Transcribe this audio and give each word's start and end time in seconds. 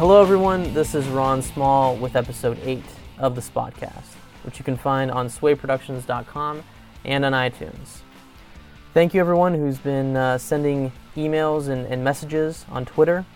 Hello, 0.00 0.22
everyone. 0.22 0.72
This 0.72 0.94
is 0.94 1.06
Ron 1.08 1.42
Small 1.42 1.94
with 1.94 2.16
episode 2.16 2.58
8 2.64 2.82
of 3.18 3.34
the 3.34 3.42
Spotcast, 3.42 4.14
which 4.44 4.58
you 4.58 4.64
can 4.64 4.78
find 4.78 5.10
on 5.10 5.28
swayproductions.com 5.28 6.64
and 7.04 7.24
on 7.26 7.32
iTunes. 7.32 7.98
Thank 8.94 9.12
you, 9.12 9.20
everyone 9.20 9.52
who's 9.52 9.76
been 9.76 10.16
uh, 10.16 10.38
sending 10.38 10.90
emails 11.16 11.68
and, 11.68 11.84
and, 11.84 12.02
messages 12.02 12.64
on 12.70 12.86
Twitter. 12.86 13.26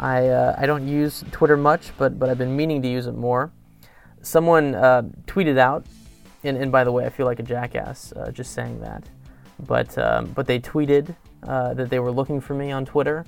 I, 0.00 0.26
uh, 0.26 0.56
I 0.58 0.66
don't 0.66 0.88
use 0.88 1.22
Twitter 1.30 1.56
much, 1.56 1.92
but, 1.96 2.18
but 2.18 2.28
I've 2.28 2.38
been 2.38 2.56
meaning 2.56 2.82
to 2.82 2.88
use 2.88 3.06
it 3.06 3.14
more. 3.14 3.52
Someone 4.20 4.74
uh, 4.74 5.02
tweeted 5.28 5.58
out, 5.58 5.86
and, 6.42 6.56
and 6.56 6.72
by 6.72 6.82
the 6.82 6.90
way, 6.90 7.06
I 7.06 7.10
feel 7.10 7.26
like 7.26 7.38
a 7.38 7.44
jackass 7.44 8.12
uh, 8.16 8.32
just 8.32 8.52
saying 8.52 8.80
that, 8.80 9.04
but, 9.60 9.96
um, 9.96 10.32
but 10.34 10.48
they 10.48 10.58
tweeted 10.58 11.14
uh, 11.44 11.72
that 11.74 11.88
they 11.88 12.00
were 12.00 12.10
looking 12.10 12.40
for 12.40 12.54
me 12.54 12.72
on 12.72 12.84
Twitter 12.84 13.24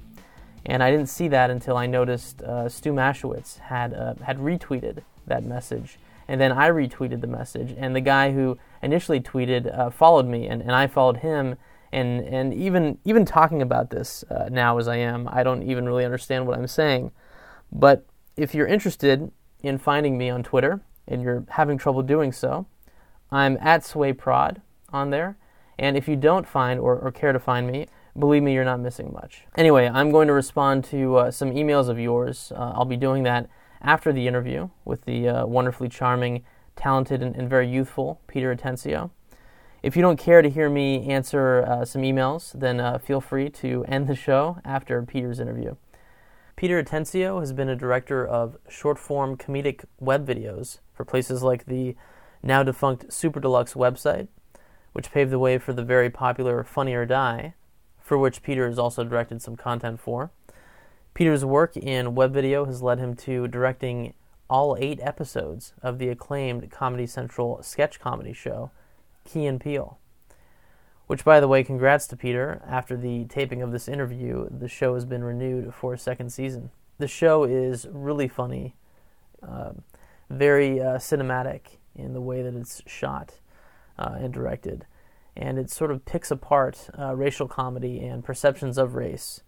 and 0.65 0.83
I 0.83 0.91
didn't 0.91 1.09
see 1.09 1.29
that 1.29 1.51
until 1.51 1.77
I 1.77 1.87
noticed 1.87 2.43
uh, 2.43 2.69
Stu 2.69 2.93
Maschwitz 2.93 3.59
had 3.59 3.95
uh, 3.95 4.15
had 4.23 4.39
retweeted 4.39 5.03
that 5.27 5.45
message, 5.45 5.99
and 6.29 6.41
then 6.41 6.53
I 6.53 6.71
retweeted 6.71 7.21
the 7.21 7.27
message, 7.27 7.75
and 7.77 7.95
the 7.95 8.01
guy 8.01 8.33
who 8.33 8.59
initially 8.83 9.21
tweeted 9.21 9.77
uh, 9.77 9.91
followed 9.91 10.27
me, 10.27 10.47
and, 10.47 10.63
and 10.63 10.73
I 10.73 10.87
followed 10.87 11.19
him, 11.19 11.57
and 11.93 12.21
and 12.21 12.55
even 12.55 12.99
even 13.05 13.25
talking 13.25 13.63
about 13.63 13.91
this 13.91 14.25
uh, 14.31 14.49
now 14.51 14.79
as 14.79 14.89
I 14.89 14.97
am, 14.97 15.29
I 15.31 15.43
don't 15.43 15.63
even 15.63 15.87
really 15.87 16.05
understand 16.05 16.47
what 16.47 16.57
I'm 16.57 16.69
saying, 16.69 17.11
but 17.71 18.07
if 18.37 18.55
you're 18.55 18.67
interested 18.67 19.31
in 19.63 19.79
finding 19.79 20.17
me 20.17 20.31
on 20.31 20.43
Twitter 20.43 20.81
and 21.07 21.23
you're 21.23 21.45
having 21.51 21.77
trouble 21.77 22.03
doing 22.03 22.33
so, 22.33 22.67
I'm 23.31 23.59
at 23.61 23.83
SwayProd 23.83 24.61
on 24.93 25.11
there, 25.11 25.37
and 25.79 25.97
if 25.97 26.07
you 26.07 26.17
don't 26.17 26.47
find 26.47 26.79
or, 26.79 26.99
or 26.99 27.11
care 27.11 27.33
to 27.33 27.41
find 27.41 27.67
me, 27.67 27.89
believe 28.19 28.43
me, 28.43 28.53
you're 28.53 28.65
not 28.65 28.81
missing 28.81 29.13
much. 29.13 29.45
Anyway, 29.57 29.89
I'm 29.89 30.11
going 30.11 30.29
to 30.29 30.35
respond 30.35 30.85
to 30.87 31.17
uh, 31.17 31.31
some 31.31 31.53
emails 31.53 31.89
of 31.89 31.99
yours. 31.99 32.53
Uh, 32.55 32.73
I'll 32.75 32.85
be 32.85 32.97
doing 32.97 33.23
that 33.25 33.49
after 33.81 34.13
the 34.13 34.27
interview 34.27 34.69
with 34.85 35.05
the 35.05 35.29
uh, 35.29 35.47
wonderfully 35.47 35.89
charming, 35.89 36.45
talented, 36.77 37.23
and, 37.23 37.35
and, 37.35 37.49
very 37.49 37.69
youthful 37.69 38.21
Peter 38.27 38.55
Atencio. 38.55 39.11
If 39.83 39.97
you 39.97 40.03
don't 40.03 40.19
care 40.19 40.43
to 40.43 40.49
hear 40.49 40.71
me 40.71 41.09
answer 41.09 41.65
uh, 41.67 41.85
some 41.85 42.03
emails, 42.03 42.53
then 42.53 42.79
uh, 42.79 42.99
feel 42.99 43.21
free 43.21 43.51
to 43.51 43.85
end 43.89 44.07
the 44.07 44.15
show 44.15 44.59
after 44.65 45.03
Peter's 45.03 45.41
interview. 45.41 45.75
Peter 46.55 46.81
Atencio 46.81 47.41
has 47.41 47.53
been 47.53 47.69
a 47.69 47.75
director 47.75 48.25
of 48.25 48.57
short 48.69 48.99
form 48.99 49.37
comedic 49.37 49.85
web 49.99 50.25
videos 50.25 50.79
for 50.93 51.05
places 51.05 51.43
like 51.43 51.67
the 51.67 51.97
now 52.43 52.63
defunct 52.63 53.13
Super 53.13 53.41
Deluxe 53.41 53.75
website, 53.75 54.29
which 54.93 55.11
paved 55.11 55.33
the 55.33 55.39
way 55.39 55.59
for 55.59 55.73
the 55.73 55.83
very 55.83 56.11
popular 56.11 56.63
Funny 56.63 56.95
or 56.95 57.07
Die, 57.07 57.55
for 58.13 58.19
which 58.19 58.43
Peter 58.43 58.67
has 58.67 58.79
also 58.79 59.05
directed 59.05 59.41
some 59.41 59.57
content 59.57 59.99
for. 59.99 60.31
Peter's 61.15 61.47
work 61.47 61.79
in 61.79 62.15
web 62.15 62.31
video 62.31 62.67
has 62.67 62.83
led 62.83 62.99
him 62.99 63.17
to 63.17 63.49
directing 63.49 64.13
all 64.51 64.77
eight 64.79 65.01
episodes 65.01 65.73
of 65.81 65.99
the 65.99 66.11
acclaimed 66.11 66.71
Comedy 66.71 67.07
Central 67.07 67.63
sketch 67.63 67.99
comedy 67.99 68.35
show, 68.35 68.71
Key 69.25 69.47
and 69.47 69.59
Peele. 69.59 69.99
Which, 71.07 71.25
by 71.25 71.41
the 71.41 71.49
way, 71.49 71.65
congrats 71.65 72.07
to 72.09 72.17
Peter. 72.19 72.61
After 72.69 72.99
the 72.99 73.25
taping 73.25 73.63
of 73.63 73.73
this 73.73 73.89
interview, 73.89 74.47
the 74.51 74.69
show 74.69 74.93
has 74.93 75.07
been 75.07 75.25
renewed 75.25 75.73
for 75.73 75.95
a 75.95 75.99
second 75.99 76.35
season. 76.35 76.69
The 76.99 77.09
show 77.09 77.45
is 77.45 77.87
really 77.91 78.29
funny, 78.29 78.75
uh, 79.43 79.73
very 80.29 80.83
uh, 80.83 80.99
cinematic 80.99 81.79
in 81.97 82.13
the 82.13 82.21
way 82.21 82.43
that 82.43 82.55
it's 82.55 82.83
shot 82.87 83.39
uh, 83.99 84.17
and 84.19 84.35
directed 84.35 84.85
and 85.37 85.59
it 85.59 85.71
sort 85.71 85.91
of 85.91 86.05
picks 86.05 86.31
apart 86.31 86.89
uh, 86.99 87.15
racial 87.15 87.49
comedy 87.49 88.01
and 88.01 88.25
perceptions 88.25 88.79
of 88.79 88.95
race. 88.95 89.43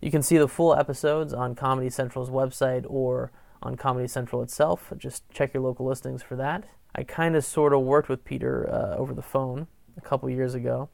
You 0.00 0.10
can 0.10 0.22
see 0.22 0.38
the 0.38 0.48
full 0.48 0.74
episodes 0.74 1.34
on 1.34 1.54
Comedy 1.54 1.90
Central's 1.90 2.30
website 2.30 2.86
or 2.88 3.32
on 3.62 3.76
Comedy 3.76 4.08
Central 4.08 4.42
itself. 4.42 4.92
Just 4.96 5.28
check 5.30 5.52
your 5.52 5.62
local 5.62 5.86
listings 5.86 6.22
for 6.22 6.36
that. 6.36 6.64
I 6.94 7.04
kind 7.04 7.36
of 7.36 7.44
sort 7.44 7.74
of 7.74 7.82
worked 7.82 8.08
with 8.08 8.24
Peter 8.24 8.68
uh, 8.68 8.96
over 8.96 9.12
the 9.12 9.22
phone 9.22 9.66
a 9.96 10.00
couple 10.00 10.30
years 10.30 10.54
ago. 10.54 10.88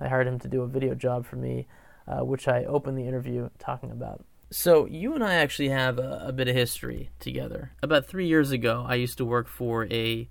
I 0.00 0.08
hired 0.08 0.26
him 0.26 0.38
to 0.40 0.48
do 0.48 0.62
a 0.62 0.68
video 0.68 0.94
job 0.94 1.26
for 1.26 1.36
me, 1.36 1.66
uh, 2.06 2.24
which 2.24 2.46
I 2.48 2.64
opened 2.64 2.96
the 2.96 3.06
interview 3.06 3.50
talking 3.58 3.90
about. 3.90 4.24
So, 4.50 4.86
you 4.86 5.14
and 5.14 5.24
I 5.24 5.34
actually 5.34 5.70
have 5.70 5.98
a, 5.98 6.24
a 6.26 6.32
bit 6.32 6.46
of 6.46 6.54
history 6.54 7.10
together. 7.18 7.72
About 7.82 8.06
three 8.06 8.26
years 8.26 8.50
ago, 8.50 8.84
I 8.86 8.96
used 8.96 9.16
to 9.18 9.24
work 9.24 9.48
for 9.48 9.86
a 9.86 10.28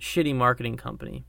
shitty 0.00 0.34
marketing 0.34 0.76
company 0.76 1.24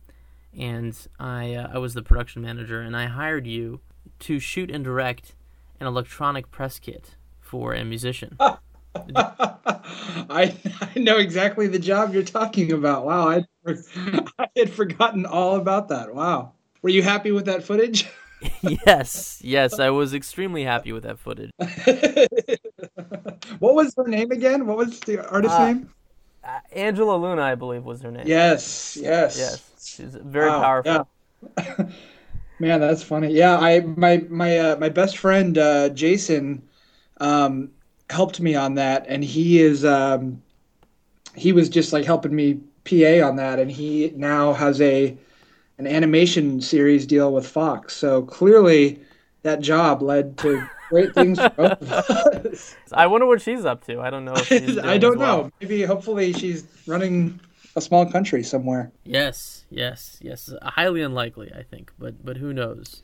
and 0.58 0.98
I 1.20 1.54
uh, 1.54 1.70
I 1.74 1.78
was 1.78 1.94
the 1.94 2.02
production 2.02 2.42
manager, 2.42 2.82
and 2.82 2.96
I 2.96 3.06
hired 3.06 3.48
you 3.48 3.82
to 4.20 4.40
shoot 4.40 4.72
and 4.72 4.84
direct 4.84 5.36
an 5.80 5.88
electronic 5.88 6.52
press 6.52 6.80
kit 6.80 7.16
for 7.40 7.74
a 7.74 7.84
musician. 7.84 8.38
I 8.40 8.58
I 10.82 11.00
know 11.00 11.18
exactly 11.18 11.68
the 11.68 11.80
job 11.80 12.14
you're 12.14 12.24
talking 12.24 12.72
about. 12.72 13.06
Wow, 13.06 13.30
I 13.30 13.46
I 14.40 14.48
had 14.56 14.72
forgotten 14.72 15.26
all 15.26 15.56
about 15.56 15.90
that. 15.90 16.14
Wow, 16.14 16.54
were 16.82 16.90
you 16.90 17.04
happy 17.04 17.32
with 17.32 17.46
that 17.46 17.64
footage? 17.64 18.08
yes, 18.86 19.42
yes, 19.44 19.80
I 19.80 19.90
was 19.90 20.14
extremely 20.14 20.64
happy 20.64 20.92
with 20.92 21.04
that 21.04 21.20
footage. 21.20 21.52
what 23.60 23.76
was 23.76 23.94
her 23.98 24.08
name 24.08 24.32
again? 24.32 24.66
What 24.66 24.78
was 24.78 25.00
the 25.02 25.28
artist 25.30 25.56
uh, 25.56 25.68
name? 25.68 25.94
Uh, 26.44 26.60
Angela 26.72 27.16
Luna, 27.18 27.42
I 27.42 27.56
believe, 27.56 27.84
was 27.84 28.02
her 28.02 28.12
name. 28.12 28.28
Yes, 28.28 28.98
yes, 29.02 29.38
yes. 29.38 29.72
She's 29.84 30.16
very 30.16 30.50
wow, 30.50 30.60
powerful. 30.60 31.08
Yeah. 31.58 31.90
Man, 32.60 32.82
that's 32.82 33.04
funny. 33.04 33.32
Yeah, 33.34 33.58
I 33.58 33.82
my 33.82 34.18
my 34.30 34.58
uh, 34.58 34.76
my 34.78 34.90
best 34.90 35.18
friend 35.18 35.58
uh, 35.58 35.90
Jason 35.90 36.68
um, 37.22 37.72
helped 38.10 38.40
me 38.42 38.56
on 38.56 38.76
that, 38.76 39.06
and 39.08 39.24
he 39.24 39.60
is 39.62 39.86
um, 39.86 40.42
he 41.36 41.52
was 41.54 41.70
just 41.70 41.94
like 41.94 42.06
helping 42.06 42.36
me 42.36 42.60
PA 42.84 43.22
on 43.28 43.36
that, 43.38 43.60
and 43.60 43.72
he 43.72 44.12
now 44.16 44.54
has 44.54 44.82
a 44.82 45.18
an 45.78 45.88
animation 45.88 46.60
series 46.62 47.06
deal 47.06 47.32
with 47.34 47.48
Fox. 47.48 47.96
So 47.96 48.24
clearly, 48.24 49.00
that 49.44 49.62
job 49.62 50.02
led 50.02 50.38
to 50.40 50.70
great 50.90 51.14
things 51.14 51.40
for 51.40 51.50
both 51.50 51.82
of 51.82 51.92
us. 51.92 52.76
I 52.92 53.08
wonder 53.08 53.26
what 53.28 53.42
she's 53.42 53.66
up 53.66 53.86
to. 53.86 54.02
I 54.02 54.10
don't 54.10 54.26
know. 54.26 54.34
I 54.84 54.98
don't 54.98 55.18
well. 55.18 55.44
know. 55.44 55.52
Maybe 55.62 55.84
hopefully 55.84 56.34
she's 56.34 56.66
running 56.88 57.40
a 57.76 57.82
small 57.82 58.06
country 58.06 58.44
somewhere. 58.44 58.92
Yes, 59.06 59.66
yes, 59.70 60.18
yes. 60.22 60.52
Highly 60.62 61.02
unlikely, 61.02 61.52
I 61.56 61.64
think, 61.64 61.92
but 61.98 62.26
but 62.26 62.38
who 62.38 62.54
knows? 62.54 63.04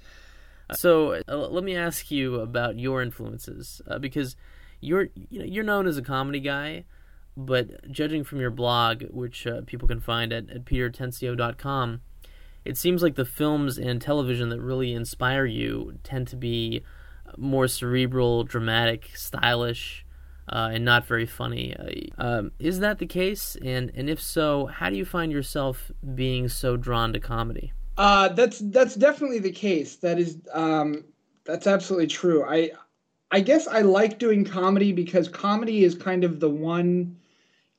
So 0.73 1.21
uh, 1.27 1.35
let 1.35 1.63
me 1.63 1.75
ask 1.75 2.09
you 2.09 2.39
about 2.39 2.79
your 2.79 3.01
influences, 3.01 3.81
uh, 3.87 3.99
because 3.99 4.35
you're 4.81 5.09
you 5.29 5.39
know, 5.39 5.45
you're 5.45 5.63
known 5.63 5.87
as 5.87 5.97
a 5.97 6.01
comedy 6.01 6.39
guy, 6.39 6.85
but 7.37 7.91
judging 7.91 8.23
from 8.23 8.39
your 8.39 8.49
blog, 8.49 9.03
which 9.11 9.45
uh, 9.45 9.61
people 9.65 9.87
can 9.87 9.99
find 9.99 10.33
at, 10.33 10.49
at 10.49 10.65
petertencio.com, 10.65 12.01
it 12.63 12.77
seems 12.77 13.03
like 13.03 13.15
the 13.15 13.25
films 13.25 13.77
and 13.77 14.01
television 14.01 14.49
that 14.49 14.59
really 14.59 14.93
inspire 14.93 15.45
you 15.45 15.99
tend 16.03 16.27
to 16.29 16.35
be 16.35 16.81
more 17.37 17.67
cerebral, 17.67 18.43
dramatic, 18.43 19.11
stylish, 19.15 20.05
uh, 20.49 20.69
and 20.73 20.85
not 20.85 21.05
very 21.05 21.25
funny. 21.25 21.75
Uh, 21.75 22.23
um, 22.23 22.51
is 22.59 22.79
that 22.79 22.99
the 22.99 23.07
case? 23.07 23.57
And 23.63 23.91
and 23.95 24.09
if 24.09 24.21
so, 24.21 24.67
how 24.67 24.89
do 24.89 24.95
you 24.95 25.05
find 25.05 25.31
yourself 25.31 25.91
being 26.13 26.49
so 26.49 26.77
drawn 26.77 27.13
to 27.13 27.19
comedy? 27.19 27.73
Uh, 27.97 28.29
that's 28.29 28.59
that's 28.59 28.95
definitely 28.95 29.39
the 29.39 29.51
case. 29.51 29.95
That 29.97 30.19
is 30.19 30.37
um, 30.53 31.03
that's 31.45 31.67
absolutely 31.67 32.07
true. 32.07 32.43
I 32.43 32.71
I 33.31 33.39
guess 33.39 33.67
I 33.67 33.81
like 33.81 34.19
doing 34.19 34.45
comedy 34.45 34.91
because 34.91 35.27
comedy 35.27 35.83
is 35.83 35.95
kind 35.95 36.23
of 36.23 36.39
the 36.39 36.49
one 36.49 37.17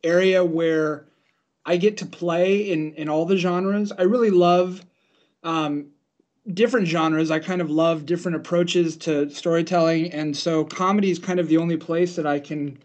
area 0.02 0.44
where 0.44 1.06
I 1.64 1.76
get 1.76 1.96
to 1.98 2.06
play 2.06 2.70
in 2.70 2.94
in 2.94 3.08
all 3.08 3.26
the 3.26 3.36
genres. 3.36 3.92
I 3.92 4.02
really 4.02 4.30
love 4.30 4.84
um, 5.42 5.88
different 6.52 6.86
genres. 6.86 7.30
I 7.30 7.38
kind 7.38 7.60
of 7.60 7.70
love 7.70 8.06
different 8.06 8.36
approaches 8.36 8.96
to 8.98 9.28
storytelling, 9.30 10.12
and 10.12 10.36
so 10.36 10.64
comedy 10.64 11.10
is 11.10 11.18
kind 11.18 11.40
of 11.40 11.48
the 11.48 11.56
only 11.56 11.76
place 11.76 12.16
that 12.16 12.26
I 12.26 12.38
can 12.38 12.78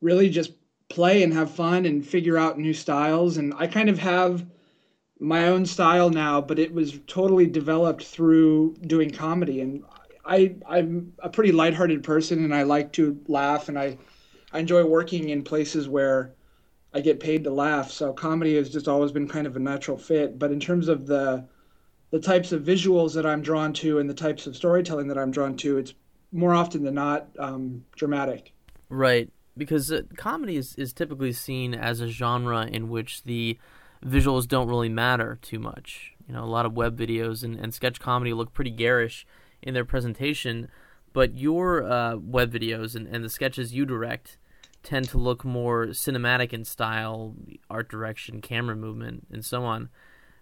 really 0.00 0.28
just 0.28 0.52
play 0.88 1.22
and 1.22 1.32
have 1.32 1.50
fun 1.50 1.86
and 1.86 2.06
figure 2.06 2.38
out 2.38 2.58
new 2.58 2.74
styles. 2.74 3.38
And 3.38 3.54
I 3.56 3.66
kind 3.66 3.88
of 3.88 3.98
have 3.98 4.46
my 5.18 5.48
own 5.48 5.64
style 5.66 6.10
now, 6.10 6.40
but 6.40 6.58
it 6.58 6.72
was 6.72 6.98
totally 7.06 7.46
developed 7.46 8.04
through 8.04 8.76
doing 8.86 9.10
comedy. 9.10 9.60
And 9.60 9.82
I 10.24 10.56
I'm 10.68 11.12
a 11.20 11.30
pretty 11.30 11.52
lighthearted 11.52 12.02
person, 12.02 12.44
and 12.44 12.54
I 12.54 12.64
like 12.64 12.92
to 12.94 13.18
laugh, 13.28 13.68
and 13.68 13.78
I 13.78 13.98
I 14.52 14.58
enjoy 14.58 14.84
working 14.84 15.30
in 15.30 15.42
places 15.42 15.88
where 15.88 16.34
I 16.92 17.00
get 17.00 17.20
paid 17.20 17.44
to 17.44 17.50
laugh. 17.50 17.90
So 17.90 18.12
comedy 18.12 18.56
has 18.56 18.70
just 18.70 18.88
always 18.88 19.12
been 19.12 19.28
kind 19.28 19.46
of 19.46 19.56
a 19.56 19.60
natural 19.60 19.98
fit. 19.98 20.38
But 20.38 20.52
in 20.52 20.60
terms 20.60 20.88
of 20.88 21.06
the 21.06 21.46
the 22.16 22.22
types 22.22 22.50
of 22.50 22.62
visuals 22.62 23.12
that 23.12 23.26
I'm 23.26 23.42
drawn 23.42 23.74
to 23.74 23.98
and 23.98 24.08
the 24.08 24.14
types 24.14 24.46
of 24.46 24.56
storytelling 24.56 25.08
that 25.08 25.18
I'm 25.18 25.30
drawn 25.30 25.54
to, 25.58 25.76
it's 25.76 25.92
more 26.32 26.54
often 26.54 26.82
than 26.82 26.94
not 26.94 27.28
um, 27.38 27.84
dramatic. 27.94 28.54
Right, 28.88 29.30
because 29.54 29.92
uh, 29.92 30.00
comedy 30.16 30.56
is, 30.56 30.74
is 30.76 30.94
typically 30.94 31.34
seen 31.34 31.74
as 31.74 32.00
a 32.00 32.08
genre 32.08 32.66
in 32.66 32.88
which 32.88 33.24
the 33.24 33.58
visuals 34.02 34.48
don't 34.48 34.66
really 34.66 34.88
matter 34.88 35.38
too 35.42 35.58
much. 35.58 36.14
You 36.26 36.32
know, 36.32 36.42
a 36.42 36.46
lot 36.46 36.64
of 36.64 36.72
web 36.72 36.98
videos 36.98 37.44
and, 37.44 37.58
and 37.58 37.74
sketch 37.74 38.00
comedy 38.00 38.32
look 38.32 38.54
pretty 38.54 38.70
garish 38.70 39.26
in 39.60 39.74
their 39.74 39.84
presentation, 39.84 40.68
but 41.12 41.36
your 41.36 41.84
uh, 41.84 42.16
web 42.16 42.50
videos 42.50 42.94
and, 42.94 43.06
and 43.08 43.22
the 43.22 43.28
sketches 43.28 43.74
you 43.74 43.84
direct 43.84 44.38
tend 44.82 45.06
to 45.10 45.18
look 45.18 45.44
more 45.44 45.88
cinematic 45.88 46.54
in 46.54 46.64
style, 46.64 47.34
art 47.68 47.90
direction, 47.90 48.40
camera 48.40 48.74
movement, 48.74 49.26
and 49.30 49.44
so 49.44 49.64
on. 49.64 49.90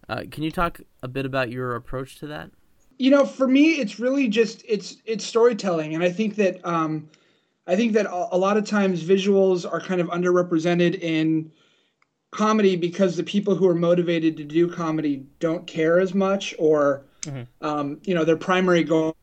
Uh, 0.08 0.22
can 0.30 0.42
you 0.42 0.50
talk 0.50 0.80
a 1.02 1.08
bit 1.08 1.26
about 1.26 1.50
your 1.50 1.76
approach 1.76 2.18
to 2.20 2.26
that? 2.28 2.50
You 2.98 3.10
know, 3.10 3.24
for 3.24 3.48
me, 3.48 3.72
it's 3.72 3.98
really 3.98 4.28
just 4.28 4.64
it's 4.68 4.98
it's 5.04 5.24
storytelling, 5.24 5.94
and 5.94 6.04
I 6.04 6.10
think 6.10 6.36
that 6.36 6.64
um, 6.64 7.08
I 7.66 7.76
think 7.76 7.92
that 7.94 8.06
a 8.06 8.36
lot 8.36 8.56
of 8.56 8.66
times 8.66 9.02
visuals 9.02 9.70
are 9.70 9.80
kind 9.80 10.00
of 10.00 10.08
underrepresented 10.08 11.00
in 11.00 11.50
comedy 12.30 12.76
because 12.76 13.16
the 13.16 13.22
people 13.22 13.54
who 13.54 13.66
are 13.66 13.74
motivated 13.74 14.36
to 14.36 14.44
do 14.44 14.68
comedy 14.70 15.24
don't 15.38 15.66
care 15.66 15.98
as 15.98 16.14
much, 16.14 16.54
or 16.58 17.06
mm-hmm. 17.22 17.42
um, 17.66 17.98
you 18.04 18.14
know, 18.14 18.24
their 18.24 18.36
primary 18.36 18.84
goal 18.84 19.16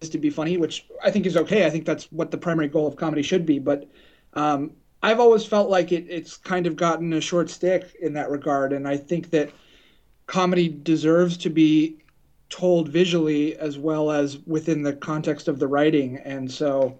is 0.00 0.10
to 0.10 0.18
be 0.18 0.30
funny, 0.30 0.56
which 0.56 0.86
I 1.02 1.10
think 1.10 1.26
is 1.26 1.36
okay. 1.36 1.66
I 1.66 1.70
think 1.70 1.84
that's 1.84 2.10
what 2.12 2.30
the 2.30 2.38
primary 2.38 2.68
goal 2.68 2.86
of 2.86 2.96
comedy 2.96 3.22
should 3.22 3.44
be. 3.44 3.58
But 3.58 3.88
um, 4.34 4.72
I've 5.02 5.20
always 5.20 5.44
felt 5.44 5.68
like 5.68 5.90
it, 5.90 6.06
it's 6.08 6.36
kind 6.36 6.66
of 6.66 6.76
gotten 6.76 7.12
a 7.12 7.20
short 7.20 7.50
stick 7.50 7.96
in 8.00 8.12
that 8.12 8.30
regard, 8.30 8.72
and 8.72 8.86
I 8.86 8.96
think 8.96 9.30
that 9.30 9.50
comedy 10.26 10.68
deserves 10.68 11.36
to 11.38 11.50
be 11.50 11.96
told 12.48 12.88
visually 12.88 13.56
as 13.56 13.78
well 13.78 14.10
as 14.10 14.38
within 14.46 14.82
the 14.82 14.92
context 14.92 15.48
of 15.48 15.58
the 15.58 15.66
writing. 15.66 16.18
And 16.18 16.50
so 16.50 16.98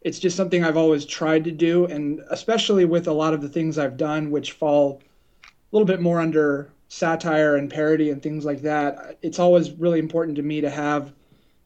it's 0.00 0.18
just 0.18 0.36
something 0.36 0.64
I've 0.64 0.76
always 0.76 1.04
tried 1.06 1.44
to 1.44 1.52
do. 1.52 1.86
And 1.86 2.20
especially 2.30 2.84
with 2.84 3.06
a 3.06 3.12
lot 3.12 3.32
of 3.32 3.42
the 3.42 3.48
things 3.48 3.78
I've 3.78 3.96
done, 3.96 4.30
which 4.30 4.52
fall 4.52 5.00
a 5.44 5.48
little 5.70 5.86
bit 5.86 6.00
more 6.00 6.20
under 6.20 6.72
satire 6.88 7.56
and 7.56 7.70
parody 7.70 8.10
and 8.10 8.22
things 8.22 8.44
like 8.44 8.62
that, 8.62 9.18
it's 9.22 9.38
always 9.38 9.70
really 9.72 9.98
important 9.98 10.36
to 10.36 10.42
me 10.42 10.60
to 10.60 10.68
have 10.68 11.12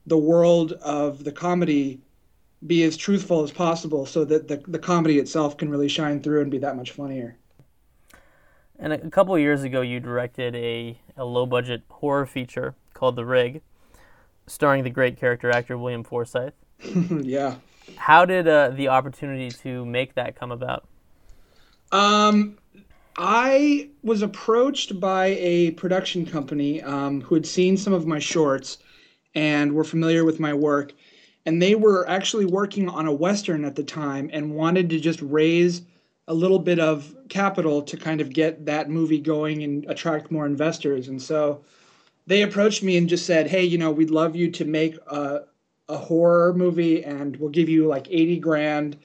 the 0.06 0.18
world 0.18 0.72
of 0.74 1.24
the 1.24 1.32
comedy 1.32 2.00
be 2.66 2.82
as 2.84 2.96
truthful 2.96 3.42
as 3.42 3.50
possible 3.50 4.06
so 4.06 4.24
that 4.24 4.48
the, 4.48 4.56
the 4.68 4.78
comedy 4.78 5.18
itself 5.18 5.56
can 5.56 5.68
really 5.68 5.88
shine 5.88 6.20
through 6.20 6.42
and 6.42 6.50
be 6.50 6.58
that 6.58 6.76
much 6.76 6.92
funnier. 6.92 7.36
And 8.78 8.93
a 8.93 9.11
couple 9.11 9.34
of 9.34 9.40
years 9.40 9.62
ago, 9.62 9.81
you 9.81 10.00
directed 10.00 10.55
a, 10.55 10.99
a 11.17 11.25
low 11.25 11.46
budget 11.46 11.82
horror 11.88 12.26
feature 12.26 12.75
called 12.93 13.17
The 13.17 13.25
Rig, 13.25 13.62
starring 14.46 14.84
the 14.84 14.90
great 14.90 15.19
character 15.19 15.50
actor 15.50 15.78
William 15.78 16.05
Forsythe. 16.05 16.52
yeah. 17.23 17.56
How 17.96 18.25
did 18.25 18.49
uh, 18.49 18.70
the 18.70 18.88
opportunity 18.88 19.50
to 19.62 19.84
make 19.87 20.14
that 20.14 20.37
come 20.37 20.52
about? 20.52 20.87
Um, 21.93 22.58
I 23.17 23.90
was 24.02 24.23
approached 24.23 25.00
by 25.00 25.26
a 25.38 25.70
production 25.73 26.26
company 26.26 26.82
um, 26.82 27.23
who 27.23 27.34
had 27.34 27.46
seen 27.46 27.76
some 27.76 27.93
of 27.93 28.06
my 28.06 28.19
shorts 28.19 28.78
and 29.34 29.73
were 29.73 29.84
familiar 29.84 30.25
with 30.25 30.38
my 30.40 30.52
work. 30.52 30.93
And 31.46 31.62
they 31.62 31.76
were 31.76 32.06
actually 32.08 32.44
working 32.44 32.88
on 32.88 33.06
a 33.06 33.12
Western 33.12 33.64
at 33.64 33.76
the 33.76 33.84
time 33.84 34.28
and 34.32 34.55
wanted 34.55 34.90
to 34.90 35.00
just 35.00 35.23
raise 35.23 35.82
a 36.28 36.34
little 36.34 36.58
bit 36.58 36.78
of 36.78 37.14
capital 37.28 37.82
to 37.82 37.96
kind 37.96 38.20
of 38.20 38.32
get 38.32 38.67
that 38.67 38.90
movie 38.90 39.20
going 39.20 39.62
and 39.62 39.84
attract 39.88 40.31
more 40.31 40.46
investors. 40.46 41.08
And 41.08 41.20
so 41.20 41.64
they 42.26 42.43
approached 42.43 42.82
me 42.82 42.96
and 42.96 43.08
just 43.08 43.26
said, 43.26 43.46
"Hey, 43.46 43.64
you 43.64 43.78
know, 43.78 43.93
we'd 43.93 44.11
love 44.11 44.34
you 44.34 44.50
to 44.50 44.64
make 44.64 44.96
a, 45.06 45.43
a 45.88 45.96
horror 45.96 46.52
movie, 46.52 47.05
and 47.05 47.37
we'll 47.37 47.50
give 47.50 47.69
you 47.69 47.87
like 47.87 48.08
eighty 48.11 48.38
grand. 48.38 48.96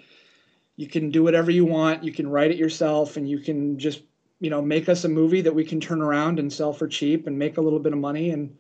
You 0.76 0.88
can 0.88 1.12
do 1.12 1.24
whatever 1.24 1.52
you 1.52 1.66
want. 1.66 2.04
You 2.04 2.12
can 2.12 2.28
write 2.28 2.52
it 2.52 2.58
yourself, 2.58 3.18
and 3.18 3.30
you 3.30 3.38
can 3.38 3.78
just, 3.78 4.02
you 4.40 4.50
know, 4.50 4.62
make 4.62 4.90
us 4.90 5.04
a 5.04 5.10
movie 5.10 5.42
that 5.42 5.54
we 5.54 5.64
can 5.64 5.80
turn 5.80 6.02
around 6.02 6.40
and 6.40 6.52
sell 6.52 6.74
for 6.74 6.88
cheap 6.88 7.28
and 7.28 7.38
make 7.38 7.58
a 7.58 7.62
little 7.62 7.80
bit 7.80 7.94
of 7.94 8.00
money 8.00 8.32
and 8.32 8.56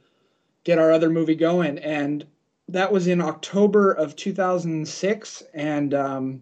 get 0.64 0.78
our 0.78 0.92
other 0.92 1.10
movie 1.10 1.36
going." 1.36 1.80
And 1.80 2.26
that 2.68 2.92
was 2.92 3.08
in 3.08 3.22
October 3.22 3.92
of 3.94 4.16
2006, 4.16 5.44
and 5.56 5.94
um, 5.96 6.42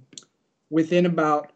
within 0.69 1.06
about 1.06 1.54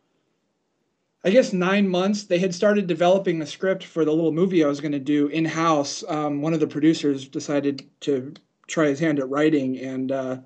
I 1.26 1.30
guess 1.30 1.54
nine 1.54 1.88
months, 1.88 2.24
they 2.24 2.40
had 2.40 2.54
started 2.54 2.86
developing 2.86 3.40
the 3.40 3.46
script 3.46 3.86
for 3.86 4.04
the 4.04 4.12
little 4.12 4.34
movie 4.34 4.64
I 4.64 4.68
was 4.68 4.82
going 4.82 4.92
to 4.92 5.00
do 5.00 5.28
in 5.28 5.46
house. 5.46 6.04
Um, 6.10 6.42
one 6.42 6.54
of 6.54 6.60
the 6.60 6.68
producers 6.68 7.28
decided 7.28 7.90
to 8.02 8.34
try 8.68 8.88
his 8.88 9.00
hand 9.00 9.20
at 9.20 9.30
writing, 9.30 9.80
and 9.80 10.12
uh, 10.12 10.38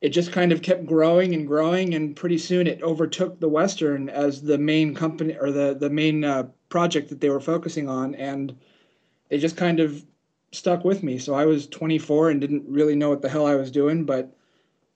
it 0.00 0.10
just 0.10 0.30
kind 0.30 0.52
of 0.52 0.62
kept 0.62 0.86
growing 0.86 1.34
and 1.34 1.48
growing. 1.48 1.94
And 1.94 2.14
pretty 2.14 2.38
soon, 2.38 2.68
it 2.68 2.80
overtook 2.82 3.40
the 3.40 3.48
Western 3.48 4.08
as 4.08 4.40
the 4.40 4.58
main 4.58 4.94
company 4.94 5.36
or 5.36 5.50
the 5.50 5.76
the 5.78 5.90
main 5.90 6.22
uh, 6.22 6.44
project 6.68 7.08
that 7.08 7.20
they 7.20 7.30
were 7.30 7.40
focusing 7.40 7.88
on, 7.88 8.14
and 8.14 8.56
they 9.30 9.38
just 9.38 9.56
kind 9.56 9.80
of 9.80 10.04
stuck 10.52 10.84
with 10.84 11.02
me. 11.02 11.18
So 11.18 11.34
I 11.34 11.44
was 11.44 11.66
24 11.66 12.30
and 12.30 12.40
didn't 12.40 12.64
really 12.68 12.94
know 12.94 13.08
what 13.10 13.22
the 13.22 13.28
hell 13.28 13.46
I 13.46 13.56
was 13.56 13.72
doing, 13.72 14.04
but 14.04 14.32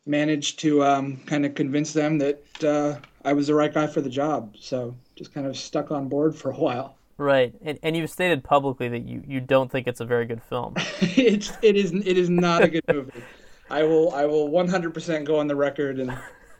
managed 0.06 0.60
to 0.60 0.84
um, 0.84 1.16
kind 1.26 1.44
of 1.44 1.54
convince 1.54 1.92
them 1.92 2.18
that 2.18 2.64
uh, 2.64 2.96
I 3.24 3.32
was 3.32 3.46
the 3.46 3.54
right 3.54 3.72
guy 3.72 3.86
for 3.86 4.00
the 4.00 4.10
job. 4.10 4.56
So 4.58 4.94
just 5.16 5.32
kind 5.32 5.46
of 5.46 5.56
stuck 5.56 5.90
on 5.90 6.08
board 6.08 6.34
for 6.34 6.50
a 6.50 6.56
while. 6.56 6.96
Right, 7.18 7.54
and, 7.62 7.78
and 7.82 7.96
you've 7.96 8.10
stated 8.10 8.42
publicly 8.42 8.88
that 8.88 9.06
you, 9.06 9.22
you 9.26 9.40
don't 9.40 9.70
think 9.70 9.86
it's 9.86 10.00
a 10.00 10.04
very 10.04 10.24
good 10.24 10.42
film. 10.42 10.74
it's 11.00 11.52
it 11.62 11.76
is 11.76 11.92
it 11.92 12.18
is 12.18 12.28
not 12.28 12.64
a 12.64 12.68
good 12.68 12.84
movie. 12.88 13.22
I 13.70 13.84
will 13.84 14.12
I 14.12 14.24
will 14.24 14.48
100% 14.48 15.24
go 15.24 15.38
on 15.38 15.46
the 15.46 15.56
record 15.56 16.00
and 16.00 16.16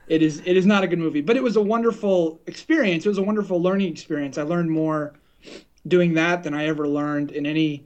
it 0.08 0.22
is 0.22 0.42
it 0.44 0.56
is 0.56 0.66
not 0.66 0.84
a 0.84 0.86
good 0.86 0.98
movie, 0.98 1.20
but 1.20 1.36
it 1.36 1.42
was 1.42 1.56
a 1.56 1.60
wonderful 1.60 2.40
experience. 2.46 3.06
It 3.06 3.08
was 3.08 3.18
a 3.18 3.22
wonderful 3.22 3.60
learning 3.60 3.90
experience. 3.90 4.38
I 4.38 4.42
learned 4.42 4.70
more 4.70 5.14
doing 5.88 6.14
that 6.14 6.42
than 6.42 6.54
I 6.54 6.66
ever 6.66 6.86
learned 6.86 7.32
in 7.32 7.46
any 7.46 7.84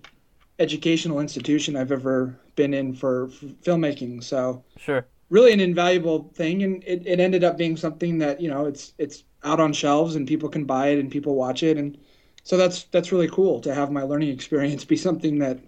educational 0.58 1.20
institution 1.20 1.76
I've 1.76 1.92
ever 1.92 2.38
been 2.56 2.74
in 2.74 2.94
for, 2.94 3.28
for 3.28 3.46
filmmaking. 3.46 4.22
So 4.22 4.64
sure, 4.76 5.06
really 5.30 5.52
an 5.52 5.60
invaluable 5.60 6.30
thing, 6.34 6.62
and 6.62 6.82
it, 6.84 7.06
it 7.06 7.20
ended 7.20 7.44
up 7.44 7.56
being 7.56 7.76
something 7.76 8.18
that 8.18 8.40
you 8.40 8.48
know 8.48 8.66
it's 8.66 8.94
it's 8.98 9.24
out 9.44 9.60
on 9.60 9.72
shelves 9.72 10.16
and 10.16 10.26
people 10.26 10.48
can 10.48 10.64
buy 10.64 10.88
it 10.88 10.98
and 10.98 11.10
people 11.10 11.34
watch 11.34 11.62
it, 11.62 11.76
and 11.76 11.98
so 12.42 12.56
that's 12.56 12.84
that's 12.84 13.12
really 13.12 13.28
cool 13.28 13.60
to 13.60 13.74
have 13.74 13.90
my 13.90 14.02
learning 14.02 14.28
experience 14.28 14.84
be 14.84 14.96
something 14.96 15.38
that 15.38 15.58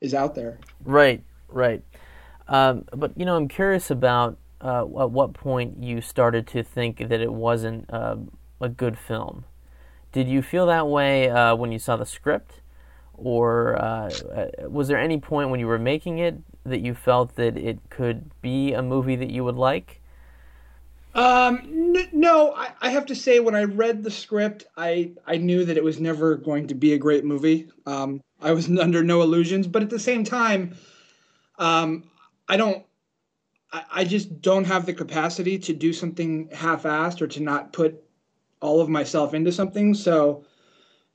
is 0.00 0.14
out 0.14 0.34
there. 0.34 0.58
Right, 0.84 1.22
right. 1.48 1.82
Um, 2.48 2.84
but 2.94 3.12
you 3.16 3.24
know, 3.24 3.36
I'm 3.36 3.48
curious 3.48 3.90
about 3.90 4.38
uh, 4.60 4.82
at 4.82 5.10
what 5.10 5.34
point 5.34 5.82
you 5.82 6.00
started 6.00 6.46
to 6.48 6.62
think 6.62 7.08
that 7.08 7.20
it 7.20 7.32
wasn't 7.32 7.92
uh, 7.92 8.16
a 8.60 8.68
good 8.68 8.98
film. 8.98 9.44
Did 10.12 10.28
you 10.28 10.42
feel 10.42 10.66
that 10.66 10.88
way 10.88 11.28
uh, 11.28 11.54
when 11.54 11.70
you 11.70 11.78
saw 11.78 11.96
the 11.96 12.06
script, 12.06 12.60
or 13.14 13.76
uh, 13.76 14.10
uh, 14.34 14.68
was 14.68 14.88
there 14.88 14.98
any 14.98 15.18
point 15.18 15.50
when 15.50 15.60
you 15.60 15.66
were 15.66 15.78
making 15.78 16.18
it 16.18 16.38
that 16.68 16.80
you 16.80 16.94
felt 16.94 17.36
that 17.36 17.56
it 17.56 17.78
could 17.90 18.30
be 18.40 18.72
a 18.72 18.82
movie 18.82 19.16
that 19.16 19.30
you 19.30 19.44
would 19.44 19.56
like? 19.56 20.00
Um, 21.14 21.60
n- 21.64 22.08
no, 22.12 22.52
I, 22.52 22.70
I, 22.80 22.90
have 22.90 23.06
to 23.06 23.14
say 23.14 23.40
when 23.40 23.54
I 23.54 23.64
read 23.64 24.04
the 24.04 24.10
script, 24.10 24.66
I 24.76 25.12
I 25.26 25.36
knew 25.36 25.64
that 25.64 25.76
it 25.76 25.82
was 25.82 25.98
never 25.98 26.36
going 26.36 26.68
to 26.68 26.74
be 26.74 26.92
a 26.92 26.98
great 26.98 27.24
movie. 27.24 27.68
Um, 27.86 28.20
I 28.40 28.52
was 28.52 28.70
under 28.78 29.02
no 29.02 29.22
illusions, 29.22 29.66
but 29.66 29.82
at 29.82 29.90
the 29.90 29.98
same 29.98 30.22
time, 30.22 30.76
um, 31.58 32.04
I 32.48 32.56
don't. 32.56 32.84
I, 33.72 33.84
I 33.90 34.04
just 34.04 34.40
don't 34.40 34.64
have 34.64 34.86
the 34.86 34.94
capacity 34.94 35.58
to 35.58 35.72
do 35.72 35.92
something 35.92 36.50
half-assed 36.52 37.20
or 37.20 37.26
to 37.26 37.42
not 37.42 37.72
put 37.72 38.02
all 38.60 38.80
of 38.80 38.88
myself 38.88 39.34
into 39.34 39.50
something. 39.50 39.94
So 39.94 40.44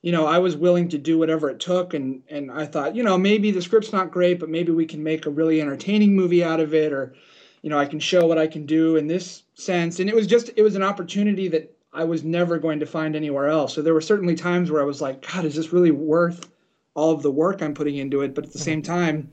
you 0.04 0.12
know, 0.12 0.26
I 0.26 0.36
was 0.36 0.54
willing 0.54 0.90
to 0.90 0.98
do 0.98 1.16
whatever 1.18 1.48
it 1.48 1.60
took, 1.60 1.94
and 1.94 2.22
and 2.28 2.52
I 2.52 2.66
thought, 2.66 2.94
you 2.94 3.02
know, 3.02 3.16
maybe 3.16 3.50
the 3.50 3.62
script's 3.62 3.90
not 3.90 4.10
great, 4.10 4.38
but 4.38 4.50
maybe 4.50 4.70
we 4.70 4.84
can 4.84 5.02
make 5.02 5.24
a 5.24 5.30
really 5.30 5.62
entertaining 5.62 6.14
movie 6.14 6.44
out 6.44 6.60
of 6.60 6.74
it, 6.74 6.92
or, 6.92 7.14
you 7.62 7.70
know, 7.70 7.78
I 7.78 7.86
can 7.86 7.98
show 7.98 8.26
what 8.26 8.36
I 8.36 8.46
can 8.46 8.66
do 8.66 8.96
in 8.96 9.06
this 9.06 9.44
sense. 9.54 10.00
And 10.00 10.10
it 10.10 10.14
was 10.14 10.26
just, 10.26 10.50
it 10.56 10.62
was 10.62 10.74
an 10.74 10.82
opportunity 10.82 11.48
that 11.48 11.74
I 11.94 12.04
was 12.04 12.22
never 12.22 12.58
going 12.58 12.80
to 12.80 12.86
find 12.86 13.16
anywhere 13.16 13.48
else. 13.48 13.72
So 13.72 13.80
there 13.80 13.94
were 13.94 14.02
certainly 14.02 14.34
times 14.34 14.70
where 14.70 14.82
I 14.82 14.84
was 14.84 15.00
like, 15.00 15.26
God, 15.26 15.46
is 15.46 15.54
this 15.54 15.72
really 15.72 15.90
worth 15.90 16.50
all 16.92 17.12
of 17.12 17.22
the 17.22 17.30
work 17.30 17.62
I'm 17.62 17.72
putting 17.72 17.96
into 17.96 18.20
it? 18.20 18.34
But 18.34 18.44
at 18.44 18.52
the 18.52 18.58
same 18.58 18.82
mm-hmm. 18.82 18.92
time, 18.92 19.30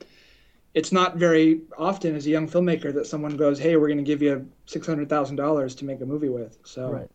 it's 0.72 0.90
not 0.90 1.18
very 1.18 1.60
often 1.76 2.16
as 2.16 2.26
a 2.26 2.30
young 2.30 2.48
filmmaker 2.48 2.94
that 2.94 3.06
someone 3.06 3.36
goes, 3.36 3.58
"Hey, 3.58 3.76
we're 3.76 3.88
going 3.88 3.98
to 3.98 4.04
give 4.04 4.22
you 4.22 4.48
six 4.64 4.86
hundred 4.86 5.10
thousand 5.10 5.36
dollars 5.36 5.74
to 5.74 5.84
make 5.84 6.00
a 6.00 6.06
movie 6.06 6.30
with." 6.30 6.56
So. 6.64 6.92
Right. 6.92 7.10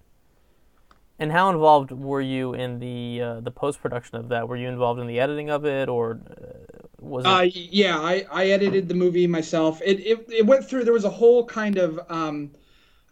And 1.19 1.31
how 1.31 1.49
involved 1.49 1.91
were 1.91 2.21
you 2.21 2.53
in 2.53 2.79
the 2.79 3.21
uh, 3.21 3.39
the 3.41 3.51
post 3.51 3.81
production 3.81 4.17
of 4.17 4.29
that? 4.29 4.47
Were 4.47 4.55
you 4.57 4.67
involved 4.67 4.99
in 4.99 5.07
the 5.07 5.19
editing 5.19 5.49
of 5.49 5.65
it, 5.65 5.89
or 5.89 6.19
uh, 6.29 6.87
was 6.99 7.27
it? 7.27 7.41
Uh, 7.41 7.49
yeah, 7.53 7.99
I, 7.99 8.25
I 8.31 8.45
edited 8.47 8.87
the 8.87 8.93
movie 8.95 9.27
myself. 9.27 9.81
It, 9.83 9.99
it 9.99 10.25
it 10.29 10.45
went 10.45 10.65
through. 10.65 10.83
There 10.83 10.93
was 10.93 11.03
a 11.05 11.09
whole 11.09 11.45
kind 11.45 11.77
of 11.77 11.99
um, 12.09 12.51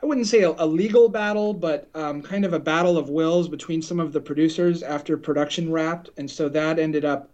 I 0.02 0.06
wouldn't 0.06 0.28
say 0.28 0.44
a, 0.44 0.52
a 0.52 0.66
legal 0.66 1.10
battle, 1.10 1.54
but 1.54 1.90
um, 1.96 2.22
kind 2.22 2.46
of 2.46 2.54
a 2.54 2.60
battle 2.60 2.98
of 2.98 3.10
wills 3.10 3.48
between 3.50 3.82
some 3.82 4.00
of 4.00 4.14
the 4.14 4.22
producers 4.22 4.84
after 4.84 5.18
production 5.18 5.72
wrapped, 5.72 6.10
and 6.18 6.30
so 6.30 6.50
that 6.50 6.80
ended 6.80 7.06
up 7.06 7.32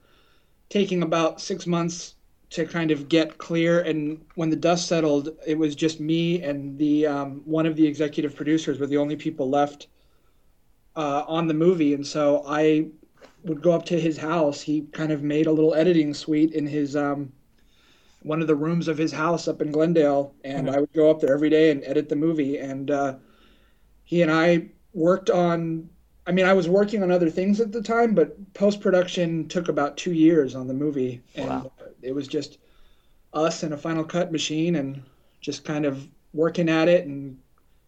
taking 0.70 1.04
about 1.04 1.42
six 1.42 1.68
months 1.68 2.16
to 2.52 2.66
kind 2.66 2.92
of 2.92 3.10
get 3.10 3.38
clear. 3.38 3.82
And 3.82 4.26
when 4.36 4.50
the 4.50 4.56
dust 4.56 4.88
settled, 4.88 5.30
it 5.48 5.58
was 5.58 5.76
just 5.76 6.00
me 6.00 6.42
and 6.44 6.78
the 6.78 7.08
um, 7.08 7.42
one 7.46 7.66
of 7.66 7.76
the 7.76 7.86
executive 7.88 8.36
producers 8.36 8.80
were 8.80 8.88
the 8.88 8.98
only 8.98 9.16
people 9.16 9.50
left 9.50 9.88
uh, 10.96 11.24
on 11.28 11.48
the 11.48 11.54
movie, 11.54 11.94
and 11.94 12.06
so 12.06 12.44
I 12.48 12.88
would 13.44 13.62
go 13.62 13.72
up 13.72 13.86
to 13.86 14.00
his 14.00 14.18
house. 14.18 14.62
He 14.62 14.82
kind 14.92 15.12
of 15.12 15.24
made 15.24 15.48
a 15.48 15.52
little 15.52 15.74
editing 15.74 16.14
suite 16.14 16.54
in 16.54 16.68
his 16.68 16.96
um, 16.96 17.32
one 18.24 18.42
of 18.42 18.48
the 18.48 18.56
rooms 18.56 18.88
of 18.88 18.98
his 18.98 19.12
house 19.12 19.48
up 19.48 19.62
in 19.62 19.72
Glendale, 19.72 20.34
and 20.44 20.68
mm-hmm. 20.68 20.76
I 20.76 20.80
would 20.80 20.94
go 20.94 21.10
up 21.10 21.20
there 21.20 21.34
every 21.34 21.50
day 21.50 21.72
and 21.72 21.84
edit 21.86 22.10
the 22.10 22.16
movie. 22.16 22.58
And 22.58 22.92
uh, 22.92 23.16
he 24.04 24.22
and 24.22 24.32
I 24.32 24.68
worked 24.94 25.30
on. 25.30 25.90
I 26.28 26.32
mean, 26.32 26.46
I 26.46 26.54
was 26.54 26.70
working 26.70 27.02
on 27.02 27.12
other 27.12 27.32
things 27.32 27.60
at 27.60 27.72
the 27.72 27.82
time, 27.82 28.14
but 28.14 28.54
post 28.54 28.80
production 28.80 29.48
took 29.48 29.70
about 29.70 29.98
two 29.98 30.14
years 30.14 30.54
on 30.56 30.68
the 30.68 30.74
movie, 30.74 31.22
and 31.36 31.50
wow. 31.50 31.72
it 32.02 32.14
was 32.14 32.28
just 32.28 32.60
us 33.34 33.64
and 33.64 33.74
a 33.74 33.78
Final 33.78 34.04
Cut 34.04 34.32
machine, 34.32 34.76
and 34.76 35.02
just 35.40 35.66
kind 35.66 35.86
of 35.86 36.08
working 36.34 36.70
at 36.70 36.88
it 36.88 37.08
and 37.08 37.38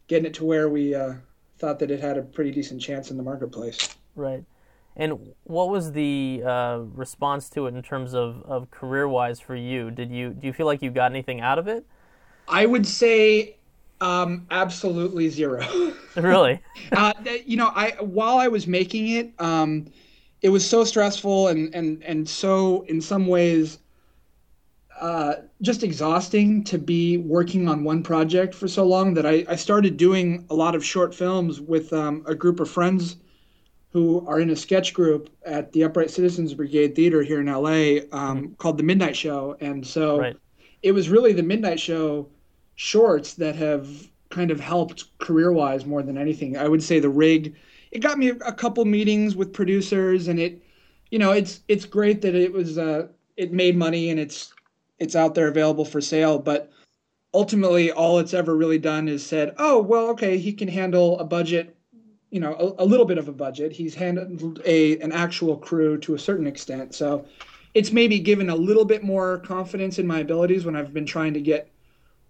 getting 0.08 0.26
it 0.26 0.34
to 0.34 0.46
where 0.46 0.68
we 0.68 0.96
uh, 0.96 1.14
thought 1.60 1.80
that 1.80 1.92
it 1.92 2.00
had 2.00 2.18
a 2.18 2.22
pretty 2.22 2.52
decent 2.52 2.82
chance 2.82 3.12
in 3.12 3.18
the 3.18 3.24
marketplace. 3.24 3.96
Right. 4.16 4.44
And 4.96 5.34
what 5.46 5.70
was 5.70 5.92
the 5.92 6.44
uh, 6.46 6.80
response 6.94 7.50
to 7.52 7.66
it 7.66 7.74
in 7.74 7.82
terms 7.82 8.14
of, 8.14 8.44
of 8.46 8.70
career 8.70 9.08
wise 9.08 9.40
for 9.40 9.56
you? 9.56 9.90
Did 9.90 10.12
you 10.12 10.30
do 10.30 10.46
you 10.46 10.54
feel 10.54 10.68
like 10.68 10.82
you 10.82 10.92
got 10.92 11.12
anything 11.12 11.42
out 11.42 11.58
of 11.58 11.68
it? 11.68 11.84
I 12.48 12.66
would 12.66 12.86
say 12.86 13.58
um, 14.02 14.46
absolutely 14.52 15.30
zero. 15.30 15.66
really? 16.16 16.60
uh, 16.92 17.14
you 17.46 17.58
know, 17.58 17.72
I 17.74 17.92
while 18.02 18.38
I 18.38 18.48
was 18.48 18.68
making 18.68 19.10
it, 19.10 19.32
um, 19.40 19.88
it 20.44 20.50
was 20.50 20.68
so 20.68 20.84
stressful 20.84 21.48
and 21.48 21.74
and 21.74 22.04
and 22.04 22.30
so 22.30 22.86
in 22.88 23.02
some 23.02 23.26
ways 23.26 23.80
uh, 25.02 25.36
just 25.62 25.84
exhausting 25.84 26.64
to 26.64 26.78
be 26.78 27.18
working 27.18 27.68
on 27.68 27.84
one 27.84 28.04
project 28.04 28.54
for 28.54 28.68
so 28.68 28.86
long 28.86 29.14
that 29.14 29.26
I, 29.26 29.46
I 29.50 29.56
started 29.56 29.98
doing 29.98 30.46
a 30.50 30.56
lot 30.56 30.76
of 30.76 30.86
short 30.86 31.14
films 31.14 31.60
with 31.60 31.92
um, 31.94 32.24
a 32.28 32.36
group 32.36 32.60
of 32.60 32.70
friends 32.70 33.18
who 33.92 34.26
are 34.28 34.40
in 34.40 34.50
a 34.50 34.56
sketch 34.56 34.94
group 34.94 35.30
at 35.46 35.72
the 35.72 35.84
Upright 35.84 36.10
Citizens 36.10 36.54
Brigade 36.54 36.96
Theater 36.96 37.22
here 37.22 37.40
in 37.40 37.46
LA 37.46 38.02
um, 38.12 38.38
mm-hmm. 38.44 38.54
called 38.56 38.78
The 38.78 38.84
Midnight 38.84 39.16
Show. 39.16 39.56
And 39.62 39.86
so 39.86 40.20
right. 40.20 40.36
it 40.82 40.92
was 40.92 41.10
really 41.10 41.32
the 41.32 41.44
Midnight 41.44 41.80
Show 41.80 42.28
shorts 42.76 43.36
that 43.36 43.56
have 43.56 43.88
kind 44.30 44.50
of 44.50 44.60
helped 44.60 45.18
career 45.20 45.52
wise 45.52 45.86
more 45.86 46.02
than 46.02 46.18
anything. 46.18 46.58
I 46.58 46.68
would 46.68 46.82
say 46.82 47.00
the 47.00 47.10
rig, 47.10 47.56
it 47.92 48.00
got 48.00 48.18
me 48.18 48.30
a 48.30 48.52
couple 48.52 48.84
meetings 48.86 49.36
with 49.36 49.54
producers 49.54 50.28
and 50.28 50.40
it, 50.40 50.64
you 51.12 51.20
know, 51.20 51.32
it's, 51.32 51.62
it's 51.68 51.86
great 51.86 52.22
that 52.24 52.34
it 52.34 52.52
was, 52.52 52.80
uh, 52.80 53.08
it 53.38 53.54
made 53.54 53.76
money 53.76 54.10
and 54.10 54.20
it's, 54.20 54.52
it's 55.04 55.16
out 55.16 55.36
there 55.36 55.48
available 55.48 55.86
for 55.86 56.02
sale, 56.02 56.40
but 56.40 56.72
ultimately 57.34 57.92
all 57.92 58.20
it's 58.20 58.34
ever 58.34 58.56
really 58.56 58.80
done 58.80 59.08
is 59.08 59.26
said, 59.26 59.54
oh, 59.58 59.82
well, 59.82 60.08
okay, 60.08 60.38
he 60.38 60.54
can 60.54 60.68
handle 60.68 61.20
a 61.20 61.26
budget 61.26 61.76
you 62.34 62.40
know 62.40 62.56
a, 62.56 62.84
a, 62.84 62.86
little 62.86 63.06
bit 63.06 63.20
of 63.20 63.28
a 63.28 63.32
budget. 63.32 63.72
He's 63.72 63.94
handled 63.94 64.60
a 64.66 64.98
an 65.02 65.12
actual 65.12 65.56
crew 65.56 66.00
to 66.00 66.16
a 66.16 66.20
certain 66.20 66.48
extent, 66.48 66.96
so 66.96 67.26
it's 67.76 67.92
maybe 67.92 68.18
given 68.18 68.50
a 68.50 68.56
little 68.56 68.86
bit 68.86 69.04
more 69.04 69.38
confidence 69.40 70.00
in 70.00 70.08
my 70.08 70.20
abilities 70.20 70.66
when 70.66 70.76
I've 70.76 70.94
been 70.94 71.06
trying 71.06 71.36
to 71.36 71.42
get 71.42 71.70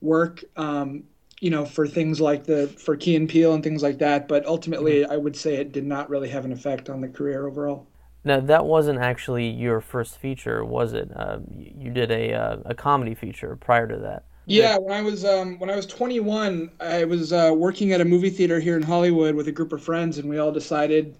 work, 0.02 0.44
um, 0.58 1.04
you 1.40 1.50
know, 1.50 1.64
for 1.64 1.88
things 1.88 2.20
like 2.20 2.44
the 2.44 2.68
for 2.68 2.98
Key 2.98 3.16
and 3.16 3.30
Peele 3.30 3.54
and 3.54 3.64
things 3.64 3.82
like 3.82 3.98
that. 4.00 4.28
But 4.28 4.46
ultimately, 4.46 5.04
mm-hmm. 5.04 5.12
I 5.14 5.16
would 5.16 5.38
say 5.38 5.56
it 5.56 5.72
did 5.72 5.86
not 5.86 6.10
really 6.10 6.28
have 6.28 6.44
an 6.44 6.52
effect 6.52 6.90
on 6.90 7.00
the 7.00 7.08
career 7.08 7.48
overall. 7.48 7.88
Now 8.26 8.40
that 8.40 8.66
wasn't 8.66 9.00
actually 9.00 9.50
your 9.50 9.82
first 9.82 10.18
feature, 10.18 10.64
was 10.64 10.94
it? 10.94 11.12
Uh, 11.16 11.40
you 11.56 11.92
did 11.92 12.12
a 12.12 12.34
uh, 12.34 12.58
a 12.66 12.76
comedy 12.76 13.16
feature 13.16 13.56
prior 13.56 13.88
to 13.88 13.98
that. 13.98 14.26
Yeah, 14.46 14.78
when 14.78 14.94
I 14.94 15.02
was 15.02 15.24
um, 15.24 15.58
when 15.60 15.70
I 15.70 15.76
was 15.76 15.86
21, 15.86 16.72
I 16.80 17.06
was 17.06 17.32
uh, 17.32 17.54
working 17.56 17.94
at 17.94 18.02
a 18.02 18.06
movie 18.06 18.30
theater 18.30 18.60
here 18.60 18.76
in 18.76 18.84
Hollywood 18.84 19.36
with 19.36 19.48
a 19.48 19.52
group 19.52 19.72
of 19.72 19.82
friends, 19.82 20.18
and 20.18 20.30
we 20.30 20.38
all 20.38 20.52
decided 20.52 21.18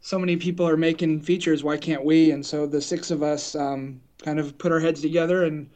so 0.00 0.18
many 0.18 0.36
people 0.36 0.66
are 0.66 0.76
making 0.76 1.20
features, 1.20 1.64
why 1.64 1.76
can't 1.76 2.04
we? 2.04 2.30
And 2.30 2.44
so 2.44 2.66
the 2.66 2.80
six 2.80 3.10
of 3.10 3.22
us 3.22 3.54
um, 3.54 4.00
kind 4.22 4.38
of 4.38 4.56
put 4.58 4.72
our 4.72 4.80
heads 4.80 5.00
together 5.00 5.44
and 5.44 5.68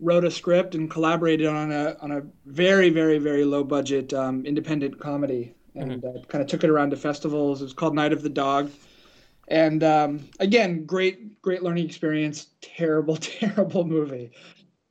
wrote 0.00 0.24
a 0.24 0.30
script 0.30 0.74
and 0.74 0.90
collaborated 0.90 1.46
on 1.46 1.72
a 1.72 1.96
on 2.00 2.10
a 2.10 2.22
very 2.46 2.90
very 2.90 3.18
very 3.18 3.44
low 3.44 3.64
budget 3.64 4.12
um, 4.12 4.44
independent 4.44 4.98
comedy, 4.98 5.54
and 5.74 6.02
mm-hmm. 6.02 6.18
uh, 6.18 6.22
kind 6.24 6.42
of 6.42 6.48
took 6.48 6.64
it 6.64 6.70
around 6.70 6.90
to 6.90 6.96
festivals. 6.96 7.62
It 7.62 7.64
was 7.64 7.74
called 7.74 7.94
Night 7.94 8.12
of 8.12 8.22
the 8.22 8.28
Dog, 8.28 8.70
and 9.50 9.82
um, 9.82 10.28
again, 10.38 10.86
great 10.86 11.42
great 11.42 11.62
learning 11.62 11.84
experience. 11.86 12.46
Terrible 12.60 13.16
terrible 13.20 13.84
movie. 13.84 14.30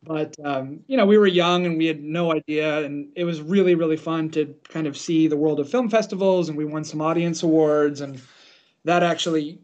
But 0.04 0.36
um, 0.44 0.82
you 0.88 0.98
know 0.98 1.06
we 1.06 1.18
were 1.18 1.28
young 1.28 1.66
and 1.66 1.78
we 1.78 1.86
had 1.86 2.04
no 2.04 2.34
idea. 2.34 2.84
And 2.84 3.12
it 3.16 3.24
was 3.24 3.42
really 3.42 3.76
really 3.76 3.98
fun 3.98 4.30
to 4.32 4.54
kind 4.68 4.86
of 4.86 4.98
see 4.98 5.28
the 5.28 5.38
world 5.38 5.60
of 5.60 5.70
film 5.70 5.90
festivals. 5.90 6.50
And 6.50 6.58
we 6.58 6.66
won 6.66 6.84
some 6.84 7.02
audience 7.02 7.42
awards. 7.42 8.02
And 8.02 8.22
that 8.84 9.02
actually 9.02 9.60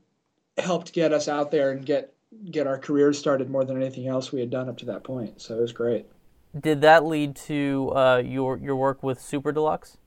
helped 0.57 0.93
get 0.93 1.11
us 1.11 1.27
out 1.27 1.51
there 1.51 1.71
and 1.71 1.85
get 1.85 2.13
get 2.51 2.65
our 2.67 2.77
careers 2.77 3.19
started 3.19 3.49
more 3.49 3.65
than 3.65 3.77
anything 3.77 4.07
else 4.07 4.31
we 4.31 4.39
had 4.39 4.49
done 4.49 4.69
up 4.69 4.77
to 4.77 4.85
that 4.85 5.03
point. 5.03 5.41
So 5.41 5.57
it 5.57 5.61
was 5.61 5.73
great. 5.73 6.05
Did 6.59 6.81
that 6.81 7.05
lead 7.05 7.35
to 7.47 7.91
uh, 7.93 8.17
your 8.25 8.57
your 8.57 8.77
work 8.77 9.03
with 9.03 9.19
super 9.19 9.51
deluxe? 9.51 9.97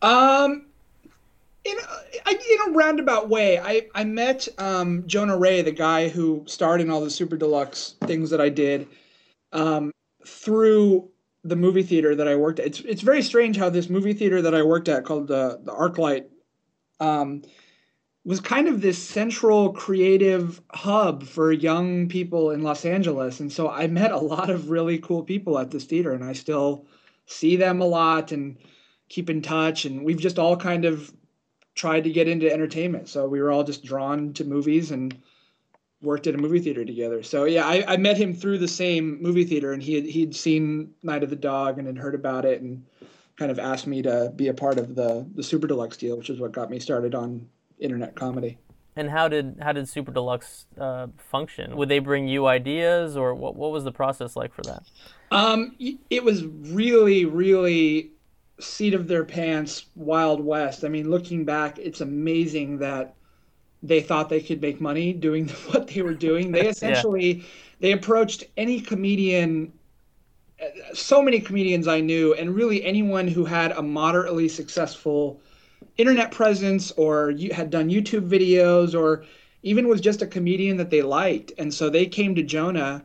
Um 0.00 0.69
in 1.64 1.76
a, 1.76 2.30
in 2.30 2.68
a 2.68 2.70
roundabout 2.72 3.28
way, 3.28 3.58
I, 3.58 3.86
I 3.94 4.04
met 4.04 4.48
um, 4.58 5.04
Jonah 5.06 5.36
Ray, 5.36 5.62
the 5.62 5.72
guy 5.72 6.08
who 6.08 6.42
starred 6.46 6.80
in 6.80 6.90
all 6.90 7.00
the 7.00 7.10
Super 7.10 7.36
Deluxe 7.36 7.96
things 8.04 8.30
that 8.30 8.40
I 8.40 8.48
did 8.48 8.88
um, 9.52 9.92
through 10.26 11.10
the 11.44 11.56
movie 11.56 11.82
theater 11.82 12.14
that 12.14 12.28
I 12.28 12.36
worked 12.36 12.60
at. 12.60 12.66
It's 12.66 12.80
it's 12.80 13.02
very 13.02 13.22
strange 13.22 13.56
how 13.56 13.70
this 13.70 13.88
movie 13.88 14.12
theater 14.12 14.42
that 14.42 14.54
I 14.54 14.62
worked 14.62 14.88
at 14.88 15.04
called 15.04 15.28
the 15.28 15.60
the 15.62 15.72
ArcLight 15.72 16.26
um, 16.98 17.42
was 18.24 18.40
kind 18.40 18.68
of 18.68 18.80
this 18.80 18.98
central 18.98 19.72
creative 19.72 20.60
hub 20.72 21.24
for 21.24 21.52
young 21.52 22.08
people 22.08 22.50
in 22.50 22.62
Los 22.62 22.84
Angeles, 22.84 23.40
and 23.40 23.52
so 23.52 23.68
I 23.68 23.86
met 23.86 24.12
a 24.12 24.18
lot 24.18 24.50
of 24.50 24.70
really 24.70 24.98
cool 24.98 25.22
people 25.22 25.58
at 25.58 25.70
this 25.70 25.84
theater, 25.84 26.12
and 26.12 26.24
I 26.24 26.32
still 26.32 26.86
see 27.26 27.56
them 27.56 27.80
a 27.80 27.86
lot 27.86 28.32
and 28.32 28.56
keep 29.08 29.30
in 29.30 29.42
touch, 29.42 29.84
and 29.84 30.04
we've 30.04 30.20
just 30.20 30.38
all 30.38 30.56
kind 30.56 30.84
of 30.84 31.12
tried 31.80 32.04
to 32.04 32.10
get 32.10 32.28
into 32.28 32.52
entertainment. 32.52 33.08
So 33.08 33.26
we 33.26 33.40
were 33.40 33.50
all 33.50 33.64
just 33.64 33.82
drawn 33.82 34.34
to 34.34 34.44
movies 34.44 34.90
and 34.90 35.16
worked 36.02 36.26
at 36.26 36.34
a 36.34 36.38
movie 36.38 36.60
theater 36.60 36.84
together. 36.84 37.22
So 37.22 37.44
yeah, 37.44 37.66
I, 37.66 37.94
I 37.94 37.96
met 37.96 38.18
him 38.18 38.34
through 38.34 38.58
the 38.58 38.68
same 38.68 39.16
movie 39.22 39.44
theater, 39.44 39.72
and 39.72 39.82
he 39.82 39.94
had, 39.94 40.04
he'd 40.04 40.36
seen 40.36 40.92
Night 41.02 41.22
of 41.22 41.30
the 41.30 41.36
Dog 41.36 41.78
and 41.78 41.86
had 41.86 41.96
heard 41.96 42.14
about 42.14 42.44
it, 42.44 42.60
and 42.60 42.84
kind 43.36 43.50
of 43.50 43.58
asked 43.58 43.86
me 43.86 44.02
to 44.02 44.30
be 44.36 44.48
a 44.48 44.54
part 44.54 44.78
of 44.78 44.94
the 44.94 45.26
the 45.34 45.42
Super 45.42 45.66
Deluxe 45.66 45.96
deal, 45.96 46.18
which 46.18 46.28
is 46.28 46.38
what 46.38 46.52
got 46.52 46.68
me 46.68 46.78
started 46.78 47.14
on 47.14 47.48
internet 47.78 48.14
comedy. 48.14 48.58
And 48.94 49.08
how 49.08 49.28
did 49.28 49.56
how 49.62 49.72
did 49.72 49.88
Super 49.88 50.12
Deluxe 50.12 50.66
uh, 50.78 51.06
function? 51.16 51.78
Would 51.78 51.88
they 51.88 52.00
bring 52.00 52.28
you 52.28 52.46
ideas, 52.46 53.16
or 53.16 53.34
what 53.34 53.56
what 53.56 53.72
was 53.72 53.84
the 53.84 53.92
process 53.92 54.36
like 54.36 54.52
for 54.52 54.62
that? 54.64 54.82
Um, 55.30 55.74
it 56.10 56.22
was 56.22 56.44
really 56.44 57.24
really 57.24 58.10
seat 58.60 58.94
of 58.94 59.08
their 59.08 59.24
pants, 59.24 59.86
Wild 59.96 60.44
West. 60.44 60.84
I 60.84 60.88
mean, 60.88 61.10
looking 61.10 61.44
back, 61.44 61.78
it's 61.78 62.00
amazing 62.00 62.78
that 62.78 63.14
they 63.82 64.00
thought 64.00 64.28
they 64.28 64.40
could 64.40 64.60
make 64.60 64.80
money 64.80 65.12
doing 65.12 65.48
what 65.70 65.88
they 65.88 66.02
were 66.02 66.14
doing. 66.14 66.52
They 66.52 66.66
essentially 66.68 67.32
yeah. 67.32 67.44
they 67.80 67.92
approached 67.92 68.44
any 68.56 68.80
comedian 68.80 69.72
so 70.92 71.22
many 71.22 71.40
comedians 71.40 71.88
I 71.88 72.00
knew 72.00 72.34
and 72.34 72.54
really 72.54 72.84
anyone 72.84 73.28
who 73.28 73.44
had 73.44 73.72
a 73.72 73.82
moderately 73.82 74.48
successful 74.48 75.40
internet 75.96 76.30
presence 76.30 76.92
or 76.92 77.30
you 77.30 77.52
had 77.52 77.70
done 77.70 77.88
YouTube 77.88 78.28
videos 78.28 78.94
or 78.94 79.24
even 79.62 79.88
was 79.88 80.00
just 80.00 80.22
a 80.22 80.26
comedian 80.26 80.76
that 80.78 80.90
they 80.90 81.02
liked. 81.02 81.52
And 81.58 81.72
so 81.72 81.90
they 81.90 82.06
came 82.06 82.34
to 82.34 82.42
Jonah 82.42 83.02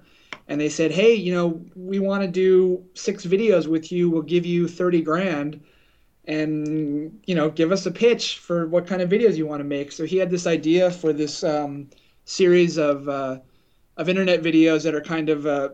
and 0.47 0.59
they 0.61 0.69
said, 0.69 0.91
"Hey, 0.91 1.13
you 1.13 1.33
know, 1.33 1.61
we 1.75 1.99
want 1.99 2.23
to 2.23 2.27
do 2.27 2.83
six 2.93 3.25
videos 3.25 3.67
with 3.67 3.91
you. 3.91 4.09
We'll 4.09 4.21
give 4.21 4.45
you 4.45 4.67
30 4.67 5.01
grand." 5.01 5.61
and 6.27 7.19
you 7.25 7.35
know 7.35 7.49
give 7.49 7.71
us 7.71 7.85
a 7.85 7.91
pitch 7.91 8.39
for 8.39 8.67
what 8.67 8.87
kind 8.87 9.01
of 9.01 9.09
videos 9.09 9.35
you 9.35 9.45
want 9.45 9.59
to 9.59 9.65
make 9.65 9.91
so 9.91 10.05
he 10.05 10.17
had 10.17 10.29
this 10.29 10.47
idea 10.47 10.89
for 10.89 11.13
this 11.13 11.43
um, 11.43 11.87
series 12.25 12.77
of 12.77 13.07
uh, 13.07 13.37
of 13.97 14.09
internet 14.09 14.41
videos 14.41 14.83
that 14.83 14.95
are 14.95 15.01
kind 15.01 15.29
of 15.29 15.45
uh, 15.45 15.69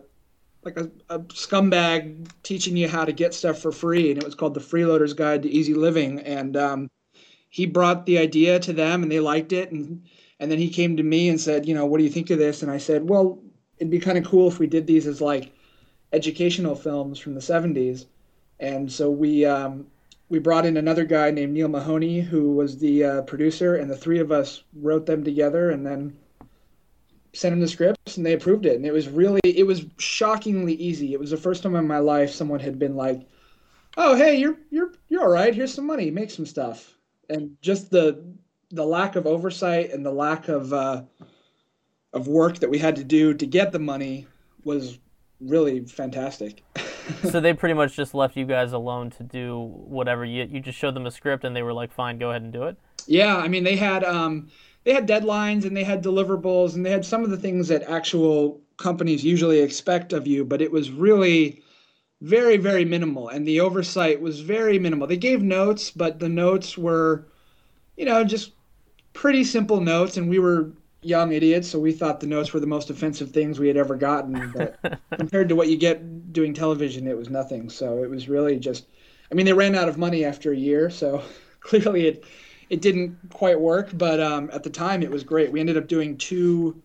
like 0.64 0.76
a, 0.76 0.90
a, 1.08 1.18
scumbag 1.20 2.28
teaching 2.42 2.76
you 2.76 2.88
how 2.88 3.04
to 3.04 3.12
get 3.12 3.34
stuff 3.34 3.58
for 3.58 3.72
free 3.72 4.10
and 4.10 4.18
it 4.18 4.24
was 4.24 4.34
called 4.34 4.54
the 4.54 4.60
freeloader's 4.60 5.14
guide 5.14 5.42
to 5.42 5.50
easy 5.50 5.74
living 5.74 6.20
and 6.20 6.56
um, 6.56 6.90
he 7.48 7.66
brought 7.66 8.06
the 8.06 8.18
idea 8.18 8.58
to 8.58 8.72
them 8.72 9.02
and 9.02 9.10
they 9.10 9.20
liked 9.20 9.52
it 9.52 9.72
and 9.72 10.06
and 10.38 10.50
then 10.50 10.58
he 10.58 10.68
came 10.68 10.96
to 10.96 11.02
me 11.02 11.28
and 11.28 11.40
said 11.40 11.66
you 11.66 11.74
know 11.74 11.86
what 11.86 11.98
do 11.98 12.04
you 12.04 12.10
think 12.10 12.30
of 12.30 12.38
this 12.38 12.62
and 12.62 12.70
i 12.70 12.78
said 12.78 13.08
well 13.08 13.42
it'd 13.82 13.90
be 13.90 13.98
kind 13.98 14.16
of 14.16 14.24
cool 14.24 14.46
if 14.46 14.60
we 14.60 14.66
did 14.68 14.86
these 14.86 15.08
as 15.08 15.20
like 15.20 15.52
educational 16.12 16.76
films 16.76 17.18
from 17.18 17.34
the 17.34 17.40
70s 17.40 18.06
and 18.60 18.90
so 18.90 19.10
we 19.10 19.44
um, 19.44 19.86
we 20.28 20.38
brought 20.38 20.64
in 20.64 20.76
another 20.76 21.04
guy 21.04 21.30
named 21.30 21.52
Neil 21.52 21.68
Mahoney, 21.68 22.20
who 22.20 22.52
was 22.52 22.78
the 22.78 23.04
uh, 23.04 23.22
producer, 23.22 23.76
and 23.76 23.90
the 23.90 23.96
three 23.96 24.18
of 24.18 24.32
us 24.32 24.62
wrote 24.74 25.04
them 25.04 25.24
together 25.24 25.70
and 25.70 25.84
then 25.84 26.16
sent 27.34 27.52
them 27.52 27.60
the 27.60 27.68
scripts, 27.68 28.16
and 28.16 28.24
they 28.24 28.32
approved 28.32 28.64
it. 28.64 28.76
And 28.76 28.86
it 28.86 28.92
was 28.92 29.08
really, 29.08 29.40
it 29.44 29.66
was 29.66 29.84
shockingly 29.98 30.74
easy. 30.74 31.12
It 31.12 31.20
was 31.20 31.30
the 31.30 31.36
first 31.36 31.62
time 31.62 31.74
in 31.74 31.86
my 31.86 31.98
life 31.98 32.30
someone 32.30 32.60
had 32.60 32.78
been 32.78 32.96
like, 32.96 33.28
"Oh, 33.98 34.14
hey, 34.14 34.36
you're 34.36 34.56
you're 34.70 34.92
you're 35.08 35.22
all 35.22 35.30
right. 35.30 35.54
Here's 35.54 35.74
some 35.74 35.86
money. 35.86 36.10
Make 36.10 36.30
some 36.30 36.46
stuff." 36.46 36.96
And 37.28 37.56
just 37.60 37.90
the 37.90 38.24
the 38.70 38.86
lack 38.86 39.16
of 39.16 39.26
oversight 39.26 39.90
and 39.90 40.06
the 40.06 40.12
lack 40.12 40.48
of 40.48 40.72
uh, 40.72 41.02
of 42.12 42.28
work 42.28 42.58
that 42.58 42.70
we 42.70 42.78
had 42.78 42.96
to 42.96 43.04
do 43.04 43.34
to 43.34 43.46
get 43.46 43.72
the 43.72 43.78
money 43.78 44.26
was 44.64 44.98
really 45.40 45.84
fantastic. 45.84 46.62
so 47.30 47.40
they 47.40 47.52
pretty 47.52 47.74
much 47.74 47.96
just 47.96 48.14
left 48.14 48.36
you 48.36 48.46
guys 48.46 48.72
alone 48.72 49.10
to 49.10 49.22
do 49.22 49.58
whatever 49.86 50.24
you 50.24 50.44
you 50.44 50.60
just 50.60 50.78
showed 50.78 50.94
them 50.94 51.06
a 51.06 51.10
script 51.10 51.44
and 51.44 51.54
they 51.54 51.62
were 51.62 51.72
like, 51.72 51.92
"Fine, 51.92 52.18
go 52.18 52.30
ahead 52.30 52.42
and 52.42 52.52
do 52.52 52.64
it." 52.64 52.76
Yeah, 53.06 53.36
I 53.36 53.48
mean 53.48 53.64
they 53.64 53.76
had 53.76 54.04
um, 54.04 54.48
they 54.84 54.92
had 54.92 55.08
deadlines 55.08 55.64
and 55.64 55.76
they 55.76 55.84
had 55.84 56.02
deliverables 56.02 56.74
and 56.74 56.84
they 56.84 56.90
had 56.90 57.04
some 57.04 57.24
of 57.24 57.30
the 57.30 57.36
things 57.36 57.68
that 57.68 57.82
actual 57.82 58.60
companies 58.76 59.24
usually 59.24 59.60
expect 59.60 60.12
of 60.12 60.26
you, 60.26 60.44
but 60.44 60.62
it 60.62 60.70
was 60.70 60.90
really 60.90 61.62
very 62.20 62.56
very 62.56 62.84
minimal 62.84 63.28
and 63.28 63.46
the 63.48 63.60
oversight 63.60 64.20
was 64.20 64.40
very 64.40 64.78
minimal. 64.78 65.06
They 65.06 65.16
gave 65.16 65.42
notes, 65.42 65.90
but 65.90 66.20
the 66.20 66.28
notes 66.28 66.78
were 66.78 67.26
you 67.96 68.04
know 68.04 68.22
just 68.24 68.52
pretty 69.12 69.44
simple 69.44 69.80
notes 69.80 70.16
and 70.16 70.30
we 70.30 70.38
were 70.38 70.72
young 71.02 71.32
idiots, 71.32 71.68
so 71.68 71.78
we 71.78 71.92
thought 71.92 72.20
the 72.20 72.26
notes 72.26 72.52
were 72.52 72.60
the 72.60 72.66
most 72.66 72.90
offensive 72.90 73.30
things 73.30 73.58
we 73.58 73.68
had 73.68 73.76
ever 73.76 73.96
gotten. 73.96 74.52
But 74.54 75.00
compared 75.18 75.48
to 75.48 75.56
what 75.56 75.68
you 75.68 75.76
get 75.76 76.32
doing 76.32 76.54
television, 76.54 77.06
it 77.06 77.16
was 77.16 77.28
nothing. 77.28 77.68
So 77.68 78.02
it 78.02 78.10
was 78.10 78.28
really 78.28 78.58
just, 78.58 78.86
I 79.30 79.34
mean, 79.34 79.46
they 79.46 79.52
ran 79.52 79.74
out 79.74 79.88
of 79.88 79.98
money 79.98 80.24
after 80.24 80.52
a 80.52 80.56
year, 80.56 80.90
so 80.90 81.22
clearly 81.60 82.06
it 82.06 82.24
it 82.70 82.80
didn't 82.80 83.18
quite 83.30 83.60
work. 83.60 83.90
But 83.94 84.20
um, 84.20 84.48
at 84.52 84.62
the 84.62 84.70
time, 84.70 85.02
it 85.02 85.10
was 85.10 85.24
great. 85.24 85.52
We 85.52 85.60
ended 85.60 85.76
up 85.76 85.88
doing 85.88 86.16
two 86.16 86.80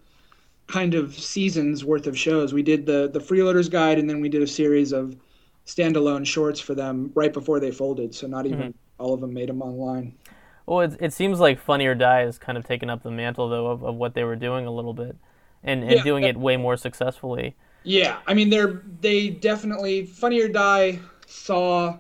kind 0.68 0.96
of 0.96 1.16
seasons 1.16 1.86
worth 1.86 2.08
of 2.08 2.18
shows. 2.18 2.54
We 2.54 2.64
did 2.64 2.86
the 2.86 3.10
the 3.12 3.20
Freeloaders 3.20 3.70
Guide, 3.70 4.00
and 4.00 4.10
then 4.10 4.20
we 4.20 4.30
did 4.30 4.42
a 4.42 4.48
series 4.48 4.92
of 4.92 5.16
standalone 5.66 6.26
shorts 6.26 6.60
for 6.60 6.74
them 6.74 7.12
right 7.14 7.34
before 7.34 7.60
they 7.60 7.72
folded. 7.72 8.16
So 8.16 8.26
not 8.26 8.46
even 8.46 8.60
mm-hmm. 8.60 9.04
all 9.04 9.14
of 9.14 9.22
them 9.22 9.34
made 9.34 9.50
them 9.50 9.62
online. 9.62 10.16
Well, 10.68 10.82
it, 10.82 10.98
it 11.00 11.14
seems 11.14 11.40
like 11.40 11.60
Funny 11.60 11.88
or 11.88 11.96
Die 11.96 12.22
has 12.22 12.38
kind 12.38 12.58
of 12.58 12.66
taken 12.66 12.90
up 12.90 13.02
the 13.02 13.10
mantle, 13.10 13.48
though, 13.50 13.68
of, 13.68 13.84
of 13.84 13.96
what 13.96 14.14
they 14.14 14.26
were 14.26 14.36
doing 14.36 14.68
a 14.68 14.72
little 14.72 14.94
bit, 14.94 15.16
and, 15.64 15.82
and 15.82 15.92
yeah, 15.94 16.04
doing 16.04 16.26
it 16.26 16.38
way 16.38 16.58
more 16.58 16.76
successfully. 16.76 17.56
Yeah, 17.84 18.20
I 18.28 18.34
mean, 18.34 18.50
they're 18.50 18.84
they 19.00 19.30
definitely 19.30 20.06
Funny 20.06 20.42
or 20.42 20.50
Die 20.50 21.00
saw 21.26 21.98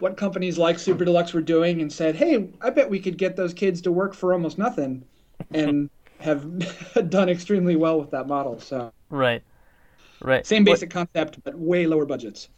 what 0.00 0.16
companies 0.16 0.58
like 0.58 0.78
Super 0.78 1.04
Deluxe 1.04 1.32
were 1.32 1.40
doing 1.40 1.80
and 1.82 1.92
said, 1.92 2.16
"Hey, 2.16 2.48
I 2.60 2.70
bet 2.70 2.90
we 2.90 2.98
could 2.98 3.16
get 3.16 3.36
those 3.36 3.54
kids 3.54 3.80
to 3.82 3.92
work 3.92 4.12
for 4.12 4.32
almost 4.32 4.58
nothing," 4.58 5.04
and 5.52 5.88
have 6.18 6.44
done 7.10 7.28
extremely 7.28 7.76
well 7.76 8.00
with 8.00 8.10
that 8.10 8.26
model. 8.26 8.58
So 8.58 8.92
right, 9.08 9.42
right, 10.20 10.44
same 10.44 10.64
basic 10.64 10.92
what, 10.92 11.12
concept, 11.14 11.44
but 11.44 11.56
way 11.56 11.86
lower 11.86 12.06
budgets. 12.06 12.48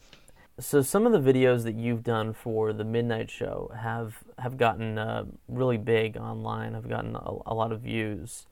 So 0.63 0.81
some 0.81 1.07
of 1.07 1.13
the 1.13 1.33
videos 1.33 1.65
that 1.65 1.75
you've 1.75 2.05
done 2.05 2.33
for 2.33 2.73
the 2.73 2.85
Midnight 2.85 3.31
Show 3.31 3.73
have 3.77 4.23
have 4.39 4.57
gotten 4.57 4.97
uh, 4.97 5.25
really 5.49 5.77
big 5.77 6.17
online. 6.17 6.75
Have 6.75 6.89
gotten 6.89 7.17
a, 7.17 7.33
a 7.47 7.55
lot 7.55 7.73
of 7.73 7.81
views. 7.81 8.47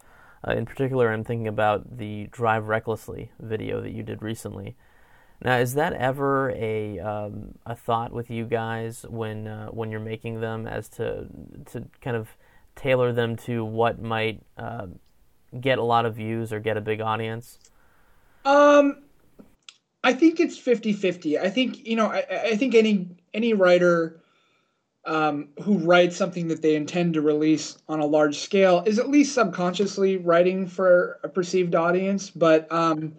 Uh, 0.47 0.53
in 0.53 0.67
particular, 0.67 1.13
I'm 1.13 1.23
thinking 1.23 1.47
about 1.47 1.99
the 1.99 2.27
Drive 2.33 2.67
Recklessly 2.67 3.31
video 3.39 3.81
that 3.81 3.93
you 3.93 4.03
did 4.03 4.23
recently. 4.23 4.77
Now, 5.43 5.59
is 5.59 5.75
that 5.75 5.93
ever 5.93 6.51
a 6.51 6.99
um, 6.99 7.55
a 7.65 7.77
thought 7.77 8.13
with 8.13 8.29
you 8.29 8.45
guys 8.45 9.07
when 9.09 9.47
uh, 9.47 9.69
when 9.69 9.93
you're 9.93 10.01
making 10.01 10.41
them 10.41 10.67
as 10.67 10.89
to 10.91 11.27
to 11.67 11.85
kind 12.01 12.17
of 12.17 12.37
tailor 12.75 13.13
them 13.13 13.37
to 13.37 13.65
what 13.65 14.03
might 14.03 14.43
uh, 14.59 14.89
get 15.61 15.79
a 15.79 15.85
lot 15.85 16.07
of 16.07 16.17
views 16.17 16.53
or 16.53 16.59
get 16.59 16.77
a 16.77 16.81
big 16.81 17.01
audience? 17.01 17.59
Um, 18.45 19.05
I 20.03 20.13
think 20.13 20.41
it's 20.41 20.59
50-50. 20.59 21.39
I 21.39 21.51
think 21.51 21.87
you 21.87 21.97
know 21.97 22.07
I, 22.07 22.25
I 22.31 22.57
think 22.57 22.75
any 22.75 23.09
any 23.35 23.55
writer 23.55 24.21
um, 25.05 25.49
who 25.63 25.79
writes 25.79 26.17
something 26.17 26.49
that 26.49 26.63
they 26.63 26.75
intend 26.77 27.15
to 27.15 27.21
release 27.21 27.79
on 27.89 28.01
a 28.01 28.07
large 28.07 28.39
scale 28.39 28.83
is 28.87 28.99
at 28.99 29.09
least 29.09 29.35
subconsciously 29.35 30.19
writing 30.19 30.67
for 30.67 31.19
a 31.23 31.29
perceived 31.29 31.75
audience. 31.75 32.31
But 32.31 32.71
um, 32.71 33.15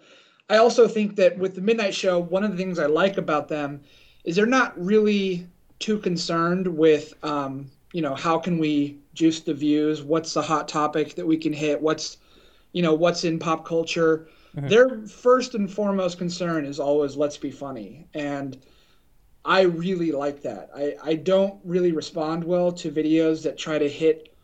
I 0.50 0.58
also 0.58 0.88
think 0.88 1.16
that 1.16 1.38
with 1.38 1.56
the 1.56 1.62
Midnight 1.62 1.96
Show, 1.96 2.20
one 2.20 2.44
of 2.44 2.52
the 2.52 2.58
things 2.58 2.78
I 2.78 2.86
like 2.86 3.18
about 3.18 3.48
them 3.48 3.82
is 4.24 4.36
they're 4.36 4.46
not 4.46 4.80
really 4.80 5.48
too 5.80 5.98
concerned 5.98 6.68
with 6.68 7.14
um, 7.24 7.70
you 7.94 8.02
know 8.02 8.16
how 8.16 8.38
can 8.38 8.58
we 8.58 8.98
juice 9.14 9.42
the 9.42 9.54
views, 9.54 10.02
what's 10.02 10.34
the 10.34 10.42
hot 10.42 10.68
topic 10.68 11.16
that 11.16 11.26
we 11.28 11.38
can 11.38 11.54
hit, 11.54 11.82
what's 11.82 12.18
you 12.74 12.82
know 12.82 12.94
what's 12.94 13.24
in 13.24 13.40
pop 13.40 13.66
culture 13.66 14.28
Mm-hmm. 14.56 14.68
Their 14.68 15.08
first 15.08 15.56
and 15.56 15.72
foremost 15.72 16.18
concern 16.18 16.66
is 16.66 16.80
always 16.80 17.16
let's 17.16 17.38
be 17.38 17.52
funny. 17.52 18.08
And 18.14 18.58
I 19.46 19.62
really 19.62 20.12
like 20.12 20.42
that. 20.44 20.70
I, 20.76 20.96
I 21.04 21.14
don't 21.16 21.60
really 21.64 21.92
respond 21.92 22.44
well 22.44 22.72
to 22.74 22.92
videos 22.92 23.44
that 23.44 23.58
try 23.58 23.80
to 23.80 23.90
hit, 23.90 24.36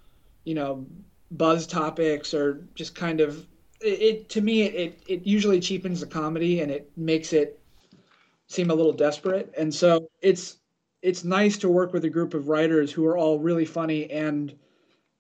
you 0.44 0.56
know, 0.56 0.86
buzz 1.32 1.68
topics 1.68 2.34
or 2.34 2.66
just 2.74 2.96
kind 2.96 3.20
of 3.20 3.46
it, 3.82 4.02
it 4.02 4.30
to 4.30 4.42
me 4.42 4.64
it, 4.64 5.00
it 5.08 5.28
usually 5.28 5.60
cheapens 5.60 6.00
the 6.00 6.06
comedy 6.06 6.62
and 6.62 6.72
it 6.72 6.90
makes 6.96 7.34
it 7.34 7.60
seem 8.48 8.72
a 8.72 8.74
little 8.74 8.94
desperate. 8.94 9.54
And 9.58 9.74
so 9.74 10.10
it's 10.22 10.58
it's 11.02 11.24
nice 11.24 11.58
to 11.58 11.70
work 11.70 11.94
with 11.94 12.06
a 12.06 12.10
group 12.10 12.34
of 12.34 12.48
writers 12.48 12.92
who 12.92 13.06
are 13.06 13.18
all 13.18 13.40
really 13.40 13.66
funny 13.66 14.10
and 14.10 14.54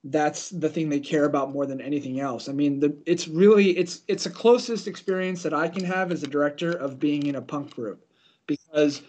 that's 0.09 0.49
the 0.49 0.69
thing 0.69 0.89
they 0.89 0.99
care 0.99 1.25
about 1.25 1.51
more 1.51 1.65
than 1.65 1.81
anything 1.81 2.19
else. 2.19 2.47
I 2.47 2.53
mean, 2.53 2.79
the, 2.79 2.95
it's 3.05 3.27
really 3.27 3.77
it's 3.77 4.01
it's 4.07 4.23
the 4.23 4.29
closest 4.29 4.87
experience 4.87 5.43
that 5.43 5.53
I 5.53 5.67
can 5.67 5.83
have 5.83 6.11
as 6.11 6.23
a 6.23 6.27
director 6.27 6.71
of 6.71 6.99
being 6.99 7.25
in 7.25 7.35
a 7.35 7.41
punk 7.41 7.75
group 7.75 8.05
because 8.45 9.01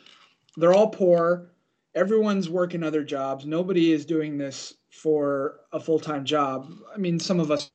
they're 0.57 0.75
all 0.75 0.89
poor. 0.89 1.51
Everyone's 1.95 2.49
working 2.49 2.83
other 2.83 3.05
jobs. 3.05 3.47
Nobody 3.47 3.93
is 3.93 4.05
doing 4.05 4.39
this 4.39 4.75
for 4.91 5.61
a 5.73 5.81
full 5.81 6.01
time 6.01 6.25
job. 6.25 6.73
I 6.93 6.99
mean, 6.99 7.21
some 7.21 7.39
of 7.39 7.51
us 7.51 7.71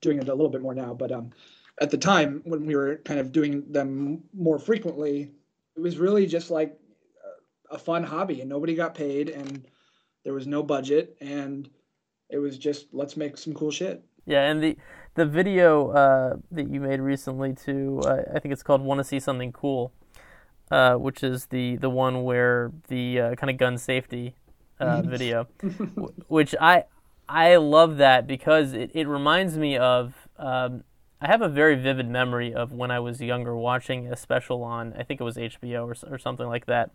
doing 0.00 0.18
it 0.18 0.28
a 0.28 0.34
little 0.34 0.50
bit 0.50 0.62
more 0.62 0.74
now, 0.74 0.94
but 0.94 1.12
um, 1.12 1.30
at 1.80 1.90
the 1.90 1.98
time 1.98 2.40
when 2.44 2.66
we 2.66 2.74
were 2.74 2.96
kind 3.04 3.20
of 3.20 3.32
doing 3.32 3.64
them 3.70 4.22
more 4.34 4.58
frequently, 4.58 5.30
it 5.76 5.80
was 5.80 5.98
really 5.98 6.26
just 6.26 6.50
like 6.50 6.78
a 7.70 7.78
fun 7.78 8.02
hobby, 8.02 8.40
and 8.40 8.50
nobody 8.50 8.74
got 8.74 8.94
paid, 8.94 9.28
and 9.30 9.66
there 10.24 10.34
was 10.34 10.46
no 10.46 10.62
budget, 10.62 11.16
and 11.20 11.68
it 12.32 12.38
was 12.38 12.58
just 12.58 12.86
let's 12.92 13.16
make 13.16 13.36
some 13.36 13.52
cool 13.54 13.70
shit. 13.70 14.02
Yeah, 14.24 14.50
and 14.50 14.62
the 14.62 14.76
the 15.14 15.26
video 15.26 15.90
uh, 15.90 16.36
that 16.50 16.68
you 16.68 16.80
made 16.80 17.00
recently 17.00 17.54
too, 17.54 18.00
uh, 18.04 18.22
I 18.34 18.38
think 18.38 18.52
it's 18.52 18.62
called 18.62 18.80
"Want 18.80 18.98
to 18.98 19.04
See 19.04 19.20
Something 19.20 19.52
Cool," 19.52 19.92
uh, 20.70 20.94
which 20.94 21.22
is 21.22 21.46
the 21.46 21.76
the 21.76 21.90
one 21.90 22.24
where 22.24 22.72
the 22.88 23.20
uh, 23.20 23.34
kind 23.34 23.50
of 23.50 23.58
gun 23.58 23.76
safety 23.78 24.34
uh, 24.80 25.02
video, 25.02 25.46
which 26.28 26.54
I 26.60 26.84
I 27.28 27.56
love 27.56 27.98
that 27.98 28.26
because 28.26 28.72
it, 28.72 28.90
it 28.94 29.06
reminds 29.06 29.56
me 29.56 29.76
of. 29.76 30.14
Um, 30.38 30.84
I 31.20 31.28
have 31.28 31.40
a 31.40 31.48
very 31.48 31.76
vivid 31.76 32.08
memory 32.08 32.52
of 32.52 32.72
when 32.72 32.90
I 32.90 32.98
was 32.98 33.20
younger 33.20 33.54
watching 33.54 34.08
a 34.08 34.16
special 34.16 34.64
on 34.64 34.92
I 34.98 35.04
think 35.04 35.20
it 35.20 35.24
was 35.24 35.36
HBO 35.36 35.84
or, 35.86 36.12
or 36.12 36.18
something 36.18 36.48
like 36.48 36.66
that 36.66 36.90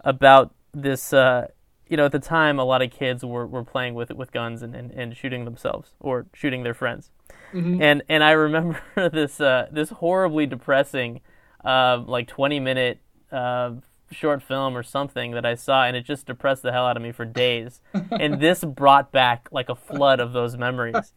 about 0.00 0.54
this 0.72 1.12
uh, 1.12 1.48
you 1.88 1.96
know, 1.96 2.04
at 2.04 2.12
the 2.12 2.18
time, 2.18 2.58
a 2.58 2.64
lot 2.64 2.82
of 2.82 2.90
kids 2.90 3.24
were, 3.24 3.46
were 3.46 3.64
playing 3.64 3.94
with 3.94 4.10
with 4.12 4.32
guns 4.32 4.62
and, 4.62 4.74
and, 4.74 4.90
and 4.90 5.16
shooting 5.16 5.44
themselves 5.44 5.92
or 6.00 6.26
shooting 6.34 6.62
their 6.62 6.74
friends. 6.74 7.10
Mm-hmm. 7.52 7.82
And 7.82 8.02
and 8.08 8.22
I 8.22 8.32
remember 8.32 8.80
this 9.12 9.40
uh, 9.40 9.68
this 9.70 9.90
horribly 9.90 10.46
depressing, 10.46 11.20
uh, 11.64 12.02
like 12.06 12.28
twenty 12.28 12.60
minute 12.60 13.00
uh, 13.32 13.72
short 14.10 14.42
film 14.42 14.76
or 14.76 14.82
something 14.82 15.32
that 15.32 15.44
I 15.44 15.54
saw, 15.54 15.84
and 15.84 15.96
it 15.96 16.04
just 16.04 16.26
depressed 16.26 16.62
the 16.62 16.72
hell 16.72 16.86
out 16.86 16.96
of 16.96 17.02
me 17.02 17.12
for 17.12 17.24
days. 17.24 17.80
and 18.10 18.40
this 18.40 18.64
brought 18.64 19.12
back 19.12 19.48
like 19.50 19.68
a 19.68 19.74
flood 19.74 20.20
of 20.20 20.32
those 20.32 20.56
memories 20.56 21.12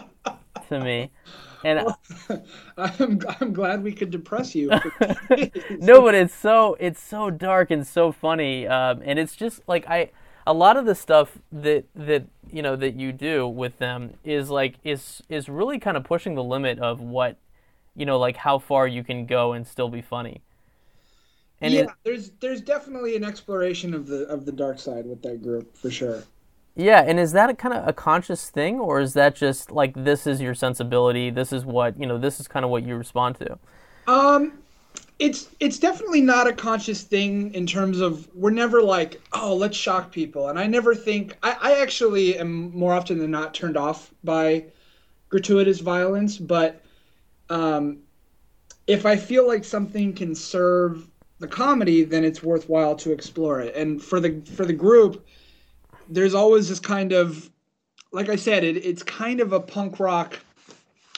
to 0.68 0.80
me. 0.80 1.10
And 1.62 1.86
I'm 2.78 3.20
I'm 3.40 3.52
glad 3.52 3.82
we 3.82 3.92
could 3.92 4.10
depress 4.10 4.54
you. 4.54 4.68
no, 5.78 6.02
but 6.02 6.14
it's 6.14 6.34
so 6.34 6.76
it's 6.80 7.02
so 7.02 7.30
dark 7.30 7.70
and 7.70 7.86
so 7.86 8.12
funny, 8.12 8.66
um, 8.66 9.02
and 9.04 9.18
it's 9.18 9.36
just 9.36 9.60
like 9.68 9.86
I 9.88 10.10
a 10.46 10.54
lot 10.54 10.76
of 10.76 10.86
the 10.86 10.94
stuff 10.94 11.38
that 11.52 11.84
that 11.94 12.24
you 12.50 12.62
know 12.62 12.76
that 12.76 12.94
you 12.94 13.12
do 13.12 13.46
with 13.46 13.78
them 13.78 14.14
is 14.24 14.50
like 14.50 14.76
is 14.84 15.22
is 15.28 15.48
really 15.48 15.78
kind 15.78 15.96
of 15.96 16.04
pushing 16.04 16.34
the 16.34 16.44
limit 16.44 16.78
of 16.78 17.00
what 17.00 17.36
you 17.94 18.06
know 18.06 18.18
like 18.18 18.36
how 18.36 18.58
far 18.58 18.86
you 18.86 19.04
can 19.04 19.26
go 19.26 19.52
and 19.52 19.66
still 19.66 19.88
be 19.88 20.00
funny. 20.00 20.40
And 21.60 21.74
yeah, 21.74 21.80
it, 21.80 21.88
there's 22.04 22.30
there's 22.40 22.62
definitely 22.62 23.16
an 23.16 23.24
exploration 23.24 23.92
of 23.92 24.06
the 24.06 24.26
of 24.28 24.46
the 24.46 24.52
dark 24.52 24.78
side 24.78 25.06
with 25.06 25.22
that 25.22 25.42
group 25.42 25.76
for 25.76 25.90
sure. 25.90 26.24
Yeah, 26.76 27.02
and 27.06 27.18
is 27.18 27.32
that 27.32 27.50
a 27.50 27.54
kind 27.54 27.74
of 27.74 27.86
a 27.86 27.92
conscious 27.92 28.48
thing, 28.48 28.78
or 28.78 29.00
is 29.00 29.14
that 29.14 29.34
just 29.34 29.70
like 29.70 29.92
this 30.04 30.26
is 30.26 30.40
your 30.40 30.54
sensibility? 30.54 31.30
This 31.30 31.52
is 31.52 31.64
what 31.64 31.98
you 32.00 32.06
know. 32.06 32.18
This 32.18 32.40
is 32.40 32.48
kind 32.48 32.64
of 32.64 32.70
what 32.70 32.84
you 32.84 32.96
respond 32.96 33.36
to. 33.36 33.58
Um, 34.06 34.52
it's 35.18 35.48
it's 35.60 35.78
definitely 35.78 36.20
not 36.20 36.46
a 36.46 36.52
conscious 36.52 37.02
thing 37.02 37.52
in 37.54 37.66
terms 37.66 38.00
of 38.00 38.28
we're 38.34 38.50
never 38.50 38.82
like 38.82 39.20
oh 39.32 39.54
let's 39.54 39.76
shock 39.76 40.12
people, 40.12 40.48
and 40.48 40.58
I 40.58 40.66
never 40.66 40.94
think 40.94 41.36
I, 41.42 41.56
I 41.60 41.80
actually 41.82 42.38
am 42.38 42.70
more 42.70 42.92
often 42.92 43.18
than 43.18 43.30
not 43.30 43.52
turned 43.52 43.76
off 43.76 44.12
by 44.24 44.64
gratuitous 45.28 45.80
violence, 45.80 46.38
but 46.38 46.82
um, 47.50 47.98
if 48.86 49.06
I 49.06 49.16
feel 49.16 49.46
like 49.46 49.64
something 49.64 50.12
can 50.12 50.34
serve 50.34 51.08
the 51.38 51.48
comedy, 51.48 52.04
then 52.04 52.24
it's 52.24 52.42
worthwhile 52.42 52.94
to 52.96 53.12
explore 53.12 53.60
it. 53.60 53.74
And 53.74 54.02
for 54.02 54.20
the 54.20 54.40
for 54.54 54.64
the 54.64 54.72
group 54.72 55.26
there's 56.10 56.34
always 56.34 56.68
this 56.68 56.80
kind 56.80 57.12
of 57.12 57.50
like 58.12 58.28
I 58.28 58.36
said, 58.36 58.64
it, 58.64 58.84
it's 58.84 59.04
kind 59.04 59.40
of 59.40 59.52
a 59.52 59.60
punk 59.60 60.00
rock, 60.00 60.40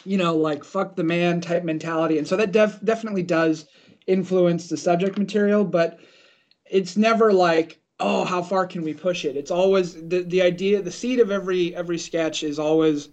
you 0.04 0.18
know, 0.18 0.36
like 0.36 0.62
fuck 0.62 0.94
the 0.94 1.04
man 1.04 1.40
type 1.40 1.64
mentality. 1.64 2.18
And 2.18 2.28
so 2.28 2.36
that 2.36 2.52
def- 2.52 2.80
definitely 2.84 3.22
does 3.22 3.64
influence 4.06 4.68
the 4.68 4.76
subject 4.76 5.18
material, 5.18 5.64
but 5.64 5.98
it's 6.66 6.96
never 6.96 7.32
like 7.32 7.80
oh 8.00 8.24
how 8.24 8.42
far 8.42 8.66
can 8.66 8.82
we 8.82 8.94
push 8.94 9.24
it 9.24 9.36
it's 9.36 9.50
always 9.50 9.94
the, 10.08 10.22
the 10.22 10.42
idea 10.42 10.80
the 10.82 10.90
seed 10.90 11.20
of 11.20 11.30
every 11.30 11.74
every 11.76 11.98
sketch 11.98 12.42
is 12.42 12.58
always 12.58 13.10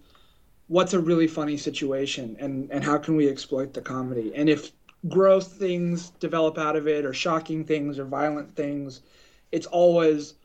what's 0.68 0.94
a 0.94 1.00
really 1.00 1.28
funny 1.28 1.58
situation 1.58 2.36
and 2.40 2.72
and 2.72 2.84
how 2.84 2.98
can 2.98 3.16
we 3.16 3.28
exploit 3.30 3.74
the 3.74 3.82
comedy 3.82 4.32
and 4.36 4.50
if 4.50 4.72
gross 5.08 5.48
things 5.48 6.12
develop 6.22 6.58
out 6.58 6.76
of 6.76 6.88
it 6.88 7.06
or 7.06 7.14
shocking 7.14 7.64
things 7.64 8.00
or 8.00 8.06
violent 8.06 8.56
things 8.56 9.02
it's 9.52 9.68
always 9.68 10.36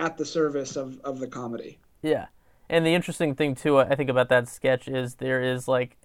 at 0.00 0.16
the 0.16 0.24
service 0.24 0.76
of 0.76 1.00
of 1.00 1.18
the 1.18 1.26
comedy 1.26 1.78
yeah 2.02 2.26
and 2.68 2.86
the 2.86 2.94
interesting 2.94 3.34
thing 3.34 3.54
too 3.54 3.78
i 3.78 3.94
think 3.94 4.10
about 4.10 4.28
that 4.28 4.48
sketch 4.48 4.88
is 4.88 5.16
there 5.16 5.42
is 5.42 5.68
like 5.68 5.96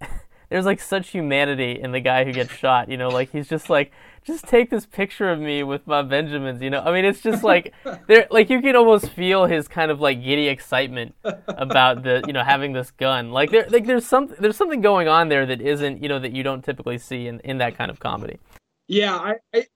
there's 0.48 0.64
like 0.64 0.80
such 0.80 1.10
humanity 1.10 1.80
in 1.80 1.92
the 1.92 2.00
guy 2.00 2.24
who 2.24 2.32
gets 2.32 2.52
shot. 2.56 2.88
You 2.88 2.96
know, 2.96 3.08
like 3.08 3.30
he's 3.30 3.48
just 3.48 3.68
like, 3.68 3.92
just 4.24 4.46
take 4.46 4.70
this 4.70 4.86
picture 4.86 5.30
of 5.30 5.38
me 5.38 5.62
with 5.62 5.86
my 5.86 6.02
Benjamins. 6.02 6.62
You 6.62 6.70
know, 6.70 6.80
I 6.80 6.92
mean, 6.92 7.04
it's 7.04 7.20
just 7.20 7.42
like 7.42 7.74
there, 8.08 8.26
like 8.30 8.50
you 8.50 8.60
can 8.60 8.76
almost 8.76 9.10
feel 9.10 9.46
his 9.46 9.68
kind 9.68 9.90
of 9.90 10.00
like 10.00 10.22
giddy 10.22 10.48
excitement 10.48 11.14
about 11.48 12.02
the, 12.02 12.22
you 12.26 12.32
know, 12.32 12.44
having 12.44 12.72
this 12.72 12.90
gun. 12.90 13.30
Like 13.30 13.50
there, 13.50 13.66
like 13.68 13.86
there's 13.86 14.06
some, 14.06 14.32
there's 14.38 14.56
something 14.56 14.80
going 14.80 15.08
on 15.08 15.28
there 15.28 15.46
that 15.46 15.60
isn't, 15.60 16.02
you 16.02 16.08
know, 16.08 16.18
that 16.18 16.32
you 16.32 16.42
don't 16.42 16.64
typically 16.64 16.98
see 16.98 17.26
in 17.26 17.40
in 17.40 17.58
that 17.58 17.76
kind 17.76 17.90
of 17.90 18.00
comedy. 18.00 18.38
Yeah, 18.88 19.34
I, 19.52 19.66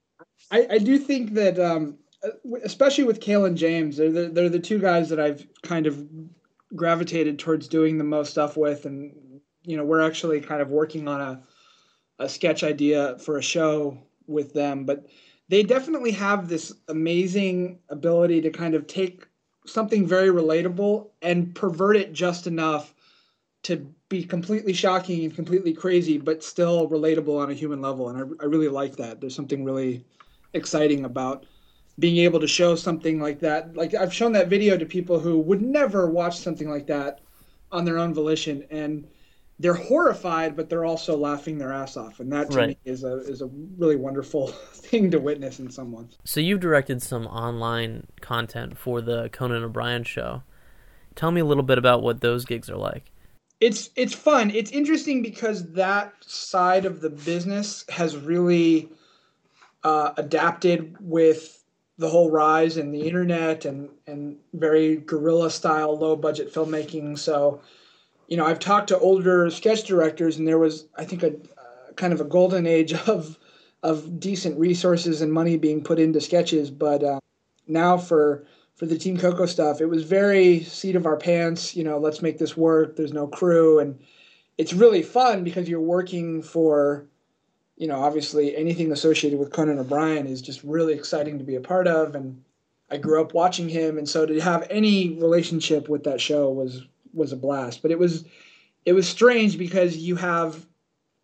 I, 0.52 0.66
I 0.70 0.78
do 0.78 0.98
think 0.98 1.34
that, 1.34 1.58
um, 1.58 1.98
especially 2.64 3.04
with 3.04 3.20
Kale 3.20 3.44
and 3.44 3.56
James, 3.56 3.96
they're 3.96 4.12
the, 4.12 4.28
they're 4.28 4.48
the 4.48 4.58
two 4.58 4.78
guys 4.78 5.08
that 5.08 5.20
I've 5.20 5.46
kind 5.62 5.86
of 5.86 6.06
gravitated 6.74 7.38
towards 7.38 7.68
doing 7.68 7.98
the 7.98 8.04
most 8.04 8.30
stuff 8.30 8.56
with 8.56 8.84
and 8.84 9.12
you 9.64 9.76
know, 9.76 9.84
we're 9.84 10.00
actually 10.00 10.40
kind 10.40 10.62
of 10.62 10.70
working 10.70 11.08
on 11.08 11.20
a 11.20 11.42
a 12.18 12.28
sketch 12.28 12.62
idea 12.62 13.16
for 13.18 13.38
a 13.38 13.42
show 13.42 13.96
with 14.26 14.52
them, 14.52 14.84
but 14.84 15.06
they 15.48 15.62
definitely 15.62 16.12
have 16.12 16.48
this 16.48 16.72
amazing 16.88 17.78
ability 17.88 18.42
to 18.42 18.50
kind 18.50 18.74
of 18.74 18.86
take 18.86 19.26
something 19.66 20.06
very 20.06 20.28
relatable 20.28 21.08
and 21.22 21.54
pervert 21.54 21.96
it 21.96 22.12
just 22.12 22.46
enough 22.46 22.94
to 23.62 23.76
be 24.08 24.22
completely 24.22 24.72
shocking 24.72 25.24
and 25.24 25.34
completely 25.34 25.72
crazy, 25.72 26.18
but 26.18 26.44
still 26.44 26.88
relatable 26.88 27.40
on 27.40 27.50
a 27.50 27.54
human 27.54 27.80
level. 27.80 28.08
And 28.10 28.18
I, 28.18 28.44
I 28.44 28.46
really 28.46 28.68
like 28.68 28.96
that. 28.96 29.20
There's 29.20 29.34
something 29.34 29.64
really 29.64 30.04
exciting 30.52 31.04
about 31.04 31.46
being 32.00 32.18
able 32.18 32.40
to 32.40 32.48
show 32.48 32.74
something 32.74 33.20
like 33.20 33.38
that. 33.40 33.76
Like 33.76 33.94
I've 33.94 34.12
shown 34.12 34.32
that 34.32 34.48
video 34.48 34.76
to 34.76 34.86
people 34.86 35.20
who 35.20 35.38
would 35.38 35.62
never 35.62 36.10
watch 36.10 36.38
something 36.38 36.68
like 36.68 36.86
that 36.88 37.20
on 37.70 37.84
their 37.84 37.98
own 37.98 38.12
volition. 38.12 38.64
And 38.70 39.06
they're 39.60 39.74
horrified, 39.74 40.56
but 40.56 40.70
they're 40.70 40.86
also 40.86 41.14
laughing 41.16 41.58
their 41.58 41.70
ass 41.70 41.98
off, 41.98 42.18
and 42.18 42.32
that 42.32 42.50
to 42.50 42.56
right. 42.56 42.68
me 42.70 42.78
is 42.86 43.04
a 43.04 43.18
is 43.18 43.42
a 43.42 43.46
really 43.76 43.94
wonderful 43.94 44.46
thing 44.72 45.10
to 45.10 45.20
witness 45.20 45.60
in 45.60 45.70
someone. 45.70 46.08
So 46.24 46.40
you've 46.40 46.60
directed 46.60 47.02
some 47.02 47.26
online 47.26 48.06
content 48.22 48.78
for 48.78 49.02
the 49.02 49.28
Conan 49.28 49.62
O'Brien 49.62 50.02
show. 50.02 50.42
Tell 51.14 51.30
me 51.30 51.42
a 51.42 51.44
little 51.44 51.62
bit 51.62 51.76
about 51.76 52.02
what 52.02 52.22
those 52.22 52.46
gigs 52.46 52.70
are 52.70 52.78
like. 52.78 53.12
It's 53.60 53.90
it's 53.96 54.14
fun. 54.14 54.50
It's 54.50 54.70
interesting 54.70 55.20
because 55.20 55.70
that 55.72 56.14
side 56.22 56.86
of 56.86 57.02
the 57.02 57.10
business 57.10 57.84
has 57.90 58.16
really 58.16 58.88
uh, 59.84 60.14
adapted 60.16 60.96
with 61.00 61.59
the 62.00 62.08
whole 62.08 62.30
rise 62.30 62.78
in 62.78 62.90
the 62.90 63.06
internet 63.06 63.66
and 63.66 63.90
and 64.06 64.38
very 64.54 64.96
guerrilla 64.96 65.50
style, 65.50 65.96
low 65.96 66.16
budget 66.16 66.52
filmmaking. 66.52 67.18
So 67.18 67.60
you 68.26 68.36
know, 68.36 68.46
I've 68.46 68.60
talked 68.60 68.88
to 68.88 68.98
older 68.98 69.50
sketch 69.50 69.84
directors, 69.84 70.38
and 70.38 70.48
there 70.48 70.58
was, 70.58 70.86
I 70.96 71.04
think, 71.04 71.24
a 71.24 71.34
uh, 71.34 71.92
kind 71.96 72.12
of 72.12 72.20
a 72.20 72.24
golden 72.24 72.66
age 72.66 72.94
of 73.08 73.36
of 73.82 74.18
decent 74.18 74.58
resources 74.58 75.20
and 75.20 75.32
money 75.32 75.56
being 75.58 75.82
put 75.82 75.98
into 75.98 76.20
sketches. 76.20 76.70
But 76.70 77.04
uh, 77.04 77.20
now 77.66 77.98
for 77.98 78.46
for 78.76 78.86
the 78.86 78.96
Team 78.96 79.18
Coco 79.18 79.44
stuff, 79.44 79.82
it 79.82 79.86
was 79.86 80.04
very 80.04 80.60
seat 80.60 80.96
of 80.96 81.04
our 81.04 81.18
pants. 81.18 81.76
You 81.76 81.84
know, 81.84 81.98
let's 81.98 82.22
make 82.22 82.38
this 82.38 82.56
work. 82.56 82.96
There's 82.96 83.12
no 83.12 83.26
crew, 83.26 83.78
and 83.78 83.98
it's 84.56 84.72
really 84.72 85.02
fun 85.02 85.44
because 85.44 85.68
you're 85.68 85.80
working 85.80 86.40
for, 86.40 87.06
you 87.80 87.86
know, 87.86 88.02
obviously 88.02 88.54
anything 88.54 88.92
associated 88.92 89.38
with 89.38 89.52
Conan 89.52 89.78
O'Brien 89.78 90.26
is 90.26 90.42
just 90.42 90.62
really 90.62 90.92
exciting 90.92 91.38
to 91.38 91.44
be 91.44 91.54
a 91.54 91.62
part 91.62 91.86
of, 91.86 92.14
and 92.14 92.44
I 92.90 92.98
grew 92.98 93.22
up 93.22 93.32
watching 93.32 93.70
him, 93.70 93.96
and 93.96 94.06
so 94.06 94.26
to 94.26 94.38
have 94.38 94.66
any 94.68 95.16
relationship 95.18 95.88
with 95.88 96.04
that 96.04 96.20
show 96.20 96.50
was 96.50 96.84
was 97.14 97.32
a 97.32 97.36
blast. 97.36 97.80
But 97.80 97.90
it 97.90 97.98
was 97.98 98.26
it 98.84 98.92
was 98.92 99.08
strange 99.08 99.56
because 99.56 99.96
you 99.96 100.14
have 100.16 100.66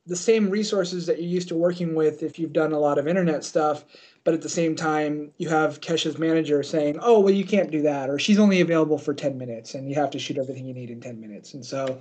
the 0.07 0.16
same 0.16 0.49
resources 0.49 1.05
that 1.05 1.21
you're 1.21 1.29
used 1.29 1.49
to 1.49 1.55
working 1.55 1.95
with 1.95 2.23
if 2.23 2.38
you've 2.38 2.55
done 2.55 2.73
a 2.73 2.79
lot 2.79 2.97
of 2.97 3.07
internet 3.07 3.45
stuff, 3.45 3.85
but 4.25 4.33
at 4.33 4.40
the 4.40 4.49
same 4.49 4.75
time 4.75 5.33
you 5.37 5.51
have 5.51 5.83
Kesha's 5.83 6.16
manager 6.16 6.62
saying, 6.62 6.99
"Oh, 7.03 7.21
well, 7.21 7.35
you 7.35 7.45
can't 7.45 7.71
do 7.71 7.83
that," 7.83 8.09
or 8.09 8.19
"She's 8.19 8.38
only 8.38 8.62
available 8.62 8.97
for 8.97 9.12
ten 9.12 9.37
minutes, 9.37 9.75
and 9.75 9.90
you 9.90 9.95
have 9.97 10.11
to 10.12 10.19
shoot 10.19 10.38
everything 10.38 10.64
you 10.64 10.73
need 10.73 10.88
in 10.88 11.03
ten 11.03 11.21
minutes." 11.21 11.53
And 11.53 11.62
so 11.66 12.01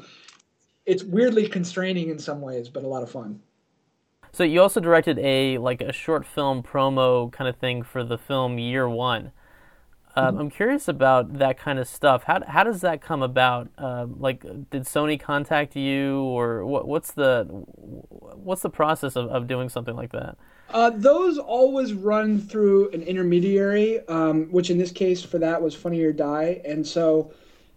it's 0.85 1.03
weirdly 1.03 1.49
constraining 1.49 2.07
in 2.09 2.19
some 2.19 2.39
ways, 2.39 2.69
but 2.69 2.83
a 2.83 2.87
lot 2.87 3.03
of 3.03 3.11
fun. 3.11 3.41
So 4.35 4.43
you 4.43 4.61
also 4.61 4.81
directed 4.81 5.17
a 5.19 5.57
like 5.59 5.79
a 5.79 5.93
short 5.93 6.25
film 6.25 6.61
promo 6.61 7.31
kind 7.31 7.47
of 7.47 7.55
thing 7.55 7.83
for 7.83 8.03
the 8.03 8.17
film 8.17 8.59
Year 8.59 8.89
One. 8.89 9.31
Um, 10.13 10.25
mm-hmm. 10.25 10.39
I'm 10.41 10.49
curious 10.49 10.89
about 10.89 11.39
that 11.39 11.57
kind 11.57 11.79
of 11.79 11.87
stuff. 11.87 12.23
How 12.23 12.43
how 12.45 12.65
does 12.65 12.81
that 12.81 13.01
come 13.01 13.21
about? 13.21 13.69
Uh, 13.77 14.07
like, 14.19 14.41
did 14.71 14.83
Sony 14.83 15.17
contact 15.17 15.77
you, 15.77 16.19
or 16.19 16.65
what, 16.65 16.85
what's 16.85 17.13
the 17.13 17.45
what's 17.45 18.61
the 18.61 18.69
process 18.69 19.15
of, 19.15 19.29
of 19.29 19.47
doing 19.47 19.69
something 19.69 19.95
like 19.95 20.11
that? 20.11 20.35
Uh, 20.69 20.89
those 20.89 21.37
always 21.37 21.93
run 21.93 22.41
through 22.41 22.91
an 22.91 23.03
intermediary, 23.03 24.05
um, 24.09 24.51
which 24.51 24.69
in 24.69 24.77
this 24.77 24.91
case 24.91 25.23
for 25.23 25.39
that 25.39 25.61
was 25.61 25.73
Funny 25.73 26.01
or 26.01 26.11
Die, 26.11 26.61
and 26.65 26.85
so 26.85 27.31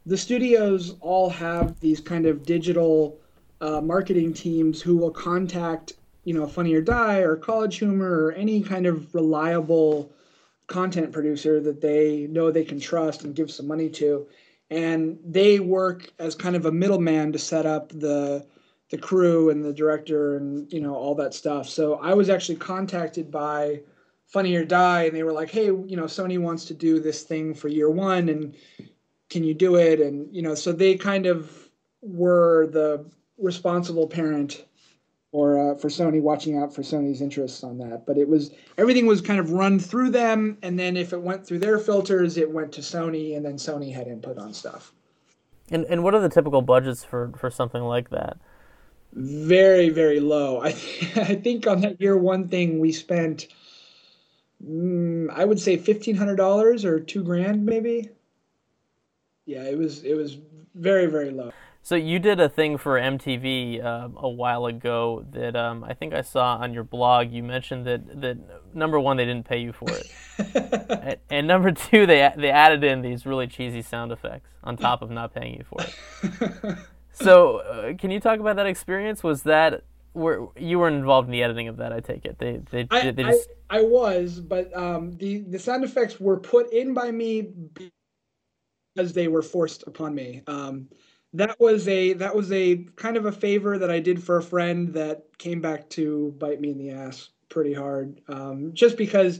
the 0.07 0.16
studios 0.16 0.97
all 1.03 1.31
have 1.31 1.79
these 1.79 2.01
kind 2.01 2.27
of 2.27 2.44
digital 2.44 3.16
uh, 3.61 3.81
marketing 3.81 4.33
teams 4.33 4.83
who 4.83 4.97
will 4.97 5.12
contact 5.12 5.92
you 6.29 6.35
know 6.35 6.47
Funny 6.47 6.75
or 6.75 6.83
Die 6.83 7.21
or 7.21 7.37
College 7.37 7.79
Humor 7.79 8.27
or 8.27 8.33
any 8.33 8.61
kind 8.61 8.85
of 8.85 9.14
reliable 9.14 10.12
content 10.67 11.11
producer 11.11 11.59
that 11.59 11.81
they 11.81 12.27
know 12.27 12.51
they 12.51 12.67
can 12.67 12.79
trust 12.79 13.25
and 13.25 13.35
give 13.35 13.51
some 13.51 13.67
money 13.67 13.88
to. 13.88 14.29
And 14.69 15.19
they 15.25 15.59
work 15.59 16.12
as 16.19 16.35
kind 16.35 16.55
of 16.55 16.67
a 16.67 16.71
middleman 16.71 17.33
to 17.33 17.38
set 17.38 17.64
up 17.64 17.88
the 17.88 18.47
the 18.91 18.99
crew 18.99 19.49
and 19.49 19.64
the 19.64 19.73
director 19.73 20.37
and 20.37 20.71
you 20.71 20.83
know 20.83 20.95
all 20.95 21.14
that 21.14 21.33
stuff. 21.33 21.67
So 21.67 21.95
i 21.95 22.12
was 22.12 22.29
actually 22.29 22.57
contacted 22.57 23.31
by 23.31 23.81
funny 24.27 24.55
or 24.55 24.67
die 24.67 25.05
and 25.05 25.17
they 25.17 25.23
were 25.23 25.33
like 25.33 25.51
hey 25.51 25.67
you 25.69 25.97
know 25.97 26.05
sony 26.05 26.38
wants 26.38 26.67
to 26.67 26.75
do 26.75 27.01
this 27.01 27.23
thing 27.23 27.55
for 27.55 27.69
year 27.69 27.88
one 27.88 28.29
and 28.29 28.55
can 29.31 29.45
you 29.45 29.55
do 29.55 29.77
it? 29.77 29.99
And 29.99 30.29
you 30.37 30.43
know 30.43 30.55
so 30.55 30.73
they 30.73 30.95
kind 30.97 31.25
of 31.25 31.71
were 32.03 32.67
the 32.67 33.11
responsible 33.38 34.07
parent 34.07 34.67
or 35.33 35.73
uh, 35.73 35.75
for 35.75 35.88
Sony 35.88 36.21
watching 36.21 36.57
out 36.57 36.75
for 36.75 36.83
Sony's 36.83 37.21
interests 37.21 37.62
on 37.62 37.79
that. 37.79 38.07
But 38.07 38.19
it 38.19 38.29
was 38.29 38.51
everything 38.79 39.07
was 39.07 39.21
kind 39.21 39.38
of 39.41 39.53
run 39.53 39.79
through 39.79 40.11
them, 40.11 40.59
and 40.62 40.79
then 40.79 40.97
if 40.97 41.12
it 41.12 41.21
went 41.21 41.47
through 41.47 41.59
their 41.59 41.79
filters, 41.79 42.37
it 42.37 42.51
went 42.51 42.73
to 42.73 42.81
Sony, 42.81 43.37
and 43.37 43.45
then 43.45 43.55
Sony 43.55 43.93
had 43.93 44.07
input 44.07 44.38
on 44.38 44.55
stuff. 44.55 44.93
And 45.71 45.85
and 45.87 46.03
what 46.03 46.14
are 46.14 46.21
the 46.21 46.29
typical 46.29 46.62
budgets 46.62 47.05
for 47.05 47.33
for 47.37 47.51
something 47.51 47.83
like 47.83 48.11
that? 48.11 48.38
Very 49.12 49.91
very 49.91 50.21
low. 50.21 50.62
I 50.62 50.69
I 51.17 51.35
think 51.35 51.67
on 51.67 51.81
that 51.83 52.01
year 52.01 52.17
one 52.17 52.49
thing 52.49 52.79
we 52.79 52.93
spent. 52.93 53.49
Mm, 54.64 55.31
I 55.31 55.45
would 55.45 55.61
say 55.61 55.77
fifteen 55.77 56.17
hundred 56.17 56.37
dollars 56.37 56.85
or 56.85 56.99
two 56.99 57.23
grand 57.23 57.64
maybe. 57.64 58.09
Yeah, 59.45 59.62
it 59.62 59.79
was 59.79 60.03
it 60.05 60.14
was 60.14 60.38
very 60.75 61.07
very 61.07 61.31
low. 61.31 61.53
So 61.83 61.95
you 61.95 62.19
did 62.19 62.38
a 62.38 62.49
thing 62.49 62.77
for 62.77 63.01
MTV 63.01 63.83
uh, 63.83 64.09
a 64.17 64.29
while 64.29 64.67
ago 64.67 65.25
that 65.31 65.57
um, 65.57 65.85
I 65.85 65.95
think 65.95 66.12
I 66.12 66.21
saw 66.21 66.57
on 66.57 66.75
your 66.75 66.85
blog. 66.85 67.31
You 67.31 67.43
mentioned 67.43 67.87
that 67.87 68.21
that 68.21 68.38
number 68.75 69.01
one 69.01 69.17
they 69.17 69.25
didn't 69.25 69.47
pay 69.47 69.59
you 69.59 69.73
for 69.73 69.88
it, 69.91 70.11
and, 71.03 71.17
and, 71.31 71.47
number 71.47 71.73
two 71.73 72.05
they 72.05 72.31
they 72.37 72.51
added 72.51 72.85
in 72.85 73.01
these 73.01 73.25
really 73.25 73.47
cheesy 73.47 73.81
sound 73.81 74.12
effects 74.12 74.51
on 74.64 74.77
top 74.77 75.01
of 75.01 75.11
not 75.11 75.35
paying 75.35 75.55
you 75.55 75.64
for 75.64 75.79
it. 75.81 76.79
so 77.12 77.59
uh, 77.59 77.95
can 77.95 78.11
you 78.11 78.21
talk 78.21 78.38
about 78.38 78.57
that 78.57 78.67
experience? 78.67 79.23
Was 79.23 79.45
that 79.45 79.85
where 80.12 80.47
you 80.57 80.79
were 80.79 80.88
involved 80.88 81.29
in 81.29 81.33
the 81.33 81.43
editing 81.43 81.69
of 81.69 81.79
that? 81.79 81.93
I 81.93 82.01
take 82.01 82.25
it 82.27 82.38
they 82.38 82.61
they, 82.71 82.87
I, 82.91 83.11
they 83.11 83.23
just 83.23 83.49
I, 83.71 83.79
I 83.79 83.83
was, 83.83 84.41
but 84.41 84.77
um, 84.77 85.17
the 85.17 85.38
the 85.38 85.59
sound 85.59 85.85
effects 85.85 86.21
were 86.21 86.38
put 86.38 86.73
in 86.73 86.93
by 86.93 87.11
me 87.11 87.49
because 87.73 89.12
they 89.12 89.29
were 89.29 89.43
forced 89.43 89.85
upon 89.87 90.14
me. 90.14 90.43
Um, 90.47 90.88
that 91.35 91.59
was 91.61 91.87
a 91.88 92.14
that 92.14 92.35
was 92.35 92.51
a 92.53 92.77
kind 92.97 93.17
of 93.17 93.27
a 93.27 93.33
favor 93.33 93.79
that 93.79 93.91
I 93.91 94.01
did 94.01 94.23
for 94.23 94.38
a 94.38 94.43
friend 94.43 94.95
that 94.95 95.38
came 95.38 95.61
back 95.61 95.88
to 95.91 96.35
bite 96.38 96.61
me 96.61 96.71
in 96.71 96.79
the 96.79 96.91
ass 96.91 97.31
pretty 97.49 97.75
hard. 97.75 98.21
Um, 98.29 98.73
just 98.75 98.97
because 98.97 99.38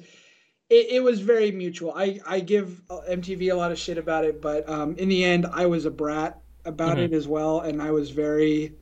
it, 0.71 0.87
it, 0.91 1.03
was 1.03 1.21
very 1.21 1.51
mutual. 1.51 1.93
I 1.95 2.21
I 2.27 2.41
give 2.41 2.83
MTV 2.89 3.53
a 3.53 3.55
lot 3.55 3.73
of 3.73 3.79
shit 3.79 3.99
about 3.99 4.25
it, 4.25 4.43
but 4.43 4.69
um, 4.69 4.97
in 4.97 5.09
the 5.09 5.25
end, 5.25 5.47
I 5.47 5.67
was 5.67 5.87
a 5.87 5.91
brat 5.91 6.41
about 6.65 6.97
mm-hmm. 6.97 7.13
it 7.13 7.17
as 7.17 7.27
well, 7.27 7.61
and 7.61 7.81
I 7.81 7.91
was 7.91 8.11
very 8.11 8.75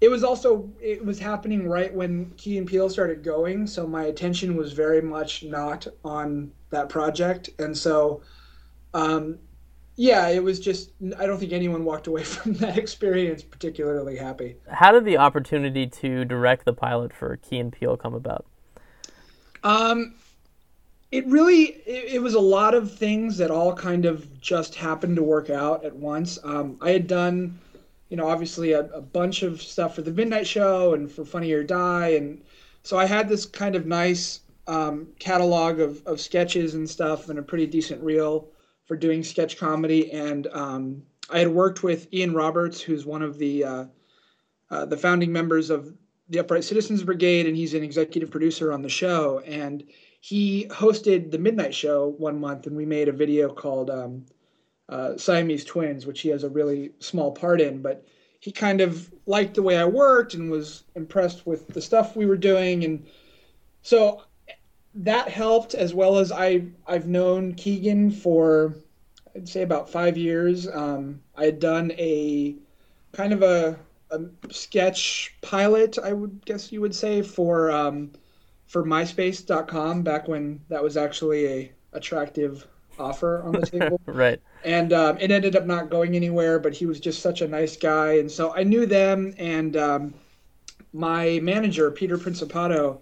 it 0.00 0.08
was 0.08 0.24
also 0.24 0.70
it 0.80 1.04
was 1.04 1.18
happening 1.18 1.68
right 1.68 1.92
when 1.92 2.30
Key 2.36 2.58
and 2.58 2.66
Peele 2.66 2.88
started 2.88 3.22
going, 3.22 3.66
so 3.66 3.86
my 3.86 4.04
attention 4.04 4.56
was 4.56 4.72
very 4.72 5.02
much 5.02 5.44
not 5.44 5.86
on 6.04 6.50
that 6.70 6.88
project, 6.88 7.50
and 7.58 7.76
so, 7.76 8.22
um, 8.94 9.38
yeah, 9.96 10.28
it 10.28 10.42
was 10.42 10.60
just 10.60 10.90
I 11.18 11.26
don't 11.26 11.38
think 11.38 11.52
anyone 11.52 11.84
walked 11.84 12.06
away 12.06 12.24
from 12.24 12.54
that 12.54 12.78
experience 12.78 13.42
particularly 13.42 14.16
happy. 14.16 14.56
How 14.70 14.92
did 14.92 15.04
the 15.04 15.18
opportunity 15.18 15.86
to 15.86 16.24
direct 16.24 16.64
the 16.64 16.72
pilot 16.72 17.12
for 17.12 17.36
Key 17.36 17.58
and 17.58 17.72
Peele 17.72 17.96
come 17.96 18.14
about? 18.14 18.46
Um, 19.62 20.14
it 21.12 21.26
really 21.26 21.62
it, 21.86 22.14
it 22.14 22.22
was 22.22 22.34
a 22.34 22.40
lot 22.40 22.74
of 22.74 22.92
things 22.92 23.36
that 23.38 23.50
all 23.50 23.74
kind 23.74 24.04
of 24.04 24.40
just 24.40 24.74
happened 24.74 25.16
to 25.16 25.22
work 25.22 25.50
out 25.50 25.84
at 25.84 25.94
once. 25.94 26.38
Um, 26.44 26.78
I 26.80 26.90
had 26.90 27.06
done 27.06 27.58
you 28.10 28.16
know, 28.16 28.28
obviously 28.28 28.72
a, 28.72 28.80
a, 28.92 29.00
bunch 29.00 29.42
of 29.42 29.62
stuff 29.62 29.94
for 29.94 30.02
the 30.02 30.10
Midnight 30.10 30.46
Show 30.46 30.94
and 30.94 31.10
for 31.10 31.24
Funny 31.24 31.52
or 31.52 31.62
Die, 31.62 32.08
and 32.08 32.42
so 32.82 32.98
I 32.98 33.06
had 33.06 33.28
this 33.28 33.46
kind 33.46 33.76
of 33.76 33.86
nice 33.86 34.40
um, 34.66 35.06
catalog 35.20 35.78
of, 35.78 36.04
of 36.06 36.20
sketches 36.20 36.74
and 36.74 36.90
stuff, 36.90 37.28
and 37.28 37.38
a 37.38 37.42
pretty 37.42 37.66
decent 37.66 38.02
reel 38.02 38.48
for 38.90 38.96
doing 38.96 39.22
sketch 39.22 39.56
comedy. 39.56 40.10
And 40.10 40.48
um, 40.48 41.02
I 41.30 41.38
had 41.38 41.46
worked 41.46 41.84
with 41.84 42.12
Ian 42.12 42.34
Roberts, 42.34 42.80
who's 42.80 43.06
one 43.06 43.22
of 43.22 43.38
the 43.38 43.62
uh, 43.62 43.84
uh, 44.68 44.84
the 44.84 44.96
founding 44.96 45.32
members 45.32 45.70
of 45.70 45.94
the 46.28 46.40
Upright 46.40 46.64
Citizens 46.64 47.04
Brigade, 47.04 47.46
and 47.46 47.56
he's 47.56 47.72
an 47.74 47.84
executive 47.84 48.32
producer 48.32 48.72
on 48.72 48.82
the 48.82 48.88
show. 48.88 49.38
And 49.46 49.84
he 50.20 50.66
hosted 50.70 51.30
the 51.30 51.38
Midnight 51.38 51.72
Show 51.72 52.16
one 52.18 52.40
month, 52.40 52.66
and 52.66 52.76
we 52.76 52.84
made 52.84 53.06
a 53.06 53.12
video 53.12 53.54
called. 53.54 53.90
Um, 53.90 54.26
uh, 54.88 55.16
Siamese 55.16 55.64
Twins, 55.64 56.04
which 56.04 56.20
he 56.20 56.30
has 56.30 56.42
a 56.42 56.48
really 56.48 56.90
small 56.98 57.30
part 57.30 57.60
in, 57.60 57.80
but 57.80 58.04
he 58.40 58.50
kind 58.50 58.80
of 58.80 59.08
liked 59.24 59.54
the 59.54 59.62
way 59.62 59.76
I 59.76 59.84
worked 59.84 60.34
and 60.34 60.50
was 60.50 60.82
impressed 60.96 61.46
with 61.46 61.68
the 61.68 61.80
stuff 61.80 62.16
we 62.16 62.26
were 62.26 62.36
doing, 62.36 62.82
and 62.82 63.06
so 63.82 64.22
that 64.94 65.28
helped 65.28 65.74
as 65.74 65.94
well 65.94 66.18
as 66.18 66.32
I 66.32 66.64
I've 66.86 67.06
known 67.06 67.54
Keegan 67.54 68.10
for 68.10 68.74
I'd 69.34 69.48
say 69.48 69.62
about 69.62 69.88
five 69.88 70.16
years. 70.16 70.68
Um, 70.68 71.20
I 71.36 71.44
had 71.44 71.60
done 71.60 71.92
a 71.92 72.56
kind 73.12 73.32
of 73.32 73.42
a, 73.42 73.78
a, 74.10 74.20
sketch 74.50 75.34
pilot, 75.40 75.98
I 75.98 76.12
would 76.12 76.44
guess 76.44 76.72
you 76.72 76.80
would 76.80 76.94
say, 76.94 77.22
for 77.22 77.70
um, 77.70 78.10
for 78.66 78.84
MySpace.com 78.84 80.02
back 80.02 80.28
when 80.28 80.60
that 80.68 80.82
was 80.82 80.96
actually 80.96 81.46
a 81.46 81.72
attractive 81.92 82.66
offer 82.98 83.42
on 83.42 83.52
the 83.52 83.66
table. 83.66 84.00
right. 84.06 84.40
And 84.64 84.92
um, 84.92 85.18
it 85.18 85.30
ended 85.30 85.56
up 85.56 85.66
not 85.66 85.90
going 85.90 86.16
anywhere, 86.16 86.58
but 86.58 86.74
he 86.74 86.86
was 86.86 87.00
just 87.00 87.22
such 87.22 87.40
a 87.40 87.48
nice 87.48 87.76
guy. 87.76 88.18
And 88.18 88.30
so 88.30 88.54
I 88.54 88.62
knew 88.62 88.86
them. 88.86 89.34
And 89.38 89.76
um, 89.76 90.14
my 90.92 91.40
manager, 91.42 91.90
Peter 91.90 92.18
Principato, 92.18 92.98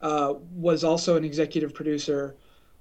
uh, 0.00 0.34
was 0.54 0.84
also 0.84 1.16
an 1.16 1.24
executive 1.24 1.74
producer 1.74 2.36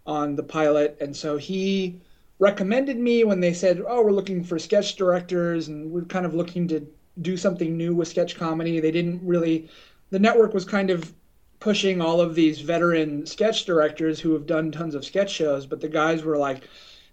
on 0.06 0.36
the 0.36 0.44
pilot. 0.44 0.98
And 1.02 1.16
so 1.16 1.38
he 1.38 2.00
recommended 2.40 2.98
me 2.98 3.24
when 3.24 3.40
they 3.40 3.54
said, 3.54 3.84
Oh, 3.88 4.04
we're 4.04 4.12
looking 4.12 4.44
for 4.44 4.60
sketch 4.60 4.96
directors 4.96 5.68
and 5.68 5.92
we're 5.92 6.04
kind 6.06 6.26
of 6.26 6.34
looking 6.34 6.68
to 6.70 6.88
do 7.22 7.36
something 7.36 7.76
new 7.76 7.96
with 7.96 8.08
sketch 8.08 8.36
comedy. 8.38 8.80
They 8.80 8.92
didn't 8.92 9.22
really, 9.24 9.70
the 10.12 10.20
network 10.20 10.54
was 10.54 10.66
kind 10.66 10.90
of 10.90 11.14
pushing 11.60 12.02
all 12.02 12.22
of 12.22 12.36
these 12.36 12.62
veteran 12.62 13.26
sketch 13.26 13.66
directors 13.66 14.20
who 14.20 14.34
have 14.34 14.46
done 14.46 14.72
tons 14.72 14.96
of 14.96 15.04
sketch 15.06 15.32
shows, 15.32 15.66
but 15.66 15.82
the 15.82 15.90
guys 15.90 16.24
were 16.24 16.38
like, 16.38 16.68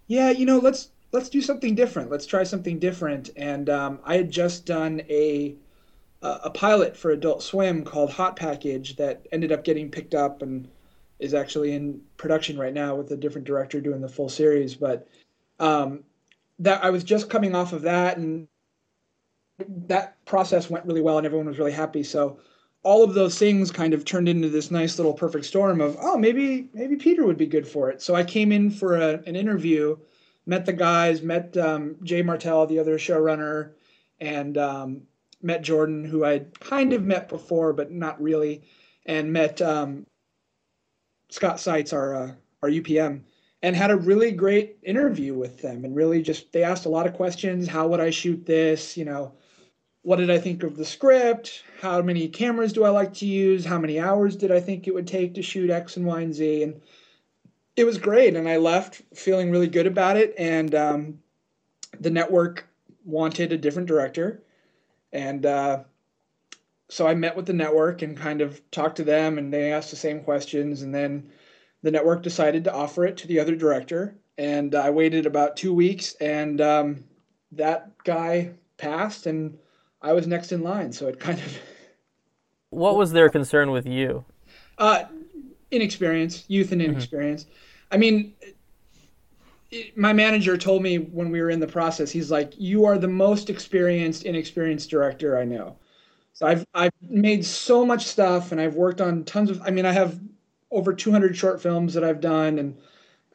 "Yeah, 0.07 0.29
you 0.29 0.45
know, 0.45 0.59
let's 0.59 0.89
let's 1.11 1.29
do 1.29 1.41
something 1.41 1.75
different. 1.75 2.11
Let's 2.11 2.25
try 2.25 2.43
something 2.43 2.79
different." 2.79 3.29
And 3.35 3.69
um, 3.69 3.99
I 4.03 4.17
had 4.17 4.31
just 4.31 4.65
done 4.65 5.01
a 5.09 5.55
a 6.21 6.49
pilot 6.49 6.97
for 6.97 7.11
Adult 7.11 7.43
Swim 7.43 7.83
called 7.83 8.09
Hot 8.11 8.35
Package 8.35 8.95
that 8.95 9.27
ended 9.31 9.51
up 9.51 9.63
getting 9.63 9.91
picked 9.91 10.15
up 10.15 10.41
and 10.41 10.67
is 11.19 11.33
actually 11.33 11.73
in 11.73 12.01
production 12.17 12.57
right 12.57 12.73
now 12.73 12.95
with 12.95 13.11
a 13.11 13.17
different 13.17 13.47
director 13.47 13.79
doing 13.79 14.01
the 14.01 14.09
full 14.09 14.29
series. 14.29 14.75
But 14.75 15.07
um, 15.59 16.03
that 16.59 16.83
I 16.83 16.89
was 16.89 17.03
just 17.03 17.29
coming 17.29 17.55
off 17.55 17.73
of 17.73 17.83
that, 17.83 18.17
and 18.17 18.47
that 19.87 20.23
process 20.25 20.69
went 20.69 20.85
really 20.85 21.01
well, 21.01 21.17
and 21.17 21.25
everyone 21.25 21.47
was 21.47 21.59
really 21.59 21.71
happy. 21.71 22.03
So 22.03 22.39
all 22.83 23.03
of 23.03 23.13
those 23.13 23.37
things 23.37 23.71
kind 23.71 23.93
of 23.93 24.05
turned 24.05 24.29
into 24.29 24.49
this 24.49 24.71
nice 24.71 24.99
little 24.99 25.13
perfect 25.13 25.45
storm 25.45 25.81
of 25.81 25.97
oh 26.01 26.17
maybe 26.17 26.69
maybe 26.73 26.95
Peter 26.95 27.25
would 27.25 27.37
be 27.37 27.47
good 27.47 27.67
for 27.67 27.89
it. 27.89 28.01
So 28.01 28.15
I 28.15 28.23
came 28.23 28.51
in 28.51 28.69
for 28.69 28.95
a, 28.95 29.13
an 29.25 29.35
interview, 29.35 29.97
met 30.45 30.65
the 30.65 30.73
guys, 30.73 31.21
met 31.21 31.55
um, 31.57 31.95
Jay 32.03 32.21
Martel, 32.21 32.67
the 32.67 32.79
other 32.79 32.97
showrunner, 32.97 33.71
and 34.19 34.57
um, 34.57 35.01
met 35.45 35.61
Jordan, 35.61 36.03
who 36.03 36.25
I'd 36.25 36.59
kind 36.59 36.93
of 36.93 37.03
met 37.03 37.29
before 37.29 37.71
but 37.73 37.91
not 37.91 38.21
really, 38.21 38.63
and 39.05 39.31
met 39.31 39.61
um, 39.61 40.05
Scott 41.29 41.59
Seitz, 41.59 41.93
our 41.93 42.15
uh, 42.15 42.31
our 42.63 42.69
UPM, 42.69 43.21
and 43.61 43.75
had 43.75 43.91
a 43.91 43.97
really 43.97 44.31
great 44.31 44.77
interview 44.83 45.33
with 45.33 45.61
them. 45.61 45.85
And 45.85 45.95
really 45.95 46.21
just 46.21 46.51
they 46.51 46.63
asked 46.63 46.85
a 46.85 46.89
lot 46.89 47.07
of 47.07 47.13
questions. 47.13 47.67
How 47.67 47.87
would 47.87 47.99
I 47.99 48.09
shoot 48.09 48.45
this? 48.45 48.97
You 48.97 49.05
know 49.05 49.33
what 50.05 50.17
did 50.17 50.29
I 50.29 50.37
think 50.37 50.61
of 50.61 50.77
the 50.77 50.85
script? 50.85 51.63
How 51.81 51.99
many 51.99 52.27
cameras 52.27 52.73
do 52.73 52.83
I 52.83 52.89
like 52.89 53.11
to 53.15 53.25
use? 53.25 53.65
How 53.65 53.79
many 53.79 53.99
hours 53.99 54.35
did 54.35 54.51
I 54.51 54.59
think 54.59 54.87
it 54.87 54.93
would 54.93 55.07
take 55.07 55.33
to 55.33 55.41
shoot 55.41 55.71
X 55.71 55.97
and 55.97 56.05
Y 56.05 56.21
and 56.21 56.31
Z? 56.31 56.61
And 56.61 56.79
it 57.75 57.85
was 57.85 57.97
great. 57.97 58.35
And 58.35 58.47
I 58.47 58.57
left 58.57 59.01
feeling 59.15 59.49
really 59.49 59.67
good 59.67 59.87
about 59.87 60.15
it. 60.15 60.35
And 60.37 60.75
um, 60.75 61.19
the 61.99 62.11
network 62.11 62.67
wanted 63.03 63.51
a 63.51 63.57
different 63.57 63.87
director. 63.87 64.43
And 65.15 65.45
uh, 65.45 65.83
so 66.89 67.07
I 67.07 67.15
met 67.15 67.37
with 67.37 67.45
the 67.45 67.53
network 67.53 68.01
and 68.01 68.17
kind 68.17 68.41
of 68.41 68.59
talked 68.69 68.97
to 68.97 69.03
them, 69.05 69.37
and 69.37 69.51
they 69.51 69.71
asked 69.71 69.89
the 69.89 69.95
same 69.95 70.19
questions. 70.19 70.81
And 70.81 70.93
then 70.93 71.31
the 71.83 71.91
network 71.91 72.21
decided 72.21 72.65
to 72.65 72.73
offer 72.73 73.05
it 73.05 73.15
to 73.17 73.27
the 73.27 73.39
other 73.39 73.55
director. 73.55 74.17
And 74.37 74.75
I 74.75 74.89
waited 74.89 75.25
about 75.25 75.55
two 75.55 75.73
weeks, 75.73 76.15
and 76.15 76.59
um, 76.59 77.05
that 77.53 77.91
guy 78.03 78.51
passed. 78.75 79.25
And 79.25 79.57
I 80.01 80.11
was 80.11 80.27
next 80.27 80.51
in 80.51 80.61
line, 80.61 80.91
so 80.91 81.07
it 81.07 81.19
kind 81.19 81.39
of. 81.39 81.57
What 82.71 82.97
was 82.97 83.13
their 83.13 83.29
concern 83.29 83.71
with 83.71 83.85
you? 83.85 84.25
Uh, 84.77 85.05
inexperience, 85.71 86.43
youth 86.49 86.73
and 86.73 86.81
mm-hmm. 86.81 86.91
inexperience. 86.91 87.45
Mm-hmm. 87.45 87.53
I 87.91 87.97
mean, 87.97 88.33
my 89.95 90.13
manager 90.13 90.57
told 90.57 90.83
me 90.83 90.97
when 90.97 91.31
we 91.31 91.41
were 91.41 91.49
in 91.49 91.59
the 91.59 91.67
process, 91.67 92.11
he's 92.11 92.31
like, 92.31 92.53
"You 92.57 92.85
are 92.85 92.97
the 92.97 93.07
most 93.07 93.49
experienced, 93.49 94.25
inexperienced 94.25 94.89
director 94.89 95.37
I 95.37 95.45
know." 95.45 95.77
So 96.33 96.45
I've 96.47 96.65
I've 96.73 96.91
made 97.01 97.45
so 97.45 97.85
much 97.85 98.05
stuff, 98.05 98.51
and 98.51 98.59
I've 98.61 98.75
worked 98.75 99.01
on 99.01 99.23
tons 99.23 99.49
of. 99.49 99.61
I 99.61 99.71
mean, 99.71 99.85
I 99.85 99.91
have 99.91 100.19
over 100.71 100.93
200 100.93 101.35
short 101.37 101.61
films 101.61 101.93
that 101.93 102.03
I've 102.03 102.21
done, 102.21 102.59
and 102.59 102.77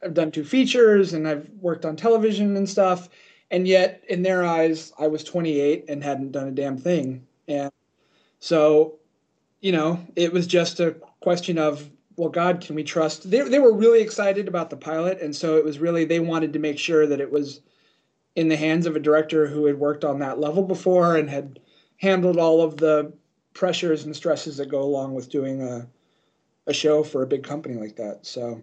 I've 0.03 0.13
done 0.13 0.31
two 0.31 0.43
features, 0.43 1.13
and 1.13 1.27
I've 1.27 1.49
worked 1.59 1.85
on 1.85 1.95
television 1.95 2.57
and 2.57 2.69
stuff 2.69 3.09
and 3.51 3.67
yet 3.67 4.01
in 4.09 4.23
their 4.23 4.43
eyes 4.43 4.91
i 4.97 5.05
was 5.05 5.23
28 5.23 5.85
and 5.87 6.03
hadn't 6.03 6.31
done 6.31 6.47
a 6.47 6.51
damn 6.51 6.77
thing 6.77 7.27
and 7.47 7.71
so 8.39 8.95
you 9.59 9.71
know 9.71 10.03
it 10.15 10.33
was 10.33 10.47
just 10.47 10.79
a 10.79 10.95
question 11.19 11.59
of 11.59 11.87
well 12.21 12.29
god 12.29 12.61
can 12.61 12.75
we 12.75 12.83
trust 12.83 13.29
they, 13.29 13.41
they 13.41 13.57
were 13.57 13.73
really 13.73 13.99
excited 13.99 14.47
about 14.47 14.69
the 14.69 14.77
pilot 14.77 15.19
and 15.19 15.35
so 15.35 15.57
it 15.57 15.65
was 15.65 15.79
really 15.79 16.05
they 16.05 16.19
wanted 16.19 16.53
to 16.53 16.59
make 16.59 16.77
sure 16.77 17.07
that 17.07 17.19
it 17.19 17.31
was 17.31 17.61
in 18.35 18.47
the 18.47 18.55
hands 18.55 18.85
of 18.85 18.95
a 18.95 18.99
director 18.99 19.47
who 19.47 19.65
had 19.65 19.79
worked 19.79 20.05
on 20.05 20.19
that 20.19 20.39
level 20.39 20.63
before 20.63 21.17
and 21.17 21.29
had 21.29 21.59
handled 21.97 22.37
all 22.37 22.61
of 22.61 22.77
the 22.77 23.11
pressures 23.53 24.05
and 24.05 24.15
stresses 24.15 24.57
that 24.57 24.69
go 24.69 24.81
along 24.81 25.13
with 25.15 25.29
doing 25.29 25.61
a, 25.61 25.87
a 26.67 26.73
show 26.73 27.03
for 27.03 27.23
a 27.23 27.27
big 27.27 27.43
company 27.43 27.73
like 27.73 27.95
that 27.95 28.19
so 28.21 28.61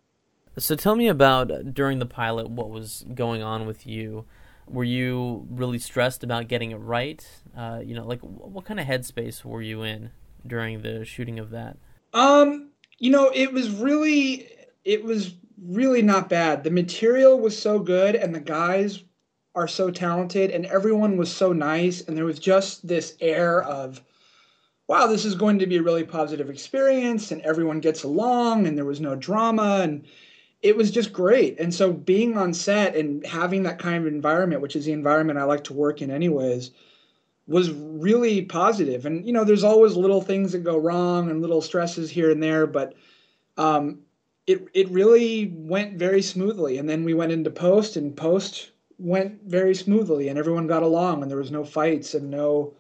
so 0.56 0.76
tell 0.76 0.94
me 0.94 1.08
about 1.08 1.74
during 1.74 1.98
the 1.98 2.06
pilot 2.06 2.48
what 2.48 2.70
was 2.70 3.04
going 3.14 3.42
on 3.42 3.66
with 3.66 3.86
you 3.86 4.24
were 4.70 4.84
you 4.84 5.46
really 5.50 5.78
stressed 5.78 6.22
about 6.22 6.48
getting 6.48 6.70
it 6.70 6.76
right? 6.76 7.26
Uh, 7.56 7.80
you 7.82 7.94
know, 7.94 8.04
like 8.04 8.20
what 8.20 8.64
kind 8.64 8.78
of 8.78 8.86
headspace 8.86 9.44
were 9.44 9.62
you 9.62 9.82
in 9.82 10.10
during 10.46 10.82
the 10.82 11.04
shooting 11.04 11.38
of 11.38 11.50
that? 11.50 11.76
Um, 12.12 12.67
you 12.98 13.10
know, 13.10 13.30
it 13.34 13.52
was 13.52 13.70
really, 13.70 14.48
it 14.84 15.04
was 15.04 15.34
really 15.62 16.02
not 16.02 16.28
bad. 16.28 16.64
The 16.64 16.70
material 16.70 17.38
was 17.38 17.58
so 17.58 17.78
good, 17.78 18.14
and 18.14 18.34
the 18.34 18.40
guys 18.40 19.02
are 19.54 19.68
so 19.68 19.90
talented, 19.90 20.50
and 20.50 20.66
everyone 20.66 21.16
was 21.16 21.32
so 21.32 21.52
nice, 21.52 22.02
and 22.02 22.16
there 22.16 22.24
was 22.24 22.38
just 22.38 22.86
this 22.86 23.16
air 23.20 23.62
of, 23.62 24.00
wow, 24.86 25.06
this 25.06 25.24
is 25.24 25.34
going 25.34 25.58
to 25.58 25.66
be 25.66 25.76
a 25.76 25.82
really 25.82 26.04
positive 26.04 26.48
experience, 26.48 27.32
and 27.32 27.42
everyone 27.42 27.80
gets 27.80 28.04
along, 28.04 28.66
and 28.66 28.76
there 28.76 28.84
was 28.84 29.00
no 29.00 29.16
drama, 29.16 29.80
and 29.82 30.06
it 30.62 30.76
was 30.76 30.90
just 30.90 31.12
great. 31.12 31.58
And 31.60 31.72
so 31.72 31.92
being 31.92 32.36
on 32.36 32.52
set 32.52 32.96
and 32.96 33.24
having 33.26 33.62
that 33.64 33.78
kind 33.78 33.96
of 33.96 34.12
environment, 34.12 34.62
which 34.62 34.76
is 34.76 34.84
the 34.84 34.92
environment 34.92 35.38
I 35.38 35.44
like 35.44 35.64
to 35.64 35.72
work 35.72 36.02
in 36.02 36.10
anyways, 36.10 36.70
was 37.48 37.72
really 37.72 38.42
positive. 38.42 39.06
And 39.06 39.26
you 39.26 39.32
know, 39.32 39.42
there's 39.42 39.64
always 39.64 39.96
little 39.96 40.20
things 40.20 40.52
that 40.52 40.58
go 40.58 40.76
wrong 40.76 41.30
and 41.30 41.40
little 41.40 41.62
stresses 41.62 42.10
here 42.10 42.30
and 42.30 42.42
there, 42.42 42.66
but 42.66 42.94
um, 43.56 44.00
it 44.46 44.68
it 44.74 44.88
really 44.90 45.52
went 45.56 45.98
very 45.98 46.22
smoothly. 46.22 46.78
And 46.78 46.88
then 46.88 47.04
we 47.04 47.14
went 47.14 47.32
into 47.32 47.50
post, 47.50 47.96
and 47.96 48.16
post 48.16 48.70
went 48.98 49.42
very 49.44 49.74
smoothly, 49.74 50.28
and 50.28 50.38
everyone 50.38 50.66
got 50.66 50.82
along, 50.82 51.22
and 51.22 51.30
there 51.30 51.38
was 51.38 51.50
no 51.50 51.64
fights 51.64 52.14
and 52.14 52.30
no 52.30 52.74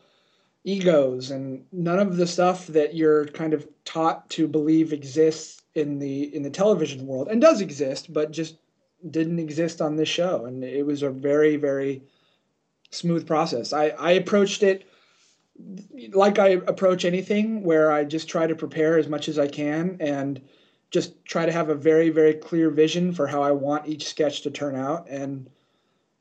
egos 0.64 1.30
and 1.30 1.64
none 1.72 1.98
of 1.98 2.16
the 2.16 2.26
stuff 2.26 2.66
that 2.66 2.94
you're 2.94 3.26
kind 3.26 3.54
of 3.54 3.66
taught 3.84 4.28
to 4.28 4.46
believe 4.46 4.92
exists 4.92 5.62
in 5.74 5.98
the 5.98 6.34
in 6.34 6.42
the 6.42 6.50
television 6.50 7.06
world 7.06 7.28
and 7.28 7.40
does 7.40 7.60
exist 7.60 8.12
but 8.12 8.32
just 8.32 8.56
didn't 9.10 9.38
exist 9.38 9.80
on 9.80 9.96
this 9.96 10.08
show 10.08 10.44
and 10.44 10.64
it 10.64 10.84
was 10.84 11.02
a 11.02 11.08
very 11.08 11.56
very 11.56 12.02
smooth 12.90 13.26
process. 13.26 13.72
I 13.72 13.88
i 13.90 14.12
approached 14.12 14.62
it 14.62 14.86
like 16.12 16.38
i 16.38 16.50
approach 16.68 17.04
anything 17.04 17.64
where 17.64 17.90
i 17.90 18.04
just 18.04 18.28
try 18.28 18.46
to 18.46 18.54
prepare 18.54 18.96
as 18.96 19.08
much 19.08 19.28
as 19.28 19.40
i 19.40 19.48
can 19.48 19.96
and 19.98 20.40
just 20.92 21.24
try 21.24 21.44
to 21.44 21.50
have 21.50 21.68
a 21.68 21.74
very 21.74 22.10
very 22.10 22.32
clear 22.32 22.70
vision 22.70 23.12
for 23.12 23.26
how 23.26 23.42
i 23.42 23.50
want 23.50 23.88
each 23.88 24.06
sketch 24.06 24.42
to 24.42 24.50
turn 24.50 24.76
out. 24.76 25.08
And 25.08 25.50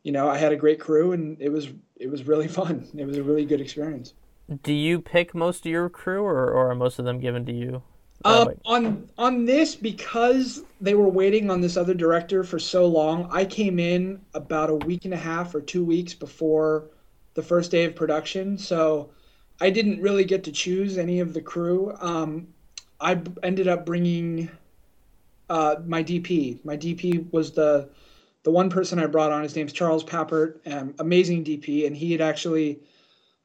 you 0.03 0.11
know 0.11 0.27
i 0.27 0.37
had 0.37 0.51
a 0.51 0.57
great 0.57 0.79
crew 0.79 1.11
and 1.11 1.39
it 1.41 1.49
was 1.49 1.69
it 1.99 2.09
was 2.09 2.27
really 2.27 2.47
fun. 2.59 2.87
It 2.97 3.05
was 3.05 3.17
a 3.17 3.23
really 3.23 3.45
good 3.45 3.61
experience. 3.61 4.13
Do 4.63 4.73
you 4.73 5.01
pick 5.01 5.35
most 5.35 5.65
of 5.65 5.71
your 5.71 5.89
crew, 5.89 6.23
or, 6.23 6.45
or 6.45 6.71
are 6.71 6.75
most 6.75 6.99
of 6.99 7.05
them 7.05 7.19
given 7.19 7.45
to 7.45 7.51
you? 7.51 7.83
Uh, 8.25 8.47
on 8.65 9.07
on 9.17 9.45
this, 9.45 9.75
because 9.75 10.63
they 10.81 10.95
were 10.95 11.07
waiting 11.07 11.49
on 11.49 11.61
this 11.61 11.77
other 11.77 11.93
director 11.93 12.43
for 12.43 12.59
so 12.59 12.85
long, 12.85 13.29
I 13.31 13.45
came 13.45 13.79
in 13.79 14.21
about 14.33 14.69
a 14.69 14.75
week 14.75 15.05
and 15.05 15.13
a 15.13 15.17
half 15.17 15.53
or 15.53 15.61
two 15.61 15.85
weeks 15.85 16.13
before 16.13 16.85
the 17.35 17.43
first 17.43 17.69
day 17.71 17.85
of 17.85 17.95
production, 17.95 18.57
so 18.57 19.11
I 19.61 19.69
didn't 19.69 20.01
really 20.01 20.25
get 20.25 20.43
to 20.45 20.51
choose 20.51 20.97
any 20.97 21.19
of 21.19 21.33
the 21.33 21.41
crew. 21.41 21.95
Um, 21.99 22.47
I 22.99 23.21
ended 23.43 23.67
up 23.67 23.85
bringing 23.85 24.49
uh, 25.49 25.75
my 25.85 26.03
DP. 26.03 26.63
My 26.65 26.75
DP 26.75 27.31
was 27.31 27.51
the 27.51 27.89
the 28.43 28.51
one 28.51 28.69
person 28.69 28.97
I 28.97 29.05
brought 29.05 29.31
on. 29.31 29.43
His 29.43 29.55
name's 29.55 29.73
Charles 29.73 30.03
Papert, 30.03 30.59
um, 30.71 30.95
amazing 30.99 31.43
DP, 31.43 31.85
and 31.85 31.95
he 31.95 32.11
had 32.11 32.21
actually 32.21 32.79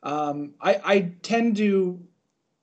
um, 0.02 0.54
I, 0.60 0.80
I 0.84 1.00
tend 1.22 1.56
to 1.58 2.00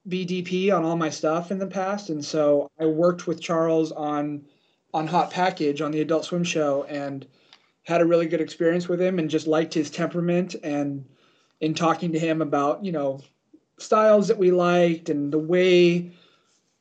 be 0.10 0.26
DP 0.26 0.76
on 0.76 0.84
all 0.84 0.98
my 0.98 1.10
stuff 1.10 1.52
in 1.52 1.60
the 1.60 1.68
past, 1.68 2.10
and 2.10 2.24
so 2.24 2.70
I 2.80 2.86
worked 2.86 3.28
with 3.28 3.42
Charles 3.42 3.92
on 3.92 4.46
on 4.94 5.08
Hot 5.08 5.30
Package 5.32 5.82
on 5.82 5.92
the 5.92 6.02
Adult 6.02 6.26
Swim 6.26 6.44
show, 6.44 6.84
and 6.86 7.26
had 7.84 8.02
a 8.02 8.06
really 8.06 8.26
good 8.26 8.42
experience 8.42 8.90
with 8.90 9.02
him, 9.02 9.20
and 9.20 9.30
just 9.30 9.48
liked 9.48 9.74
his 9.74 9.90
temperament, 9.90 10.56
and 10.64 11.06
in 11.62 11.74
talking 11.74 12.12
to 12.14 12.20
him 12.20 12.42
about 12.42 12.84
you 12.84 12.92
know 12.92 13.22
styles 13.78 14.28
that 14.28 14.38
we 14.38 14.52
liked 14.52 15.10
and 15.10 15.32
the 15.32 15.40
way 15.40 16.12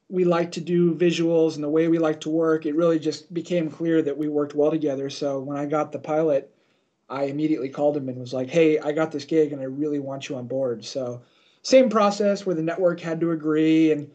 we 0.08 0.24
like 0.24 0.50
to 0.52 0.60
do 0.60 0.94
visuals 0.94 1.54
and 1.54 1.62
the 1.62 1.68
way 1.68 1.86
we 1.86 1.98
like 1.98 2.20
to 2.20 2.30
work, 2.30 2.66
it 2.66 2.74
really 2.74 2.98
just 2.98 3.32
became 3.32 3.70
clear 3.70 4.02
that 4.02 4.16
we 4.16 4.28
worked 4.28 4.54
well 4.54 4.70
together. 4.70 5.10
So 5.10 5.38
when 5.38 5.56
I 5.56 5.66
got 5.66 5.92
the 5.92 5.98
pilot 5.98 6.52
I 7.08 7.24
immediately 7.24 7.70
called 7.70 7.96
him 7.96 8.08
and 8.08 8.18
was 8.18 8.34
like, 8.34 8.48
"Hey, 8.48 8.78
I 8.78 8.92
got 8.92 9.10
this 9.10 9.24
gig 9.24 9.52
and 9.52 9.60
I 9.60 9.64
really 9.64 9.98
want 9.98 10.28
you 10.28 10.36
on 10.36 10.46
board." 10.46 10.84
So, 10.84 11.22
same 11.68 11.90
process 11.90 12.46
where 12.46 12.54
the 12.54 12.62
network 12.62 13.00
had 13.00 13.20
to 13.20 13.32
agree 13.32 13.92
and 13.92 14.10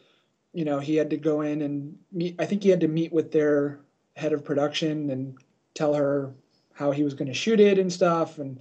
you 0.55 0.65
know, 0.65 0.77
he 0.77 0.95
had 0.95 1.09
to 1.09 1.17
go 1.17 1.41
in 1.41 1.61
and 1.61 1.97
meet 2.11 2.35
I 2.39 2.45
think 2.45 2.63
he 2.63 2.69
had 2.69 2.81
to 2.81 2.87
meet 2.87 3.13
with 3.13 3.31
their 3.31 3.79
head 4.15 4.33
of 4.33 4.43
production 4.43 5.09
and 5.09 5.37
tell 5.73 5.93
her 5.93 6.33
how 6.73 6.91
he 6.91 7.03
was 7.03 7.13
going 7.13 7.27
to 7.27 7.33
shoot 7.33 7.59
it 7.59 7.77
and 7.79 7.91
stuff 7.91 8.39
and 8.39 8.59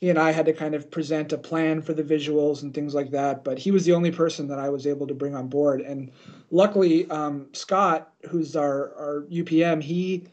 he 0.00 0.10
and 0.10 0.18
I 0.18 0.32
had 0.32 0.46
to 0.46 0.52
kind 0.52 0.74
of 0.74 0.90
present 0.90 1.32
a 1.32 1.38
plan 1.38 1.80
for 1.80 1.94
the 1.94 2.02
visuals 2.02 2.62
and 2.62 2.74
things 2.74 2.94
like 2.94 3.10
that. 3.12 3.44
But 3.44 3.58
he 3.58 3.70
was 3.70 3.84
the 3.84 3.92
only 3.92 4.10
person 4.10 4.48
that 4.48 4.58
I 4.58 4.68
was 4.68 4.86
able 4.86 5.06
to 5.06 5.14
bring 5.14 5.34
on 5.34 5.48
board. 5.48 5.80
And 5.80 6.10
luckily, 6.50 7.08
um, 7.10 7.46
Scott, 7.52 8.12
who's 8.28 8.56
our, 8.56 8.94
our 8.96 9.26
UPM, 9.30 9.82
he 9.82 10.26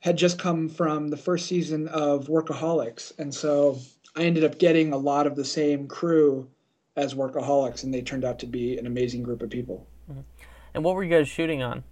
had 0.00 0.18
just 0.18 0.38
come 0.38 0.68
from 0.68 1.08
the 1.08 1.16
first 1.16 1.46
season 1.46 1.88
of 1.88 2.26
Workaholics, 2.26 3.18
and 3.18 3.32
so 3.32 3.78
I 4.14 4.24
ended 4.24 4.44
up 4.44 4.58
getting 4.58 4.92
a 4.92 4.98
lot 4.98 5.26
of 5.26 5.36
the 5.36 5.44
same 5.44 5.88
crew 5.88 6.46
as 6.96 7.14
Workaholics, 7.14 7.84
and 7.84 7.92
they 7.92 8.02
turned 8.02 8.24
out 8.24 8.38
to 8.40 8.46
be 8.46 8.78
an 8.78 8.86
amazing 8.86 9.22
group 9.22 9.42
of 9.42 9.50
people. 9.50 9.86
Mm-hmm. 10.10 10.20
And 10.74 10.84
what 10.84 10.94
were 10.94 11.04
you 11.04 11.10
guys 11.10 11.28
shooting 11.28 11.62
on? 11.62 11.84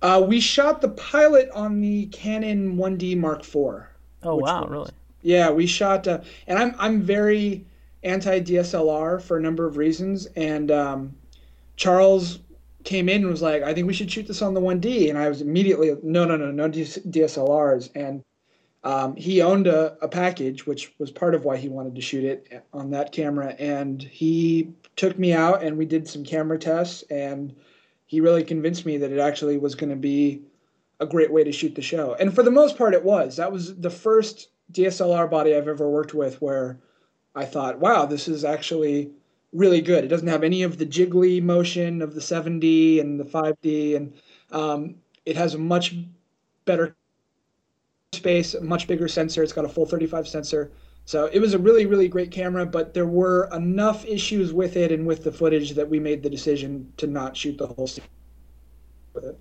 Uh, 0.00 0.24
we 0.26 0.40
shot 0.40 0.80
the 0.80 0.88
pilot 0.88 1.48
on 1.50 1.80
the 1.80 2.06
Canon 2.06 2.76
1D 2.76 3.16
Mark 3.16 3.40
IV. 3.40 3.86
Oh 4.24 4.36
wow, 4.36 4.62
was, 4.62 4.70
really? 4.70 4.90
Yeah, 5.22 5.50
we 5.50 5.66
shot, 5.66 6.06
uh, 6.08 6.20
and 6.46 6.58
I'm 6.58 6.74
I'm 6.78 7.02
very 7.02 7.64
anti 8.02 8.40
DSLR 8.40 9.22
for 9.22 9.36
a 9.36 9.40
number 9.40 9.66
of 9.66 9.76
reasons, 9.76 10.26
and 10.36 10.70
um, 10.70 11.14
Charles 11.76 12.40
came 12.84 13.08
in 13.08 13.22
and 13.22 13.30
was 13.30 13.42
like, 13.42 13.62
I 13.62 13.74
think 13.74 13.86
we 13.86 13.94
should 13.94 14.10
shoot 14.10 14.26
this 14.26 14.42
on 14.42 14.54
the 14.54 14.60
1D. 14.60 15.08
And 15.08 15.18
I 15.18 15.28
was 15.28 15.40
immediately, 15.40 15.94
no, 16.02 16.24
no, 16.24 16.36
no, 16.36 16.50
no 16.50 16.68
DSLRs. 16.68 17.90
And 17.94 18.22
um, 18.84 19.14
he 19.14 19.42
owned 19.42 19.66
a, 19.66 19.96
a, 20.02 20.08
package, 20.08 20.66
which 20.66 20.92
was 20.98 21.10
part 21.10 21.34
of 21.34 21.44
why 21.44 21.56
he 21.56 21.68
wanted 21.68 21.94
to 21.94 22.00
shoot 22.00 22.24
it 22.24 22.66
on 22.72 22.90
that 22.90 23.12
camera. 23.12 23.54
And 23.58 24.02
he 24.02 24.72
took 24.96 25.18
me 25.18 25.32
out 25.32 25.62
and 25.62 25.76
we 25.76 25.84
did 25.84 26.08
some 26.08 26.24
camera 26.24 26.58
tests. 26.58 27.02
And 27.10 27.54
he 28.06 28.20
really 28.20 28.42
convinced 28.42 28.84
me 28.84 28.96
that 28.98 29.12
it 29.12 29.20
actually 29.20 29.56
was 29.56 29.76
going 29.76 29.90
to 29.90 29.96
be 29.96 30.42
a 30.98 31.06
great 31.06 31.32
way 31.32 31.44
to 31.44 31.52
shoot 31.52 31.76
the 31.76 31.82
show. 31.82 32.14
And 32.14 32.34
for 32.34 32.42
the 32.42 32.50
most 32.50 32.76
part, 32.76 32.94
it 32.94 33.04
was. 33.04 33.36
That 33.36 33.52
was 33.52 33.78
the 33.78 33.90
first 33.90 34.48
DSLR 34.72 35.30
body 35.30 35.54
I've 35.54 35.68
ever 35.68 35.88
worked 35.88 36.14
with 36.14 36.42
where 36.42 36.80
I 37.34 37.44
thought, 37.44 37.78
wow, 37.78 38.06
this 38.06 38.26
is 38.26 38.44
actually 38.44 39.12
really 39.52 39.80
good. 39.80 40.04
It 40.04 40.08
doesn't 40.08 40.28
have 40.28 40.44
any 40.44 40.62
of 40.62 40.78
the 40.78 40.86
jiggly 40.86 41.42
motion 41.42 42.02
of 42.02 42.14
the 42.14 42.20
7D 42.20 43.00
and 43.00 43.20
the 43.20 43.24
5D, 43.24 43.96
and 43.96 44.14
um, 44.50 44.96
it 45.24 45.36
has 45.36 45.54
a 45.54 45.58
much 45.58 45.94
better 46.64 46.96
space, 48.12 48.54
a 48.54 48.60
much 48.60 48.86
bigger 48.86 49.08
sensor. 49.08 49.42
It's 49.42 49.52
got 49.52 49.64
a 49.64 49.68
full 49.68 49.86
35 49.86 50.28
sensor. 50.28 50.70
So 51.04 51.28
it 51.32 51.40
was 51.40 51.54
a 51.54 51.58
really, 51.58 51.86
really 51.86 52.08
great 52.08 52.30
camera, 52.30 52.64
but 52.64 52.94
there 52.94 53.06
were 53.06 53.48
enough 53.52 54.04
issues 54.04 54.52
with 54.52 54.76
it 54.76 54.92
and 54.92 55.06
with 55.06 55.24
the 55.24 55.32
footage 55.32 55.72
that 55.72 55.88
we 55.88 55.98
made 55.98 56.22
the 56.22 56.30
decision 56.30 56.92
to 56.98 57.06
not 57.06 57.36
shoot 57.36 57.58
the 57.58 57.66
whole 57.66 57.86
scene 57.86 58.04
with 59.14 59.24
it. 59.24 59.40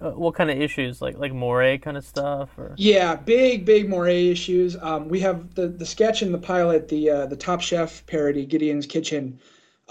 Uh, 0.00 0.10
what 0.10 0.34
kind 0.34 0.50
of 0.50 0.60
issues 0.60 1.00
like 1.00 1.16
like 1.16 1.32
moire 1.32 1.78
kind 1.78 1.96
of 1.96 2.04
stuff 2.04 2.50
or 2.58 2.74
yeah 2.76 3.14
big 3.14 3.64
big 3.64 3.88
moire 3.88 4.08
issues 4.08 4.76
um, 4.82 5.08
we 5.08 5.20
have 5.20 5.54
the 5.54 5.68
the 5.68 5.86
sketch 5.86 6.20
in 6.20 6.32
the 6.32 6.36
pilot 6.36 6.88
the 6.88 7.08
uh, 7.08 7.26
the 7.26 7.36
top 7.36 7.60
chef 7.60 8.04
parody 8.06 8.44
gideon's 8.44 8.86
kitchen 8.86 9.38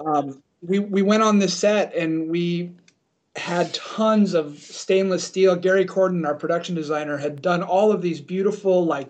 um, 0.06 0.44
we 0.62 0.78
we 0.78 1.02
went 1.02 1.24
on 1.24 1.39
this 1.39 1.58
set 1.58 1.96
and 1.96 2.30
we 2.30 2.76
had 3.36 3.74
tons 3.74 4.34
of 4.34 4.60
stainless 4.60 5.24
steel. 5.24 5.56
Gary 5.56 5.86
corden 5.86 6.26
our 6.26 6.36
production 6.36 6.76
designer 6.76 7.17
had 7.17 7.41
done 7.41 7.63
all 7.63 7.91
of 7.91 8.02
these 8.02 8.22
beautiful 8.22 8.86
like 8.86 9.10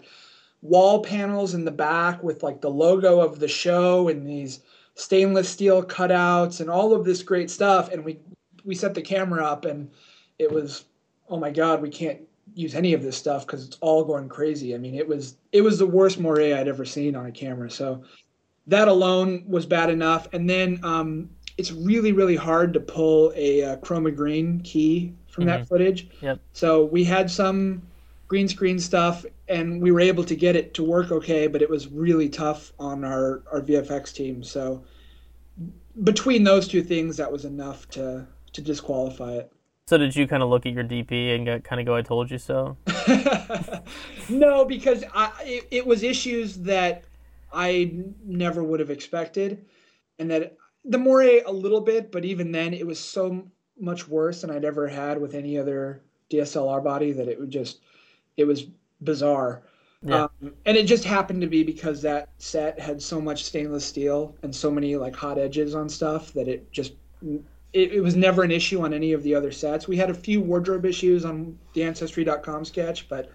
wall 0.62 1.04
panels 1.04 1.54
in 1.54 1.66
the 1.66 1.72
back 1.72 2.24
with 2.24 2.42
like 2.42 2.62
the 2.62 2.70
logo 2.70 3.20
of 3.20 3.40
the 3.40 3.48
show 3.48 4.08
and 4.08 4.26
these 4.26 4.62
stainless 4.96 5.50
steel 5.50 5.84
cutouts 5.84 6.62
and 6.62 6.70
all 6.70 6.94
of 6.94 7.04
this 7.04 7.22
great 7.22 7.52
stuff. 7.52 7.92
And 7.92 8.06
we 8.06 8.20
we 8.64 8.76
set 8.76 8.94
the 8.94 9.02
camera 9.02 9.46
up 9.46 9.66
and 9.66 9.92
it 10.40 10.50
was 10.50 10.86
oh 11.30 11.38
my 11.38 11.52
god 11.52 11.82
we 11.82 11.90
can't 11.90 12.22
use 12.56 12.76
any 12.76 12.94
of 12.94 13.04
this 13.04 13.18
stuff 13.18 13.46
because 13.46 13.66
it's 13.66 13.78
all 13.82 14.06
going 14.06 14.30
crazy. 14.30 14.74
I 14.74 14.78
mean 14.78 14.96
it 14.96 15.08
was 15.08 15.36
it 15.52 15.62
was 15.62 15.80
the 15.80 15.86
worst 15.86 16.18
moire 16.18 16.56
i'd 16.56 16.68
ever 16.70 16.86
seen 16.86 17.16
on 17.16 17.26
a 17.26 17.32
camera. 17.32 17.70
So 17.70 18.04
that 18.68 18.88
alone 18.88 19.44
was 19.48 19.66
bad 19.66 19.90
enough. 19.90 20.28
And 20.32 20.50
then 20.50 20.80
um, 20.84 21.30
it's 21.58 21.72
really 21.72 22.12
really 22.12 22.36
hard 22.36 22.74
to 22.74 22.80
pull 22.80 23.32
a 23.36 23.64
uh, 23.64 23.78
chroma 23.78 24.16
green 24.16 24.60
key 24.62 25.14
from 25.28 25.46
mm-hmm. 25.46 25.60
that 25.60 25.68
footage 25.68 26.10
yep. 26.22 26.40
so 26.54 26.86
we 26.86 27.04
had 27.04 27.30
some 27.30 27.82
green 28.28 28.48
screen 28.48 28.80
stuff 28.80 29.26
and 29.48 29.82
we 29.82 29.92
were 29.92 30.00
able 30.00 30.24
to 30.24 30.36
get 30.36 30.56
it 30.56 30.74
to 30.74 30.84
work 30.84 31.12
okay 31.12 31.48
but 31.48 31.62
it 31.62 31.70
was 31.70 31.88
really 31.88 32.30
tough 32.30 32.72
on 32.80 33.04
our 33.04 33.44
our 33.52 33.62
vfx 33.62 34.14
team 34.14 34.44
so 34.44 34.84
between 36.04 36.44
those 36.44 36.68
two 36.68 36.82
things 36.82 37.18
that 37.18 37.32
was 37.32 37.46
enough 37.46 37.88
to 37.90 38.26
to 38.52 38.62
disqualify 38.62 39.34
it 39.34 39.52
so 39.86 39.98
did 39.98 40.16
you 40.16 40.28
kind 40.28 40.42
of 40.42 40.50
look 40.50 40.66
at 40.66 40.72
your 40.72 40.86
DP 40.86 41.36
and 41.36 41.46
get, 41.46 41.64
kind 41.66 41.82
of 41.82 41.86
go, 41.86 41.96
"I 41.96 42.02
told 42.02 42.32
you 42.32 42.38
so"? 42.38 42.78
no, 44.30 44.64
because 44.64 45.04
I, 45.14 45.32
it, 45.44 45.68
it, 45.72 45.86
was 45.86 46.04
issues 46.04 46.56
that 46.60 47.04
I 47.52 47.94
never 48.24 48.64
would 48.64 48.80
have 48.80 48.90
expected, 48.90 49.66
and 50.20 50.32
that 50.32 50.56
the 50.86 50.98
moire 50.98 51.42
a 51.46 51.52
little 51.52 51.82
bit, 51.82 52.12
but 52.12 52.26
even 52.26 52.52
then, 52.52 52.74
it 52.74 52.86
was 52.86 53.00
so 53.00 53.48
much 53.80 54.08
worse 54.08 54.42
than 54.42 54.52
I'd 54.52 54.66
ever 54.66 54.88
had 54.88 55.20
with 55.20 55.34
any 55.34 55.58
other 55.58 56.02
DSLR 56.30 56.84
body 56.84 57.12
that 57.12 57.28
it 57.28 57.40
would 57.40 57.52
just 57.52 57.80
it 58.38 58.46
was 58.46 58.68
bizarre. 59.02 59.64
Yeah. 60.06 60.24
Um, 60.24 60.54
and 60.66 60.76
it 60.76 60.86
just 60.86 61.06
happened 61.06 61.42
to 61.42 61.48
be 61.48 61.64
because 61.64 62.02
that 62.02 62.30
set 62.38 62.80
had 62.80 63.02
so 63.02 63.22
much 63.22 63.46
stainless 63.46 63.86
steel 63.86 64.36
and 64.44 64.54
so 64.54 64.70
many 64.70 64.96
like 64.98 65.16
hot 65.16 65.38
edges 65.38 65.76
on 65.76 65.88
stuff 65.88 66.34
that 66.34 66.48
it 66.48 66.70
just 66.72 66.94
it, 67.72 67.94
it, 67.94 68.02
was 68.02 68.16
never 68.16 68.44
an 68.44 68.52
issue 68.52 68.82
on 68.82 68.94
any 68.94 69.14
of 69.14 69.24
the 69.24 69.34
other 69.34 69.52
sets. 69.52 69.88
We 69.88 69.96
had 69.96 70.10
a 70.10 70.14
few 70.14 70.42
wardrobe 70.42 70.86
issues 70.86 71.24
on 71.24 71.58
the 71.74 71.84
Ancestry.com 71.84 72.66
sketch, 72.66 73.08
but 73.08 73.32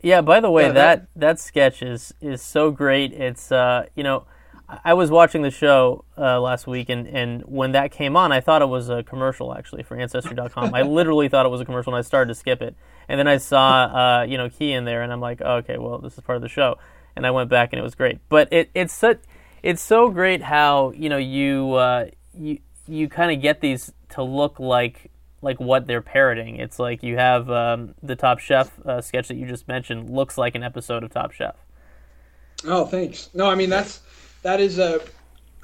yeah. 0.00 0.20
By 0.20 0.38
the 0.38 0.50
way, 0.50 0.66
yeah, 0.66 0.72
that, 0.72 1.00
that 1.00 1.20
that 1.20 1.40
sketch 1.40 1.82
is 1.82 2.14
is 2.20 2.40
so 2.40 2.70
great. 2.70 3.12
It's 3.12 3.50
uh, 3.50 3.86
you 3.96 4.04
know, 4.04 4.26
I 4.68 4.94
was 4.94 5.10
watching 5.10 5.42
the 5.42 5.50
show 5.50 6.04
uh, 6.18 6.40
last 6.40 6.66
week, 6.66 6.88
and, 6.88 7.06
and 7.06 7.42
when 7.42 7.72
that 7.72 7.92
came 7.92 8.16
on, 8.16 8.32
I 8.32 8.40
thought 8.40 8.62
it 8.62 8.68
was 8.68 8.88
a 8.88 9.04
commercial 9.04 9.54
actually 9.54 9.84
for 9.84 9.96
Ancestry.com. 9.96 10.74
I 10.74 10.82
literally 10.82 11.28
thought 11.28 11.46
it 11.46 11.50
was 11.50 11.60
a 11.60 11.64
commercial, 11.64 11.94
and 11.94 11.98
I 11.98 12.02
started 12.02 12.28
to 12.28 12.34
skip 12.34 12.60
it. 12.60 12.74
And 13.08 13.18
then 13.18 13.28
I 13.28 13.36
saw 13.36 13.84
uh, 13.84 14.22
you 14.24 14.36
know 14.36 14.48
Key 14.48 14.72
in 14.72 14.84
there, 14.84 15.02
and 15.02 15.12
I'm 15.12 15.20
like, 15.20 15.40
oh, 15.44 15.56
okay, 15.56 15.78
well, 15.78 15.98
this 15.98 16.14
is 16.14 16.20
part 16.20 16.36
of 16.36 16.42
the 16.42 16.48
show. 16.48 16.78
And 17.14 17.24
I 17.24 17.30
went 17.30 17.48
back, 17.48 17.72
and 17.72 17.78
it 17.78 17.82
was 17.82 17.94
great. 17.94 18.18
But 18.28 18.52
it 18.52 18.70
it's 18.74 18.92
such 18.92 19.20
it's 19.62 19.82
so 19.82 20.10
great 20.10 20.42
how 20.42 20.90
you 20.90 21.08
know 21.08 21.16
you 21.16 21.74
uh, 21.74 22.06
you 22.34 22.58
you 22.88 23.08
kind 23.08 23.30
of 23.30 23.40
get 23.40 23.60
these 23.60 23.92
to 24.10 24.22
look 24.22 24.58
like 24.58 25.10
like 25.42 25.60
what 25.60 25.86
they're 25.86 26.02
parroting. 26.02 26.56
It's 26.56 26.80
like 26.80 27.04
you 27.04 27.16
have 27.16 27.48
um, 27.50 27.94
the 28.02 28.16
Top 28.16 28.40
Chef 28.40 28.78
uh, 28.84 29.00
sketch 29.00 29.28
that 29.28 29.36
you 29.36 29.46
just 29.46 29.68
mentioned 29.68 30.10
looks 30.10 30.36
like 30.36 30.56
an 30.56 30.64
episode 30.64 31.04
of 31.04 31.12
Top 31.12 31.30
Chef. 31.30 31.54
Oh, 32.64 32.84
thanks. 32.84 33.30
No, 33.34 33.48
I 33.48 33.54
mean 33.54 33.70
that's 33.70 34.00
that 34.46 34.60
is 34.60 34.78
a 34.78 35.00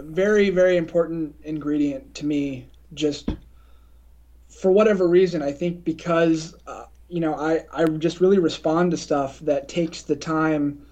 very 0.00 0.50
very 0.50 0.76
important 0.76 1.36
ingredient 1.44 2.16
to 2.16 2.26
me. 2.26 2.66
Just 2.94 3.30
for 4.48 4.72
whatever 4.72 5.06
reason, 5.06 5.40
I 5.40 5.52
think 5.52 5.84
because 5.84 6.56
uh, 6.66 6.86
you 7.08 7.20
know 7.20 7.34
I 7.34 7.64
I 7.72 7.84
just 7.84 8.20
really 8.20 8.40
respond 8.40 8.90
to 8.90 8.96
stuff 8.96 9.38
that 9.40 9.68
takes 9.68 10.02
the 10.02 10.16
time 10.16 10.84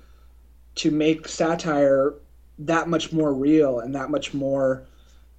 to 0.77 0.93
make 0.93 1.27
satire 1.27 2.15
that 2.61 2.89
much 2.89 3.13
more 3.13 3.35
real 3.35 3.81
and 3.81 3.93
that 3.97 4.09
much 4.09 4.33
more 4.33 4.87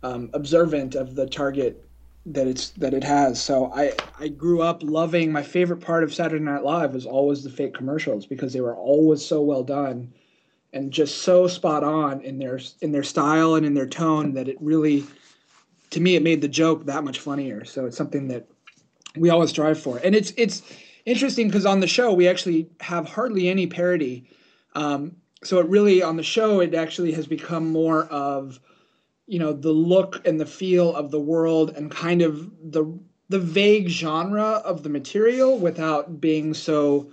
um, 0.04 0.30
observant 0.34 0.94
of 0.96 1.16
the 1.16 1.28
target 1.28 1.88
that 2.26 2.48
it's 2.48 2.72
that 2.72 2.94
it 2.94 3.06
has. 3.06 3.42
So 3.42 3.72
I 3.74 3.94
I 4.20 4.28
grew 4.28 4.62
up 4.62 4.84
loving 4.84 5.32
my 5.32 5.42
favorite 5.42 5.80
part 5.80 6.04
of 6.04 6.14
Saturday 6.14 6.44
Night 6.44 6.66
Live 6.66 6.94
was 6.94 7.06
always 7.06 7.46
the 7.46 7.50
fake 7.50 7.74
commercials 7.74 8.26
because 8.26 8.52
they 8.52 8.60
were 8.60 8.76
always 8.76 9.26
so 9.26 9.42
well 9.42 9.64
done 9.64 10.12
and 10.74 10.92
just 10.92 11.24
so 11.24 11.48
spot 11.48 11.84
on 11.84 12.22
in 12.22 12.40
their 12.40 12.60
in 12.82 12.92
their 12.92 13.04
style 13.04 13.56
and 13.56 13.66
in 13.66 13.74
their 13.74 13.88
tone 13.88 14.34
that 14.34 14.48
it 14.48 14.58
really 14.62 15.06
to 15.90 16.00
me 16.00 16.16
it 16.16 16.24
made 16.24 16.42
the 16.42 16.48
joke 16.48 16.86
that 16.86 17.04
much 17.04 17.20
funnier. 17.20 17.66
So 17.66 17.86
it's 17.86 17.98
something 17.98 18.28
that 18.30 18.48
we 19.16 19.30
always 19.30 19.50
strive 19.50 19.80
for. 19.80 20.00
And 20.04 20.16
it's 20.16 20.34
it's 20.38 20.62
interesting 21.06 21.48
because 21.48 21.66
on 21.66 21.80
the 21.80 21.88
show 21.88 22.14
we 22.14 22.28
actually 22.28 22.70
have 22.80 23.08
hardly 23.08 23.50
any 23.50 23.68
parody. 23.68 24.30
Um, 24.74 25.18
so 25.44 25.60
it 25.60 25.68
really 25.68 26.02
on 26.02 26.16
the 26.16 26.24
show 26.24 26.62
it 26.62 26.74
actually 26.74 27.12
has 27.14 27.28
become 27.28 27.70
more 27.70 28.06
of 28.06 28.60
you 29.28 29.40
know 29.40 29.54
the 29.54 29.72
look 29.72 30.26
and 30.26 30.40
the 30.40 30.46
feel 30.46 30.96
of 30.96 31.12
the 31.12 31.20
world 31.20 31.72
and 31.76 31.92
kind 31.92 32.22
of 32.22 32.52
the 32.72 32.86
the 33.30 33.40
vague 33.40 33.88
genre 33.88 34.62
of 34.66 34.84
the 34.84 34.90
material 34.90 35.58
without 35.58 36.20
being 36.20 36.54
so 36.54 37.10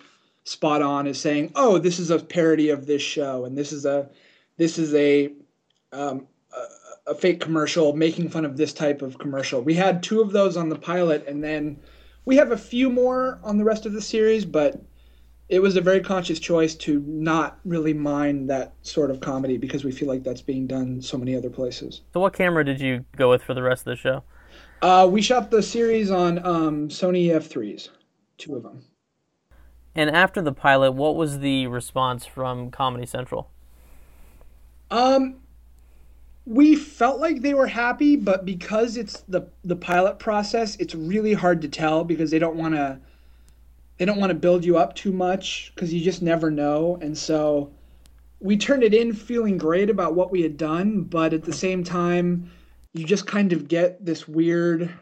spot 0.49 0.81
on 0.81 1.07
as 1.07 1.21
saying 1.21 1.53
oh 1.57 1.77
this 1.79 1.99
is 1.99 2.11
a 2.11 2.19
parody 2.19 2.71
of 2.71 2.87
this 2.87 3.03
show 3.03 3.45
and 3.45 3.57
this 3.57 3.71
is 3.71 3.85
a 3.85 4.09
this 4.57 4.79
is 4.79 4.95
a 4.95 5.31
um, 5.93 6.27
a, 7.07 7.11
a 7.11 7.15
fake 7.15 7.39
commercial 7.39 7.95
making 7.95 8.31
fun 8.31 8.47
of 8.47 8.57
this 8.57 8.73
type 8.73 9.03
of 9.03 9.19
commercial 9.19 9.61
we 9.61 9.75
had 9.75 10.03
two 10.03 10.23
of 10.23 10.33
those 10.33 10.57
on 10.57 10.71
the 10.71 10.79
pilot 10.79 11.27
and 11.29 11.45
then 11.45 11.79
we 12.25 12.37
have 12.37 12.51
a 12.51 12.57
few 12.57 12.89
more 12.89 13.39
on 13.43 13.59
the 13.59 13.65
rest 13.65 13.85
of 13.85 13.93
the 13.93 14.01
series 14.01 14.47
but 14.47 14.83
it 15.51 15.61
was 15.61 15.77
a 15.77 15.81
very 15.83 16.01
conscious 16.01 16.39
choice 16.39 16.75
to 16.75 17.03
not 17.07 17.59
really 17.65 17.95
mind 17.95 18.49
that 18.49 18.75
sort 18.83 19.11
of 19.11 19.21
comedy 19.21 19.59
because 19.59 19.85
we 19.85 19.93
feel 19.93 20.09
like 20.09 20.23
that's 20.23 20.43
being 20.43 20.67
done 20.67 21.01
so 21.01 21.17
many 21.17 21.35
other 21.35 21.49
places. 21.49 22.03
So, 22.13 22.21
what 22.21 22.35
camera 22.35 22.63
did 22.63 22.81
you 22.81 23.05
go 23.17 23.31
with 23.31 23.43
for 23.43 23.55
the 23.55 23.63
rest 23.63 23.87
of 23.87 23.93
the 23.93 23.97
show? 23.97 24.23
Uh, 24.83 25.09
we 25.11 25.23
shot 25.23 25.51
the 25.51 25.63
series 25.63 26.11
on 26.11 26.39
um, 26.45 26.89
Sony 26.89 27.29
F3s, 27.29 27.89
two 28.37 28.57
of 28.57 28.63
them. 28.63 28.83
And 29.99 30.11
after 30.11 30.41
the 30.41 30.53
pilot, 30.53 30.93
what 30.93 31.17
was 31.17 31.41
the 31.41 31.67
response 31.67 32.25
from 32.25 32.71
Comedy 32.71 33.05
Central? 33.05 33.51
Um, 34.93 35.41
we 36.47 36.77
felt 36.77 37.19
like 37.19 37.43
they 37.43 37.53
were 37.53 37.67
happy, 37.67 38.15
but 38.15 38.45
because 38.45 38.97
it's 38.97 39.23
the 39.23 39.49
the 39.65 39.75
pilot 39.75 40.21
process, 40.21 40.77
it's 40.77 40.95
really 40.95 41.33
hard 41.33 41.61
to 41.63 41.69
tell 41.69 42.05
because 42.05 42.31
they 42.31 42.39
don't 42.39 42.55
want 42.55 42.77
to 42.77 43.01
they 43.97 44.05
don't 44.05 44.21
want 44.21 44.31
to 44.31 44.37
build 44.37 44.65
you 44.65 44.79
up 44.79 44.95
too 44.95 45.11
much 45.11 45.73
because 45.75 45.93
you 45.93 46.01
just 46.01 46.23
never 46.23 46.49
know. 46.49 46.97
And 47.03 47.19
so 47.19 47.73
we 48.39 48.57
turned 48.57 48.85
it 48.85 48.95
in 48.95 49.13
feeling 49.13 49.59
great 49.59 49.91
about 49.91 50.15
what 50.15 50.31
we 50.31 50.43
had 50.43 50.57
done, 50.57 51.03
but 51.03 51.33
at 51.33 51.43
the 51.43 51.53
same 51.53 51.83
time, 51.83 52.49
you 52.95 53.05
just 53.05 53.27
kind 53.27 53.53
of 53.53 53.67
get 53.67 54.07
this 54.07 54.29
weird 54.29 54.95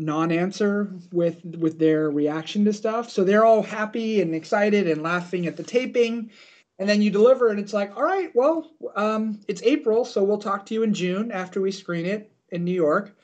non-answer 0.00 0.92
with 1.12 1.44
with 1.44 1.78
their 1.78 2.10
reaction 2.10 2.64
to 2.64 2.72
stuff. 2.72 3.10
So 3.10 3.24
they're 3.24 3.44
all 3.44 3.62
happy 3.62 4.20
and 4.20 4.34
excited 4.34 4.88
and 4.88 5.02
laughing 5.02 5.46
at 5.46 5.56
the 5.56 5.62
taping, 5.62 6.30
and 6.78 6.88
then 6.88 7.02
you 7.02 7.10
deliver, 7.10 7.48
and 7.48 7.60
it's 7.60 7.72
like, 7.72 7.96
all 7.96 8.04
right, 8.04 8.30
well, 8.34 8.70
um, 8.96 9.40
it's 9.48 9.62
April, 9.62 10.04
so 10.04 10.24
we'll 10.24 10.38
talk 10.38 10.66
to 10.66 10.74
you 10.74 10.82
in 10.82 10.94
June 10.94 11.30
after 11.30 11.60
we 11.60 11.70
screen 11.70 12.06
it 12.06 12.32
in 12.50 12.64
New 12.64 12.72
York. 12.74 13.16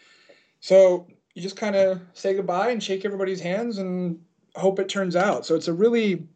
So 0.61 1.07
you 1.35 1.43
just 1.43 1.57
kind 1.57 1.77
of 1.77 2.01
say 2.13 2.35
goodbye 2.35 2.71
and 2.71 2.83
shake 2.83 3.05
everybody's 3.05 3.41
hands 3.41 3.79
and 3.79 4.19
hope 4.55 4.79
it 4.79 4.89
turns 4.89 5.17
out. 5.17 5.47
So 5.47 5.55
it's 5.55 5.69
a 5.69 5.73
really 5.73 6.27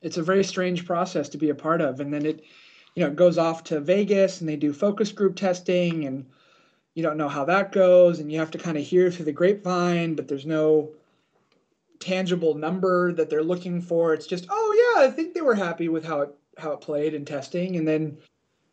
it's 0.00 0.16
a 0.16 0.22
very 0.22 0.42
strange 0.42 0.84
process 0.84 1.28
to 1.30 1.38
be 1.38 1.50
a 1.50 1.54
part 1.54 1.80
of. 1.80 2.00
And 2.00 2.12
then 2.12 2.24
it 2.26 2.44
you 2.94 3.02
know 3.02 3.08
it 3.08 3.16
goes 3.16 3.38
off 3.38 3.64
to 3.64 3.80
Vegas 3.80 4.40
and 4.40 4.48
they 4.48 4.56
do 4.56 4.72
focus 4.72 5.12
group 5.12 5.36
testing 5.36 6.06
and 6.06 6.26
you 6.94 7.02
don't 7.02 7.16
know 7.16 7.28
how 7.28 7.44
that 7.44 7.72
goes 7.72 8.18
and 8.18 8.30
you 8.30 8.38
have 8.38 8.50
to 8.52 8.58
kind 8.58 8.76
of 8.76 8.84
hear 8.84 9.10
through 9.10 9.24
the 9.24 9.32
grapevine, 9.32 10.14
but 10.14 10.28
there's 10.28 10.46
no 10.46 10.90
tangible 12.00 12.54
number 12.54 13.12
that 13.12 13.30
they're 13.30 13.42
looking 13.42 13.80
for. 13.80 14.12
It's 14.12 14.26
just, 14.26 14.46
oh 14.50 14.94
yeah, 14.96 15.06
I 15.06 15.10
think 15.10 15.34
they 15.34 15.40
were 15.40 15.54
happy 15.54 15.88
with 15.88 16.04
how 16.04 16.20
it 16.22 16.34
how 16.58 16.72
it 16.72 16.82
played 16.82 17.14
in 17.14 17.24
testing 17.24 17.76
and 17.76 17.88
then 17.88 18.18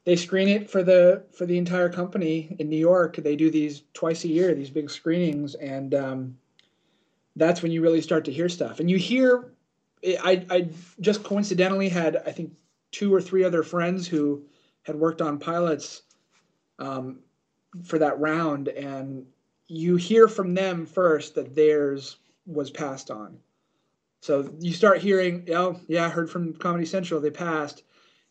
they 0.10 0.16
screen 0.16 0.48
it 0.48 0.70
for 0.70 0.82
the 0.82 1.24
for 1.32 1.46
the 1.46 1.58
entire 1.58 1.88
company 1.88 2.56
in 2.60 2.70
New 2.70 2.78
York. 2.78 3.18
They 3.18 3.36
do 3.36 3.52
these 3.52 3.84
twice 3.94 4.24
a 4.24 4.28
year, 4.28 4.56
these 4.56 4.70
big 4.70 4.90
screenings, 4.90 5.56
and 5.56 5.94
um, 5.94 6.38
that's 7.36 7.62
when 7.62 7.72
you 7.72 7.82
really 7.82 8.02
start 8.02 8.26
to 8.26 8.32
hear 8.32 8.50
stuff. 8.50 8.80
And 8.80 8.90
you 8.90 8.98
hear, 8.98 9.54
I, 10.04 10.46
I 10.50 10.70
just 11.00 11.24
coincidentally 11.24 11.90
had, 11.90 12.18
I 12.26 12.32
think, 12.32 12.54
two 12.92 13.14
or 13.14 13.22
three 13.22 13.44
other 13.44 13.62
friends 13.62 14.08
who 14.08 14.44
had 14.84 14.96
worked 14.96 15.22
on 15.22 15.38
pilots 15.38 16.02
um, 16.80 17.20
for 17.84 18.00
that 18.00 18.20
round. 18.20 18.68
And 18.68 19.26
you 19.68 19.96
hear 19.96 20.28
from 20.28 20.54
them 20.54 20.86
first 20.86 21.36
that 21.36 21.56
theirs 21.56 22.18
was 22.46 22.72
passed 22.72 23.12
on. 23.12 23.38
So 24.22 24.52
you 24.60 24.74
start 24.74 25.00
hearing, 25.00 25.48
oh, 25.54 25.80
yeah, 25.88 26.06
I 26.06 26.10
heard 26.10 26.30
from 26.30 26.54
Comedy 26.54 26.86
Central, 26.86 27.22
they 27.22 27.30
passed. 27.30 27.84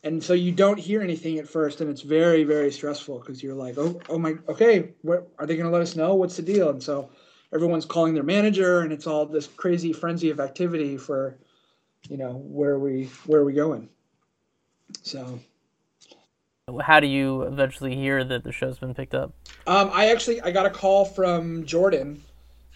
And 0.04 0.22
so 0.22 0.34
you 0.34 0.52
don't 0.52 0.78
hear 0.78 1.02
anything 1.02 1.38
at 1.38 1.48
first, 1.48 1.80
and 1.80 1.90
it's 1.90 2.02
very, 2.02 2.44
very 2.44 2.70
stressful 2.70 3.18
because 3.18 3.42
you're 3.42 3.54
like, 3.54 3.78
oh, 3.78 4.00
oh 4.08 4.18
my, 4.18 4.34
okay, 4.48 4.90
what 5.02 5.28
are 5.38 5.46
they 5.46 5.56
going 5.56 5.66
to 5.66 5.72
let 5.72 5.82
us 5.82 5.96
know? 5.96 6.14
What's 6.14 6.36
the 6.36 6.42
deal? 6.42 6.70
And 6.70 6.82
so 6.82 7.10
everyone's 7.52 7.84
calling 7.84 8.14
their 8.14 8.22
manager 8.22 8.80
and 8.80 8.92
it's 8.92 9.06
all 9.06 9.26
this 9.26 9.46
crazy 9.46 9.92
frenzy 9.92 10.30
of 10.30 10.40
activity 10.40 10.96
for 10.96 11.38
you 12.08 12.16
know 12.16 12.32
where 12.32 12.78
we 12.78 13.04
where 13.26 13.40
are 13.40 13.44
we 13.44 13.52
going 13.52 13.88
so 15.02 15.38
how 16.82 17.00
do 17.00 17.06
you 17.06 17.42
eventually 17.42 17.94
hear 17.94 18.24
that 18.24 18.44
the 18.44 18.52
show's 18.52 18.78
been 18.78 18.94
picked 18.94 19.14
up 19.14 19.32
um, 19.66 19.90
i 19.92 20.10
actually 20.10 20.40
i 20.42 20.50
got 20.50 20.66
a 20.66 20.70
call 20.70 21.04
from 21.04 21.64
jordan 21.64 22.22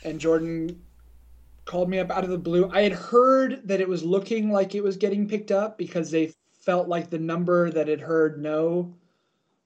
and 0.05 0.21
jordan 0.21 0.81
called 1.65 1.89
me 1.89 1.99
up 1.99 2.11
out 2.11 2.25
of 2.25 2.31
the 2.31 2.39
blue 2.39 2.69
i 2.73 2.83
had 2.83 2.93
heard 2.93 3.61
that 3.65 3.81
it 3.81 3.89
was 3.89 4.03
looking 4.03 4.51
like 4.51 4.75
it 4.75 4.83
was 4.83 4.97
getting 4.97 5.29
picked 5.29 5.51
up 5.51 5.79
because 5.79 6.11
they 6.11 6.33
felt 6.61 6.89
like 6.89 7.11
the 7.11 7.19
number 7.19 7.71
that 7.71 7.89
had 7.89 8.01
heard 8.01 8.41
no 8.41 8.95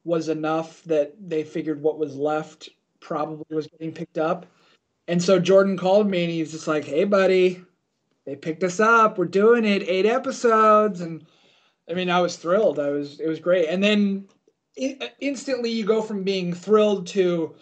was 0.04 0.28
enough 0.28 0.82
that 0.84 1.14
they 1.28 1.42
figured 1.42 1.82
what 1.82 1.98
was 1.98 2.16
left 2.16 2.68
probably 3.00 3.44
was 3.54 3.66
getting 3.66 3.92
picked 3.92 4.18
up 4.18 4.46
and 5.08 5.22
so 5.22 5.38
Jordan 5.38 5.76
called 5.76 6.08
me 6.08 6.24
and 6.24 6.32
he 6.32 6.40
was 6.40 6.52
just 6.52 6.66
like, 6.66 6.84
"Hey, 6.84 7.04
buddy, 7.04 7.62
they 8.24 8.36
picked 8.36 8.64
us 8.64 8.80
up. 8.80 9.18
We're 9.18 9.26
doing 9.26 9.64
it. 9.64 9.88
Eight 9.88 10.06
episodes." 10.06 11.00
And 11.00 11.24
I 11.88 11.94
mean, 11.94 12.10
I 12.10 12.20
was 12.20 12.36
thrilled. 12.36 12.78
I 12.78 12.90
was 12.90 13.20
it 13.20 13.28
was 13.28 13.40
great. 13.40 13.68
And 13.68 13.82
then 13.82 14.28
instantly 15.20 15.70
you 15.70 15.84
go 15.84 16.02
from 16.02 16.22
being 16.22 16.52
thrilled 16.52 17.06
to 17.08 17.54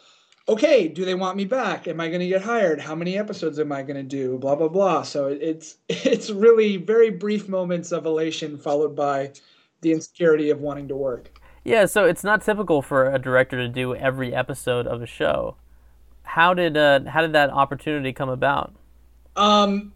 okay, 0.46 0.88
do 0.88 1.04
they 1.04 1.14
want 1.14 1.36
me 1.36 1.44
back? 1.44 1.88
Am 1.88 2.00
I 2.00 2.08
going 2.08 2.20
to 2.20 2.28
get 2.28 2.42
hired? 2.42 2.78
How 2.78 2.94
many 2.94 3.16
episodes 3.16 3.58
am 3.58 3.72
I 3.72 3.82
going 3.82 3.96
to 3.96 4.02
do? 4.02 4.38
Blah 4.38 4.56
blah 4.56 4.68
blah. 4.68 5.02
So 5.02 5.26
it's 5.26 5.76
it's 5.88 6.30
really 6.30 6.76
very 6.76 7.10
brief 7.10 7.48
moments 7.48 7.92
of 7.92 8.06
elation 8.06 8.58
followed 8.58 8.96
by 8.96 9.32
the 9.80 9.92
insecurity 9.92 10.50
of 10.50 10.60
wanting 10.60 10.88
to 10.88 10.96
work. 10.96 11.40
Yeah, 11.64 11.86
so 11.86 12.04
it's 12.04 12.22
not 12.22 12.42
typical 12.42 12.82
for 12.82 13.10
a 13.10 13.18
director 13.18 13.56
to 13.56 13.68
do 13.68 13.94
every 13.94 14.34
episode 14.34 14.86
of 14.86 15.00
a 15.00 15.06
show 15.06 15.56
how 16.24 16.54
did 16.54 16.76
uh, 16.76 17.00
how 17.06 17.20
did 17.20 17.32
that 17.34 17.50
opportunity 17.50 18.12
come 18.12 18.28
about? 18.28 18.74
Um, 19.36 19.92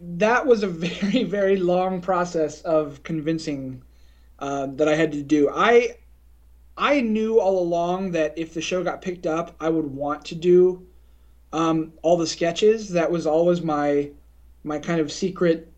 that 0.00 0.46
was 0.46 0.62
a 0.62 0.68
very 0.68 1.24
very 1.24 1.56
long 1.56 2.00
process 2.00 2.62
of 2.62 3.02
convincing 3.02 3.82
uh, 4.38 4.66
that 4.66 4.88
I 4.88 4.94
had 4.94 5.12
to 5.12 5.22
do. 5.22 5.50
I 5.50 5.96
I 6.76 7.00
knew 7.00 7.38
all 7.38 7.58
along 7.58 8.12
that 8.12 8.38
if 8.38 8.54
the 8.54 8.62
show 8.62 8.82
got 8.82 9.02
picked 9.02 9.26
up, 9.26 9.54
I 9.60 9.68
would 9.68 9.86
want 9.86 10.24
to 10.26 10.34
do 10.34 10.86
um, 11.52 11.92
all 12.02 12.16
the 12.16 12.26
sketches. 12.26 12.88
That 12.90 13.10
was 13.10 13.26
always 13.26 13.60
my 13.60 14.10
my 14.64 14.78
kind 14.78 15.00
of 15.00 15.12
secret 15.12 15.70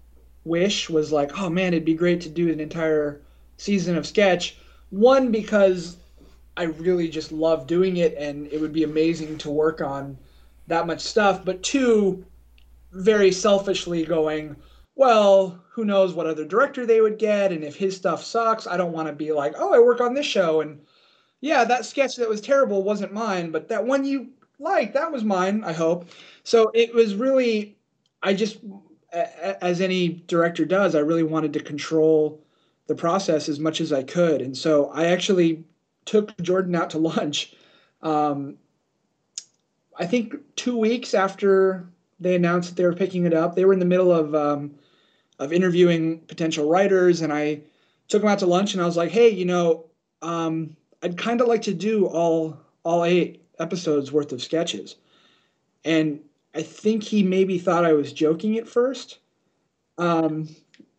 wish 0.44 0.90
was 0.90 1.12
like, 1.12 1.38
oh 1.38 1.50
man, 1.50 1.72
it'd 1.72 1.84
be 1.84 1.94
great 1.94 2.20
to 2.22 2.28
do 2.28 2.50
an 2.52 2.60
entire 2.60 3.20
season 3.56 3.96
of 3.96 4.06
sketch. 4.06 4.56
One 4.90 5.30
because 5.30 5.96
I 6.56 6.64
really 6.64 7.08
just 7.08 7.32
love 7.32 7.66
doing 7.66 7.96
it, 7.96 8.14
and 8.18 8.46
it 8.52 8.60
would 8.60 8.72
be 8.72 8.84
amazing 8.84 9.38
to 9.38 9.50
work 9.50 9.80
on 9.80 10.18
that 10.66 10.86
much 10.86 11.00
stuff. 11.00 11.44
But 11.44 11.62
two, 11.62 12.24
very 12.92 13.32
selfishly 13.32 14.04
going, 14.04 14.56
well, 14.94 15.62
who 15.70 15.84
knows 15.84 16.12
what 16.12 16.26
other 16.26 16.44
director 16.44 16.84
they 16.84 17.00
would 17.00 17.18
get, 17.18 17.52
and 17.52 17.64
if 17.64 17.76
his 17.76 17.96
stuff 17.96 18.22
sucks, 18.22 18.66
I 18.66 18.76
don't 18.76 18.92
want 18.92 19.08
to 19.08 19.14
be 19.14 19.32
like, 19.32 19.54
oh, 19.58 19.74
I 19.74 19.78
work 19.78 20.00
on 20.00 20.14
this 20.14 20.26
show, 20.26 20.60
and 20.60 20.80
yeah, 21.40 21.64
that 21.64 21.86
sketch 21.86 22.16
that 22.16 22.28
was 22.28 22.40
terrible 22.40 22.82
wasn't 22.82 23.12
mine, 23.12 23.50
but 23.50 23.68
that 23.68 23.84
one 23.84 24.04
you 24.04 24.28
liked, 24.58 24.94
that 24.94 25.10
was 25.10 25.24
mine, 25.24 25.64
I 25.64 25.72
hope. 25.72 26.08
So 26.44 26.70
it 26.74 26.94
was 26.94 27.14
really, 27.14 27.76
I 28.22 28.34
just, 28.34 28.58
as 29.12 29.80
any 29.80 30.08
director 30.26 30.64
does, 30.64 30.94
I 30.94 31.00
really 31.00 31.22
wanted 31.24 31.52
to 31.54 31.60
control 31.60 32.40
the 32.86 32.94
process 32.94 33.48
as 33.48 33.58
much 33.58 33.80
as 33.80 33.92
I 33.92 34.02
could. 34.02 34.40
And 34.40 34.56
so 34.56 34.90
I 34.90 35.06
actually 35.06 35.64
took 36.04 36.36
Jordan 36.40 36.74
out 36.74 36.90
to 36.90 36.98
lunch. 37.10 37.54
Um, 38.02 38.56
I 39.98 40.06
think 40.06 40.34
two 40.56 40.76
weeks 40.76 41.14
after 41.14 41.86
they 42.22 42.34
announced 42.34 42.70
that 42.70 42.76
they 42.76 42.86
were 42.86 42.94
picking 42.94 43.26
it 43.26 43.34
up, 43.34 43.54
they 43.54 43.64
were 43.64 43.72
in 43.72 43.78
the 43.78 43.84
middle 43.84 44.12
of 44.12 44.34
um, 44.34 44.74
of 45.38 45.52
interviewing 45.52 46.20
potential 46.20 46.68
writers, 46.68 47.20
and 47.20 47.32
I 47.32 47.60
took 48.08 48.22
him 48.22 48.28
out 48.28 48.38
to 48.40 48.46
lunch, 48.46 48.74
and 48.74 48.82
I 48.82 48.86
was 48.86 48.96
like, 48.96 49.10
"Hey, 49.10 49.28
you 49.28 49.44
know, 49.44 49.86
um, 50.22 50.76
I'd 51.02 51.18
kind 51.18 51.40
of 51.40 51.48
like 51.48 51.62
to 51.62 51.74
do 51.74 52.06
all 52.06 52.58
all 52.84 53.04
eight 53.04 53.42
episodes 53.58 54.12
worth 54.12 54.32
of 54.32 54.42
sketches," 54.42 54.96
and 55.84 56.20
I 56.54 56.62
think 56.62 57.02
he 57.02 57.22
maybe 57.22 57.58
thought 57.58 57.84
I 57.84 57.92
was 57.92 58.12
joking 58.12 58.58
at 58.58 58.68
first. 58.68 59.18
Um, 59.98 60.48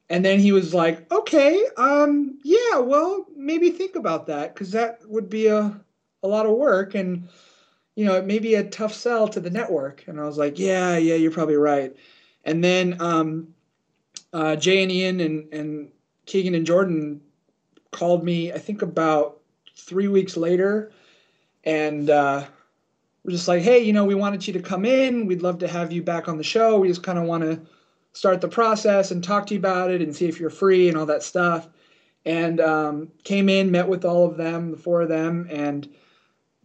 and 0.10 0.24
then 0.24 0.40
he 0.40 0.52
was 0.52 0.74
like, 0.74 1.12
"Okay, 1.12 1.66
um, 1.78 2.38
yeah, 2.44 2.80
well, 2.80 3.26
maybe 3.36 3.70
think 3.70 3.96
about 3.96 4.28
that 4.28 4.54
because 4.54 4.72
that 4.72 5.00
would 5.08 5.30
be 5.30 5.48
a 5.48 5.80
a 6.24 6.28
lot 6.28 6.46
of 6.46 6.54
work, 6.54 6.96
and 6.96 7.28
you 7.96 8.06
know, 8.06 8.16
it 8.16 8.26
may 8.26 8.40
be 8.40 8.56
a 8.56 8.64
tough 8.64 8.94
sell 8.94 9.28
to 9.30 9.40
the 9.40 9.50
network." 9.50 10.04
And 10.08 10.20
I 10.20 10.24
was 10.24 10.38
like, 10.38 10.60
"Yeah, 10.60 10.98
yeah, 10.98 11.16
you're 11.16 11.32
probably 11.32 11.56
right." 11.56 11.96
And 12.46 12.64
then 12.64 12.98
um, 13.00 13.54
uh, 14.34 14.56
Jay 14.56 14.84
and 14.84 14.92
Ian 14.92 15.20
and, 15.20 15.54
and 15.54 15.92
Keegan 16.26 16.56
and 16.56 16.66
Jordan 16.66 17.22
called 17.92 18.24
me, 18.24 18.52
I 18.52 18.58
think 18.58 18.82
about 18.82 19.40
three 19.78 20.08
weeks 20.08 20.36
later, 20.36 20.92
and 21.64 22.10
uh, 22.10 22.46
we're 23.24 23.32
just 23.32 23.48
like, 23.48 23.62
hey, 23.62 23.80
you 23.80 23.94
know, 23.94 24.04
we 24.04 24.16
wanted 24.16 24.46
you 24.46 24.54
to 24.54 24.60
come 24.60 24.84
in. 24.84 25.28
We'd 25.28 25.42
love 25.42 25.60
to 25.60 25.68
have 25.68 25.92
you 25.92 26.04
back 26.04 26.28
on 26.28 26.38
the 26.38 26.44
show. 26.44 26.80
We 26.80 26.90
just 26.90 27.04
kind 27.04 27.18
of 27.18 27.26
want 27.26 27.44
to 27.44 27.62
start 28.12 28.42
the 28.42 28.48
process 28.48 29.12
and 29.12 29.24
talk 29.24 29.48
to 29.48 29.54
you 29.54 29.60
about 29.60 29.92
it 29.92 30.02
and 30.02 30.16
see 30.16 30.28
if 30.28 30.40
you're 30.40 30.50
free 30.50 30.90
and 30.90 30.98
all 30.98 31.06
that 31.06 31.24
stuff. 31.24 31.70
And 32.26 32.60
um, 32.60 33.12
came 33.24 33.50
in, 33.50 33.72
met 33.72 33.88
with 33.88 34.06
all 34.06 34.26
of 34.26 34.38
them, 34.38 34.72
the 34.72 34.78
four 34.78 35.02
of 35.02 35.10
them, 35.10 35.48
and 35.50 35.88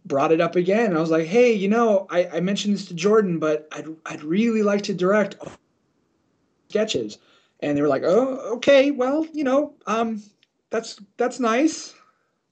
brought 0.05 0.31
it 0.31 0.41
up 0.41 0.55
again. 0.55 0.95
I 0.95 0.99
was 0.99 1.11
like, 1.11 1.27
hey, 1.27 1.53
you 1.53 1.67
know, 1.67 2.07
I, 2.09 2.27
I 2.27 2.39
mentioned 2.39 2.73
this 2.73 2.85
to 2.85 2.93
Jordan, 2.93 3.39
but 3.39 3.67
I'd, 3.71 3.87
I'd 4.05 4.23
really 4.23 4.63
like 4.63 4.83
to 4.83 4.93
direct 4.93 5.35
sketches 6.69 7.17
and 7.61 7.77
they 7.77 7.81
were 7.81 7.87
like, 7.87 8.03
"Oh, 8.05 8.55
okay, 8.55 8.91
well, 8.91 9.25
you 9.33 9.43
know, 9.43 9.73
um, 9.85 10.23
that's 10.69 10.99
that's 11.17 11.39
nice. 11.39 11.93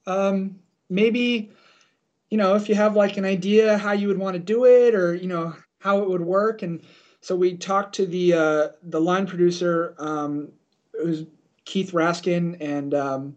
Um, 0.05 0.59
maybe, 0.89 1.51
you 2.29 2.37
know, 2.37 2.55
if 2.55 2.67
you 2.69 2.75
have 2.75 2.95
like 2.95 3.17
an 3.17 3.25
idea 3.25 3.77
how 3.77 3.93
you 3.93 4.07
would 4.07 4.17
want 4.17 4.33
to 4.35 4.39
do 4.39 4.65
it, 4.65 4.95
or 4.95 5.15
you 5.15 5.27
know 5.27 5.55
how 5.79 6.01
it 6.01 6.09
would 6.09 6.21
work." 6.21 6.61
And 6.61 6.81
so 7.21 7.35
we 7.35 7.55
talked 7.55 7.95
to 7.95 8.05
the 8.05 8.33
uh, 8.33 8.67
the 8.83 8.99
line 8.99 9.25
producer, 9.27 9.95
um, 9.97 10.51
it 10.93 11.05
was 11.05 11.25
Keith 11.65 11.91
Raskin, 11.91 12.57
and 12.59 12.93
um, 12.93 13.35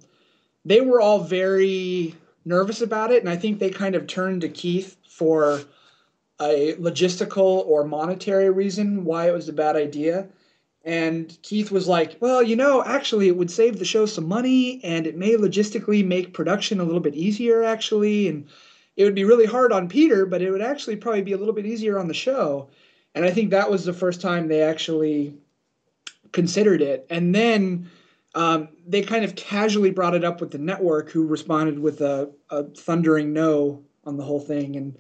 they 0.64 0.80
were 0.80 1.00
all 1.00 1.20
very 1.20 2.14
nervous 2.44 2.80
about 2.80 3.12
it, 3.12 3.20
and 3.20 3.28
I 3.28 3.36
think 3.36 3.58
they 3.58 3.70
kind 3.70 3.94
of 3.94 4.06
turned 4.06 4.40
to 4.42 4.48
Keith 4.48 4.96
for 5.08 5.60
a 6.40 6.74
logistical 6.74 7.66
or 7.66 7.84
monetary 7.84 8.50
reason 8.50 9.04
why 9.04 9.28
it 9.28 9.32
was 9.32 9.48
a 9.48 9.52
bad 9.52 9.76
idea 9.76 10.28
and 10.84 11.36
Keith 11.42 11.70
was 11.70 11.86
like, 11.86 12.16
Well, 12.20 12.42
you 12.42 12.56
know, 12.56 12.82
actually, 12.82 13.28
it 13.28 13.36
would 13.36 13.50
save 13.50 13.78
the 13.78 13.84
show 13.84 14.06
some 14.06 14.26
money 14.26 14.80
and 14.82 15.06
it 15.06 15.16
may 15.16 15.34
logistically 15.34 16.04
make 16.04 16.32
production 16.32 16.80
a 16.80 16.84
little 16.84 17.00
bit 17.00 17.14
easier, 17.14 17.62
actually. 17.62 18.28
And 18.28 18.48
it 18.96 19.04
would 19.04 19.14
be 19.14 19.24
really 19.24 19.46
hard 19.46 19.72
on 19.72 19.88
Peter, 19.88 20.24
but 20.24 20.42
it 20.42 20.50
would 20.50 20.62
actually 20.62 20.96
probably 20.96 21.22
be 21.22 21.32
a 21.32 21.36
little 21.36 21.54
bit 21.54 21.66
easier 21.66 21.98
on 21.98 22.08
the 22.08 22.14
show. 22.14 22.68
And 23.14 23.24
I 23.24 23.30
think 23.30 23.50
that 23.50 23.70
was 23.70 23.84
the 23.84 23.92
first 23.92 24.20
time 24.20 24.48
they 24.48 24.62
actually 24.62 25.34
considered 26.32 26.80
it. 26.80 27.06
And 27.10 27.34
then 27.34 27.90
um, 28.34 28.68
they 28.86 29.02
kind 29.02 29.24
of 29.24 29.34
casually 29.34 29.90
brought 29.90 30.14
it 30.14 30.24
up 30.24 30.40
with 30.40 30.50
the 30.50 30.58
network, 30.58 31.10
who 31.10 31.26
responded 31.26 31.78
with 31.78 32.00
a, 32.00 32.30
a 32.50 32.64
thundering 32.64 33.32
no 33.32 33.84
on 34.04 34.16
the 34.16 34.24
whole 34.24 34.40
thing. 34.40 34.76
And 34.76 34.96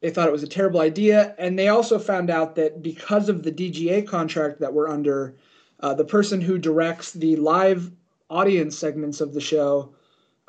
they 0.00 0.10
thought 0.10 0.28
it 0.28 0.32
was 0.32 0.42
a 0.42 0.48
terrible 0.48 0.80
idea. 0.80 1.34
And 1.38 1.58
they 1.58 1.68
also 1.68 1.98
found 1.98 2.30
out 2.30 2.54
that 2.56 2.82
because 2.82 3.28
of 3.28 3.42
the 3.42 3.52
DGA 3.52 4.06
contract 4.06 4.60
that 4.60 4.72
we're 4.72 4.88
under, 4.88 5.36
uh, 5.80 5.94
the 5.94 6.04
person 6.04 6.40
who 6.40 6.58
directs 6.58 7.12
the 7.12 7.36
live 7.36 7.90
audience 8.30 8.78
segments 8.78 9.20
of 9.20 9.34
the 9.34 9.40
show 9.40 9.94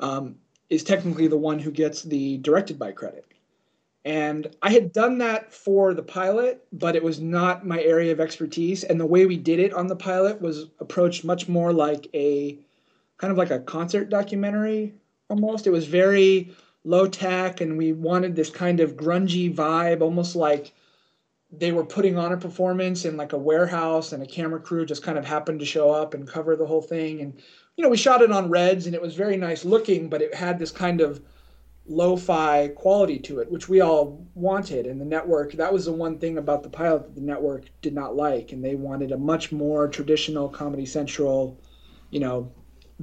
um, 0.00 0.36
is 0.70 0.82
technically 0.82 1.28
the 1.28 1.36
one 1.36 1.58
who 1.58 1.70
gets 1.70 2.02
the 2.02 2.38
directed 2.38 2.78
by 2.78 2.92
credit. 2.92 3.26
And 4.04 4.54
I 4.60 4.70
had 4.70 4.92
done 4.92 5.18
that 5.18 5.52
for 5.52 5.94
the 5.94 6.02
pilot, 6.02 6.66
but 6.72 6.94
it 6.94 7.02
was 7.02 7.20
not 7.20 7.66
my 7.66 7.80
area 7.82 8.12
of 8.12 8.20
expertise. 8.20 8.84
And 8.84 9.00
the 9.00 9.06
way 9.06 9.24
we 9.24 9.38
did 9.38 9.60
it 9.60 9.72
on 9.72 9.86
the 9.86 9.96
pilot 9.96 10.42
was 10.42 10.66
approached 10.78 11.24
much 11.24 11.48
more 11.48 11.72
like 11.72 12.08
a 12.12 12.58
kind 13.16 13.30
of 13.30 13.38
like 13.38 13.50
a 13.50 13.60
concert 13.60 14.10
documentary 14.10 14.94
almost. 15.30 15.66
It 15.66 15.70
was 15.70 15.86
very 15.86 16.54
low 16.84 17.08
tech 17.08 17.62
and 17.62 17.78
we 17.78 17.92
wanted 17.92 18.36
this 18.36 18.50
kind 18.50 18.80
of 18.80 18.96
grungy 18.96 19.54
vibe 19.54 20.02
almost 20.02 20.36
like 20.36 20.72
they 21.50 21.72
were 21.72 21.84
putting 21.84 22.18
on 22.18 22.32
a 22.32 22.36
performance 22.36 23.04
in 23.04 23.16
like 23.16 23.32
a 23.32 23.38
warehouse 23.38 24.12
and 24.12 24.22
a 24.22 24.26
camera 24.26 24.60
crew 24.60 24.84
just 24.84 25.02
kind 25.02 25.16
of 25.16 25.24
happened 25.24 25.60
to 25.60 25.66
show 25.66 25.90
up 25.90 26.12
and 26.12 26.28
cover 26.28 26.56
the 26.56 26.66
whole 26.66 26.82
thing 26.82 27.20
and 27.20 27.40
you 27.76 27.82
know 27.82 27.88
we 27.88 27.96
shot 27.96 28.20
it 28.20 28.30
on 28.30 28.50
reds 28.50 28.84
and 28.84 28.94
it 28.94 29.00
was 29.00 29.14
very 29.14 29.36
nice 29.36 29.64
looking 29.64 30.08
but 30.10 30.20
it 30.20 30.34
had 30.34 30.58
this 30.58 30.70
kind 30.70 31.00
of 31.00 31.22
lo-fi 31.86 32.68
quality 32.68 33.18
to 33.18 33.40
it 33.40 33.50
which 33.50 33.68
we 33.68 33.80
all 33.82 34.26
wanted 34.34 34.86
and 34.86 34.98
the 34.98 35.04
network 35.04 35.52
that 35.52 35.72
was 35.72 35.84
the 35.84 35.92
one 35.92 36.18
thing 36.18 36.38
about 36.38 36.62
the 36.62 36.68
pilot 36.68 37.04
that 37.04 37.14
the 37.14 37.20
network 37.20 37.64
did 37.82 37.92
not 37.92 38.16
like 38.16 38.52
and 38.52 38.64
they 38.64 38.74
wanted 38.74 39.12
a 39.12 39.18
much 39.18 39.52
more 39.52 39.86
traditional 39.86 40.48
comedy 40.48 40.86
central 40.86 41.60
you 42.10 42.20
know 42.20 42.50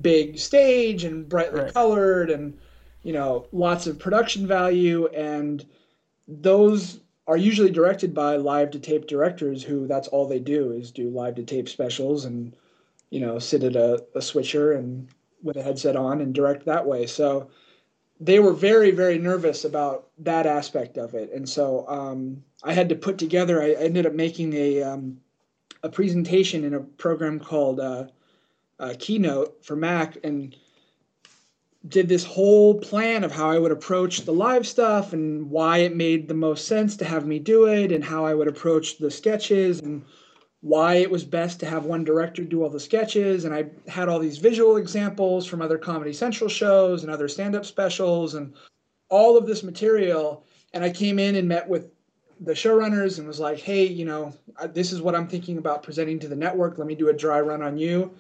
big 0.01 0.39
stage 0.39 1.03
and 1.03 1.29
brightly 1.29 1.61
right. 1.61 1.73
colored 1.73 2.31
and 2.31 2.57
you 3.03 3.13
know, 3.13 3.47
lots 3.51 3.87
of 3.87 3.99
production 3.99 4.47
value, 4.47 5.07
and 5.07 5.65
those 6.27 6.99
are 7.27 7.37
usually 7.37 7.71
directed 7.71 8.13
by 8.13 8.35
live 8.35 8.71
to 8.71 8.79
tape 8.79 9.07
directors 9.07 9.63
who 9.63 9.87
that's 9.87 10.07
all 10.07 10.27
they 10.27 10.39
do 10.39 10.71
is 10.71 10.91
do 10.91 11.09
live 11.09 11.35
to 11.35 11.43
tape 11.43 11.69
specials 11.69 12.25
and 12.25 12.55
you 13.09 13.19
know 13.19 13.37
sit 13.39 13.63
at 13.63 13.75
a, 13.75 14.03
a 14.15 14.21
switcher 14.21 14.73
and 14.73 15.07
with 15.43 15.55
a 15.55 15.63
headset 15.63 15.95
on 15.95 16.19
and 16.19 16.33
direct 16.33 16.65
that 16.65 16.85
way 16.85 17.05
so 17.05 17.49
they 18.21 18.39
were 18.39 18.53
very 18.53 18.91
very 18.91 19.17
nervous 19.17 19.65
about 19.65 20.07
that 20.19 20.45
aspect 20.45 20.97
of 20.97 21.15
it. 21.15 21.31
And 21.33 21.47
so 21.47 21.85
um, 21.87 22.43
i 22.63 22.73
had 22.73 22.87
to 22.89 22.95
put 22.95 23.17
together 23.17 23.61
i 23.61 23.71
ended 23.71 24.05
up 24.05 24.13
making 24.13 24.53
a 24.53 24.81
um, 24.83 25.17
a 25.83 25.89
presentation 25.89 26.63
in 26.63 26.75
a 26.75 26.79
program 26.79 27.39
called 27.39 27.79
uh, 27.79 28.05
uh, 28.79 28.93
keynote 28.99 29.65
for 29.65 29.75
mac 29.75 30.17
and 30.23 30.55
did 31.87 32.07
this 32.07 32.23
whole 32.23 32.75
plan 32.75 33.23
of 33.23 33.31
how 33.31 33.49
I 33.49 33.57
would 33.57 33.71
approach 33.71 34.21
the 34.21 34.33
live 34.33 34.67
stuff 34.67 35.13
and 35.13 35.49
why 35.49 35.79
it 35.79 35.95
made 35.95 36.27
the 36.27 36.35
most 36.35 36.67
sense 36.67 36.95
to 36.97 37.05
have 37.05 37.25
me 37.25 37.39
do 37.39 37.65
it 37.65 37.91
and 37.91 38.03
how 38.03 38.23
I 38.23 38.35
would 38.35 38.47
approach 38.47 38.99
the 38.99 39.09
sketches 39.09 39.79
and 39.79 40.05
why 40.61 40.95
it 40.95 41.09
was 41.09 41.23
best 41.23 41.59
to 41.59 41.65
have 41.65 41.85
one 41.85 42.03
director 42.03 42.43
do 42.43 42.63
all 42.63 42.69
the 42.69 42.79
sketches 42.79 43.45
and 43.45 43.53
I 43.53 43.65
had 43.87 44.07
all 44.07 44.19
these 44.19 44.37
visual 44.37 44.77
examples 44.77 45.47
from 45.47 45.61
other 45.61 45.77
Comedy 45.77 46.13
Central 46.13 46.49
shows 46.49 47.03
and 47.03 47.11
other 47.11 47.27
stand-up 47.27 47.65
specials 47.65 48.35
and 48.35 48.53
all 49.09 49.37
of 49.37 49.47
this 49.47 49.63
material 49.63 50.45
and 50.73 50.83
I 50.83 50.89
came 50.91 51.19
in 51.19 51.35
and 51.35 51.47
met 51.47 51.67
with 51.67 51.91
the 52.39 52.53
showrunners 52.53 53.19
and 53.19 53.27
was 53.27 53.39
like, 53.39 53.59
"Hey, 53.59 53.85
you 53.85 54.05
know, 54.05 54.33
this 54.73 54.91
is 54.91 55.01
what 55.01 55.13
I'm 55.13 55.27
thinking 55.27 55.59
about 55.59 55.83
presenting 55.83 56.17
to 56.19 56.27
the 56.27 56.35
network. 56.35 56.77
Let 56.77 56.87
me 56.87 56.95
do 56.95 57.09
a 57.09 57.13
dry 57.13 57.39
run 57.39 57.61
on 57.61 57.77
you." 57.77 58.11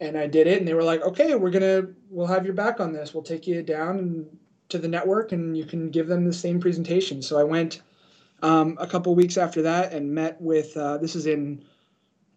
and 0.00 0.16
I 0.16 0.26
did 0.26 0.46
it, 0.46 0.58
and 0.58 0.68
they 0.68 0.74
were 0.74 0.84
like, 0.84 1.02
"Okay, 1.02 1.34
we're 1.34 1.50
gonna 1.50 1.88
we'll 2.10 2.26
have 2.26 2.44
your 2.44 2.54
back 2.54 2.80
on 2.80 2.92
this. 2.92 3.12
We'll 3.12 3.22
take 3.22 3.46
you 3.46 3.62
down 3.62 3.98
and 3.98 4.38
to 4.68 4.78
the 4.78 4.88
network, 4.88 5.32
and 5.32 5.56
you 5.56 5.64
can 5.64 5.90
give 5.90 6.06
them 6.06 6.24
the 6.24 6.32
same 6.32 6.60
presentation." 6.60 7.22
So 7.22 7.38
I 7.38 7.44
went 7.44 7.82
um, 8.42 8.76
a 8.80 8.86
couple 8.86 9.14
weeks 9.14 9.36
after 9.36 9.62
that 9.62 9.92
and 9.92 10.14
met 10.14 10.40
with 10.40 10.76
uh, 10.76 10.98
this 10.98 11.16
is 11.16 11.26
in 11.26 11.64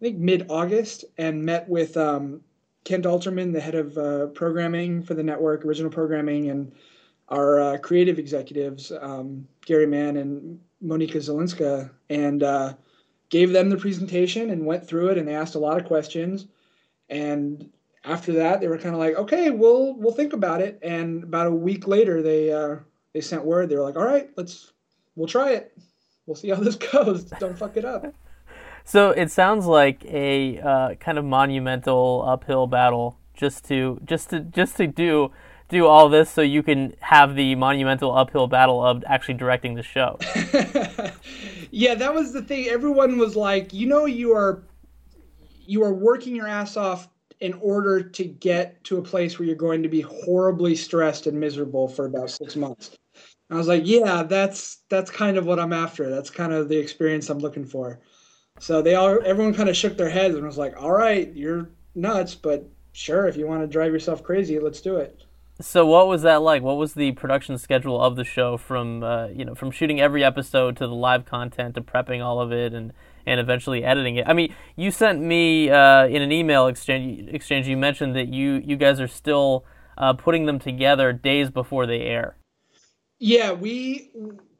I 0.02 0.06
think 0.06 0.18
mid 0.18 0.46
August, 0.50 1.04
and 1.16 1.44
met 1.44 1.68
with 1.68 1.96
um, 1.96 2.40
Kent 2.84 3.04
Alterman, 3.04 3.52
the 3.52 3.60
head 3.60 3.76
of 3.76 3.96
uh, 3.96 4.26
programming 4.26 5.02
for 5.02 5.14
the 5.14 5.22
network, 5.22 5.64
original 5.64 5.92
programming, 5.92 6.50
and 6.50 6.72
our 7.28 7.60
uh, 7.60 7.78
creative 7.78 8.18
executives, 8.18 8.90
um, 9.00 9.46
Gary 9.64 9.86
Mann 9.86 10.16
and 10.16 10.60
Monika 10.84 11.16
Zelinska, 11.16 11.88
and 12.10 12.42
uh, 12.42 12.74
gave 13.30 13.52
them 13.52 13.70
the 13.70 13.76
presentation 13.76 14.50
and 14.50 14.66
went 14.66 14.86
through 14.86 15.10
it, 15.10 15.18
and 15.18 15.28
they 15.28 15.36
asked 15.36 15.54
a 15.54 15.60
lot 15.60 15.78
of 15.78 15.86
questions 15.86 16.48
and 17.12 17.70
after 18.04 18.32
that, 18.32 18.60
they 18.60 18.68
were 18.68 18.78
kind 18.78 18.94
of 18.94 19.00
like, 19.00 19.14
okay, 19.14 19.50
we'll 19.50 19.94
we'll 19.94 20.14
think 20.14 20.32
about 20.32 20.60
it. 20.62 20.78
And 20.82 21.22
about 21.22 21.46
a 21.46 21.52
week 21.52 21.86
later, 21.86 22.22
they 22.22 22.50
uh, 22.50 22.76
they 23.12 23.20
sent 23.20 23.44
word. 23.44 23.68
They 23.68 23.76
were 23.76 23.82
like, 23.82 23.96
all 23.96 24.04
right, 24.04 24.30
let's 24.36 24.72
we'll 25.14 25.28
try 25.28 25.52
it. 25.52 25.76
We'll 26.26 26.34
see 26.36 26.48
how 26.48 26.56
this 26.56 26.76
goes. 26.92 27.24
Don't 27.24 27.56
fuck 27.56 27.76
it 27.76 27.84
up. 27.84 28.06
So 28.84 29.10
it 29.10 29.30
sounds 29.30 29.66
like 29.66 30.04
a 30.06 30.58
uh, 30.60 30.94
kind 30.96 31.18
of 31.18 31.24
monumental 31.24 32.24
uphill 32.26 32.66
battle 32.66 33.18
just 33.34 33.64
to 33.66 33.98
just 34.04 34.30
to 34.30 34.40
just 34.40 34.76
to 34.76 34.86
do 34.86 35.32
do 35.68 35.86
all 35.86 36.08
this 36.08 36.30
so 36.30 36.42
you 36.42 36.62
can 36.62 36.94
have 37.00 37.34
the 37.34 37.54
monumental 37.54 38.14
uphill 38.14 38.46
battle 38.46 38.84
of 38.84 39.02
actually 39.06 39.34
directing 39.34 39.74
the 39.74 39.82
show. 39.82 40.18
yeah, 41.70 41.94
that 41.94 42.12
was 42.12 42.32
the 42.32 42.42
thing. 42.42 42.66
Everyone 42.68 43.16
was 43.18 43.34
like, 43.34 43.72
you 43.72 43.86
know, 43.86 44.04
you 44.04 44.32
are 44.32 44.64
you 45.64 45.82
are 45.82 45.94
working 45.94 46.36
your 46.36 46.46
ass 46.46 46.76
off 46.76 47.08
in 47.40 47.54
order 47.54 48.02
to 48.02 48.24
get 48.24 48.84
to 48.84 48.98
a 48.98 49.02
place 49.02 49.38
where 49.38 49.46
you're 49.46 49.56
going 49.56 49.82
to 49.82 49.88
be 49.88 50.02
horribly 50.02 50.76
stressed 50.76 51.26
and 51.26 51.38
miserable 51.40 51.88
for 51.88 52.06
about 52.06 52.30
six 52.30 52.54
months. 52.54 52.96
And 53.48 53.56
I 53.56 53.58
was 53.58 53.66
like, 53.66 53.82
yeah, 53.84 54.22
that's 54.22 54.78
that's 54.90 55.10
kind 55.10 55.36
of 55.36 55.46
what 55.46 55.58
I'm 55.58 55.72
after. 55.72 56.10
That's 56.10 56.30
kind 56.30 56.52
of 56.52 56.68
the 56.68 56.78
experience 56.78 57.30
I'm 57.30 57.38
looking 57.38 57.64
for. 57.64 58.00
So 58.58 58.80
they 58.80 58.94
all 58.94 59.18
everyone 59.24 59.54
kind 59.54 59.68
of 59.68 59.76
shook 59.76 59.96
their 59.96 60.08
heads 60.08 60.36
and 60.36 60.46
was 60.46 60.56
like, 60.58 60.80
all 60.80 60.92
right, 60.92 61.34
you're 61.34 61.70
nuts, 61.94 62.34
but 62.34 62.64
sure, 62.92 63.26
if 63.26 63.36
you 63.36 63.46
want 63.46 63.62
to 63.62 63.66
drive 63.66 63.92
yourself 63.92 64.22
crazy, 64.22 64.58
let's 64.60 64.80
do 64.80 64.96
it. 64.96 65.24
So 65.60 65.86
what 65.86 66.08
was 66.08 66.22
that 66.22 66.42
like? 66.42 66.62
What 66.62 66.76
was 66.76 66.94
the 66.94 67.12
production 67.12 67.58
schedule 67.58 68.00
of 68.00 68.16
the 68.16 68.24
show 68.24 68.56
from 68.56 69.02
uh, 69.02 69.28
you 69.28 69.44
know 69.44 69.54
from 69.54 69.70
shooting 69.70 70.00
every 70.00 70.24
episode 70.24 70.76
to 70.76 70.86
the 70.86 70.94
live 70.94 71.24
content 71.24 71.74
to 71.74 71.80
prepping 71.80 72.24
all 72.24 72.40
of 72.40 72.52
it 72.52 72.72
and 72.72 72.92
and 73.26 73.40
eventually 73.40 73.84
editing 73.84 74.16
it? 74.16 74.28
I 74.28 74.32
mean, 74.32 74.54
you 74.76 74.90
sent 74.90 75.20
me 75.20 75.70
uh, 75.70 76.06
in 76.06 76.22
an 76.22 76.32
email 76.32 76.66
exchange 76.66 77.28
exchange. 77.32 77.66
You 77.68 77.76
mentioned 77.76 78.16
that 78.16 78.28
you 78.28 78.62
you 78.64 78.76
guys 78.76 79.00
are 79.00 79.08
still 79.08 79.64
uh, 79.98 80.12
putting 80.14 80.46
them 80.46 80.58
together 80.58 81.12
days 81.12 81.50
before 81.50 81.86
they 81.86 82.02
air. 82.02 82.36
Yeah, 83.18 83.52
we 83.52 84.10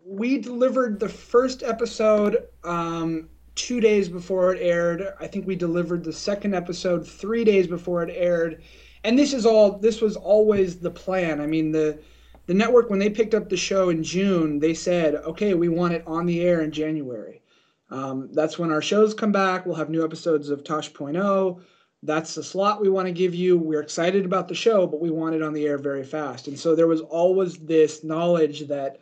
we 0.05 0.38
delivered 0.38 1.01
the 1.01 1.09
first 1.09 1.62
episode 1.62 2.49
um, 2.64 3.28
two 3.55 3.81
days 3.81 4.09
before 4.09 4.55
it 4.55 4.61
aired. 4.61 5.15
I 5.21 5.27
think 5.27 5.47
we 5.47 5.57
delivered 5.57 6.05
the 6.05 6.13
second 6.13 6.55
episode 6.55 7.07
three 7.07 7.45
days 7.45 7.67
before 7.67 8.03
it 8.03 8.15
aired. 8.17 8.63
And 9.05 9.19
this 9.19 9.33
is 9.33 9.45
all. 9.45 9.79
This 9.79 10.01
was 10.01 10.17
always 10.17 10.79
the 10.79 10.91
plan. 10.91 11.41
I 11.41 11.47
mean, 11.47 11.73
the 11.73 11.99
the 12.47 12.55
network 12.55 12.91
when 12.91 12.99
they 12.99 13.11
picked 13.11 13.35
up 13.35 13.49
the 13.49 13.57
show 13.57 13.89
in 13.89 14.03
June, 14.03 14.59
they 14.59 14.75
said, 14.75 15.17
"Okay, 15.17 15.55
we 15.55 15.69
want 15.69 15.95
it 15.95 16.05
on 16.07 16.27
the 16.27 16.43
air 16.43 16.63
in 16.63 16.71
January." 16.71 17.43
Um, 17.91 18.31
that's 18.33 18.59
when 18.59 18.71
our 18.71 18.81
shows 18.81 19.13
come 19.13 19.33
back. 19.33 19.67
We'll 19.67 19.75
have 19.75 19.91
new 19.91 20.05
episodes 20.05 20.49
of 20.49 20.65
Tosh.0. 20.65 21.61
That's 22.03 22.35
the 22.35 22.43
slot 22.43 22.81
we 22.81 22.89
want 22.89 23.07
to 23.07 23.13
give 23.13 23.35
you. 23.35 23.59
We're 23.59 23.83
excited 23.83 24.25
about 24.25 24.49
the 24.49 24.55
show, 24.55 24.87
but 24.87 25.01
we 25.01 25.11
want 25.11 25.35
it 25.35 25.43
on 25.43 25.53
the 25.53 25.67
air 25.67 25.79
very 25.79 26.03
fast. 26.03 26.49
And 26.49 26.59
so 26.59 26.75
there 26.75 26.89
was 26.89 27.03
always 27.03 27.59
this 27.59 28.03
knowledge 28.03 28.67
that 28.69 29.01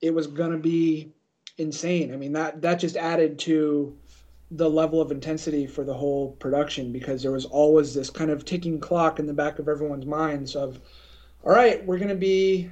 it 0.00 0.14
was 0.14 0.26
going 0.26 0.52
to 0.52 0.58
be 0.58 1.12
insane. 1.60 2.12
I 2.12 2.16
mean 2.16 2.32
that 2.32 2.62
that 2.62 2.76
just 2.76 2.96
added 2.96 3.38
to 3.40 3.96
the 4.50 4.68
level 4.68 5.00
of 5.00 5.12
intensity 5.12 5.66
for 5.66 5.84
the 5.84 5.94
whole 5.94 6.32
production 6.32 6.90
because 6.90 7.22
there 7.22 7.30
was 7.30 7.44
always 7.44 7.94
this 7.94 8.10
kind 8.10 8.30
of 8.30 8.44
ticking 8.44 8.80
clock 8.80 9.20
in 9.20 9.26
the 9.26 9.32
back 9.32 9.60
of 9.60 9.68
everyone's 9.68 10.06
minds 10.06 10.56
of 10.56 10.80
all 11.44 11.52
right, 11.54 11.84
we're 11.86 11.96
going 11.96 12.08
to 12.08 12.14
be 12.14 12.70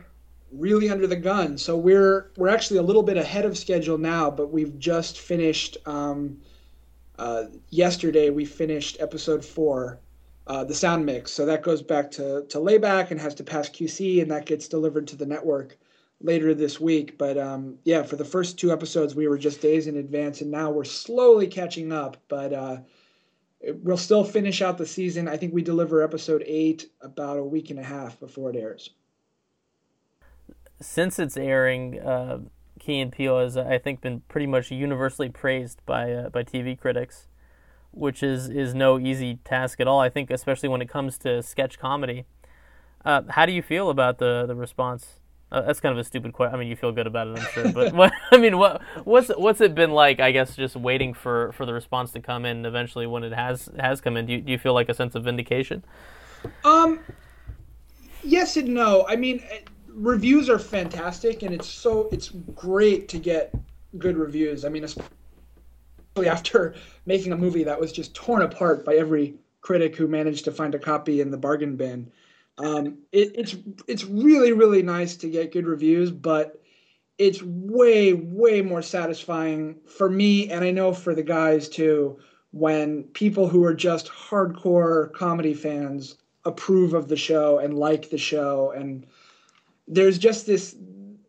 really 0.52 0.90
under 0.90 1.06
the 1.06 1.16
gun. 1.16 1.56
So 1.56 1.76
we're 1.76 2.30
we're 2.36 2.48
actually 2.48 2.78
a 2.78 2.82
little 2.82 3.02
bit 3.02 3.16
ahead 3.16 3.44
of 3.44 3.56
schedule 3.56 3.98
now, 3.98 4.30
but 4.30 4.50
we've 4.50 4.78
just 4.78 5.20
finished 5.20 5.76
um, 5.86 6.38
uh, 7.18 7.44
yesterday 7.70 8.30
we 8.30 8.44
finished 8.44 8.96
episode 9.00 9.44
4 9.44 9.98
uh, 10.48 10.64
the 10.64 10.74
sound 10.74 11.04
mix. 11.04 11.30
So 11.30 11.44
that 11.46 11.62
goes 11.62 11.82
back 11.82 12.10
to, 12.12 12.44
to 12.48 12.58
layback 12.58 13.10
and 13.10 13.20
has 13.20 13.34
to 13.36 13.44
pass 13.44 13.68
QC, 13.68 14.22
and 14.22 14.30
that 14.30 14.46
gets 14.46 14.66
delivered 14.66 15.06
to 15.08 15.16
the 15.16 15.26
network 15.26 15.76
later 16.20 16.54
this 16.54 16.80
week. 16.80 17.18
But 17.18 17.38
um, 17.38 17.78
yeah, 17.84 18.02
for 18.02 18.16
the 18.16 18.24
first 18.24 18.58
two 18.58 18.72
episodes, 18.72 19.14
we 19.14 19.28
were 19.28 19.38
just 19.38 19.60
days 19.60 19.86
in 19.86 19.96
advance, 19.96 20.40
and 20.40 20.50
now 20.50 20.70
we're 20.70 20.84
slowly 20.84 21.46
catching 21.46 21.92
up. 21.92 22.16
But 22.28 22.52
uh, 22.52 22.78
we'll 23.82 23.96
still 23.96 24.24
finish 24.24 24.62
out 24.62 24.78
the 24.78 24.86
season. 24.86 25.28
I 25.28 25.36
think 25.36 25.54
we 25.54 25.62
deliver 25.62 26.02
episode 26.02 26.42
eight 26.46 26.90
about 27.00 27.38
a 27.38 27.44
week 27.44 27.70
and 27.70 27.78
a 27.78 27.84
half 27.84 28.18
before 28.20 28.50
it 28.50 28.56
airs. 28.56 28.90
Since 30.80 31.18
it's 31.18 31.36
airing, 31.36 32.00
uh, 32.00 32.38
Key 32.78 33.00
and 33.00 33.10
Peele 33.10 33.40
has, 33.40 33.56
I 33.56 33.78
think, 33.78 34.00
been 34.00 34.20
pretty 34.28 34.46
much 34.46 34.70
universally 34.70 35.28
praised 35.28 35.84
by 35.86 36.12
uh, 36.12 36.28
by 36.30 36.44
TV 36.44 36.78
critics, 36.78 37.26
which 37.90 38.22
is 38.22 38.48
is 38.48 38.74
no 38.74 38.98
easy 38.98 39.40
task 39.44 39.80
at 39.80 39.88
all. 39.88 40.00
I 40.00 40.08
think, 40.08 40.30
especially 40.30 40.68
when 40.68 40.82
it 40.82 40.88
comes 40.88 41.18
to 41.18 41.42
sketch 41.42 41.78
comedy. 41.78 42.26
Uh, 43.04 43.22
how 43.30 43.46
do 43.46 43.52
you 43.52 43.62
feel 43.62 43.90
about 43.90 44.18
the 44.18 44.44
the 44.46 44.54
response 44.54 45.17
uh, 45.50 45.62
that's 45.62 45.80
kind 45.80 45.92
of 45.92 45.98
a 45.98 46.04
stupid 46.04 46.32
question. 46.32 46.54
I 46.54 46.58
mean, 46.58 46.68
you 46.68 46.76
feel 46.76 46.92
good 46.92 47.06
about 47.06 47.28
it, 47.28 47.38
I'm 47.38 47.52
sure. 47.52 47.72
But 47.72 47.92
what, 47.94 48.12
I 48.30 48.36
mean, 48.36 48.58
what 48.58 48.82
what's 49.04 49.28
what's 49.28 49.60
it 49.60 49.74
been 49.74 49.92
like? 49.92 50.20
I 50.20 50.30
guess 50.30 50.54
just 50.54 50.76
waiting 50.76 51.14
for, 51.14 51.52
for 51.52 51.64
the 51.64 51.72
response 51.72 52.12
to 52.12 52.20
come 52.20 52.44
in. 52.44 52.66
Eventually, 52.66 53.06
when 53.06 53.24
it 53.24 53.32
has 53.32 53.68
has 53.78 54.00
come 54.00 54.16
in, 54.16 54.26
do 54.26 54.34
you, 54.34 54.40
do 54.40 54.52
you 54.52 54.58
feel 54.58 54.74
like 54.74 54.88
a 54.88 54.94
sense 54.94 55.14
of 55.14 55.24
vindication? 55.24 55.82
Um, 56.64 57.00
yes 58.22 58.56
and 58.56 58.68
no. 58.68 59.06
I 59.08 59.16
mean, 59.16 59.42
eh, 59.50 59.60
reviews 59.88 60.50
are 60.50 60.58
fantastic, 60.58 61.42
and 61.42 61.54
it's 61.54 61.68
so 61.68 62.08
it's 62.12 62.28
great 62.54 63.08
to 63.08 63.18
get 63.18 63.54
good 63.96 64.18
reviews. 64.18 64.66
I 64.66 64.68
mean, 64.68 64.84
especially 64.84 66.28
after 66.28 66.74
making 67.06 67.32
a 67.32 67.36
movie 67.36 67.64
that 67.64 67.80
was 67.80 67.90
just 67.90 68.14
torn 68.14 68.42
apart 68.42 68.84
by 68.84 68.96
every 68.96 69.34
critic 69.60 69.96
who 69.96 70.06
managed 70.08 70.44
to 70.44 70.52
find 70.52 70.74
a 70.74 70.78
copy 70.78 71.20
in 71.20 71.30
the 71.30 71.36
bargain 71.36 71.76
bin. 71.76 72.10
Um, 72.58 72.98
it, 73.12 73.32
it's 73.34 73.56
it's 73.86 74.04
really 74.04 74.52
really 74.52 74.82
nice 74.82 75.16
to 75.16 75.28
get 75.28 75.52
good 75.52 75.66
reviews, 75.66 76.10
but 76.10 76.60
it's 77.18 77.42
way 77.42 78.12
way 78.12 78.62
more 78.62 78.82
satisfying 78.82 79.76
for 79.86 80.10
me, 80.10 80.50
and 80.50 80.64
I 80.64 80.70
know 80.70 80.92
for 80.92 81.14
the 81.14 81.22
guys 81.22 81.68
too, 81.68 82.18
when 82.52 83.04
people 83.04 83.48
who 83.48 83.64
are 83.64 83.74
just 83.74 84.08
hardcore 84.08 85.12
comedy 85.12 85.54
fans 85.54 86.16
approve 86.44 86.94
of 86.94 87.08
the 87.08 87.16
show 87.16 87.58
and 87.58 87.74
like 87.74 88.10
the 88.10 88.18
show, 88.18 88.72
and 88.72 89.06
there's 89.86 90.18
just 90.18 90.46
this 90.46 90.76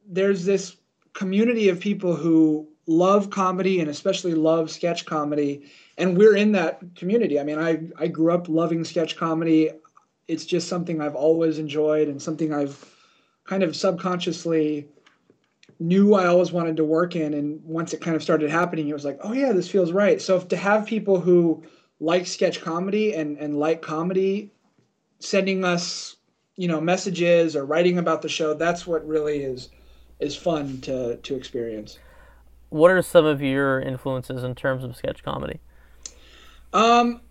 there's 0.08 0.46
this 0.46 0.78
community 1.14 1.70
of 1.70 1.80
people 1.80 2.16
who 2.16 2.68
love 2.88 3.30
comedy 3.30 3.80
and 3.80 3.90
especially 3.90 4.34
love 4.34 4.72
sketch 4.72 5.06
comedy. 5.06 5.62
And 5.98 6.18
we're 6.18 6.36
in 6.36 6.54
that 6.54 6.82
community. 6.96 7.40
I 7.40 7.44
mean 7.44 7.60
i 7.60 7.80
i 7.98 8.08
grew 8.08 8.34
up 8.34 8.50
loving 8.50 8.84
sketch 8.84 9.16
comedy 9.16 9.70
it's 10.30 10.46
just 10.46 10.70
something 10.70 11.02
I've 11.02 11.16
always 11.16 11.58
enjoyed 11.58 12.08
and 12.08 12.22
something 12.22 12.54
I've 12.54 12.86
kind 13.46 13.64
of 13.64 13.76
subconsciously 13.76 14.88
knew 15.80 16.14
I 16.14 16.28
always 16.28 16.52
wanted 16.52 16.78
to 16.78 16.84
work 16.84 17.16
in. 17.16 17.34
And 17.34 17.64
once 17.66 17.94
it 17.94 18.02
kind 18.02 18.16
of 18.16 18.22
started 18.22 18.52
happening, 18.52 18.88
it 18.88 18.94
was 18.94 19.04
like, 19.04 19.18
oh 19.24 19.34
yeah, 19.34 19.52
this 19.52 19.68
feels 19.68 19.92
right. 19.92 20.22
So 20.22 20.40
to 20.40 20.56
have 20.56 20.86
people 20.86 21.20
who 21.20 21.64
like 22.00 22.28
sketch 22.28 22.62
comedy 22.62 23.16
and, 23.16 23.38
and 23.40 23.58
like 23.60 23.82
comedy 23.82 24.52
sending 25.18 25.66
us, 25.66 26.18
you 26.58 26.68
know, 26.68 26.80
messages 26.80 27.56
or 27.56 27.66
writing 27.66 27.98
about 27.98 28.22
the 28.22 28.30
show, 28.30 28.54
that's 28.54 28.86
what 28.86 29.06
really 29.08 29.42
is 29.44 29.70
is 30.20 30.36
fun 30.36 30.80
to 30.82 31.16
to 31.18 31.36
experience. 31.36 31.98
What 32.70 32.92
are 32.92 33.02
some 33.02 33.26
of 33.26 33.42
your 33.42 33.82
influences 33.82 34.44
in 34.44 34.54
terms 34.54 34.84
of 34.84 34.96
sketch 34.96 35.24
comedy? 35.24 35.60
Um, 36.72 37.22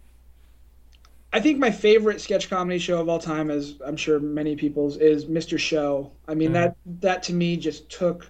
I 1.38 1.40
think 1.40 1.60
my 1.60 1.70
favorite 1.70 2.20
sketch 2.20 2.50
comedy 2.50 2.80
show 2.80 3.00
of 3.00 3.08
all 3.08 3.20
time, 3.20 3.48
as 3.48 3.76
I'm 3.86 3.96
sure 3.96 4.18
many 4.18 4.56
people's, 4.56 4.96
is 4.96 5.26
Mr. 5.26 5.56
Show. 5.56 6.10
I 6.26 6.34
mean 6.34 6.50
mm. 6.50 6.54
that 6.54 6.76
that 7.00 7.22
to 7.24 7.32
me 7.32 7.56
just 7.56 7.88
took 7.88 8.28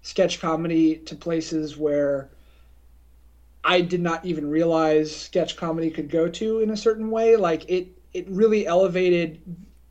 sketch 0.00 0.40
comedy 0.40 0.96
to 0.96 1.14
places 1.14 1.76
where 1.76 2.30
I 3.62 3.82
did 3.82 4.00
not 4.00 4.24
even 4.24 4.48
realize 4.48 5.14
sketch 5.14 5.54
comedy 5.58 5.90
could 5.90 6.08
go 6.08 6.30
to 6.30 6.60
in 6.60 6.70
a 6.70 6.78
certain 6.78 7.10
way. 7.10 7.36
Like 7.36 7.68
it 7.68 7.88
it 8.14 8.26
really 8.30 8.66
elevated 8.66 9.42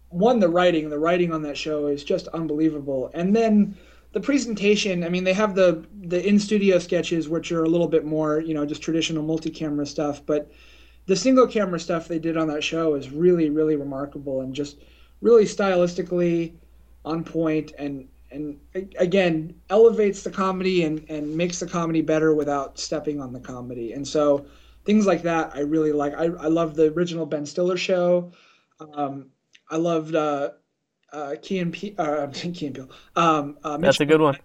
one 0.07 0.39
the 0.39 0.49
writing. 0.49 0.89
The 0.89 0.97
writing 0.97 1.31
on 1.31 1.43
that 1.43 1.55
show 1.55 1.85
is 1.85 2.03
just 2.03 2.29
unbelievable, 2.29 3.11
and 3.13 3.35
then 3.35 3.77
the 4.13 4.21
presentation. 4.21 5.03
I 5.03 5.09
mean, 5.09 5.23
they 5.23 5.33
have 5.33 5.53
the 5.53 5.85
the 6.01 6.27
in 6.27 6.39
studio 6.39 6.79
sketches, 6.79 7.29
which 7.29 7.51
are 7.51 7.63
a 7.63 7.69
little 7.69 7.87
bit 7.87 8.05
more 8.05 8.39
you 8.39 8.55
know 8.55 8.65
just 8.65 8.81
traditional 8.81 9.21
multi 9.21 9.51
camera 9.51 9.85
stuff, 9.85 10.25
but 10.25 10.51
the 11.09 11.15
single 11.15 11.47
camera 11.47 11.79
stuff 11.79 12.07
they 12.07 12.19
did 12.19 12.37
on 12.37 12.47
that 12.47 12.63
show 12.63 12.93
is 12.93 13.09
really 13.09 13.49
really 13.49 13.75
remarkable 13.75 14.41
and 14.41 14.53
just 14.53 14.77
really 15.21 15.43
stylistically 15.43 16.53
on 17.03 17.23
point 17.23 17.73
and 17.79 18.07
and 18.31 18.59
again 18.99 19.55
elevates 19.71 20.21
the 20.21 20.29
comedy 20.29 20.83
and 20.83 21.03
and 21.09 21.35
makes 21.35 21.59
the 21.59 21.65
comedy 21.65 22.03
better 22.03 22.35
without 22.35 22.77
stepping 22.77 23.19
on 23.19 23.33
the 23.33 23.39
comedy. 23.39 23.93
And 23.93 24.07
so 24.07 24.45
things 24.85 25.07
like 25.07 25.23
that 25.23 25.51
i 25.55 25.61
really 25.61 25.91
like. 25.91 26.13
I, 26.13 26.25
I 26.25 26.47
love 26.47 26.75
the 26.75 26.93
original 26.93 27.25
ben 27.25 27.45
stiller 27.45 27.77
show. 27.77 28.31
Um, 28.93 29.31
i 29.71 29.77
loved 29.77 30.13
uh, 30.13 30.51
uh, 31.11 31.35
Key 31.41 31.59
and 31.59 31.73
P, 31.73 31.95
uh, 31.97 32.27
Key 32.33 32.67
and 32.67 32.75
Peele. 32.75 32.89
Um, 33.15 33.57
uh, 33.63 33.77
That's 33.77 33.99
a 33.99 34.05
good 34.05 34.21
one. 34.21 34.37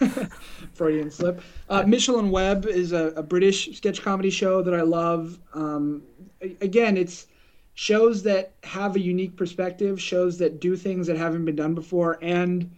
Freudian 0.74 1.10
slip. 1.10 1.42
Uh, 1.68 1.82
Mitchell 1.84 2.18
and 2.18 2.30
Webb 2.30 2.66
is 2.66 2.92
a, 2.92 3.06
a, 3.08 3.22
British 3.22 3.76
sketch 3.76 4.02
comedy 4.02 4.30
show 4.30 4.62
that 4.62 4.74
I 4.74 4.82
love. 4.82 5.38
Um, 5.54 6.02
again, 6.60 6.96
it's 6.96 7.26
shows 7.74 8.22
that 8.24 8.52
have 8.64 8.96
a 8.96 9.00
unique 9.00 9.36
perspective, 9.36 10.00
shows 10.00 10.38
that 10.38 10.60
do 10.60 10.76
things 10.76 11.06
that 11.06 11.16
haven't 11.16 11.44
been 11.44 11.56
done 11.56 11.74
before, 11.74 12.18
and 12.22 12.70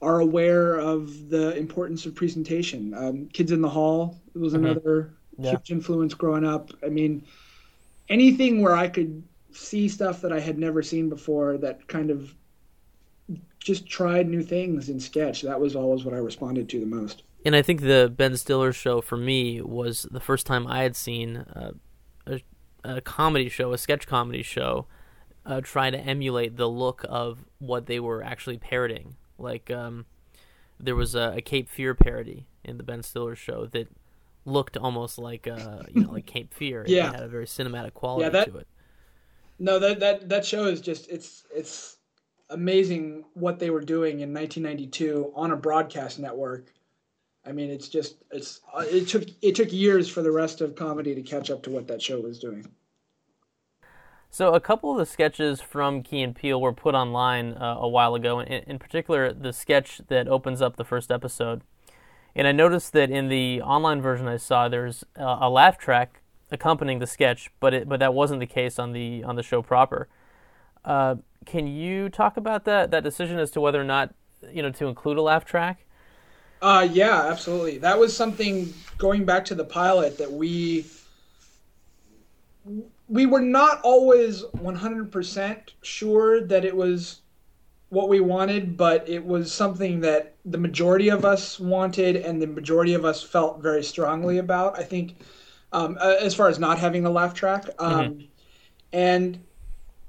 are 0.00 0.20
aware 0.20 0.74
of 0.74 1.28
the 1.28 1.56
importance 1.56 2.06
of 2.06 2.14
presentation. 2.14 2.94
Um, 2.94 3.26
Kids 3.32 3.52
in 3.52 3.60
the 3.60 3.68
Hall 3.68 4.16
was 4.34 4.52
mm-hmm. 4.52 4.66
another 4.66 5.10
yeah. 5.38 5.50
huge 5.50 5.70
influence 5.70 6.14
growing 6.14 6.44
up. 6.44 6.70
I 6.84 6.88
mean, 6.88 7.24
anything 8.08 8.62
where 8.62 8.76
I 8.76 8.88
could 8.88 9.22
see 9.52 9.88
stuff 9.88 10.20
that 10.20 10.32
I 10.32 10.40
had 10.40 10.58
never 10.58 10.82
seen 10.82 11.08
before 11.08 11.56
that 11.58 11.86
kind 11.88 12.10
of 12.10 12.34
just 13.58 13.86
tried 13.86 14.28
new 14.28 14.42
things 14.42 14.88
in 14.88 15.00
sketch. 15.00 15.42
That 15.42 15.60
was 15.60 15.76
always 15.76 16.04
what 16.04 16.14
I 16.14 16.18
responded 16.18 16.68
to 16.70 16.80
the 16.80 16.86
most. 16.86 17.22
And 17.44 17.54
I 17.54 17.62
think 17.62 17.82
the 17.82 18.12
Ben 18.14 18.36
Stiller 18.36 18.72
show 18.72 19.00
for 19.00 19.16
me 19.16 19.60
was 19.60 20.06
the 20.10 20.20
first 20.20 20.46
time 20.46 20.66
I 20.66 20.82
had 20.82 20.96
seen 20.96 21.36
uh, 21.36 21.72
a, 22.26 22.40
a 22.84 23.00
comedy 23.00 23.48
show, 23.48 23.72
a 23.72 23.78
sketch 23.78 24.06
comedy 24.06 24.42
show, 24.42 24.86
uh, 25.46 25.60
try 25.62 25.90
to 25.90 25.98
emulate 25.98 26.56
the 26.56 26.68
look 26.68 27.04
of 27.08 27.44
what 27.58 27.86
they 27.86 28.00
were 28.00 28.22
actually 28.22 28.58
parroting. 28.58 29.16
Like 29.38 29.70
um, 29.70 30.06
there 30.78 30.96
was 30.96 31.14
a, 31.14 31.34
a, 31.36 31.40
Cape 31.40 31.68
Fear 31.68 31.94
parody 31.94 32.46
in 32.64 32.76
the 32.76 32.82
Ben 32.82 33.02
Stiller 33.02 33.36
show 33.36 33.66
that 33.66 33.88
looked 34.44 34.76
almost 34.76 35.18
like 35.18 35.46
uh, 35.46 35.84
you 35.94 36.02
know 36.02 36.10
like 36.10 36.26
Cape 36.26 36.52
Fear. 36.52 36.84
yeah, 36.88 37.08
it 37.08 37.14
had 37.14 37.22
a 37.22 37.28
very 37.28 37.46
cinematic 37.46 37.94
quality 37.94 38.24
yeah, 38.24 38.30
that, 38.30 38.52
to 38.52 38.58
it. 38.58 38.66
No, 39.60 39.78
that 39.78 40.00
that 40.00 40.28
that 40.28 40.44
show 40.44 40.66
is 40.66 40.80
just 40.80 41.08
it's 41.08 41.44
it's 41.54 41.97
amazing 42.50 43.24
what 43.34 43.58
they 43.58 43.70
were 43.70 43.80
doing 43.80 44.20
in 44.20 44.32
1992 44.32 45.32
on 45.34 45.50
a 45.50 45.56
broadcast 45.56 46.18
network. 46.18 46.72
I 47.46 47.52
mean, 47.52 47.70
it's 47.70 47.88
just 47.88 48.16
it's 48.30 48.60
uh, 48.74 48.84
it 48.86 49.08
took 49.08 49.24
it 49.42 49.54
took 49.54 49.72
years 49.72 50.08
for 50.08 50.22
the 50.22 50.30
rest 50.30 50.60
of 50.60 50.74
comedy 50.74 51.14
to 51.14 51.22
catch 51.22 51.50
up 51.50 51.62
to 51.64 51.70
what 51.70 51.86
that 51.88 52.02
show 52.02 52.20
was 52.20 52.38
doing. 52.38 52.66
So 54.30 54.52
a 54.52 54.60
couple 54.60 54.92
of 54.92 54.98
the 54.98 55.06
sketches 55.06 55.62
from 55.62 56.02
Key 56.02 56.22
and 56.22 56.36
Peele 56.36 56.60
were 56.60 56.74
put 56.74 56.94
online 56.94 57.54
uh, 57.54 57.76
a 57.78 57.88
while 57.88 58.14
ago, 58.14 58.40
in, 58.40 58.62
in 58.64 58.78
particular 58.78 59.32
the 59.32 59.54
sketch 59.54 60.02
that 60.08 60.28
opens 60.28 60.60
up 60.60 60.76
the 60.76 60.84
first 60.84 61.10
episode. 61.10 61.62
And 62.34 62.46
I 62.46 62.52
noticed 62.52 62.92
that 62.92 63.10
in 63.10 63.28
the 63.28 63.62
online 63.62 64.02
version 64.02 64.28
I 64.28 64.36
saw, 64.36 64.68
there's 64.68 65.02
a, 65.16 65.38
a 65.42 65.50
laugh 65.50 65.78
track 65.78 66.20
accompanying 66.50 66.98
the 66.98 67.06
sketch, 67.06 67.50
but 67.60 67.72
it, 67.72 67.88
but 67.88 68.00
that 68.00 68.12
wasn't 68.12 68.40
the 68.40 68.46
case 68.46 68.78
on 68.78 68.92
the 68.92 69.24
on 69.24 69.36
the 69.36 69.42
show 69.42 69.62
proper. 69.62 70.08
Uh, 70.84 71.16
can 71.46 71.66
you 71.66 72.08
talk 72.08 72.36
about 72.36 72.64
that 72.64 72.90
that 72.90 73.02
decision 73.02 73.38
as 73.38 73.50
to 73.52 73.60
whether 73.60 73.80
or 73.80 73.84
not 73.84 74.14
you 74.52 74.62
know 74.62 74.70
to 74.70 74.86
include 74.86 75.18
a 75.18 75.22
laugh 75.22 75.44
track? 75.44 75.84
Uh, 76.60 76.88
yeah, 76.90 77.26
absolutely. 77.26 77.78
That 77.78 77.98
was 77.98 78.16
something 78.16 78.72
going 78.96 79.24
back 79.24 79.44
to 79.46 79.54
the 79.54 79.64
pilot 79.64 80.18
that 80.18 80.30
we 80.30 80.84
we 83.08 83.26
were 83.26 83.40
not 83.40 83.80
always 83.82 84.42
100% 84.42 85.60
sure 85.82 86.42
that 86.42 86.64
it 86.64 86.76
was 86.76 87.20
what 87.88 88.10
we 88.10 88.20
wanted, 88.20 88.76
but 88.76 89.08
it 89.08 89.24
was 89.24 89.50
something 89.50 90.00
that 90.00 90.34
the 90.44 90.58
majority 90.58 91.08
of 91.08 91.24
us 91.24 91.58
wanted 91.58 92.16
and 92.16 92.42
the 92.42 92.46
majority 92.46 92.92
of 92.92 93.06
us 93.06 93.22
felt 93.22 93.62
very 93.62 93.82
strongly 93.82 94.38
about. 94.38 94.78
I 94.78 94.82
think, 94.82 95.16
um, 95.72 95.96
as 95.98 96.34
far 96.34 96.48
as 96.48 96.58
not 96.58 96.78
having 96.78 97.06
a 97.06 97.10
laugh 97.10 97.32
track. 97.32 97.64
Um, 97.78 97.92
mm-hmm. 97.92 98.24
And 98.92 99.44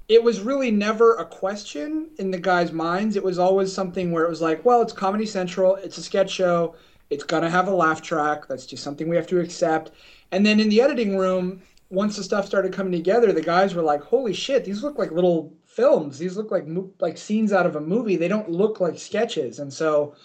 it 0.10 0.24
was 0.24 0.42
really 0.42 0.72
never 0.72 1.14
a 1.16 1.26
question 1.26 2.10
in 2.18 2.32
the 2.32 2.40
guys' 2.40 2.72
minds. 2.72 3.16
It 3.16 3.24
was 3.24 3.38
always 3.38 3.72
something 3.72 4.12
where 4.12 4.26
it 4.26 4.30
was 4.30 4.42
like, 4.42 4.66
well, 4.66 4.82
it's 4.82 4.92
Comedy 4.92 5.28
Central, 5.28 5.76
it's 5.76 6.00
a 6.00 6.04
sketch 6.04 6.32
show, 6.32 6.76
it's 7.12 7.24
gonna 7.24 7.50
have 7.50 7.68
a 7.68 7.74
laugh 7.74 8.02
track. 8.02 8.48
That's 8.48 8.66
just 8.66 8.84
something 8.84 9.08
we 9.08 9.16
have 9.16 9.28
to 9.28 9.40
accept. 9.40 9.92
And 10.32 10.44
then 10.44 10.60
in 10.60 10.70
the 10.70 10.82
editing 10.82 11.16
room, 11.18 11.62
once 11.92 12.18
the 12.18 12.24
stuff 12.24 12.48
started 12.48 12.74
coming 12.74 12.92
together, 12.92 13.32
the 13.32 13.42
guys 13.42 13.74
were 13.76 13.84
like, 13.84 14.02
"Holy 14.02 14.34
shit, 14.34 14.66
these 14.66 14.84
look 14.84 14.98
like 14.98 15.12
little 15.12 15.54
films. 15.66 16.18
These 16.20 16.38
look 16.38 16.52
like 16.52 16.66
like 17.00 17.18
scenes 17.18 17.54
out 17.54 17.66
of 17.66 17.76
a 17.76 17.82
movie. 17.82 18.16
They 18.16 18.28
don't 18.28 18.50
look 18.50 18.80
like 18.80 19.00
sketches." 19.00 19.60
And 19.60 19.74
so, 19.74 20.16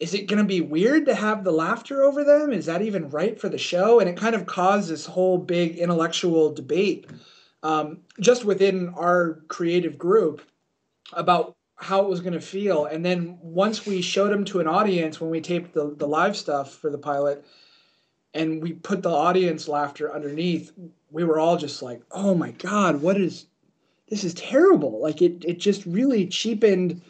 is 0.00 0.14
it 0.14 0.26
going 0.26 0.38
to 0.38 0.44
be 0.44 0.60
weird 0.60 1.06
to 1.06 1.14
have 1.14 1.44
the 1.44 1.52
laughter 1.52 2.02
over 2.02 2.24
them? 2.24 2.52
Is 2.52 2.66
that 2.66 2.82
even 2.82 3.10
right 3.10 3.38
for 3.40 3.48
the 3.48 3.58
show? 3.58 4.00
And 4.00 4.08
it 4.08 4.16
kind 4.16 4.34
of 4.34 4.46
caused 4.46 4.90
this 4.90 5.06
whole 5.06 5.38
big 5.38 5.76
intellectual 5.76 6.52
debate 6.52 7.06
um, 7.62 8.00
just 8.20 8.44
within 8.44 8.90
our 8.90 9.42
creative 9.48 9.98
group 9.98 10.42
about 11.12 11.56
how 11.76 12.02
it 12.02 12.08
was 12.08 12.20
going 12.20 12.32
to 12.32 12.40
feel. 12.40 12.86
And 12.86 13.04
then 13.04 13.38
once 13.40 13.86
we 13.86 14.00
showed 14.00 14.32
them 14.32 14.44
to 14.46 14.60
an 14.60 14.66
audience 14.66 15.20
when 15.20 15.30
we 15.30 15.40
taped 15.40 15.74
the, 15.74 15.94
the 15.96 16.08
live 16.08 16.36
stuff 16.36 16.72
for 16.72 16.90
the 16.90 16.98
pilot 16.98 17.44
and 18.34 18.62
we 18.62 18.72
put 18.72 19.02
the 19.02 19.10
audience 19.10 19.68
laughter 19.68 20.12
underneath, 20.12 20.72
we 21.10 21.24
were 21.24 21.38
all 21.38 21.56
just 21.56 21.82
like, 21.82 22.02
oh 22.10 22.34
my 22.34 22.52
God, 22.52 23.02
what 23.02 23.18
is 23.20 23.46
this 24.08 24.24
is 24.24 24.34
terrible. 24.34 25.02
Like 25.02 25.20
it, 25.20 25.44
it 25.44 25.58
just 25.58 25.84
really 25.84 26.26
cheapened 26.26 27.02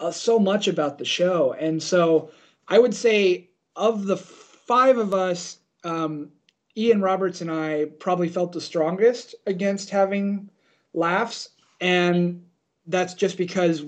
uh, 0.00 0.10
so 0.10 0.38
much 0.38 0.68
about 0.68 0.98
the 0.98 1.04
show. 1.04 1.52
And 1.52 1.82
so 1.82 2.30
I 2.66 2.78
would 2.78 2.94
say 2.94 3.50
of 3.76 4.06
the 4.06 4.16
five 4.16 4.98
of 4.98 5.14
us, 5.14 5.58
um, 5.84 6.30
Ian 6.78 7.00
Roberts 7.00 7.40
and 7.40 7.50
I 7.50 7.86
probably 7.98 8.28
felt 8.28 8.52
the 8.52 8.60
strongest 8.60 9.34
against 9.46 9.90
having 9.90 10.48
laughs, 10.94 11.50
and 11.80 12.44
that's 12.86 13.14
just 13.14 13.36
because 13.36 13.80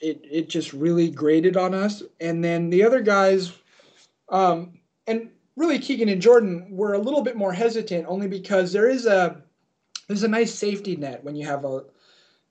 it 0.00 0.20
it 0.22 0.48
just 0.48 0.72
really 0.72 1.10
grated 1.10 1.56
on 1.56 1.74
us. 1.74 2.04
And 2.20 2.44
then 2.44 2.70
the 2.70 2.84
other 2.84 3.00
guys, 3.00 3.52
um, 4.28 4.78
and 5.08 5.30
really 5.56 5.80
Keegan 5.80 6.08
and 6.08 6.22
Jordan 6.22 6.68
were 6.70 6.94
a 6.94 6.98
little 7.00 7.22
bit 7.22 7.36
more 7.36 7.52
hesitant, 7.52 8.06
only 8.08 8.28
because 8.28 8.72
there 8.72 8.88
is 8.88 9.06
a 9.06 9.42
there's 10.06 10.22
a 10.22 10.28
nice 10.28 10.54
safety 10.54 10.94
net 10.94 11.24
when 11.24 11.34
you 11.34 11.44
have 11.46 11.64
a 11.64 11.82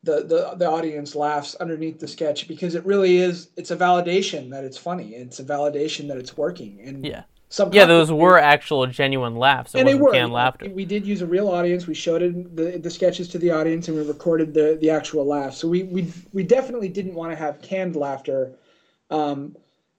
the, 0.04 0.24
the 0.24 0.56
the 0.58 0.70
audience 0.70 1.16
laughs 1.16 1.56
underneath 1.56 2.00
the 2.00 2.08
sketch 2.08 2.50
because 2.50 2.76
it 2.76 2.86
really 2.86 3.16
is 3.16 3.50
it's 3.56 3.72
a 3.72 3.78
validation 3.78 4.50
that 4.52 4.66
it's 4.66 4.78
funny. 4.78 5.16
It's 5.16 5.40
a 5.40 5.44
validation 5.44 6.10
that 6.10 6.18
it's 6.18 6.36
working. 6.36 6.82
And 6.84 7.06
yeah 7.06 7.24
yeah, 7.72 7.86
those 7.86 8.12
were 8.12 8.38
actual 8.38 8.86
genuine 8.88 9.36
laughs. 9.36 9.76
It 9.76 9.80
and 9.80 9.88
they 9.88 9.96
were 9.96 10.12
canned 10.12 10.34
laughter. 10.34 10.70
We 10.70 10.86
did 10.86 11.06
use 11.06 11.22
a 11.22 11.28
real 11.28 11.48
audience. 11.48 11.88
We 11.88 11.94
showed 11.94 12.22
it, 12.22 12.56
the 12.56 12.78
the 12.80 12.90
sketches 12.90 13.28
to 13.30 13.38
the 13.38 13.52
audience, 13.52 13.88
and 13.88 13.98
we 13.98 14.06
recorded 14.06 14.54
the 14.54 14.78
the 14.80 14.90
actual 14.90 15.26
laughs. 15.26 15.58
So 15.58 15.68
we 15.68 15.84
we 15.84 16.12
we 16.34 16.44
definitely 16.44 16.90
didn't 16.90 17.14
want 17.14 17.32
to 17.32 17.36
have 17.36 17.62
canned 17.62 17.96
laughter, 17.96 18.54
um, 19.10 19.56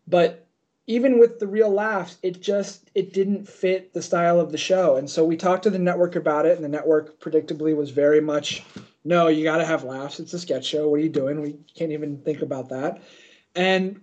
but 0.06 0.46
even 0.86 1.18
with 1.18 1.38
the 1.38 1.46
real 1.46 1.70
laughs, 1.70 2.16
it 2.22 2.40
just 2.40 2.90
it 2.94 3.12
didn't 3.12 3.48
fit 3.48 3.92
the 3.92 4.02
style 4.02 4.38
of 4.38 4.52
the 4.52 4.58
show. 4.58 4.96
And 4.96 5.08
so 5.10 5.24
we 5.24 5.36
talked 5.36 5.64
to 5.64 5.70
the 5.70 5.78
network 5.78 6.16
about 6.16 6.46
it, 6.46 6.56
and 6.56 6.64
the 6.64 6.68
network 6.68 7.18
predictably 7.20 7.74
was 7.76 7.90
very 7.90 8.20
much, 8.20 8.64
no, 9.04 9.28
you 9.28 9.42
got 9.42 9.58
to 9.58 9.64
have 9.64 9.82
laughs. 9.84 10.20
It's 10.20 10.32
a 10.32 10.38
sketch 10.38 10.64
show. 10.64 10.88
What 10.88 11.00
are 11.00 11.02
you 11.02 11.08
doing? 11.08 11.40
We 11.40 11.56
can't 11.74 11.92
even 11.92 12.18
think 12.18 12.42
about 12.42 12.68
that. 12.68 13.02
And 13.54 14.00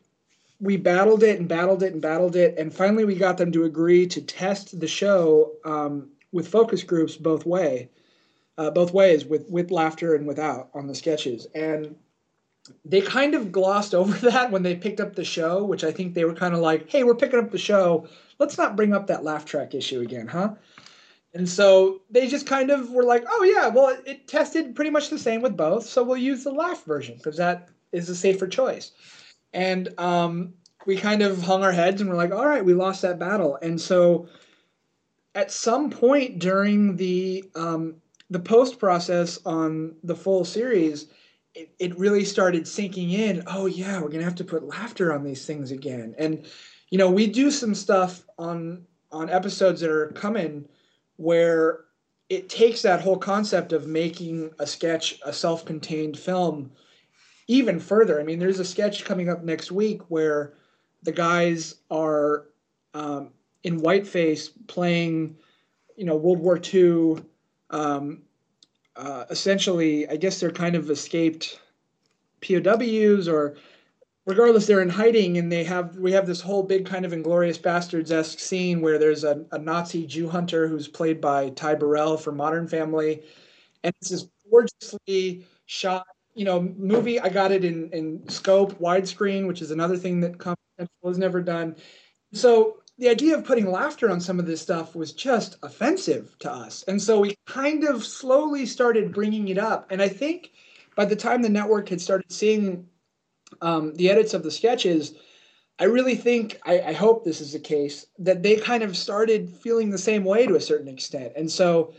we 0.63 0.77
battled 0.77 1.23
it 1.23 1.39
and 1.39 1.49
battled 1.49 1.83
it 1.83 1.91
and 1.91 2.01
battled 2.01 2.37
it, 2.37 2.57
and 2.57 2.73
finally 2.73 3.03
we 3.03 3.15
got 3.15 3.37
them 3.37 3.51
to 3.51 3.65
agree 3.65 4.07
to 4.07 4.21
test 4.21 4.79
the 4.79 4.87
show 4.87 5.51
um, 5.65 6.07
with 6.31 6.47
focus 6.47 6.83
groups 6.83 7.17
both 7.17 7.45
way, 7.45 7.89
uh, 8.57 8.71
both 8.71 8.93
ways, 8.93 9.25
with 9.25 9.47
with 9.49 9.71
laughter 9.71 10.15
and 10.15 10.25
without 10.25 10.69
on 10.73 10.87
the 10.87 10.95
sketches. 10.95 11.47
And 11.53 11.95
they 12.85 13.01
kind 13.01 13.35
of 13.35 13.51
glossed 13.51 13.93
over 13.99 14.13
that 14.29 14.51
when 14.51 14.63
they 14.63 14.73
picked 14.73 15.01
up 15.01 15.15
the 15.15 15.25
show, 15.25 15.65
which 15.65 15.83
I 15.83 15.91
think 15.91 16.13
they 16.13 16.23
were 16.23 16.33
kind 16.33 16.53
of 16.53 16.61
like, 16.61 16.89
"Hey, 16.89 17.03
we're 17.03 17.15
picking 17.15 17.39
up 17.39 17.51
the 17.51 17.57
show. 17.57 18.07
Let's 18.39 18.57
not 18.57 18.77
bring 18.77 18.93
up 18.93 19.07
that 19.07 19.25
laugh 19.25 19.43
track 19.43 19.75
issue 19.75 19.99
again, 19.99 20.27
huh?" 20.27 20.53
And 21.33 21.49
so 21.49 22.01
they 22.09 22.27
just 22.29 22.47
kind 22.47 22.71
of 22.71 22.89
were 22.89 23.03
like, 23.03 23.25
"Oh 23.29 23.43
yeah, 23.43 23.67
well 23.67 23.89
it, 23.89 24.03
it 24.05 24.27
tested 24.29 24.75
pretty 24.75 24.91
much 24.91 25.09
the 25.09 25.19
same 25.19 25.41
with 25.41 25.57
both, 25.57 25.85
so 25.85 26.03
we'll 26.03 26.15
use 26.15 26.45
the 26.45 26.53
laugh 26.53 26.85
version 26.85 27.17
because 27.17 27.35
that 27.35 27.67
is 27.91 28.07
a 28.07 28.15
safer 28.15 28.47
choice." 28.47 28.93
And 29.53 29.97
um, 29.99 30.53
we 30.85 30.97
kind 30.97 31.21
of 31.21 31.41
hung 31.41 31.63
our 31.63 31.71
heads 31.71 32.01
and 32.01 32.09
we're 32.09 32.15
like, 32.15 32.31
all 32.31 32.47
right, 32.47 32.65
we 32.65 32.73
lost 32.73 33.01
that 33.03 33.19
battle. 33.19 33.57
And 33.61 33.79
so 33.79 34.27
at 35.35 35.51
some 35.51 35.89
point 35.89 36.39
during 36.39 36.95
the 36.95 37.45
um, 37.55 37.95
the 38.29 38.39
post 38.39 38.79
process 38.79 39.39
on 39.45 39.95
the 40.03 40.15
full 40.15 40.43
series, 40.43 41.07
it, 41.53 41.73
it 41.79 41.97
really 41.97 42.25
started 42.25 42.67
sinking 42.67 43.11
in. 43.11 43.43
Oh 43.47 43.67
yeah, 43.67 44.01
we're 44.01 44.09
gonna 44.09 44.23
have 44.23 44.35
to 44.35 44.43
put 44.43 44.67
laughter 44.67 45.13
on 45.13 45.23
these 45.23 45.45
things 45.45 45.71
again. 45.71 46.15
And 46.17 46.47
you 46.89 46.97
know, 46.97 47.09
we 47.09 47.27
do 47.27 47.51
some 47.51 47.75
stuff 47.75 48.23
on 48.37 48.85
on 49.11 49.29
episodes 49.29 49.81
that 49.81 49.91
are 49.91 50.07
coming 50.09 50.67
where 51.17 51.81
it 52.29 52.49
takes 52.49 52.81
that 52.81 53.01
whole 53.01 53.17
concept 53.17 53.73
of 53.73 53.85
making 53.85 54.51
a 54.57 54.65
sketch 54.65 55.19
a 55.23 55.31
self-contained 55.31 56.17
film 56.17 56.71
even 57.47 57.79
further. 57.79 58.19
I 58.19 58.23
mean, 58.23 58.39
there's 58.39 58.59
a 58.59 58.65
sketch 58.65 59.05
coming 59.05 59.29
up 59.29 59.43
next 59.43 59.71
week 59.71 60.01
where 60.09 60.53
the 61.03 61.11
guys 61.11 61.75
are 61.91 62.47
um, 62.93 63.31
in 63.63 63.79
whiteface 63.79 64.49
playing, 64.67 65.37
you 65.95 66.05
know, 66.05 66.15
World 66.15 66.39
War 66.39 66.59
II. 66.73 67.23
Um, 67.69 68.21
uh, 68.95 69.25
essentially, 69.29 70.07
I 70.07 70.17
guess 70.17 70.39
they're 70.39 70.51
kind 70.51 70.75
of 70.75 70.89
escaped 70.89 71.59
POWs 72.41 73.27
or 73.27 73.55
regardless 74.25 74.65
they're 74.65 74.81
in 74.81 74.89
hiding 74.89 75.37
and 75.37 75.51
they 75.51 75.63
have 75.63 75.97
we 75.97 76.11
have 76.11 76.27
this 76.27 76.41
whole 76.41 76.63
big 76.63 76.85
kind 76.85 77.05
of 77.05 77.11
Inglourious 77.11 77.59
Basterds 77.59 78.11
esque 78.11 78.39
scene 78.39 78.81
where 78.81 78.97
there's 78.97 79.23
a, 79.23 79.45
a 79.51 79.57
Nazi 79.57 80.05
Jew 80.05 80.29
hunter 80.29 80.67
who's 80.67 80.87
played 80.87 81.19
by 81.19 81.49
Ty 81.49 81.75
Burrell 81.75 82.17
from 82.17 82.37
Modern 82.37 82.67
Family 82.67 83.23
and 83.83 83.93
it's 83.99 84.09
this 84.09 84.27
gorgeously 84.49 85.45
shot 85.65 86.05
you 86.35 86.45
know, 86.45 86.61
movie, 86.61 87.19
I 87.19 87.29
got 87.29 87.51
it 87.51 87.63
in, 87.63 87.89
in 87.91 88.27
scope, 88.29 88.79
widescreen, 88.79 89.47
which 89.47 89.61
is 89.61 89.71
another 89.71 89.97
thing 89.97 90.19
that 90.21 90.37
Comedy 90.37 90.61
has 91.03 91.17
never 91.17 91.41
done. 91.41 91.75
So 92.33 92.77
the 92.97 93.09
idea 93.09 93.37
of 93.37 93.45
putting 93.45 93.69
laughter 93.69 94.09
on 94.09 94.19
some 94.19 94.39
of 94.39 94.45
this 94.45 94.61
stuff 94.61 94.95
was 94.95 95.13
just 95.13 95.57
offensive 95.63 96.35
to 96.39 96.51
us. 96.51 96.83
And 96.87 97.01
so 97.01 97.19
we 97.19 97.35
kind 97.47 97.83
of 97.83 98.05
slowly 98.05 98.65
started 98.65 99.13
bringing 99.13 99.47
it 99.47 99.57
up. 99.57 99.87
And 99.91 100.01
I 100.01 100.07
think 100.07 100.51
by 100.95 101.05
the 101.05 101.15
time 101.15 101.41
the 101.41 101.49
network 101.49 101.89
had 101.89 102.01
started 102.01 102.31
seeing 102.31 102.87
um, 103.61 103.93
the 103.95 104.09
edits 104.09 104.33
of 104.33 104.43
the 104.43 104.51
sketches, 104.51 105.13
I 105.79 105.85
really 105.85 106.15
think, 106.15 106.59
I, 106.65 106.81
I, 106.81 106.93
hope 106.93 107.23
this 107.23 107.41
is 107.41 107.53
the 107.53 107.59
case, 107.59 108.05
that 108.19 108.43
they 108.43 108.57
kind 108.57 108.83
of 108.83 108.95
started 108.95 109.49
feeling 109.49 109.89
the 109.89 109.97
same 109.97 110.23
way 110.23 110.45
to 110.45 110.55
a 110.55 110.61
certain 110.61 110.87
extent. 110.87 111.33
And 111.35 111.51
so, 111.51 111.93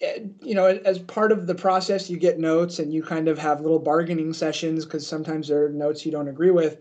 you 0.00 0.54
know, 0.54 0.66
as 0.66 0.98
part 0.98 1.32
of 1.32 1.46
the 1.46 1.54
process, 1.54 2.10
you 2.10 2.16
get 2.16 2.38
notes 2.38 2.78
and 2.78 2.92
you 2.92 3.02
kind 3.02 3.28
of 3.28 3.38
have 3.38 3.60
little 3.60 3.78
bargaining 3.78 4.32
sessions 4.32 4.84
because 4.84 5.06
sometimes 5.06 5.48
there 5.48 5.66
are 5.66 5.70
notes 5.70 6.04
you 6.04 6.12
don't 6.12 6.28
agree 6.28 6.50
with. 6.50 6.80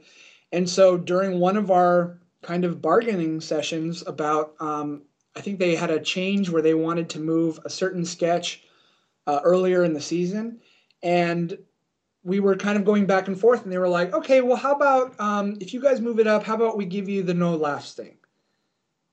And 0.51 0.69
so 0.69 0.97
during 0.97 1.39
one 1.39 1.57
of 1.57 1.71
our 1.71 2.19
kind 2.41 2.65
of 2.65 2.81
bargaining 2.81 3.39
sessions 3.41 4.03
about, 4.05 4.53
um, 4.59 5.03
I 5.35 5.41
think 5.41 5.59
they 5.59 5.75
had 5.75 5.89
a 5.89 5.99
change 5.99 6.49
where 6.49 6.61
they 6.61 6.73
wanted 6.73 7.09
to 7.11 7.19
move 7.19 7.59
a 7.65 7.69
certain 7.69 8.05
sketch 8.05 8.63
uh, 9.25 9.39
earlier 9.43 9.83
in 9.83 9.93
the 9.93 10.01
season. 10.01 10.59
And 11.01 11.57
we 12.23 12.39
were 12.39 12.55
kind 12.55 12.77
of 12.77 12.85
going 12.85 13.05
back 13.05 13.27
and 13.27 13.39
forth, 13.39 13.63
and 13.63 13.71
they 13.71 13.77
were 13.77 13.89
like, 13.89 14.13
okay, 14.13 14.41
well, 14.41 14.55
how 14.55 14.73
about 14.73 15.19
um, 15.19 15.57
if 15.59 15.73
you 15.73 15.81
guys 15.81 15.99
move 15.99 16.19
it 16.19 16.27
up, 16.27 16.43
how 16.43 16.55
about 16.55 16.77
we 16.77 16.85
give 16.85 17.09
you 17.09 17.21
the 17.23 17.33
no 17.33 17.55
laughs 17.55 17.93
thing? 17.93 18.17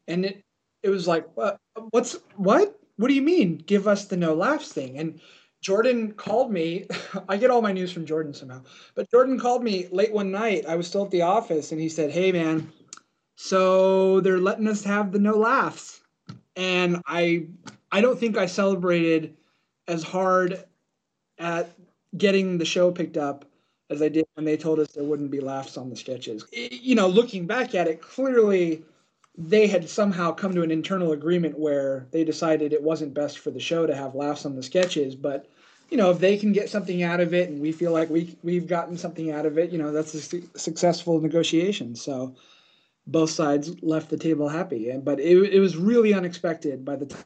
And 0.06 0.24
it, 0.24 0.44
it 0.82 0.90
was 0.90 1.08
like, 1.08 1.26
what, 1.36 1.58
what's, 1.90 2.18
what? 2.36 2.79
What 3.00 3.08
do 3.08 3.14
you 3.14 3.22
mean, 3.22 3.56
give 3.56 3.88
us 3.88 4.04
the 4.04 4.18
no 4.18 4.34
laughs 4.34 4.70
thing? 4.74 4.98
And 4.98 5.20
Jordan 5.62 6.12
called 6.12 6.52
me. 6.52 6.86
I 7.30 7.38
get 7.38 7.50
all 7.50 7.62
my 7.62 7.72
news 7.72 7.90
from 7.90 8.04
Jordan 8.04 8.34
somehow. 8.34 8.62
But 8.94 9.10
Jordan 9.10 9.40
called 9.40 9.64
me 9.64 9.88
late 9.90 10.12
one 10.12 10.30
night. 10.30 10.66
I 10.68 10.76
was 10.76 10.86
still 10.86 11.06
at 11.06 11.10
the 11.10 11.22
office 11.22 11.72
and 11.72 11.80
he 11.80 11.88
said, 11.88 12.10
Hey 12.10 12.30
man, 12.30 12.70
so 13.36 14.20
they're 14.20 14.38
letting 14.38 14.68
us 14.68 14.84
have 14.84 15.12
the 15.12 15.18
no 15.18 15.32
laughs. 15.32 16.02
And 16.56 17.00
I 17.06 17.46
I 17.90 18.02
don't 18.02 18.20
think 18.20 18.36
I 18.36 18.44
celebrated 18.44 19.34
as 19.88 20.02
hard 20.02 20.62
at 21.38 21.72
getting 22.18 22.58
the 22.58 22.66
show 22.66 22.92
picked 22.92 23.16
up 23.16 23.46
as 23.88 24.02
I 24.02 24.10
did 24.10 24.26
when 24.34 24.44
they 24.44 24.58
told 24.58 24.78
us 24.78 24.92
there 24.92 25.04
wouldn't 25.04 25.30
be 25.30 25.40
laughs 25.40 25.78
on 25.78 25.88
the 25.88 25.96
sketches. 25.96 26.44
You 26.52 26.96
know, 26.96 27.08
looking 27.08 27.46
back 27.46 27.74
at 27.74 27.88
it, 27.88 28.02
clearly 28.02 28.84
they 29.48 29.66
had 29.66 29.88
somehow 29.88 30.32
come 30.32 30.54
to 30.54 30.62
an 30.62 30.70
internal 30.70 31.12
agreement 31.12 31.58
where 31.58 32.06
they 32.10 32.24
decided 32.24 32.72
it 32.72 32.82
wasn't 32.82 33.14
best 33.14 33.38
for 33.38 33.50
the 33.50 33.60
show 33.60 33.86
to 33.86 33.94
have 33.94 34.14
laughs 34.14 34.44
on 34.44 34.54
the 34.54 34.62
sketches, 34.62 35.14
but 35.14 35.48
you 35.90 35.96
know, 35.96 36.10
if 36.10 36.18
they 36.18 36.36
can 36.36 36.52
get 36.52 36.68
something 36.68 37.02
out 37.02 37.20
of 37.20 37.34
it 37.34 37.48
and 37.48 37.60
we 37.60 37.72
feel 37.72 37.90
like 37.90 38.10
we 38.10 38.36
we've 38.42 38.66
gotten 38.66 38.96
something 38.96 39.30
out 39.30 39.46
of 39.46 39.58
it, 39.58 39.70
you 39.70 39.78
know, 39.78 39.92
that's 39.92 40.14
a 40.14 40.20
su- 40.20 40.48
successful 40.54 41.20
negotiation. 41.20 41.96
So 41.96 42.36
both 43.06 43.30
sides 43.30 43.82
left 43.82 44.10
the 44.10 44.18
table 44.18 44.48
happy. 44.48 44.90
And 44.90 45.04
but 45.04 45.18
it 45.18 45.36
it 45.52 45.58
was 45.58 45.76
really 45.76 46.12
unexpected 46.12 46.84
by 46.84 46.96
the 46.96 47.06
time 47.06 47.24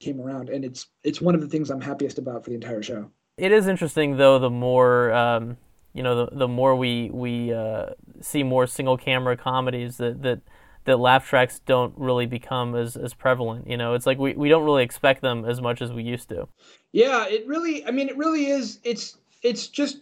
it 0.00 0.04
came 0.04 0.20
around 0.20 0.48
and 0.48 0.64
it's 0.64 0.86
it's 1.04 1.20
one 1.20 1.34
of 1.34 1.42
the 1.42 1.48
things 1.48 1.70
I'm 1.70 1.82
happiest 1.82 2.18
about 2.18 2.44
for 2.44 2.50
the 2.50 2.56
entire 2.56 2.82
show. 2.82 3.10
It 3.36 3.52
is 3.52 3.68
interesting 3.68 4.16
though 4.16 4.38
the 4.38 4.50
more 4.50 5.12
um, 5.12 5.58
you 5.92 6.02
know 6.02 6.24
the 6.24 6.36
the 6.36 6.48
more 6.48 6.74
we 6.74 7.10
we 7.12 7.52
uh, 7.52 7.90
see 8.20 8.42
more 8.42 8.66
single 8.66 8.96
camera 8.96 9.36
comedies 9.36 9.98
that 9.98 10.22
that 10.22 10.40
that 10.84 10.98
laugh 10.98 11.26
tracks 11.26 11.60
don't 11.66 11.94
really 11.96 12.26
become 12.26 12.74
as, 12.74 12.96
as 12.96 13.14
prevalent. 13.14 13.68
You 13.68 13.76
know, 13.76 13.94
it's 13.94 14.06
like 14.06 14.18
we, 14.18 14.34
we 14.34 14.48
don't 14.48 14.64
really 14.64 14.82
expect 14.82 15.22
them 15.22 15.44
as 15.44 15.60
much 15.60 15.80
as 15.82 15.92
we 15.92 16.02
used 16.02 16.28
to. 16.28 16.48
Yeah, 16.92 17.26
it 17.26 17.46
really, 17.46 17.86
I 17.86 17.90
mean, 17.90 18.08
it 18.08 18.16
really 18.16 18.46
is. 18.46 18.78
It's, 18.84 19.18
it's 19.42 19.68
just, 19.68 19.98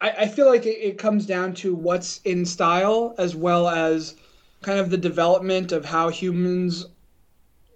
I, 0.00 0.10
I 0.10 0.28
feel 0.28 0.46
like 0.46 0.66
it, 0.66 0.78
it 0.78 0.98
comes 0.98 1.26
down 1.26 1.54
to 1.54 1.74
what's 1.74 2.20
in 2.24 2.44
style 2.44 3.14
as 3.18 3.34
well 3.34 3.68
as 3.68 4.16
kind 4.60 4.78
of 4.78 4.90
the 4.90 4.98
development 4.98 5.72
of 5.72 5.84
how 5.84 6.08
humans 6.08 6.86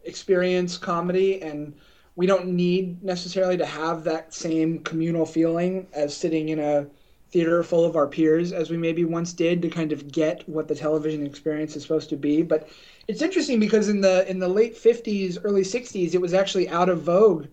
experience 0.04 0.78
comedy. 0.78 1.42
And 1.42 1.74
we 2.14 2.26
don't 2.26 2.46
need 2.46 3.02
necessarily 3.02 3.56
to 3.56 3.66
have 3.66 4.04
that 4.04 4.32
same 4.32 4.78
communal 4.80 5.26
feeling 5.26 5.86
as 5.92 6.16
sitting 6.16 6.50
in 6.50 6.58
a, 6.60 6.86
theater 7.30 7.62
full 7.62 7.84
of 7.84 7.96
our 7.96 8.06
peers 8.06 8.52
as 8.52 8.70
we 8.70 8.76
maybe 8.76 9.04
once 9.04 9.32
did 9.32 9.60
to 9.62 9.68
kind 9.68 9.92
of 9.92 10.10
get 10.10 10.48
what 10.48 10.68
the 10.68 10.74
television 10.74 11.26
experience 11.26 11.74
is 11.76 11.82
supposed 11.82 12.08
to 12.10 12.16
be. 12.16 12.42
But 12.42 12.68
it's 13.08 13.22
interesting 13.22 13.60
because 13.60 13.88
in 13.88 14.00
the 14.00 14.28
in 14.30 14.38
the 14.38 14.48
late 14.48 14.76
50s, 14.76 15.38
early 15.42 15.62
60s, 15.62 16.14
it 16.14 16.20
was 16.20 16.34
actually 16.34 16.68
out 16.68 16.88
of 16.88 17.02
vogue 17.02 17.46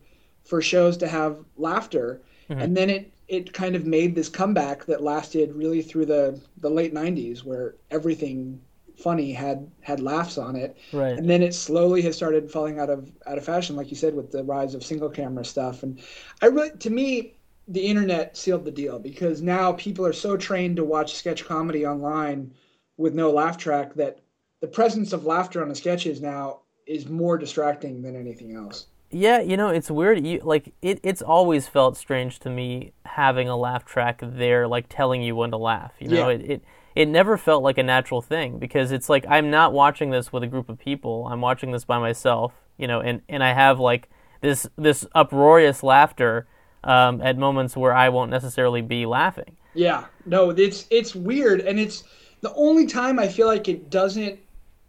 for 0.43 0.61
shows 0.61 0.97
to 0.97 1.07
have 1.07 1.39
laughter, 1.57 2.21
mm-hmm. 2.49 2.61
and 2.61 2.77
then 2.77 2.89
it 2.89 3.11
it 3.27 3.53
kind 3.53 3.75
of 3.75 3.85
made 3.85 4.13
this 4.13 4.29
comeback 4.29 4.85
that 4.85 5.01
lasted 5.01 5.53
really 5.53 5.81
through 5.81 6.05
the 6.05 6.39
the 6.57 6.69
late 6.69 6.93
90s, 6.93 7.43
where 7.43 7.75
everything 7.89 8.61
funny 8.95 9.33
had 9.33 9.69
had 9.81 9.99
laughs 9.99 10.37
on 10.37 10.55
it 10.55 10.77
right 10.91 11.17
and 11.17 11.27
then 11.27 11.41
it 11.41 11.53
slowly 11.53 11.99
has 11.99 12.15
started 12.15 12.49
falling 12.49 12.79
out 12.79 12.91
of 12.91 13.11
out 13.25 13.39
of 13.39 13.43
fashion 13.43 13.75
like 13.75 13.89
you 13.89 13.97
said 13.97 14.13
with 14.13 14.31
the 14.31 14.43
rise 14.43 14.75
of 14.75 14.83
single 14.83 15.09
camera 15.09 15.43
stuff 15.43 15.81
and 15.81 15.99
i 16.43 16.45
really 16.45 16.69
to 16.77 16.91
me 16.91 17.33
the 17.67 17.81
internet 17.81 18.35
sealed 18.35 18.65
the 18.65 18.71
deal 18.71 18.99
because 18.99 19.41
now 19.41 19.71
people 19.73 20.05
are 20.05 20.13
so 20.13 20.35
trained 20.35 20.75
to 20.75 20.83
watch 20.83 21.15
sketch 21.15 21.45
comedy 21.45 21.85
online 21.85 22.53
with 22.97 23.13
no 23.13 23.31
laugh 23.31 23.57
track 23.57 23.93
that 23.95 24.19
the 24.61 24.67
presence 24.67 25.13
of 25.13 25.25
laughter 25.25 25.61
on 25.61 25.69
the 25.69 25.75
sketches 25.75 26.21
now 26.21 26.59
is 26.85 27.07
more 27.07 27.37
distracting 27.37 28.01
than 28.01 28.15
anything 28.15 28.55
else. 28.55 28.87
Yeah, 29.09 29.41
you 29.41 29.57
know, 29.57 29.69
it's 29.69 29.91
weird. 29.91 30.25
You 30.25 30.39
like 30.43 30.73
it 30.81 30.99
it's 31.03 31.21
always 31.21 31.67
felt 31.67 31.95
strange 31.97 32.39
to 32.39 32.49
me 32.49 32.93
having 33.05 33.47
a 33.47 33.55
laugh 33.55 33.85
track 33.85 34.19
there 34.23 34.67
like 34.67 34.87
telling 34.89 35.21
you 35.21 35.35
when 35.35 35.51
to 35.51 35.57
laugh. 35.57 35.93
You 35.99 36.09
know, 36.09 36.29
yeah. 36.29 36.35
it, 36.35 36.49
it 36.49 36.63
it 36.95 37.07
never 37.07 37.37
felt 37.37 37.63
like 37.63 37.77
a 37.77 37.83
natural 37.83 38.21
thing 38.21 38.57
because 38.57 38.91
it's 38.91 39.09
like 39.09 39.25
I'm 39.29 39.51
not 39.51 39.71
watching 39.71 40.09
this 40.09 40.33
with 40.33 40.43
a 40.43 40.47
group 40.47 40.67
of 40.67 40.79
people. 40.79 41.27
I'm 41.27 41.41
watching 41.41 41.71
this 41.71 41.85
by 41.85 41.99
myself, 41.99 42.53
you 42.77 42.87
know, 42.87 43.01
and 43.01 43.21
and 43.29 43.43
I 43.43 43.53
have 43.53 43.79
like 43.79 44.09
this 44.41 44.67
this 44.77 45.05
uproarious 45.13 45.83
laughter 45.83 46.47
um, 46.83 47.21
at 47.21 47.37
moments 47.37 47.75
where 47.75 47.93
I 47.93 48.09
won't 48.09 48.31
necessarily 48.31 48.81
be 48.81 49.05
laughing. 49.05 49.55
Yeah, 49.73 50.05
no, 50.25 50.51
it's 50.51 50.85
it's 50.89 51.15
weird, 51.15 51.61
and 51.61 51.79
it's 51.79 52.03
the 52.41 52.53
only 52.53 52.85
time 52.85 53.19
I 53.19 53.27
feel 53.27 53.47
like 53.47 53.67
it 53.67 53.89
doesn't 53.89 54.39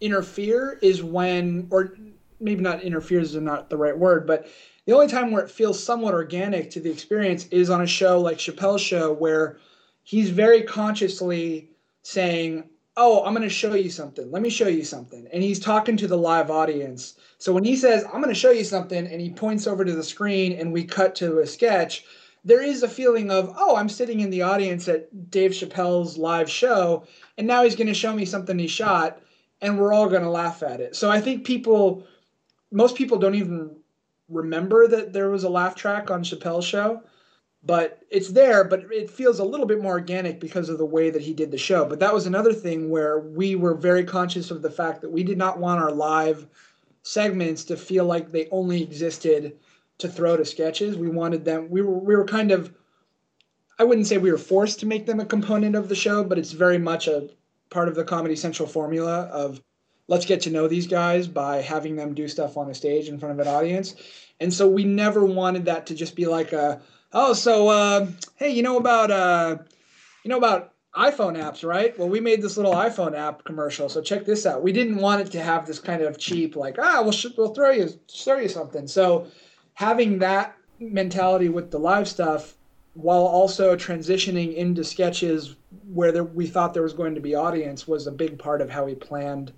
interfere 0.00 0.78
is 0.82 1.02
when, 1.02 1.68
or 1.70 1.96
maybe 2.40 2.62
not 2.62 2.82
interferes 2.82 3.34
is 3.34 3.40
not 3.40 3.70
the 3.70 3.76
right 3.76 3.96
word, 3.96 4.26
but 4.26 4.46
the 4.86 4.92
only 4.92 5.08
time 5.08 5.30
where 5.30 5.42
it 5.42 5.50
feels 5.50 5.82
somewhat 5.82 6.12
organic 6.12 6.70
to 6.70 6.80
the 6.80 6.90
experience 6.90 7.46
is 7.46 7.70
on 7.70 7.80
a 7.80 7.86
show 7.86 8.20
like 8.20 8.38
Chappelle's 8.38 8.82
show, 8.82 9.12
where 9.12 9.58
he's 10.02 10.30
very 10.30 10.62
consciously 10.62 11.70
saying, 12.02 12.68
oh, 12.96 13.24
I'm 13.24 13.34
going 13.34 13.42
to 13.42 13.52
show 13.52 13.74
you 13.74 13.90
something. 13.90 14.30
Let 14.30 14.42
me 14.42 14.50
show 14.50 14.68
you 14.68 14.84
something. 14.84 15.26
And 15.32 15.42
he's 15.42 15.58
talking 15.58 15.96
to 15.96 16.06
the 16.06 16.16
live 16.16 16.50
audience. 16.50 17.16
So 17.38 17.52
when 17.52 17.64
he 17.64 17.76
says, 17.76 18.04
I'm 18.04 18.22
going 18.22 18.28
to 18.28 18.34
show 18.34 18.50
you 18.50 18.64
something, 18.64 19.06
and 19.06 19.20
he 19.20 19.30
points 19.30 19.66
over 19.66 19.84
to 19.84 19.94
the 19.94 20.02
screen 20.02 20.52
and 20.52 20.72
we 20.72 20.84
cut 20.84 21.14
to 21.16 21.40
a 21.40 21.46
sketch, 21.46 22.04
there 22.44 22.62
is 22.62 22.82
a 22.82 22.88
feeling 22.88 23.30
of, 23.30 23.52
oh, 23.56 23.74
I'm 23.74 23.88
sitting 23.88 24.20
in 24.20 24.30
the 24.30 24.42
audience 24.42 24.86
at 24.86 25.30
Dave 25.30 25.52
Chappelle's 25.52 26.18
live 26.18 26.48
show, 26.48 27.06
and 27.38 27.46
now 27.46 27.64
he's 27.64 27.76
going 27.76 27.86
to 27.88 27.94
show 27.94 28.14
me 28.14 28.26
something 28.26 28.58
he 28.58 28.68
shot, 28.68 29.20
and 29.60 29.78
we're 29.78 29.94
all 29.94 30.08
going 30.08 30.22
to 30.22 30.30
laugh 30.30 30.62
at 30.62 30.80
it. 30.80 30.94
So 30.94 31.10
I 31.10 31.20
think 31.20 31.44
people, 31.44 32.06
most 32.70 32.96
people 32.96 33.18
don't 33.18 33.34
even 33.34 33.76
remember 34.28 34.86
that 34.88 35.12
there 35.12 35.30
was 35.30 35.44
a 35.44 35.48
laugh 35.48 35.74
track 35.74 36.10
on 36.10 36.22
Chappelle's 36.22 36.66
show 36.66 37.02
but 37.66 38.02
it's 38.10 38.30
there 38.30 38.64
but 38.64 38.80
it 38.92 39.10
feels 39.10 39.38
a 39.38 39.44
little 39.44 39.66
bit 39.66 39.80
more 39.80 39.92
organic 39.92 40.40
because 40.40 40.68
of 40.68 40.78
the 40.78 40.84
way 40.84 41.10
that 41.10 41.22
he 41.22 41.32
did 41.32 41.50
the 41.50 41.58
show. 41.58 41.84
But 41.84 42.00
that 42.00 42.14
was 42.14 42.26
another 42.26 42.52
thing 42.52 42.90
where 42.90 43.18
we 43.18 43.56
were 43.56 43.74
very 43.74 44.04
conscious 44.04 44.50
of 44.50 44.62
the 44.62 44.70
fact 44.70 45.00
that 45.00 45.10
we 45.10 45.22
did 45.22 45.38
not 45.38 45.58
want 45.58 45.82
our 45.82 45.92
live 45.92 46.46
segments 47.02 47.64
to 47.64 47.76
feel 47.76 48.04
like 48.04 48.30
they 48.30 48.48
only 48.50 48.82
existed 48.82 49.56
to 49.98 50.08
throw 50.08 50.36
to 50.36 50.44
sketches. 50.44 50.96
We 50.96 51.08
wanted 51.08 51.44
them 51.44 51.68
we 51.70 51.82
were 51.82 51.98
we 51.98 52.16
were 52.16 52.26
kind 52.26 52.50
of 52.50 52.74
i 53.78 53.84
wouldn't 53.84 54.06
say 54.06 54.18
we 54.18 54.32
were 54.32 54.38
forced 54.38 54.80
to 54.80 54.86
make 54.86 55.06
them 55.06 55.20
a 55.20 55.26
component 55.26 55.74
of 55.74 55.88
the 55.88 55.94
show 55.94 56.22
but 56.22 56.38
it's 56.38 56.52
very 56.52 56.78
much 56.78 57.08
a 57.08 57.28
part 57.70 57.88
of 57.88 57.94
the 57.94 58.04
comedy 58.04 58.36
central 58.36 58.68
formula 58.68 59.22
of 59.32 59.60
let's 60.08 60.26
get 60.26 60.42
to 60.42 60.50
know 60.50 60.68
these 60.68 60.86
guys 60.86 61.26
by 61.26 61.60
having 61.60 61.96
them 61.96 62.14
do 62.14 62.28
stuff 62.28 62.56
on 62.56 62.70
a 62.70 62.74
stage 62.74 63.08
in 63.08 63.18
front 63.18 63.38
of 63.38 63.46
an 63.46 63.52
audience. 63.52 63.96
And 64.40 64.52
so 64.52 64.68
we 64.68 64.84
never 64.84 65.24
wanted 65.24 65.64
that 65.66 65.86
to 65.86 65.94
just 65.94 66.14
be 66.14 66.26
like 66.26 66.52
a 66.52 66.80
Oh, 67.16 67.32
so 67.32 67.68
uh, 67.68 68.08
hey, 68.34 68.50
you 68.50 68.64
know 68.64 68.76
about 68.76 69.12
uh, 69.12 69.58
you 70.24 70.28
know 70.28 70.36
about 70.36 70.72
iPhone 70.96 71.36
apps, 71.40 71.64
right? 71.64 71.96
Well, 71.96 72.08
we 72.08 72.18
made 72.18 72.42
this 72.42 72.56
little 72.56 72.74
iPhone 72.74 73.16
app 73.16 73.44
commercial, 73.44 73.88
so 73.88 74.02
check 74.02 74.24
this 74.24 74.44
out. 74.44 74.64
We 74.64 74.72
didn't 74.72 74.96
want 74.96 75.20
it 75.20 75.30
to 75.30 75.40
have 75.40 75.64
this 75.64 75.78
kind 75.78 76.02
of 76.02 76.18
cheap, 76.18 76.56
like 76.56 76.76
ah, 76.76 77.02
we'll 77.02 77.12
sh- 77.12 77.26
we'll 77.38 77.54
throw 77.54 77.70
you 77.70 77.88
throw 78.10 78.38
you 78.38 78.48
something. 78.48 78.88
So 78.88 79.28
having 79.74 80.18
that 80.18 80.56
mentality 80.80 81.48
with 81.48 81.70
the 81.70 81.78
live 81.78 82.08
stuff, 82.08 82.54
while 82.94 83.22
also 83.22 83.76
transitioning 83.76 84.56
into 84.56 84.82
sketches 84.82 85.54
where 85.92 86.10
there, 86.10 86.24
we 86.24 86.48
thought 86.48 86.74
there 86.74 86.82
was 86.82 86.94
going 86.94 87.14
to 87.14 87.20
be 87.20 87.36
audience, 87.36 87.86
was 87.86 88.08
a 88.08 88.12
big 88.12 88.40
part 88.40 88.60
of 88.60 88.70
how 88.70 88.86
we 88.86 88.96
planned 88.96 89.52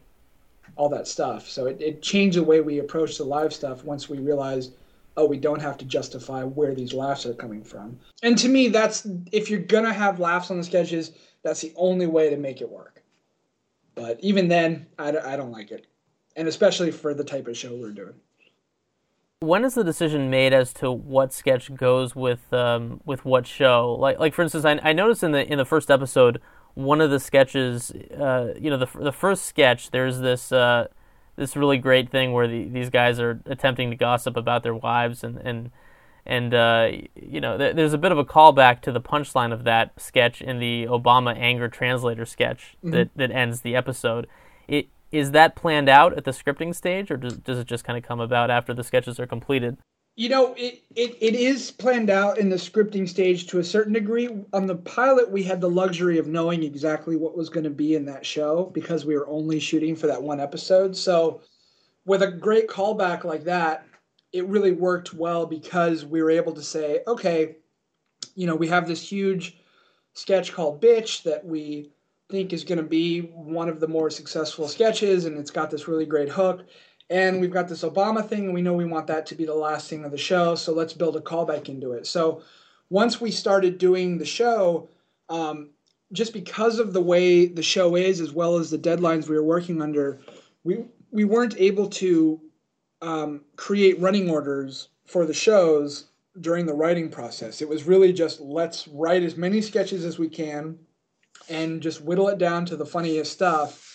all 0.76 0.90
that 0.90 1.09
stuff. 1.09 1.48
So 1.48 1.64
it, 1.64 1.80
it 1.80 2.02
changed 2.02 2.36
the 2.36 2.42
way 2.42 2.61
we 2.61 2.80
approached 2.80 3.16
the 3.16 3.24
live 3.24 3.54
stuff 3.54 3.82
once 3.82 4.11
we 4.11 4.18
realized 4.18 4.72
oh, 5.16 5.26
we 5.26 5.38
don't 5.38 5.62
have 5.62 5.78
to 5.78 5.84
justify 5.84 6.42
where 6.42 6.74
these 6.74 6.92
laughs 6.92 7.26
are 7.26 7.34
coming 7.34 7.64
from. 7.64 7.98
And 8.22 8.36
to 8.38 8.48
me, 8.48 8.68
that's 8.68 9.06
if 9.32 9.50
you're 9.50 9.60
gonna 9.60 9.92
have 9.92 10.20
laughs 10.20 10.50
on 10.50 10.58
the 10.58 10.64
sketches, 10.64 11.12
that's 11.42 11.60
the 11.60 11.72
only 11.76 12.06
way 12.06 12.30
to 12.30 12.36
make 12.36 12.60
it 12.60 12.70
work. 12.70 13.02
But 13.94 14.18
even 14.20 14.48
then, 14.48 14.86
I, 14.98 15.08
I 15.08 15.36
don't 15.36 15.52
like 15.52 15.70
it, 15.70 15.86
and 16.36 16.48
especially 16.48 16.90
for 16.90 17.14
the 17.14 17.24
type 17.24 17.46
of 17.46 17.56
show 17.56 17.74
we're 17.74 17.92
doing. 17.92 18.14
When 19.40 19.64
is 19.64 19.74
the 19.74 19.84
decision 19.84 20.30
made 20.30 20.52
as 20.52 20.72
to 20.74 20.90
what 20.90 21.32
sketch 21.32 21.74
goes 21.74 22.14
with 22.14 22.52
um, 22.52 23.00
with 23.04 23.24
what 23.24 23.46
show? 23.46 23.96
Like 23.98 24.18
like 24.18 24.34
for 24.34 24.42
instance, 24.42 24.64
I, 24.64 24.78
I 24.82 24.92
noticed 24.92 25.22
in 25.22 25.32
the 25.32 25.50
in 25.50 25.58
the 25.58 25.64
first 25.64 25.90
episode, 25.90 26.40
one 26.74 27.00
of 27.00 27.10
the 27.10 27.20
sketches, 27.20 27.90
uh, 27.90 28.52
you 28.60 28.68
know, 28.70 28.76
the 28.76 28.88
the 28.98 29.12
first 29.12 29.46
sketch, 29.46 29.90
there's 29.90 30.20
this 30.20 30.52
uh, 30.52 30.88
this 31.37 31.57
really 31.57 31.78
great 31.78 32.11
thing 32.11 32.32
where 32.32 32.49
the, 32.49 32.64
these 32.64 32.91
guys 32.91 33.20
are 33.20 33.41
attempting 33.47 33.91
to 33.91 33.97
gossip 33.97 34.37
about 34.37 34.62
their 34.62 34.74
wives 34.74 35.22
and 35.22 35.39
and 35.39 35.70
and 36.28 36.53
uh, 36.53 36.89
you 37.14 37.41
know, 37.41 37.57
th- 37.57 37.76
there's 37.76 37.93
a 37.93 37.99
bit 37.99 38.11
of 38.11 38.18
a 38.18 38.24
callback 38.24 38.80
to 38.82 38.93
the 38.93 39.01
punchline 39.01 39.53
of 39.53 39.62
that 39.62 39.93
sketch 39.97 40.43
in 40.43 40.59
the 40.59 40.87
Obama 40.87 41.37
anger 41.37 41.68
translator 41.68 42.26
sketch 42.26 42.76
mm-hmm. 42.78 42.91
that 42.91 43.11
that 43.14 43.30
ends 43.30 43.61
the 43.61 43.76
episode. 43.76 44.26
It 44.66 44.89
is 45.12 45.30
that 45.30 45.55
planned 45.55 45.89
out 45.89 46.16
at 46.16 46.24
the 46.24 46.32
scripting 46.32 46.74
stage, 46.74 47.11
or 47.12 47.16
does, 47.16 47.37
does 47.37 47.59
it 47.59 47.68
just 47.68 47.84
kind 47.84 47.97
of 47.97 48.03
come 48.03 48.18
about 48.18 48.51
after 48.51 48.74
the 48.74 48.82
sketches 48.82 49.20
are 49.20 49.26
completed? 49.26 49.78
You 50.18 50.30
know, 50.30 50.54
it, 50.54 50.82
it, 50.94 51.18
it 51.20 51.34
is 51.34 51.70
planned 51.70 52.08
out 52.08 52.38
in 52.38 52.48
the 52.48 52.56
scripting 52.56 53.06
stage 53.06 53.46
to 53.48 53.58
a 53.58 53.64
certain 53.64 53.92
degree. 53.92 54.30
On 54.54 54.66
the 54.66 54.76
pilot, 54.76 55.30
we 55.30 55.42
had 55.42 55.60
the 55.60 55.68
luxury 55.68 56.18
of 56.18 56.26
knowing 56.26 56.62
exactly 56.62 57.16
what 57.16 57.36
was 57.36 57.50
going 57.50 57.64
to 57.64 57.70
be 57.70 57.94
in 57.94 58.06
that 58.06 58.24
show 58.24 58.70
because 58.72 59.04
we 59.04 59.14
were 59.14 59.28
only 59.28 59.60
shooting 59.60 59.94
for 59.94 60.06
that 60.06 60.22
one 60.22 60.40
episode. 60.40 60.96
So, 60.96 61.42
with 62.06 62.22
a 62.22 62.30
great 62.30 62.66
callback 62.66 63.24
like 63.24 63.44
that, 63.44 63.86
it 64.32 64.46
really 64.46 64.72
worked 64.72 65.12
well 65.12 65.44
because 65.44 66.06
we 66.06 66.22
were 66.22 66.30
able 66.30 66.54
to 66.54 66.62
say, 66.62 67.00
okay, 67.06 67.56
you 68.34 68.46
know, 68.46 68.56
we 68.56 68.68
have 68.68 68.88
this 68.88 69.06
huge 69.06 69.58
sketch 70.14 70.52
called 70.52 70.80
Bitch 70.80 71.24
that 71.24 71.44
we 71.44 71.90
think 72.30 72.52
is 72.52 72.64
going 72.64 72.78
to 72.78 72.84
be 72.84 73.20
one 73.20 73.68
of 73.68 73.80
the 73.80 73.88
more 73.88 74.08
successful 74.08 74.66
sketches, 74.66 75.26
and 75.26 75.36
it's 75.36 75.50
got 75.50 75.70
this 75.70 75.88
really 75.88 76.06
great 76.06 76.28
hook. 76.28 76.64
And 77.09 77.40
we've 77.40 77.52
got 77.52 77.68
this 77.68 77.82
Obama 77.82 78.26
thing, 78.26 78.46
and 78.46 78.54
we 78.54 78.62
know 78.62 78.72
we 78.72 78.84
want 78.84 79.07
that 79.07 79.26
to 79.26 79.34
be 79.34 79.44
the 79.44 79.54
last 79.54 79.88
thing 79.88 80.04
of 80.04 80.11
the 80.11 80.18
show, 80.18 80.57
so 80.57 80.72
let's 80.72 80.92
build 80.92 81.16
a 81.16 81.20
callback 81.20 81.68
into 81.68 81.92
it. 81.92 82.07
So 82.07 82.42
once 82.90 83.20
we 83.20 83.30
started 83.30 83.78
doing 83.78 84.18
the 84.18 84.24
show, 84.24 84.88
um, 85.28 85.70
just 86.12 86.32
because 86.32 86.78
of 86.78 86.92
the 86.92 87.00
way 87.00 87.46
the 87.46 87.62
show 87.62 87.96
is, 87.96 88.20
as 88.20 88.32
well 88.32 88.59
as 88.59 88.70
the 88.70 88.78
deadlines 88.78 89.28
we 89.28 89.36
were 89.36 89.44
working 89.44 89.82
under, 89.82 90.20
we 90.64 90.84
we 91.11 91.24
weren't 91.24 91.54
able 91.59 91.88
to 91.88 92.40
um, 93.02 93.42
create 93.57 94.00
running 94.00 94.28
orders 94.28 94.88
for 95.07 95.24
the 95.26 95.34
shows 95.34 96.07
during 96.40 96.66
the 96.66 96.74
writing 96.74 97.09
process. 97.09 97.62
It 97.62 97.68
was 97.68 97.84
really 97.84 98.12
just 98.12 98.40
let's 98.40 98.86
write 98.88 99.22
as 99.22 99.36
many 99.36 99.61
sketches 99.61 100.04
as 100.04 100.18
we 100.18 100.28
can 100.28 100.78
and 101.48 101.80
just 101.80 102.02
whittle 102.02 102.28
it 102.28 102.38
down 102.38 102.66
to 102.66 102.76
the 102.76 102.86
funniest 102.86 103.32
stuff. 103.32 103.86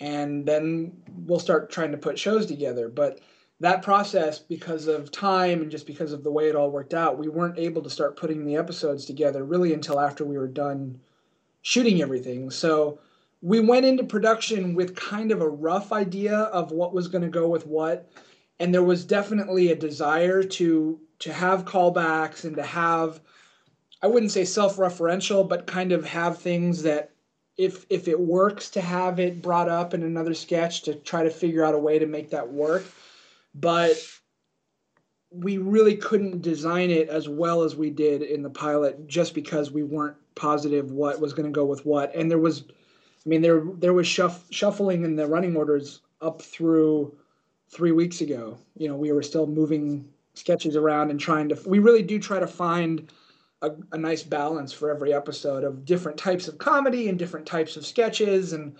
And 0.00 0.44
then 0.46 0.92
we'll 1.24 1.38
start 1.38 1.70
trying 1.70 1.92
to 1.92 1.98
put 1.98 2.18
shows 2.18 2.46
together. 2.46 2.88
But 2.88 3.20
that 3.60 3.82
process, 3.82 4.38
because 4.38 4.86
of 4.86 5.10
time 5.10 5.62
and 5.62 5.70
just 5.70 5.86
because 5.86 6.12
of 6.12 6.22
the 6.22 6.30
way 6.30 6.48
it 6.48 6.54
all 6.54 6.70
worked 6.70 6.92
out, 6.94 7.18
we 7.18 7.28
weren't 7.28 7.58
able 7.58 7.82
to 7.82 7.90
start 7.90 8.16
putting 8.16 8.44
the 8.44 8.56
episodes 8.56 9.06
together 9.06 9.44
really 9.44 9.72
until 9.72 9.98
after 9.98 10.24
we 10.24 10.36
were 10.36 10.48
done 10.48 11.00
shooting 11.62 12.02
everything. 12.02 12.50
So 12.50 12.98
we 13.42 13.60
went 13.60 13.86
into 13.86 14.04
production 14.04 14.74
with 14.74 14.96
kind 14.96 15.30
of 15.30 15.40
a 15.40 15.48
rough 15.48 15.92
idea 15.92 16.36
of 16.36 16.72
what 16.72 16.92
was 16.92 17.08
going 17.08 17.22
to 17.22 17.28
go 17.28 17.48
with 17.48 17.66
what 17.66 18.10
and 18.58 18.72
there 18.72 18.82
was 18.82 19.04
definitely 19.04 19.70
a 19.70 19.76
desire 19.76 20.42
to 20.42 20.98
to 21.18 21.32
have 21.32 21.64
callbacks 21.64 22.44
and 22.44 22.56
to 22.56 22.62
have 22.62 23.20
i 24.02 24.06
wouldn't 24.06 24.32
say 24.32 24.44
self-referential 24.44 25.48
but 25.48 25.66
kind 25.66 25.92
of 25.92 26.04
have 26.04 26.38
things 26.38 26.82
that 26.82 27.10
if 27.56 27.86
if 27.88 28.08
it 28.08 28.18
works 28.18 28.70
to 28.70 28.80
have 28.80 29.18
it 29.18 29.42
brought 29.42 29.68
up 29.68 29.94
in 29.94 30.02
another 30.02 30.34
sketch 30.34 30.82
to 30.82 30.94
try 30.94 31.22
to 31.22 31.30
figure 31.30 31.64
out 31.64 31.74
a 31.74 31.78
way 31.78 31.98
to 31.98 32.06
make 32.06 32.30
that 32.30 32.52
work 32.52 32.84
but 33.54 33.96
we 35.30 35.58
really 35.58 35.96
couldn't 35.96 36.42
design 36.42 36.90
it 36.90 37.08
as 37.08 37.28
well 37.28 37.62
as 37.62 37.74
we 37.74 37.90
did 37.90 38.22
in 38.22 38.42
the 38.42 38.50
pilot 38.50 39.06
just 39.06 39.34
because 39.34 39.70
we 39.70 39.82
weren't 39.82 40.16
positive 40.34 40.92
what 40.92 41.20
was 41.20 41.32
going 41.32 41.46
to 41.46 41.52
go 41.52 41.64
with 41.64 41.84
what 41.84 42.14
and 42.14 42.30
there 42.30 42.38
was 42.38 42.64
I 43.26 43.28
mean, 43.28 43.42
there 43.42 43.62
there 43.78 43.92
was 43.92 44.06
shuff, 44.06 44.46
shuffling 44.50 45.04
in 45.04 45.16
the 45.16 45.26
running 45.26 45.56
orders 45.56 46.00
up 46.20 46.40
through 46.40 47.12
three 47.68 47.90
weeks 47.90 48.20
ago. 48.20 48.56
You 48.76 48.88
know, 48.88 48.96
we 48.96 49.10
were 49.10 49.22
still 49.22 49.48
moving 49.48 50.08
sketches 50.34 50.76
around 50.76 51.10
and 51.10 51.18
trying 51.18 51.48
to. 51.48 51.58
We 51.66 51.80
really 51.80 52.02
do 52.02 52.20
try 52.20 52.38
to 52.38 52.46
find 52.46 53.10
a, 53.62 53.70
a 53.92 53.98
nice 53.98 54.22
balance 54.22 54.72
for 54.72 54.90
every 54.90 55.12
episode 55.12 55.64
of 55.64 55.84
different 55.84 56.18
types 56.18 56.48
of 56.48 56.58
comedy 56.58 57.08
and 57.08 57.18
different 57.18 57.46
types 57.46 57.76
of 57.76 57.86
sketches, 57.86 58.52
and 58.52 58.76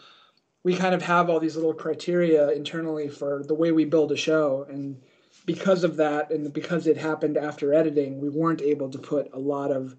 we 0.65 0.77
kind 0.77 0.95
of 0.95 1.03
have 1.03 1.31
all 1.31 1.41
these 1.41 1.57
little 1.57 1.75
criteria 1.75 2.51
internally 2.51 3.09
for 3.09 3.43
the 3.47 3.55
way 3.55 3.73
we 3.73 3.85
build 3.85 4.13
a 4.13 4.17
show. 4.17 4.67
And 4.69 5.01
because 5.45 5.85
of 5.85 5.97
that, 5.97 6.31
and 6.31 6.53
because 6.53 6.87
it 6.87 6.97
happened 6.97 7.37
after 7.37 7.73
editing, 7.73 8.21
we 8.21 8.29
weren't 8.29 8.63
able 8.63 8.91
to 8.91 8.99
put 8.99 9.33
a 9.33 9.39
lot 9.39 9.71
of 9.71 9.97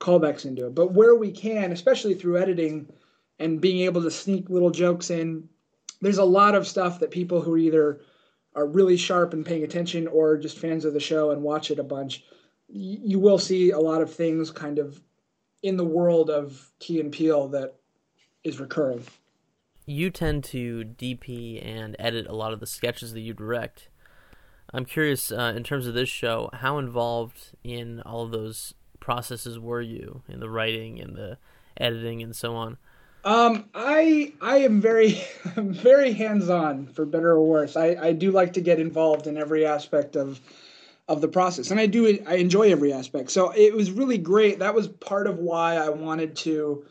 callbacks 0.00 0.44
into 0.44 0.66
it. 0.66 0.74
But 0.74 0.92
where 0.92 1.14
we 1.14 1.30
can, 1.30 1.72
especially 1.72 2.14
through 2.14 2.38
editing 2.38 2.88
and 3.42 3.60
being 3.60 3.80
able 3.80 4.02
to 4.02 4.10
sneak 4.10 4.48
little 4.48 4.70
jokes 4.70 5.10
in. 5.10 5.48
There's 6.00 6.18
a 6.18 6.24
lot 6.24 6.54
of 6.54 6.66
stuff 6.66 7.00
that 7.00 7.10
people 7.10 7.40
who 7.40 7.56
either 7.56 8.00
are 8.54 8.66
really 8.66 8.96
sharp 8.96 9.32
and 9.32 9.44
paying 9.44 9.64
attention 9.64 10.06
or 10.06 10.36
just 10.36 10.58
fans 10.58 10.84
of 10.84 10.94
the 10.94 11.00
show 11.00 11.30
and 11.30 11.42
watch 11.42 11.70
it 11.70 11.78
a 11.78 11.84
bunch, 11.84 12.24
you 12.72 13.18
will 13.18 13.38
see 13.38 13.70
a 13.70 13.78
lot 13.78 14.00
of 14.02 14.12
things 14.12 14.50
kind 14.50 14.78
of 14.78 15.00
in 15.62 15.76
the 15.76 15.84
world 15.84 16.30
of 16.30 16.72
Key 16.78 17.00
and 17.00 17.12
Peele 17.12 17.48
that 17.48 17.74
is 18.44 18.58
recurring. 18.58 19.04
You 19.84 20.10
tend 20.10 20.44
to 20.44 20.84
DP 20.84 21.64
and 21.64 21.96
edit 21.98 22.26
a 22.26 22.34
lot 22.34 22.52
of 22.52 22.60
the 22.60 22.66
sketches 22.66 23.12
that 23.12 23.20
you 23.20 23.34
direct. 23.34 23.88
I'm 24.72 24.84
curious, 24.84 25.30
uh, 25.30 25.52
in 25.54 25.64
terms 25.64 25.86
of 25.86 25.94
this 25.94 26.08
show, 26.08 26.48
how 26.52 26.78
involved 26.78 27.50
in 27.62 28.00
all 28.00 28.24
of 28.24 28.30
those 28.30 28.74
processes 29.00 29.58
were 29.58 29.82
you 29.82 30.22
in 30.28 30.40
the 30.40 30.48
writing 30.48 31.00
and 31.00 31.14
the 31.14 31.36
editing 31.76 32.22
and 32.22 32.34
so 32.34 32.54
on? 32.54 32.78
Um, 33.24 33.66
I 33.74 34.32
I 34.40 34.58
am 34.58 34.80
very 34.80 35.22
very 35.56 36.12
hands 36.12 36.48
on 36.48 36.86
for 36.86 37.04
better 37.04 37.32
or 37.32 37.46
worse. 37.46 37.76
I, 37.76 37.96
I 38.00 38.12
do 38.12 38.32
like 38.32 38.54
to 38.54 38.60
get 38.60 38.80
involved 38.80 39.26
in 39.26 39.36
every 39.36 39.64
aspect 39.64 40.16
of 40.16 40.40
of 41.08 41.20
the 41.20 41.28
process, 41.28 41.70
and 41.70 41.80
I 41.80 41.86
do 41.86 42.18
I 42.26 42.34
enjoy 42.34 42.70
every 42.70 42.92
aspect. 42.92 43.30
So 43.30 43.50
it 43.50 43.74
was 43.74 43.90
really 43.90 44.18
great. 44.18 44.58
That 44.60 44.74
was 44.74 44.88
part 44.88 45.26
of 45.26 45.38
why 45.38 45.76
I 45.76 45.88
wanted 45.88 46.36
to 46.36 46.84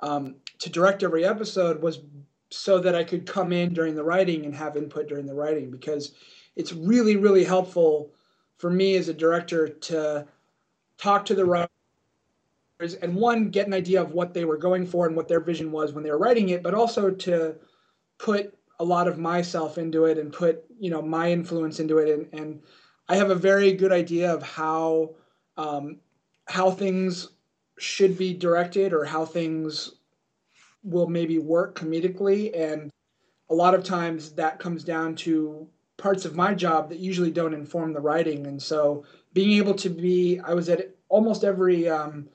um, 0.00 0.36
to 0.58 0.70
direct 0.70 1.02
every 1.02 1.24
episode 1.24 1.82
was 1.82 2.00
so 2.50 2.78
that 2.78 2.94
I 2.94 3.04
could 3.04 3.26
come 3.26 3.52
in 3.52 3.74
during 3.74 3.94
the 3.94 4.04
writing 4.04 4.44
and 4.44 4.54
have 4.54 4.76
input 4.76 5.08
during 5.08 5.26
the 5.26 5.34
writing 5.34 5.70
because 5.70 6.12
it's 6.54 6.72
really 6.72 7.16
really 7.16 7.44
helpful 7.44 8.10
for 8.58 8.70
me 8.70 8.96
as 8.96 9.08
a 9.08 9.14
director 9.14 9.68
to 9.68 10.26
talk 10.96 11.24
to 11.26 11.34
the 11.34 11.44
writer 11.44 11.68
and 13.02 13.14
one 13.16 13.48
get 13.48 13.66
an 13.66 13.74
idea 13.74 14.00
of 14.00 14.12
what 14.12 14.32
they 14.32 14.44
were 14.44 14.56
going 14.56 14.86
for 14.86 15.06
and 15.06 15.16
what 15.16 15.28
their 15.28 15.40
vision 15.40 15.72
was 15.72 15.92
when 15.92 16.04
they 16.04 16.10
were 16.10 16.18
writing 16.18 16.50
it 16.50 16.62
but 16.62 16.74
also 16.74 17.10
to 17.10 17.54
put 18.18 18.56
a 18.78 18.84
lot 18.84 19.08
of 19.08 19.18
myself 19.18 19.78
into 19.78 20.04
it 20.04 20.18
and 20.18 20.32
put 20.32 20.64
you 20.78 20.90
know 20.90 21.02
my 21.02 21.32
influence 21.32 21.80
into 21.80 21.98
it 21.98 22.08
and, 22.08 22.40
and 22.40 22.62
i 23.08 23.16
have 23.16 23.30
a 23.30 23.34
very 23.34 23.72
good 23.72 23.92
idea 23.92 24.32
of 24.32 24.42
how 24.42 25.10
um, 25.56 25.98
how 26.46 26.70
things 26.70 27.28
should 27.78 28.16
be 28.16 28.32
directed 28.32 28.92
or 28.92 29.04
how 29.04 29.24
things 29.24 29.92
will 30.82 31.08
maybe 31.08 31.38
work 31.38 31.78
comedically. 31.78 32.56
And 32.56 32.90
a 33.50 33.54
lot 33.54 33.74
of 33.74 33.84
times 33.84 34.30
that 34.32 34.58
comes 34.58 34.84
down 34.84 35.14
to 35.16 35.68
parts 35.96 36.24
of 36.24 36.36
my 36.36 36.54
job 36.54 36.88
that 36.88 36.98
usually 36.98 37.30
don't 37.30 37.54
inform 37.54 37.92
the 37.92 38.00
writing. 38.00 38.46
And 38.46 38.62
so 38.62 39.04
being 39.34 39.52
able 39.58 39.74
to 39.74 39.90
be 39.90 40.40
i 40.40 40.54
was 40.54 40.68
at 40.68 40.94
almost 41.08 41.44
every 41.44 41.88
um, 41.88 42.28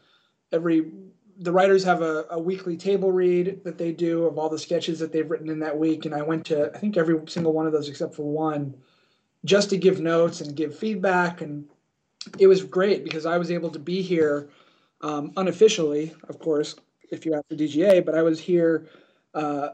every 0.52 0.92
the 1.40 1.52
writers 1.52 1.84
have 1.84 2.04
a, 2.04 2.26
a 2.30 2.40
weekly 2.40 2.78
table 2.78 3.12
read 3.12 3.64
that 3.64 3.78
they 3.78 3.92
do 3.92 4.26
of 4.26 4.38
all 4.38 4.50
the 4.50 4.60
sketches 4.60 5.00
that 5.00 5.12
they've 5.12 5.30
written 5.30 5.50
in 5.50 5.60
that 5.60 5.78
week. 5.78 6.06
And 6.06 6.14
i 6.14 6.22
went 6.22 6.46
to 6.48 6.72
i 6.76 6.78
think 6.78 6.98
every 6.98 7.20
single 7.28 7.54
one 7.54 7.66
of 7.66 7.74
those 7.74 7.90
except 7.90 8.16
for 8.16 8.32
one 8.32 8.76
just 9.46 9.70
to 9.70 9.78
give 9.78 10.00
notes 10.00 10.42
and 10.42 10.56
give 10.56 10.78
feedback. 10.78 11.42
And 11.42 11.66
it 12.40 12.48
was 12.48 12.64
great 12.64 13.04
because 13.04 13.26
i 13.26 13.38
was 13.38 13.52
able 13.52 13.70
to 13.70 13.80
be 13.80 14.02
here 14.02 14.50
um, 15.02 15.32
unofficially 15.38 16.14
of 16.30 16.40
course 16.40 16.76
if 17.12 17.26
you're 17.26 17.38
after 17.38 17.56
dga 17.56 18.06
but 18.06 18.16
i 18.16 18.22
was 18.22 18.40
here 18.40 18.88
uh, 19.34 19.70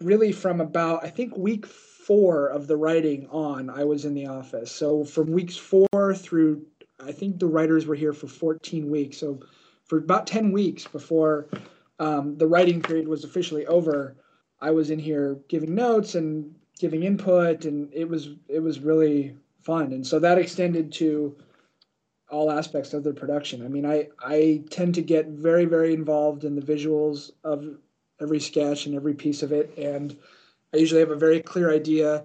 really 0.00 0.32
from 0.32 0.60
about 0.60 1.04
i 1.04 1.08
think 1.08 1.36
week 1.36 1.66
four 1.66 2.48
of 2.48 2.66
the 2.66 2.76
writing 2.76 3.28
on 3.30 3.70
i 3.70 3.84
was 3.84 4.04
in 4.04 4.14
the 4.14 4.26
office. 4.26 4.70
So 4.70 5.04
from 5.04 5.30
weeks 5.32 5.56
four 5.56 6.14
through 6.14 6.62
i 7.04 7.12
think 7.12 7.38
the 7.38 7.46
writers 7.46 7.86
were 7.86 7.94
here 7.94 8.12
for 8.12 8.28
14 8.28 8.90
weeks. 8.90 9.18
So 9.18 9.40
for 9.84 9.98
about 9.98 10.26
10 10.26 10.52
weeks 10.52 10.86
before 10.86 11.48
um, 11.98 12.36
the 12.36 12.46
writing 12.46 12.80
period 12.80 13.08
was 13.08 13.24
officially 13.24 13.66
over 13.66 14.16
i 14.60 14.70
was 14.70 14.90
in 14.90 14.98
here 14.98 15.38
giving 15.48 15.74
notes 15.74 16.14
and 16.14 16.54
giving 16.78 17.02
input 17.02 17.64
and 17.64 17.92
it 17.92 18.08
was 18.08 18.30
it 18.48 18.60
was 18.60 18.80
really 18.80 19.36
fun 19.60 19.92
and 19.92 20.06
so 20.06 20.18
that 20.18 20.38
extended 20.38 20.92
to 20.92 21.36
all 22.30 22.50
aspects 22.50 22.94
of 22.94 23.02
the 23.02 23.12
production 23.12 23.64
i 23.64 23.68
mean 23.68 23.84
i 23.84 24.06
i 24.20 24.62
tend 24.70 24.94
to 24.94 25.02
get 25.02 25.26
very 25.28 25.64
very 25.64 25.92
involved 25.92 26.44
in 26.44 26.54
the 26.54 26.62
visuals 26.62 27.30
of 27.44 27.76
every 28.20 28.40
sketch 28.40 28.86
and 28.86 28.94
every 28.94 29.14
piece 29.14 29.42
of 29.42 29.52
it 29.52 29.76
and 29.76 30.16
i 30.74 30.76
usually 30.76 31.00
have 31.00 31.10
a 31.10 31.16
very 31.16 31.40
clear 31.40 31.72
idea 31.72 32.24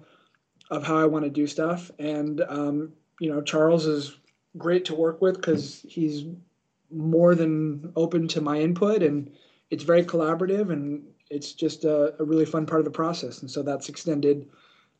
of 0.70 0.84
how 0.84 0.96
I 0.96 1.04
want 1.04 1.24
to 1.24 1.30
do 1.30 1.46
stuff. 1.46 1.90
And 1.98 2.40
um, 2.48 2.92
you 3.20 3.32
know, 3.32 3.40
Charles 3.42 3.86
is 3.86 4.16
great 4.56 4.84
to 4.86 4.94
work 4.94 5.20
with 5.20 5.36
because 5.36 5.84
he's 5.88 6.24
more 6.90 7.34
than 7.34 7.92
open 7.96 8.28
to 8.28 8.40
my 8.40 8.60
input, 8.60 9.02
and 9.02 9.30
it's 9.70 9.84
very 9.84 10.04
collaborative, 10.04 10.70
and 10.70 11.04
it's 11.34 11.52
just 11.52 11.84
a, 11.84 12.14
a 12.20 12.24
really 12.24 12.44
fun 12.44 12.66
part 12.66 12.80
of 12.80 12.84
the 12.84 12.90
process. 12.90 13.42
And 13.42 13.50
so 13.50 13.62
that's 13.62 13.88
extended 13.88 14.48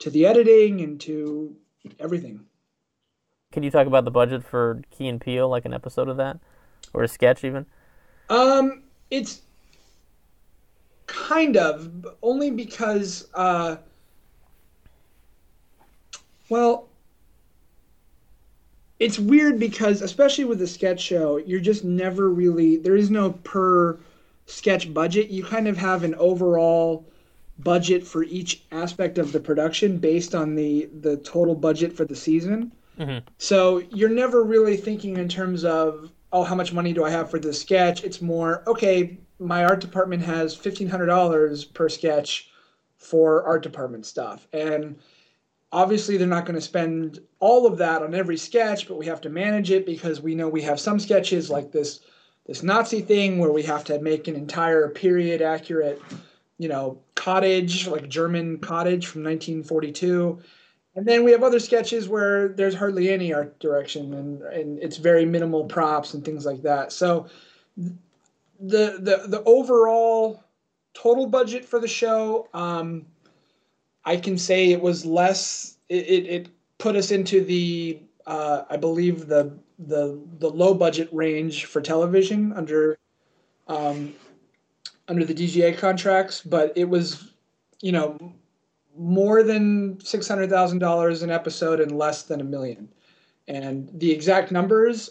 to 0.01 0.11
the 0.11 0.26
editing 0.26 0.80
and 0.80 1.01
to 1.03 1.55
everything. 2.01 2.45
Can 3.53 3.62
you 3.62 3.70
talk 3.70 3.87
about 3.87 4.05
the 4.05 4.11
budget 4.11 4.43
for 4.45 4.82
Key 4.91 5.09
and 5.09 5.20
Peele, 5.20 5.49
like 5.49 5.64
an 5.64 5.72
episode 5.72 6.09
of 6.09 6.16
that, 6.16 6.39
or 6.93 7.05
a 7.05 7.09
sketch 7.09 7.45
even? 7.45 7.66
Um, 8.28 8.82
it's 9.11 9.43
kind 11.07 11.57
of 11.57 12.07
only 12.22 12.51
because, 12.51 13.28
uh, 13.35 13.76
well, 16.49 16.89
it's 18.99 19.18
weird 19.18 19.61
because 19.61 20.03
especially 20.03 20.45
with 20.45 20.61
a 20.62 20.66
sketch 20.66 21.01
show, 21.01 21.37
you're 21.37 21.61
just 21.61 21.85
never 21.85 22.30
really 22.30 22.76
there 22.76 22.97
is 22.97 23.11
no 23.11 23.32
per 23.32 23.99
sketch 24.47 24.92
budget. 24.92 25.30
You 25.30 25.45
kind 25.45 25.68
of 25.68 25.76
have 25.76 26.03
an 26.05 26.14
overall 26.16 27.07
budget 27.59 28.07
for 28.07 28.24
each 28.24 28.64
aspect 28.72 29.18
of 29.18 29.32
the 29.32 29.40
production 29.40 29.99
based 29.99 30.34
on 30.34 30.55
the 30.55 30.88
the 31.01 31.16
total 31.18 31.55
budget 31.55 31.92
for 31.92 32.05
the 32.05 32.16
season. 32.16 32.72
Mm-hmm. 32.99 33.26
So 33.38 33.82
you're 33.90 34.09
never 34.09 34.45
really 34.45 34.76
thinking 34.76 35.16
in 35.16 35.28
terms 35.28 35.64
of 35.64 36.11
oh 36.32 36.42
how 36.45 36.55
much 36.55 36.72
money 36.72 36.92
do 36.92 37.05
I 37.05 37.11
have 37.11 37.30
for 37.30 37.38
this 37.38 37.61
sketch? 37.61 38.05
It's 38.05 38.20
more 38.20 38.62
okay. 38.66 39.18
My 39.38 39.64
art 39.64 39.80
department 39.80 40.22
has 40.22 40.55
fifteen 40.55 40.88
hundred 40.88 41.07
dollars 41.07 41.64
per 41.64 41.88
sketch 41.88 42.51
for 42.99 43.45
art 43.45 43.62
department 43.62 44.07
stuff, 44.07 44.49
and 44.53 44.97
obviously 45.72 46.16
they're 46.16 46.26
not 46.26 46.47
going 46.47 46.55
to 46.55 46.61
spend 46.61 47.20
all 47.40 47.66
of 47.66 47.76
that 47.78 48.03
on 48.03 48.14
every 48.14 48.36
sketch, 48.36 48.88
but 48.88 48.97
we 48.97 49.07
have 49.07 49.20
to 49.20 49.28
manage 49.28 49.70
it 49.70 49.84
because 49.84 50.20
we 50.20 50.34
know 50.34 50.49
we 50.49 50.62
have 50.62 50.78
some 50.78 50.99
sketches 50.99 51.51
like 51.51 51.72
this 51.72 52.01
this 52.47 52.62
Nazi 52.62 53.01
thing 53.01 53.38
where 53.38 53.53
we 53.53 53.62
have 53.62 53.84
to 53.84 53.99
make 54.01 54.28
an 54.28 54.36
entire 54.36 54.88
period 54.88 55.40
accurate, 55.40 56.01
you 56.59 56.68
know, 56.68 56.99
cottage, 57.14 57.86
like 57.86 58.09
German 58.09 58.59
cottage 58.59 59.07
from 59.07 59.24
1942. 59.24 60.40
And 60.97 61.07
then 61.07 61.24
we 61.24 61.32
have 61.32 61.42
other 61.42 61.59
sketches 61.59 62.09
where 62.09 62.49
there's 62.49 62.74
hardly 62.74 63.11
any 63.11 63.32
art 63.32 63.59
direction 63.59 64.14
and, 64.14 64.42
and 64.42 64.78
it's 64.78 64.97
very 64.97 65.24
minimal 65.24 65.64
props 65.64 66.14
and 66.14 66.24
things 66.24 66.45
like 66.47 66.62
that. 66.62 66.92
So 66.92 67.26
the 67.76 68.99
the 69.01 69.24
the 69.26 69.42
overall 69.45 70.45
total 70.92 71.26
budget 71.26 71.64
for 71.64 71.80
the 71.80 71.88
show, 71.88 72.49
um, 72.55 73.07
I 74.05 74.16
can 74.16 74.38
say 74.38 74.70
it 74.70 74.80
was 74.80 75.05
less. 75.05 75.76
It, 75.88 76.07
it, 76.07 76.26
it 76.26 76.49
put 76.78 76.97
us 76.97 77.11
into 77.11 77.45
the 77.45 78.01
uh, 78.26 78.62
I 78.70 78.76
believe 78.76 79.26
the 79.26 79.53
the 79.79 80.20
the 80.39 80.49
low 80.49 80.75
budget 80.75 81.09
range 81.12 81.64
for 81.64 81.81
television 81.81 82.53
under 82.53 82.99
um, 83.66 84.14
under 85.09 85.25
the 85.25 85.35
DGA 85.35 85.77
contracts, 85.77 86.41
but 86.41 86.72
it 86.77 86.89
was 86.89 87.33
you 87.81 87.93
know 87.93 88.18
more 88.97 89.43
than 89.43 89.99
six 90.01 90.29
hundred 90.29 90.51
thousand 90.51 90.79
dollars 90.79 91.22
an 91.22 91.31
episode 91.31 91.81
and 91.81 91.97
less 91.97 92.22
than 92.22 92.41
a 92.41 92.45
million. 92.45 92.89
And 93.49 93.91
the 93.95 94.11
exact 94.11 94.53
numbers 94.53 95.11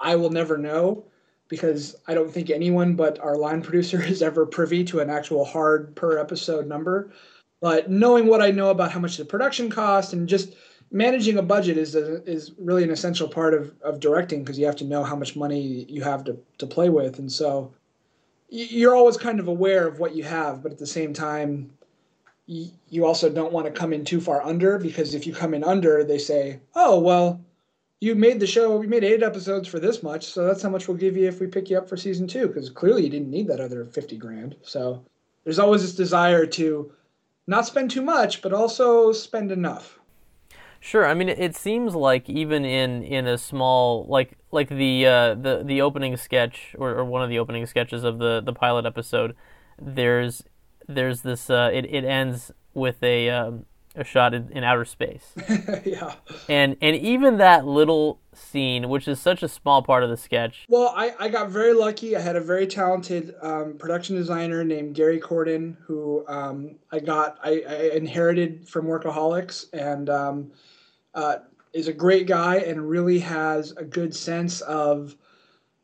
I 0.00 0.16
will 0.16 0.30
never 0.30 0.58
know 0.58 1.04
because 1.48 1.96
I 2.06 2.14
don't 2.14 2.30
think 2.30 2.48
anyone 2.48 2.94
but 2.94 3.18
our 3.20 3.36
line 3.36 3.62
producer 3.62 4.02
is 4.06 4.22
ever 4.22 4.46
privy 4.46 4.84
to 4.84 5.00
an 5.00 5.10
actual 5.10 5.44
hard 5.44 5.94
per 5.96 6.18
episode 6.18 6.66
number. 6.66 7.12
But 7.60 7.90
knowing 7.90 8.26
what 8.26 8.40
I 8.40 8.50
know 8.50 8.70
about 8.70 8.90
how 8.90 9.00
much 9.00 9.18
the 9.18 9.24
production 9.24 9.68
cost 9.68 10.14
and 10.14 10.26
just 10.26 10.54
managing 10.90 11.38
a 11.38 11.42
budget 11.42 11.76
is 11.76 11.94
a, 11.94 12.22
is 12.24 12.52
really 12.58 12.82
an 12.82 12.90
essential 12.90 13.28
part 13.28 13.54
of, 13.54 13.72
of 13.82 14.00
directing 14.00 14.42
because 14.42 14.58
you 14.58 14.66
have 14.66 14.76
to 14.76 14.84
know 14.84 15.04
how 15.04 15.16
much 15.16 15.36
money 15.36 15.84
you 15.88 16.02
have 16.02 16.24
to, 16.24 16.36
to 16.58 16.66
play 16.66 16.88
with. 16.88 17.18
And 17.18 17.30
so 17.30 17.72
you're 18.50 18.96
always 18.96 19.16
kind 19.16 19.38
of 19.38 19.48
aware 19.48 19.86
of 19.86 20.00
what 20.00 20.14
you 20.14 20.24
have 20.24 20.62
but 20.62 20.72
at 20.72 20.78
the 20.78 20.86
same 20.86 21.12
time 21.12 21.70
you 22.46 23.06
also 23.06 23.30
don't 23.30 23.52
want 23.52 23.64
to 23.64 23.72
come 23.72 23.92
in 23.92 24.04
too 24.04 24.20
far 24.20 24.42
under 24.42 24.76
because 24.76 25.14
if 25.14 25.24
you 25.24 25.32
come 25.32 25.54
in 25.54 25.62
under 25.62 26.02
they 26.02 26.18
say 26.18 26.58
oh 26.74 26.98
well 26.98 27.40
you 28.00 28.14
made 28.14 28.40
the 28.40 28.46
show 28.46 28.76
we 28.76 28.88
made 28.88 29.04
eight 29.04 29.22
episodes 29.22 29.68
for 29.68 29.78
this 29.78 30.02
much 30.02 30.24
so 30.24 30.44
that's 30.44 30.62
how 30.62 30.68
much 30.68 30.88
we'll 30.88 30.96
give 30.96 31.16
you 31.16 31.28
if 31.28 31.38
we 31.38 31.46
pick 31.46 31.70
you 31.70 31.78
up 31.78 31.88
for 31.88 31.96
season 31.96 32.26
two. 32.26 32.48
Because 32.48 32.70
clearly 32.70 33.04
you 33.04 33.10
didn't 33.10 33.30
need 33.30 33.46
that 33.48 33.60
other 33.60 33.84
50 33.84 34.16
grand. 34.16 34.56
So 34.62 35.04
there's 35.44 35.58
always 35.58 35.82
this 35.82 35.94
desire 35.94 36.46
to 36.46 36.90
not 37.46 37.66
spend 37.66 37.90
too 37.90 38.02
much 38.02 38.42
but 38.42 38.52
also 38.52 39.12
spend 39.12 39.52
enough 39.52 39.99
Sure. 40.80 41.06
I 41.06 41.12
mean, 41.14 41.28
it 41.28 41.54
seems 41.54 41.94
like 41.94 42.28
even 42.28 42.64
in, 42.64 43.02
in 43.02 43.26
a 43.26 43.36
small 43.36 44.06
like 44.08 44.38
like 44.50 44.68
the 44.68 45.06
uh, 45.06 45.34
the 45.34 45.62
the 45.64 45.82
opening 45.82 46.16
sketch 46.16 46.74
or, 46.78 46.90
or 46.90 47.04
one 47.04 47.22
of 47.22 47.28
the 47.28 47.38
opening 47.38 47.66
sketches 47.66 48.02
of 48.02 48.18
the, 48.18 48.40
the 48.40 48.54
pilot 48.54 48.86
episode, 48.86 49.36
there's 49.80 50.42
there's 50.88 51.20
this 51.20 51.50
uh, 51.50 51.70
it 51.72 51.84
it 51.84 52.04
ends 52.04 52.50
with 52.72 53.02
a 53.02 53.28
um, 53.28 53.66
a 53.96 54.04
shot 54.04 54.34
in, 54.34 54.50
in 54.52 54.64
outer 54.64 54.84
space. 54.84 55.34
yeah. 55.84 56.14
And 56.48 56.76
and 56.80 56.96
even 56.96 57.38
that 57.38 57.66
little 57.66 58.20
scene, 58.32 58.88
which 58.88 59.08
is 59.08 59.20
such 59.20 59.42
a 59.42 59.48
small 59.48 59.82
part 59.82 60.02
of 60.02 60.10
the 60.10 60.16
sketch. 60.16 60.66
Well, 60.68 60.92
I, 60.96 61.14
I 61.18 61.28
got 61.28 61.50
very 61.50 61.74
lucky. 61.74 62.16
I 62.16 62.20
had 62.20 62.36
a 62.36 62.40
very 62.40 62.66
talented 62.66 63.34
um, 63.42 63.74
production 63.78 64.16
designer 64.16 64.64
named 64.64 64.94
Gary 64.94 65.20
Corden, 65.20 65.76
who 65.86 66.24
um, 66.28 66.76
I 66.92 67.00
got 67.00 67.38
I, 67.42 67.62
I, 67.68 67.74
inherited 67.94 68.68
from 68.68 68.86
Workaholics, 68.86 69.66
and 69.72 70.08
um, 70.08 70.52
uh, 71.14 71.36
is 71.72 71.88
a 71.88 71.92
great 71.92 72.26
guy 72.26 72.56
and 72.56 72.88
really 72.88 73.18
has 73.18 73.72
a 73.72 73.84
good 73.84 74.14
sense 74.14 74.60
of, 74.62 75.16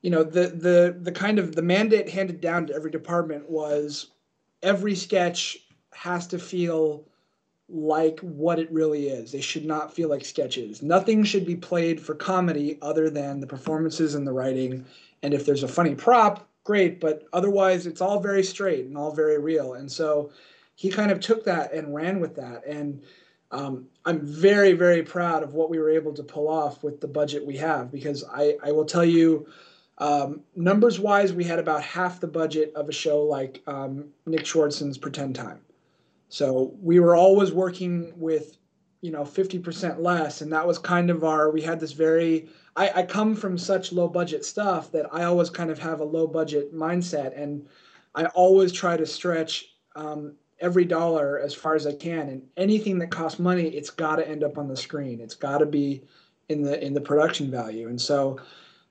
you 0.02 0.10
know, 0.10 0.22
the 0.22 0.48
the 0.48 0.96
the 1.00 1.12
kind 1.12 1.38
of 1.38 1.54
the 1.54 1.62
mandate 1.62 2.08
handed 2.08 2.40
down 2.40 2.66
to 2.66 2.74
every 2.74 2.90
department 2.90 3.48
was 3.48 4.08
every 4.62 4.94
sketch 4.94 5.58
has 5.92 6.26
to 6.28 6.38
feel 6.38 7.04
like 7.68 8.20
what 8.20 8.58
it 8.58 8.70
really 8.70 9.08
is. 9.08 9.32
They 9.32 9.40
should 9.40 9.64
not 9.64 9.92
feel 9.92 10.08
like 10.08 10.24
sketches. 10.24 10.82
Nothing 10.82 11.24
should 11.24 11.44
be 11.44 11.56
played 11.56 12.00
for 12.00 12.14
comedy 12.14 12.78
other 12.80 13.10
than 13.10 13.40
the 13.40 13.46
performances 13.46 14.14
and 14.14 14.26
the 14.26 14.32
writing. 14.32 14.84
And 15.22 15.34
if 15.34 15.44
there's 15.44 15.64
a 15.64 15.68
funny 15.68 15.94
prop, 15.94 16.48
great, 16.62 17.00
but 17.00 17.26
otherwise 17.32 17.86
it's 17.86 18.00
all 18.00 18.20
very 18.20 18.44
straight 18.44 18.86
and 18.86 18.96
all 18.96 19.12
very 19.12 19.38
real. 19.38 19.74
And 19.74 19.90
so 19.90 20.30
he 20.76 20.90
kind 20.90 21.10
of 21.10 21.20
took 21.20 21.44
that 21.44 21.72
and 21.72 21.94
ran 21.94 22.20
with 22.20 22.36
that. 22.36 22.64
And 22.66 23.02
um, 23.50 23.86
I'm 24.06 24.20
very, 24.20 24.72
very 24.72 25.02
proud 25.02 25.42
of 25.42 25.54
what 25.54 25.68
we 25.68 25.80
were 25.80 25.90
able 25.90 26.14
to 26.14 26.22
pull 26.22 26.48
off 26.48 26.84
with 26.84 27.00
the 27.00 27.08
budget 27.08 27.44
we 27.44 27.56
have 27.56 27.90
because 27.90 28.24
I, 28.32 28.56
I 28.62 28.70
will 28.70 28.84
tell 28.84 29.04
you, 29.04 29.48
um, 29.98 30.42
numbers 30.54 31.00
wise, 31.00 31.32
we 31.32 31.42
had 31.42 31.58
about 31.58 31.82
half 31.82 32.20
the 32.20 32.28
budget 32.28 32.72
of 32.76 32.88
a 32.88 32.92
show 32.92 33.22
like 33.22 33.62
um, 33.66 34.10
Nick 34.24 34.44
Swardson's 34.44 34.96
Pretend 34.96 35.34
Time. 35.34 35.60
So 36.28 36.74
we 36.80 37.00
were 37.00 37.16
always 37.16 37.50
working 37.50 38.12
with, 38.16 38.58
you 39.00 39.10
know, 39.10 39.22
50% 39.22 39.98
less. 39.98 40.40
And 40.40 40.52
that 40.52 40.66
was 40.66 40.78
kind 40.78 41.10
of 41.10 41.24
our, 41.24 41.50
we 41.50 41.62
had 41.62 41.80
this 41.80 41.92
very, 41.92 42.48
I, 42.76 42.90
I 42.96 43.02
come 43.02 43.34
from 43.34 43.58
such 43.58 43.92
low 43.92 44.06
budget 44.06 44.44
stuff 44.44 44.92
that 44.92 45.06
I 45.12 45.24
always 45.24 45.50
kind 45.50 45.70
of 45.70 45.80
have 45.80 45.98
a 45.98 46.04
low 46.04 46.28
budget 46.28 46.72
mindset. 46.72 47.40
And 47.40 47.66
I 48.14 48.26
always 48.26 48.70
try 48.70 48.96
to 48.96 49.06
stretch 49.06 49.76
um, 49.96 50.36
every 50.60 50.84
dollar 50.84 51.38
as 51.38 51.54
far 51.54 51.74
as 51.74 51.86
I 51.86 51.92
can, 51.92 52.28
and 52.28 52.42
anything 52.56 52.98
that 52.98 53.10
costs 53.10 53.38
money, 53.38 53.68
it's 53.68 53.90
got 53.90 54.16
to 54.16 54.28
end 54.28 54.42
up 54.42 54.58
on 54.58 54.68
the 54.68 54.76
screen. 54.76 55.20
It's 55.20 55.34
got 55.34 55.58
to 55.58 55.66
be 55.66 56.02
in 56.48 56.62
the 56.62 56.82
in 56.84 56.94
the 56.94 57.00
production 57.00 57.50
value. 57.50 57.88
And 57.88 58.00
so, 58.00 58.38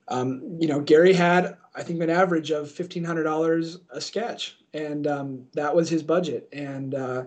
um, 0.08 0.42
you 0.58 0.68
know, 0.68 0.80
Gary 0.80 1.12
had 1.12 1.56
I 1.74 1.82
think 1.82 2.00
an 2.00 2.10
average 2.10 2.50
of 2.50 2.70
fifteen 2.70 3.04
hundred 3.04 3.24
dollars 3.24 3.78
a 3.90 4.00
sketch, 4.00 4.58
and 4.72 5.06
um, 5.06 5.46
that 5.54 5.74
was 5.74 5.88
his 5.88 6.02
budget. 6.02 6.48
And 6.52 6.94
uh, 6.94 7.24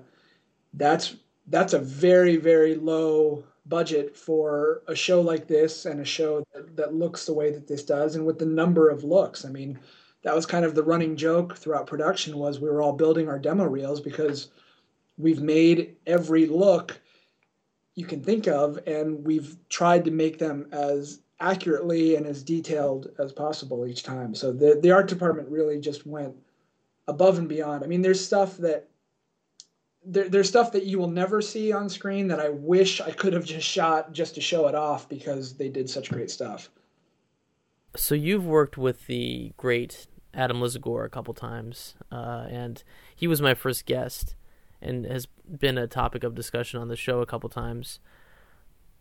that's 0.74 1.16
that's 1.48 1.74
a 1.74 1.80
very 1.80 2.38
very 2.38 2.76
low 2.76 3.44
budget 3.66 4.16
for 4.16 4.82
a 4.88 4.96
show 4.96 5.22
like 5.22 5.48
this 5.48 5.86
and 5.86 6.00
a 6.00 6.06
show 6.06 6.44
that, 6.54 6.76
that 6.76 6.94
looks 6.96 7.26
the 7.26 7.34
way 7.34 7.52
that 7.52 7.68
this 7.68 7.84
does, 7.84 8.16
and 8.16 8.26
with 8.26 8.40
the 8.40 8.46
number 8.46 8.90
of 8.90 9.04
looks. 9.04 9.46
I 9.46 9.50
mean 9.50 9.80
that 10.24 10.36
was 10.36 10.46
kind 10.46 10.66
of 10.66 10.76
the 10.76 10.84
running 10.84 11.16
joke 11.16 11.56
throughout 11.56 11.88
production 11.88 12.38
was 12.38 12.60
we 12.60 12.70
were 12.70 12.82
all 12.82 12.94
building 12.94 13.30
our 13.30 13.40
demo 13.40 13.66
reels 13.66 14.02
because 14.02 14.50
we've 15.18 15.42
made 15.42 15.96
every 16.06 16.46
look 16.46 17.00
you 17.96 18.06
can 18.06 18.24
think 18.24 18.48
of 18.48 18.80
and 18.88 19.26
we've 19.26 19.58
tried 19.68 20.06
to 20.06 20.12
make 20.12 20.40
them 20.40 20.68
as 20.72 21.20
accurately 21.42 22.16
and 22.16 22.26
as 22.26 22.44
detailed 22.44 23.10
as 23.20 23.32
possible 23.32 23.86
each 23.86 24.04
time. 24.04 24.34
So 24.36 24.52
the, 24.52 24.80
the 24.82 24.92
art 24.92 25.08
department 25.08 25.50
really 25.50 25.80
just 25.80 26.06
went 26.06 26.34
above 27.08 27.38
and 27.38 27.50
beyond. 27.50 27.84
I 27.84 27.88
mean 27.88 28.02
there's 28.02 28.24
stuff 28.24 28.58
that 28.58 28.90
there, 30.06 30.30
there's 30.30 30.48
stuff 30.48 30.72
that 30.72 30.86
you 30.86 30.98
will 30.98 31.10
never 31.10 31.42
see 31.42 31.74
on 31.74 31.90
screen 31.90 32.28
that 32.30 32.40
i 32.40 32.50
wish 32.50 33.02
i 33.02 33.12
could 33.12 33.34
have 33.34 33.44
just 33.46 33.68
shot 33.68 34.14
just 34.14 34.34
to 34.36 34.42
show 34.42 34.68
it 34.68 34.76
off 34.76 35.10
because 35.10 35.56
they 35.56 35.68
did 35.68 35.90
such 35.90 36.10
great 36.10 36.32
stuff 36.32 36.70
so 38.00 38.16
you've 38.16 38.46
worked 38.46 38.78
with 38.78 39.08
the 39.08 39.54
great 39.58 40.08
Adam 40.34 40.62
Lisagor 40.62 41.06
a 41.06 41.10
couple 41.10 41.34
times, 41.34 41.96
uh, 42.12 42.46
and 42.50 42.84
he 43.16 43.28
was 43.28 43.42
my 43.42 43.54
first 43.54 43.86
guest. 43.86 44.36
and 44.82 45.06
has 45.06 45.26
been 45.26 45.78
a 45.78 45.88
topic 45.88 46.24
of 46.24 46.36
discussion 46.36 46.80
on 46.80 46.88
the 46.88 46.96
show 46.96 47.20
a 47.20 47.26
couple 47.26 47.50
times. 47.50 48.00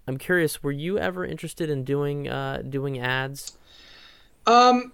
I'm 0.08 0.16
curious, 0.16 0.62
were 0.62 0.72
you 0.72 0.98
ever 0.98 1.24
interested 1.24 1.70
in 1.70 1.84
doing 1.84 2.28
uh, 2.28 2.62
doing 2.68 2.98
ads? 2.98 3.56
Um, 4.46 4.92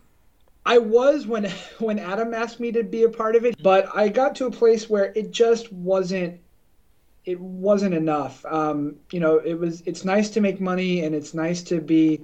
I 0.67 0.79
was 0.79 1.27
when 1.27 1.45
when 1.79 1.99
Adam 1.99 2.35
asked 2.35 2.61
me 2.61 2.73
to 2.73 2.83
be 2.83 3.05
a 3.05 3.09
part 3.09 3.37
of 3.37 3.45
it, 3.45 3.63
but 3.63 3.89
I 3.95 4.09
got 4.09 4.35
to 4.37 4.47
a 4.47 4.51
place 4.51 4.91
where 4.91 5.13
it 5.15 5.31
just 5.31 5.73
wasn't 5.73 6.41
it 7.25 7.41
wasn't 7.41 7.95
enough. 7.95 8.45
Um, 8.45 8.97
you 9.11 9.21
know, 9.21 9.39
it 9.39 9.55
was 9.55 9.83
it's 9.87 10.05
nice 10.05 10.29
to 10.31 10.41
make 10.41 10.61
money 10.61 11.05
and 11.05 11.15
it's 11.15 11.33
nice 11.33 11.63
to 11.65 11.81
be 11.81 12.21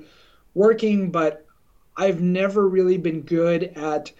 working, 0.54 1.10
but 1.10 1.46
I've 2.00 2.22
never 2.22 2.66
really 2.66 2.96
been 2.96 3.20
good 3.20 3.64
at 3.76 4.10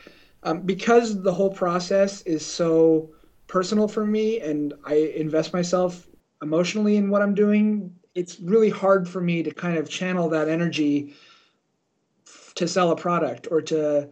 um, 0.43 0.61
because 0.61 1.23
the 1.23 1.33
whole 1.33 1.51
process 1.51 2.21
is 2.23 2.45
so 2.45 3.11
personal 3.47 3.89
for 3.89 4.05
me 4.05 4.39
and 4.41 4.75
I 4.85 4.97
invest 5.17 5.55
myself 5.55 6.07
emotionally 6.43 6.97
in 6.97 7.09
what 7.09 7.23
I'm 7.23 7.35
doing. 7.35 7.95
It's 8.15 8.39
really 8.39 8.69
hard 8.69 9.09
for 9.09 9.23
me 9.23 9.43
to 9.43 9.51
kind 9.51 9.79
of 9.79 9.89
channel 9.89 10.29
that 10.29 10.47
energy 10.47 11.15
to 12.57 12.69
sell 12.69 12.91
a 12.91 12.97
product 12.97 13.49
or 13.51 13.63
to 13.63 14.11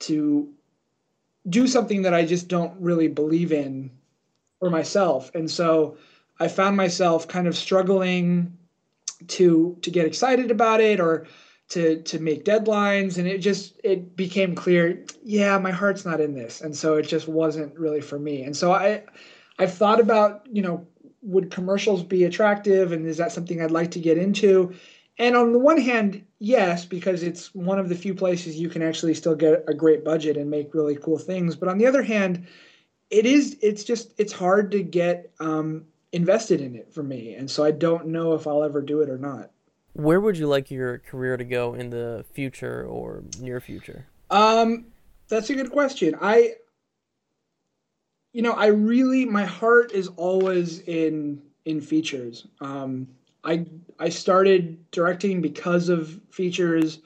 to 0.00 0.52
do 1.48 1.68
something 1.68 2.02
that 2.02 2.14
I 2.14 2.24
just 2.24 2.48
don't 2.48 2.74
really 2.80 3.06
believe 3.06 3.52
in 3.52 3.92
for 4.58 4.70
myself. 4.70 5.30
And 5.36 5.48
so 5.48 5.98
I 6.40 6.48
found 6.48 6.76
myself 6.76 7.28
kind 7.28 7.46
of 7.46 7.56
struggling 7.56 8.58
to 9.28 9.78
to 9.82 9.90
get 9.90 10.04
excited 10.04 10.50
about 10.50 10.80
it 10.80 10.98
or 10.98 11.28
to 11.68 12.02
to 12.02 12.18
make 12.18 12.44
deadlines 12.44 13.16
and 13.18 13.26
it 13.26 13.38
just 13.38 13.80
it 13.82 14.16
became 14.16 14.54
clear 14.54 15.02
yeah 15.22 15.58
my 15.58 15.70
heart's 15.70 16.04
not 16.04 16.20
in 16.20 16.34
this. 16.34 16.60
And 16.60 16.76
so 16.76 16.94
it 16.94 17.08
just 17.08 17.26
wasn't 17.26 17.76
really 17.78 18.00
for 18.00 18.18
me. 18.18 18.42
And 18.42 18.56
so 18.56 18.72
i 18.72 19.02
i've 19.58 19.72
thought 19.72 20.00
about 20.00 20.46
you 20.50 20.62
know 20.62 20.86
would 21.22 21.50
commercials 21.50 22.02
be 22.02 22.24
attractive 22.24 22.92
and 22.92 23.06
is 23.06 23.16
that 23.16 23.32
something 23.32 23.62
i'd 23.62 23.70
like 23.70 23.90
to 23.92 24.00
get 24.00 24.18
into? 24.18 24.74
And 25.16 25.36
on 25.36 25.52
the 25.52 25.58
one 25.58 25.80
hand 25.80 26.24
yes 26.38 26.84
because 26.84 27.22
it's 27.22 27.54
one 27.54 27.78
of 27.78 27.88
the 27.88 27.94
few 27.94 28.14
places 28.14 28.56
you 28.56 28.68
can 28.68 28.82
actually 28.82 29.14
still 29.14 29.34
get 29.34 29.64
a 29.66 29.74
great 29.74 30.04
budget 30.04 30.36
and 30.36 30.50
make 30.50 30.74
really 30.74 30.96
cool 30.96 31.18
things. 31.18 31.56
But 31.56 31.68
on 31.68 31.78
the 31.78 31.86
other 31.86 32.02
hand 32.02 32.46
it 33.10 33.24
is 33.24 33.56
it's 33.62 33.84
just 33.84 34.12
it's 34.18 34.32
hard 34.32 34.70
to 34.72 34.82
get 34.82 35.32
um, 35.40 35.86
invested 36.12 36.60
in 36.60 36.74
it 36.74 36.92
for 36.92 37.02
me. 37.02 37.34
And 37.34 37.50
so 37.50 37.64
i 37.64 37.70
don't 37.70 38.08
know 38.08 38.34
if 38.34 38.46
i'll 38.46 38.62
ever 38.62 38.82
do 38.82 39.00
it 39.00 39.08
or 39.08 39.18
not 39.18 39.50
where 39.94 40.20
would 40.20 40.36
you 40.36 40.46
like 40.46 40.70
your 40.70 40.98
career 40.98 41.36
to 41.36 41.44
go 41.44 41.74
in 41.74 41.90
the 41.90 42.24
future 42.32 42.84
or 42.84 43.22
near 43.40 43.60
future? 43.60 44.06
Um, 44.30 44.86
that's 45.28 45.50
a 45.50 45.54
good 45.54 45.70
question. 45.70 46.16
I, 46.20 46.54
you 48.32 48.42
know, 48.42 48.52
I 48.52 48.66
really 48.66 49.24
my 49.24 49.44
heart 49.44 49.92
is 49.92 50.08
always 50.16 50.80
in 50.80 51.40
in 51.64 51.80
features. 51.80 52.46
Um, 52.60 53.08
I 53.44 53.66
I 53.98 54.08
started 54.08 54.90
directing 54.90 55.40
because 55.40 55.88
of 55.88 56.20
features. 56.30 56.98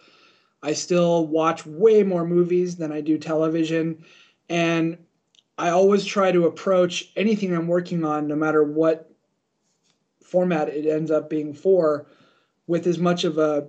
I 0.62 0.72
still 0.72 1.26
watch 1.26 1.64
way 1.66 2.02
more 2.02 2.24
movies 2.24 2.76
than 2.76 2.90
I 2.90 3.00
do 3.00 3.18
television, 3.18 4.04
and 4.48 4.96
I 5.58 5.70
always 5.70 6.04
try 6.04 6.32
to 6.32 6.46
approach 6.46 7.10
anything 7.16 7.54
I'm 7.54 7.68
working 7.68 8.04
on, 8.04 8.26
no 8.26 8.34
matter 8.34 8.64
what 8.64 9.12
format 10.22 10.68
it 10.68 10.86
ends 10.86 11.10
up 11.10 11.28
being 11.28 11.52
for 11.52 12.06
with 12.68 12.86
as 12.86 12.98
much 12.98 13.24
of 13.24 13.38
a 13.38 13.66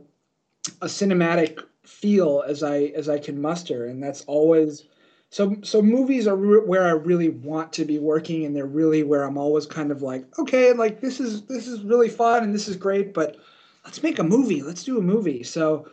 a 0.82 0.86
cinematic 0.86 1.64
feel 1.84 2.44
as 2.48 2.62
I 2.62 2.94
as 2.96 3.10
I 3.10 3.18
can 3.18 3.42
muster, 3.42 3.86
and 3.88 4.04
that's 4.04 4.24
always 4.26 4.86
so. 5.30 5.56
So 5.64 5.82
movies 5.82 6.28
are 6.28 6.36
re- 6.36 6.66
where 6.66 6.86
I 6.86 6.92
really 6.92 7.30
want 7.30 7.74
to 7.74 7.86
be 7.86 7.98
working, 8.00 8.46
and 8.46 8.56
they're 8.56 8.66
really 8.68 9.04
where 9.04 9.24
I'm 9.24 9.38
always 9.38 9.66
kind 9.66 9.92
of 9.92 10.02
like, 10.02 10.26
okay, 10.38 10.74
like 10.74 11.02
this 11.02 11.20
is 11.20 11.44
this 11.48 11.68
is 11.68 11.82
really 11.82 12.10
fun 12.10 12.44
and 12.44 12.54
this 12.54 12.68
is 12.68 12.76
great, 12.76 13.14
but 13.14 13.38
let's 13.86 14.04
make 14.04 14.20
a 14.20 14.24
movie. 14.24 14.62
Let's 14.62 14.84
do 14.84 15.00
a 15.00 15.02
movie. 15.02 15.44
So 15.44 15.90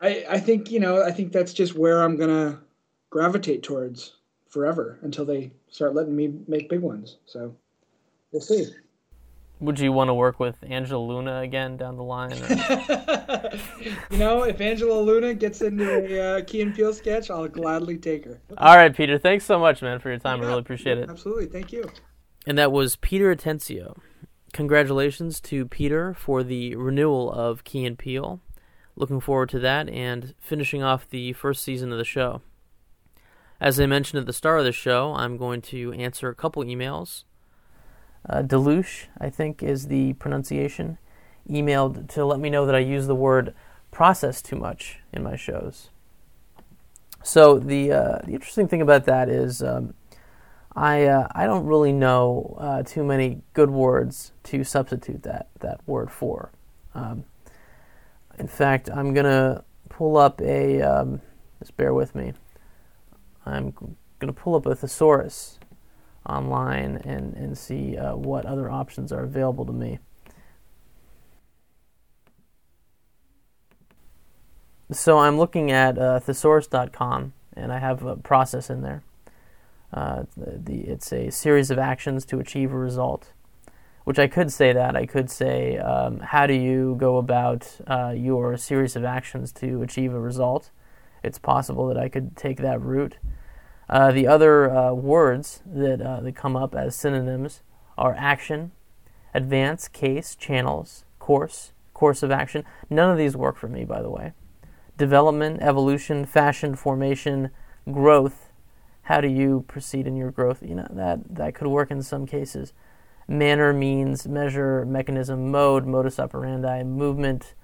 I 0.00 0.24
I 0.28 0.40
think 0.40 0.70
you 0.70 0.80
know 0.80 1.02
I 1.02 1.12
think 1.12 1.32
that's 1.32 1.54
just 1.54 1.74
where 1.76 2.02
I'm 2.02 2.16
gonna 2.16 2.60
gravitate 3.10 3.62
towards 3.62 4.16
forever 4.48 4.98
until 5.02 5.24
they 5.24 5.52
start 5.70 5.94
letting 5.94 6.16
me 6.16 6.34
make 6.48 6.68
big 6.68 6.80
ones. 6.80 7.16
So 7.26 7.56
we'll 8.32 8.42
see. 8.42 8.66
Would 9.62 9.78
you 9.78 9.92
want 9.92 10.08
to 10.08 10.14
work 10.14 10.40
with 10.40 10.56
Angela 10.68 11.00
Luna 11.00 11.38
again 11.38 11.76
down 11.76 11.96
the 11.96 12.02
line? 12.02 12.32
you 14.10 14.18
know, 14.18 14.42
if 14.42 14.60
Angela 14.60 15.00
Luna 15.00 15.34
gets 15.34 15.62
into 15.62 15.88
a 15.88 16.38
uh, 16.38 16.44
Key 16.44 16.62
and 16.62 16.74
Peele 16.74 16.92
sketch, 16.92 17.30
I'll 17.30 17.46
gladly 17.46 17.96
take 17.96 18.24
her. 18.24 18.40
All 18.58 18.76
right, 18.76 18.92
Peter. 18.92 19.18
Thanks 19.18 19.44
so 19.44 19.60
much, 19.60 19.80
man, 19.80 20.00
for 20.00 20.08
your 20.08 20.18
time. 20.18 20.40
Yeah, 20.40 20.46
I 20.46 20.48
really 20.48 20.60
appreciate 20.62 20.98
it. 20.98 21.08
Absolutely. 21.08 21.46
Thank 21.46 21.70
you. 21.70 21.88
And 22.44 22.58
that 22.58 22.72
was 22.72 22.96
Peter 22.96 23.32
Atencio. 23.32 23.96
Congratulations 24.52 25.40
to 25.42 25.64
Peter 25.66 26.12
for 26.12 26.42
the 26.42 26.74
renewal 26.74 27.30
of 27.30 27.62
Key 27.62 27.86
and 27.86 27.96
Peele. 27.96 28.40
Looking 28.96 29.20
forward 29.20 29.48
to 29.50 29.60
that 29.60 29.88
and 29.88 30.34
finishing 30.40 30.82
off 30.82 31.08
the 31.08 31.34
first 31.34 31.62
season 31.62 31.92
of 31.92 31.98
the 31.98 32.04
show. 32.04 32.42
As 33.60 33.78
I 33.78 33.86
mentioned 33.86 34.18
at 34.18 34.26
the 34.26 34.32
start 34.32 34.58
of 34.58 34.64
the 34.64 34.72
show, 34.72 35.14
I'm 35.14 35.36
going 35.36 35.62
to 35.62 35.92
answer 35.92 36.28
a 36.28 36.34
couple 36.34 36.64
emails 36.64 37.22
uh, 38.28 38.42
Deluche, 38.42 39.06
I 39.18 39.30
think 39.30 39.62
is 39.62 39.88
the 39.88 40.12
pronunciation, 40.14 40.98
emailed 41.48 42.08
to 42.10 42.24
let 42.24 42.38
me 42.38 42.50
know 42.50 42.66
that 42.66 42.74
I 42.74 42.78
use 42.78 43.06
the 43.06 43.14
word 43.14 43.54
process 43.90 44.40
too 44.40 44.56
much 44.56 45.00
in 45.12 45.22
my 45.22 45.36
shows. 45.36 45.90
So 47.22 47.58
the 47.58 47.92
uh, 47.92 48.18
the 48.24 48.32
interesting 48.32 48.68
thing 48.68 48.82
about 48.82 49.04
that 49.04 49.28
is 49.28 49.62
um, 49.62 49.94
I 50.74 51.04
uh, 51.04 51.28
I 51.32 51.46
don't 51.46 51.66
really 51.66 51.92
know 51.92 52.56
uh, 52.58 52.82
too 52.82 53.04
many 53.04 53.42
good 53.52 53.70
words 53.70 54.32
to 54.44 54.64
substitute 54.64 55.22
that 55.22 55.48
that 55.60 55.80
word 55.86 56.10
for. 56.10 56.50
Um, 56.94 57.24
in 58.38 58.48
fact, 58.48 58.90
I'm 58.90 59.14
gonna 59.14 59.64
pull 59.88 60.16
up 60.16 60.40
a 60.40 60.82
um, 60.82 61.20
just 61.60 61.76
bear 61.76 61.94
with 61.94 62.14
me. 62.14 62.32
I'm 63.46 63.96
gonna 64.18 64.32
pull 64.32 64.56
up 64.56 64.66
a 64.66 64.74
thesaurus 64.74 65.58
online 66.26 67.00
and, 67.04 67.34
and 67.34 67.56
see 67.58 67.96
uh, 67.96 68.14
what 68.14 68.46
other 68.46 68.70
options 68.70 69.12
are 69.12 69.24
available 69.24 69.64
to 69.66 69.72
me. 69.72 69.98
So 74.92 75.18
I'm 75.18 75.38
looking 75.38 75.70
at 75.70 75.98
uh, 75.98 76.20
thesaurus.com 76.20 77.32
and 77.56 77.72
I 77.72 77.78
have 77.78 78.04
a 78.04 78.16
process 78.16 78.68
in 78.70 78.82
there. 78.82 79.02
Uh, 79.92 80.24
the, 80.36 80.58
the, 80.58 80.80
it's 80.82 81.12
a 81.12 81.30
series 81.30 81.70
of 81.70 81.78
actions 81.78 82.24
to 82.26 82.38
achieve 82.38 82.72
a 82.72 82.78
result, 82.78 83.32
which 84.04 84.18
I 84.18 84.26
could 84.26 84.52
say 84.52 84.72
that. 84.72 84.96
I 84.96 85.06
could 85.06 85.30
say, 85.30 85.78
um, 85.78 86.20
how 86.20 86.46
do 86.46 86.54
you 86.54 86.96
go 86.98 87.18
about 87.18 87.78
uh, 87.86 88.14
your 88.16 88.56
series 88.56 88.96
of 88.96 89.04
actions 89.04 89.52
to 89.54 89.82
achieve 89.82 90.14
a 90.14 90.20
result? 90.20 90.70
It's 91.22 91.38
possible 91.38 91.86
that 91.88 91.98
I 91.98 92.08
could 92.08 92.36
take 92.36 92.58
that 92.58 92.80
route. 92.80 93.16
Uh, 93.88 94.10
the 94.12 94.26
other 94.26 94.70
uh, 94.70 94.92
words 94.92 95.62
that, 95.66 96.00
uh, 96.00 96.20
that 96.20 96.34
come 96.34 96.56
up 96.56 96.74
as 96.74 96.94
synonyms 96.94 97.62
are 97.98 98.14
action, 98.16 98.72
advance, 99.34 99.88
case, 99.88 100.34
channels, 100.34 101.04
course, 101.18 101.72
course 101.92 102.22
of 102.22 102.30
action. 102.30 102.64
None 102.88 103.10
of 103.10 103.18
these 103.18 103.36
work 103.36 103.56
for 103.56 103.68
me, 103.68 103.84
by 103.84 104.02
the 104.02 104.10
way. 104.10 104.32
Development, 104.96 105.60
evolution, 105.60 106.24
fashion, 106.24 106.74
formation, 106.74 107.50
growth. 107.90 108.50
How 109.02 109.20
do 109.20 109.28
you 109.28 109.64
proceed 109.66 110.06
in 110.06 110.16
your 110.16 110.30
growth? 110.30 110.62
You 110.62 110.76
know 110.76 110.88
that 110.90 111.34
that 111.34 111.54
could 111.54 111.66
work 111.66 111.90
in 111.90 112.02
some 112.02 112.26
cases. 112.26 112.72
Manner, 113.26 113.72
means, 113.72 114.26
measure, 114.26 114.84
mechanism, 114.84 115.50
mode, 115.50 115.86
modus 115.86 116.18
operandi, 116.18 116.82
movement, 116.84 117.54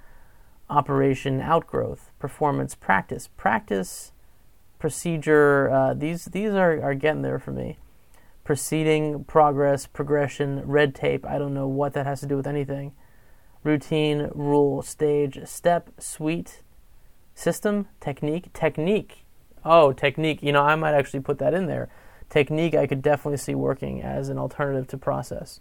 operation, 0.70 1.40
outgrowth, 1.40 2.10
performance, 2.18 2.74
practice. 2.74 3.28
Practice 3.36 4.12
procedure. 4.78 5.70
Uh, 5.70 5.94
these 5.94 6.26
these 6.26 6.52
are, 6.52 6.80
are 6.82 6.94
getting 6.94 7.22
there 7.22 7.38
for 7.38 7.50
me. 7.50 7.78
Proceeding, 8.44 9.24
progress, 9.24 9.86
progression, 9.86 10.62
red 10.66 10.94
tape. 10.94 11.26
I 11.26 11.38
don't 11.38 11.54
know 11.54 11.68
what 11.68 11.92
that 11.92 12.06
has 12.06 12.20
to 12.20 12.26
do 12.26 12.36
with 12.36 12.46
anything. 12.46 12.92
Routine, 13.62 14.30
rule, 14.34 14.80
stage, 14.82 15.40
step, 15.44 15.90
suite, 15.98 16.62
system, 17.34 17.88
technique, 18.00 18.52
technique. 18.52 19.24
Oh, 19.64 19.92
technique. 19.92 20.42
You 20.42 20.52
know, 20.52 20.62
I 20.62 20.76
might 20.76 20.94
actually 20.94 21.20
put 21.20 21.38
that 21.38 21.52
in 21.52 21.66
there. 21.66 21.88
Technique, 22.30 22.74
I 22.74 22.86
could 22.86 23.02
definitely 23.02 23.38
see 23.38 23.54
working 23.54 24.02
as 24.02 24.28
an 24.28 24.38
alternative 24.38 24.86
to 24.88 24.98
process. 24.98 25.60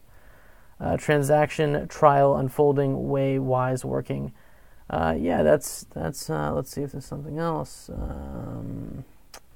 Uh, 0.79 0.95
transaction, 0.95 1.87
trial, 1.87 2.37
unfolding, 2.37 3.09
way, 3.09 3.39
wise, 3.39 3.83
working. 3.83 4.31
Uh, 4.89 5.15
yeah, 5.17 5.43
that's 5.43 5.85
that's. 5.93 6.29
Uh, 6.29 6.53
let's 6.53 6.71
see 6.71 6.81
if 6.81 6.93
there's 6.93 7.05
something 7.05 7.39
else. 7.39 7.89
Um, 7.89 9.03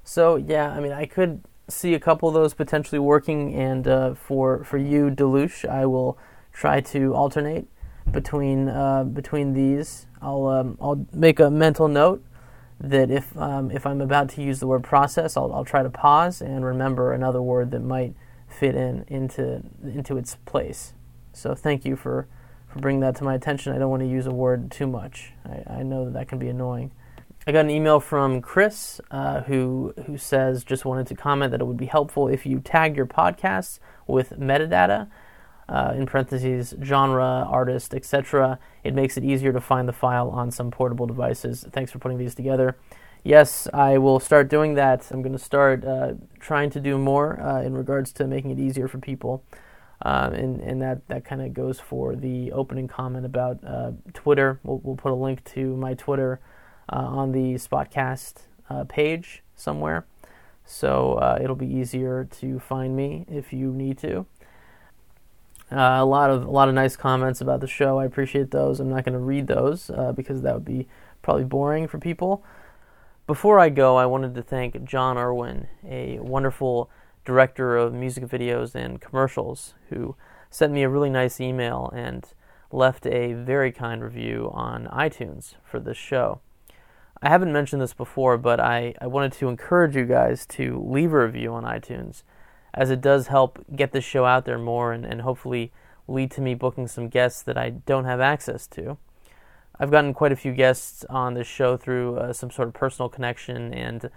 so 0.04 0.36
yeah, 0.36 0.70
I 0.72 0.80
mean, 0.80 0.92
I 0.92 1.06
could 1.06 1.42
see 1.68 1.94
a 1.94 2.00
couple 2.00 2.28
of 2.28 2.34
those 2.34 2.54
potentially 2.54 2.98
working, 2.98 3.54
and 3.54 3.88
uh, 3.88 4.14
for 4.14 4.64
for 4.64 4.78
you, 4.78 5.10
Deluche, 5.10 5.64
I 5.64 5.86
will 5.86 6.18
try 6.52 6.80
to 6.80 7.14
alternate 7.14 7.66
between 8.10 8.68
uh, 8.68 9.04
between 9.04 9.54
these. 9.54 10.06
I'll 10.20 10.46
um, 10.46 10.76
I'll 10.80 11.06
make 11.12 11.40
a 11.40 11.50
mental 11.50 11.88
note 11.88 12.22
that 12.78 13.10
if 13.10 13.36
um, 13.38 13.70
if 13.70 13.86
I'm 13.86 14.00
about 14.00 14.28
to 14.30 14.42
use 14.42 14.60
the 14.60 14.66
word 14.66 14.82
process, 14.82 15.36
I'll 15.36 15.52
I'll 15.52 15.64
try 15.64 15.82
to 15.82 15.90
pause 15.90 16.42
and 16.42 16.64
remember 16.64 17.12
another 17.12 17.40
word 17.40 17.70
that 17.70 17.80
might 17.80 18.14
fit 18.48 18.74
in 18.74 19.04
into 19.08 19.62
into 19.82 20.16
its 20.18 20.36
place. 20.44 20.92
So 21.32 21.54
thank 21.54 21.84
you 21.84 21.96
for 21.96 22.26
bringing 22.76 23.00
that 23.00 23.16
to 23.16 23.24
my 23.24 23.34
attention. 23.34 23.72
I 23.72 23.78
don't 23.78 23.90
want 23.90 24.02
to 24.02 24.08
use 24.08 24.26
a 24.26 24.32
word 24.32 24.70
too 24.70 24.86
much. 24.86 25.32
I, 25.44 25.78
I 25.78 25.82
know 25.82 26.04
that 26.04 26.14
that 26.14 26.28
can 26.28 26.38
be 26.38 26.48
annoying. 26.48 26.92
I 27.46 27.52
got 27.52 27.64
an 27.64 27.70
email 27.70 27.98
from 27.98 28.40
Chris 28.40 29.00
uh, 29.10 29.42
who 29.42 29.94
who 30.06 30.16
says 30.16 30.62
just 30.62 30.84
wanted 30.84 31.08
to 31.08 31.14
comment 31.14 31.50
that 31.50 31.60
it 31.60 31.64
would 31.66 31.76
be 31.76 31.86
helpful 31.86 32.28
if 32.28 32.46
you 32.46 32.60
tag 32.60 32.96
your 32.96 33.06
podcasts 33.06 33.78
with 34.06 34.30
metadata. 34.38 35.08
Uh, 35.68 35.94
in 35.96 36.04
parentheses, 36.04 36.74
genre, 36.82 37.46
artist, 37.48 37.94
etc. 37.94 38.58
It 38.84 38.94
makes 38.94 39.16
it 39.16 39.24
easier 39.24 39.54
to 39.54 39.60
find 39.60 39.88
the 39.88 39.92
file 39.92 40.28
on 40.28 40.50
some 40.50 40.70
portable 40.70 41.06
devices. 41.06 41.64
Thanks 41.72 41.90
for 41.90 41.98
putting 41.98 42.18
these 42.18 42.34
together. 42.34 42.76
Yes, 43.24 43.68
I 43.72 43.96
will 43.98 44.18
start 44.18 44.50
doing 44.50 44.74
that. 44.74 45.08
I'm 45.10 45.22
going 45.22 45.32
to 45.32 45.38
start 45.38 45.84
uh, 45.84 46.14
trying 46.40 46.70
to 46.70 46.80
do 46.80 46.98
more 46.98 47.40
uh, 47.40 47.62
in 47.62 47.74
regards 47.74 48.12
to 48.14 48.26
making 48.26 48.50
it 48.50 48.58
easier 48.58 48.88
for 48.88 48.98
people. 48.98 49.44
Um, 50.04 50.32
and, 50.34 50.60
and 50.60 50.82
that, 50.82 51.06
that 51.08 51.24
kind 51.24 51.40
of 51.40 51.54
goes 51.54 51.78
for 51.78 52.16
the 52.16 52.50
opening 52.52 52.88
comment 52.88 53.24
about 53.24 53.60
uh, 53.64 53.92
Twitter. 54.12 54.58
We'll, 54.64 54.80
we'll 54.82 54.96
put 54.96 55.12
a 55.12 55.14
link 55.14 55.44
to 55.54 55.76
my 55.76 55.94
Twitter 55.94 56.40
uh, 56.92 56.96
on 56.96 57.32
the 57.32 57.54
Spotcast 57.54 58.42
uh, 58.68 58.84
page 58.84 59.42
somewhere. 59.54 60.04
So 60.64 61.14
uh, 61.14 61.38
it'll 61.40 61.56
be 61.56 61.72
easier 61.72 62.26
to 62.40 62.58
find 62.58 62.96
me 62.96 63.24
if 63.28 63.52
you 63.52 63.72
need 63.72 63.98
to. 63.98 64.26
Uh, 65.70 65.98
a 66.00 66.04
lot 66.04 66.30
of 66.30 66.44
a 66.44 66.50
lot 66.50 66.68
of 66.68 66.74
nice 66.74 66.96
comments 66.96 67.40
about 67.40 67.60
the 67.60 67.66
show. 67.66 67.98
I 67.98 68.04
appreciate 68.04 68.50
those. 68.50 68.78
I'm 68.78 68.90
not 68.90 69.04
going 69.04 69.14
to 69.14 69.18
read 69.18 69.46
those 69.46 69.88
uh, 69.88 70.12
because 70.12 70.42
that 70.42 70.52
would 70.52 70.66
be 70.66 70.86
probably 71.22 71.44
boring 71.44 71.88
for 71.88 71.98
people. 71.98 72.44
Before 73.26 73.58
I 73.58 73.70
go, 73.70 73.96
I 73.96 74.04
wanted 74.04 74.34
to 74.34 74.42
thank 74.42 74.84
John 74.84 75.16
Irwin, 75.16 75.68
a 75.88 76.18
wonderful 76.18 76.90
director 77.24 77.76
of 77.76 77.92
music 77.92 78.24
videos 78.24 78.74
and 78.74 79.00
commercials, 79.00 79.74
who 79.90 80.16
sent 80.50 80.72
me 80.72 80.82
a 80.82 80.88
really 80.88 81.10
nice 81.10 81.40
email 81.40 81.90
and 81.94 82.26
left 82.70 83.06
a 83.06 83.34
very 83.34 83.70
kind 83.70 84.02
review 84.02 84.50
on 84.52 84.86
iTunes 84.86 85.54
for 85.62 85.78
this 85.78 85.96
show. 85.96 86.40
I 87.22 87.28
haven't 87.28 87.52
mentioned 87.52 87.80
this 87.80 87.94
before, 87.94 88.36
but 88.36 88.58
I, 88.58 88.94
I 89.00 89.06
wanted 89.06 89.32
to 89.34 89.48
encourage 89.48 89.94
you 89.94 90.04
guys 90.04 90.44
to 90.46 90.82
leave 90.84 91.12
a 91.12 91.24
review 91.24 91.52
on 91.54 91.64
iTunes, 91.64 92.22
as 92.74 92.90
it 92.90 93.00
does 93.00 93.28
help 93.28 93.64
get 93.76 93.92
this 93.92 94.04
show 94.04 94.24
out 94.24 94.44
there 94.44 94.58
more 94.58 94.92
and, 94.92 95.04
and 95.04 95.20
hopefully 95.20 95.70
lead 96.08 96.30
to 96.32 96.40
me 96.40 96.54
booking 96.54 96.88
some 96.88 97.08
guests 97.08 97.42
that 97.42 97.56
I 97.56 97.70
don't 97.70 98.06
have 98.06 98.20
access 98.20 98.66
to. 98.68 98.98
I've 99.78 99.90
gotten 99.90 100.14
quite 100.14 100.32
a 100.32 100.36
few 100.36 100.52
guests 100.52 101.04
on 101.08 101.34
this 101.34 101.46
show 101.46 101.76
through 101.76 102.16
uh, 102.16 102.32
some 102.32 102.50
sort 102.50 102.68
of 102.68 102.74
personal 102.74 103.08
connection, 103.08 103.72
and 103.72 104.10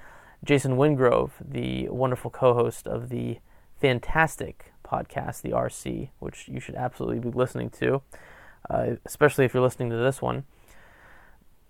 Jason 0.46 0.78
Wingrove, 0.78 1.32
the 1.44 1.90
wonderful 1.90 2.32
co 2.32 2.54
host 2.54 2.88
of 2.88 3.10
the 3.10 3.40
fantastic 3.82 4.72
podcast, 4.86 5.42
The 5.42 5.50
RC, 5.50 6.10
which 6.20 6.48
you 6.48 6.60
should 6.62 6.76
absolutely 6.76 7.20
be 7.20 7.36
listening 7.36 7.70
to, 7.72 8.02
uh, 8.70 8.92
especially 9.06 9.44
if 9.44 9.54
you're 9.54 9.64
listening 9.64 9.90
to 9.90 9.98
this 9.98 10.22
one 10.22 10.46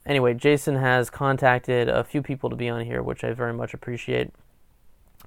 anyway, 0.06 0.34
Jason 0.34 0.76
has 0.76 1.10
contacted 1.10 1.90
a 1.90 2.04
few 2.04 2.22
people 2.22 2.50
to 2.50 2.56
be 2.56 2.70
on 2.70 2.86
here, 2.86 3.02
which 3.02 3.24
I 3.24 3.34
very 3.34 3.54
much 3.54 3.74
appreciate. 3.74 4.32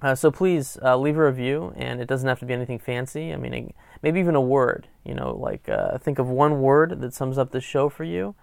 Uh, 0.01 0.15
so 0.15 0.31
please 0.31 0.77
uh, 0.81 0.97
leave 0.97 1.17
a 1.17 1.25
review, 1.25 1.73
and 1.75 1.99
it 1.99 2.07
doesn't 2.07 2.27
have 2.27 2.39
to 2.39 2.45
be 2.45 2.53
anything 2.53 2.79
fancy. 2.79 3.33
I 3.33 3.35
mean, 3.35 3.73
maybe 4.01 4.19
even 4.19 4.35
a 4.35 4.41
word. 4.41 4.87
You 5.03 5.13
know, 5.13 5.35
like 5.35 5.67
uh, 5.67 5.97
think 5.97 6.19
of 6.19 6.27
one 6.27 6.61
word 6.61 7.01
that 7.01 7.13
sums 7.13 7.37
up 7.37 7.51
the 7.51 7.59
show 7.59 7.89
for 7.89 8.05
you, 8.05 8.35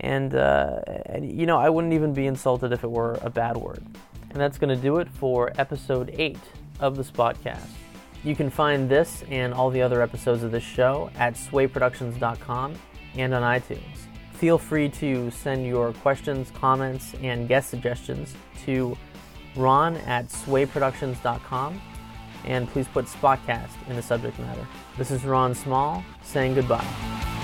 and, 0.00 0.34
uh, 0.34 0.80
and 1.06 1.30
you 1.30 1.44
know, 1.44 1.58
I 1.58 1.68
wouldn't 1.68 1.92
even 1.92 2.14
be 2.14 2.26
insulted 2.26 2.72
if 2.72 2.82
it 2.82 2.90
were 2.90 3.18
a 3.20 3.28
bad 3.28 3.58
word. 3.58 3.84
And 4.32 4.40
that's 4.40 4.58
going 4.58 4.74
to 4.74 4.82
do 4.82 4.98
it 4.98 5.08
for 5.08 5.52
episode 5.58 6.14
eight 6.18 6.40
of 6.80 6.96
the 6.96 7.04
Spotcast. 7.04 7.68
You 8.24 8.34
can 8.34 8.50
find 8.50 8.88
this 8.88 9.24
and 9.28 9.52
all 9.52 9.70
the 9.70 9.82
other 9.82 10.02
episodes 10.02 10.42
of 10.42 10.50
this 10.50 10.64
show 10.64 11.10
at 11.16 11.34
swayproductions.com 11.34 12.74
and 13.16 13.34
on 13.34 13.42
iTunes 13.42 14.02
feel 14.42 14.58
free 14.58 14.88
to 14.88 15.30
send 15.30 15.64
your 15.64 15.92
questions, 15.92 16.50
comments, 16.50 17.14
and 17.22 17.46
guest 17.46 17.70
suggestions 17.70 18.34
to 18.64 18.98
ron 19.54 19.96
at 19.98 20.26
swayproductions.com 20.26 21.80
and 22.44 22.68
please 22.70 22.88
put 22.88 23.04
Spotcast 23.04 23.70
in 23.88 23.94
the 23.94 24.02
subject 24.02 24.36
matter. 24.40 24.66
This 24.98 25.12
is 25.12 25.24
Ron 25.24 25.54
Small 25.54 26.02
saying 26.24 26.54
goodbye. 26.56 27.41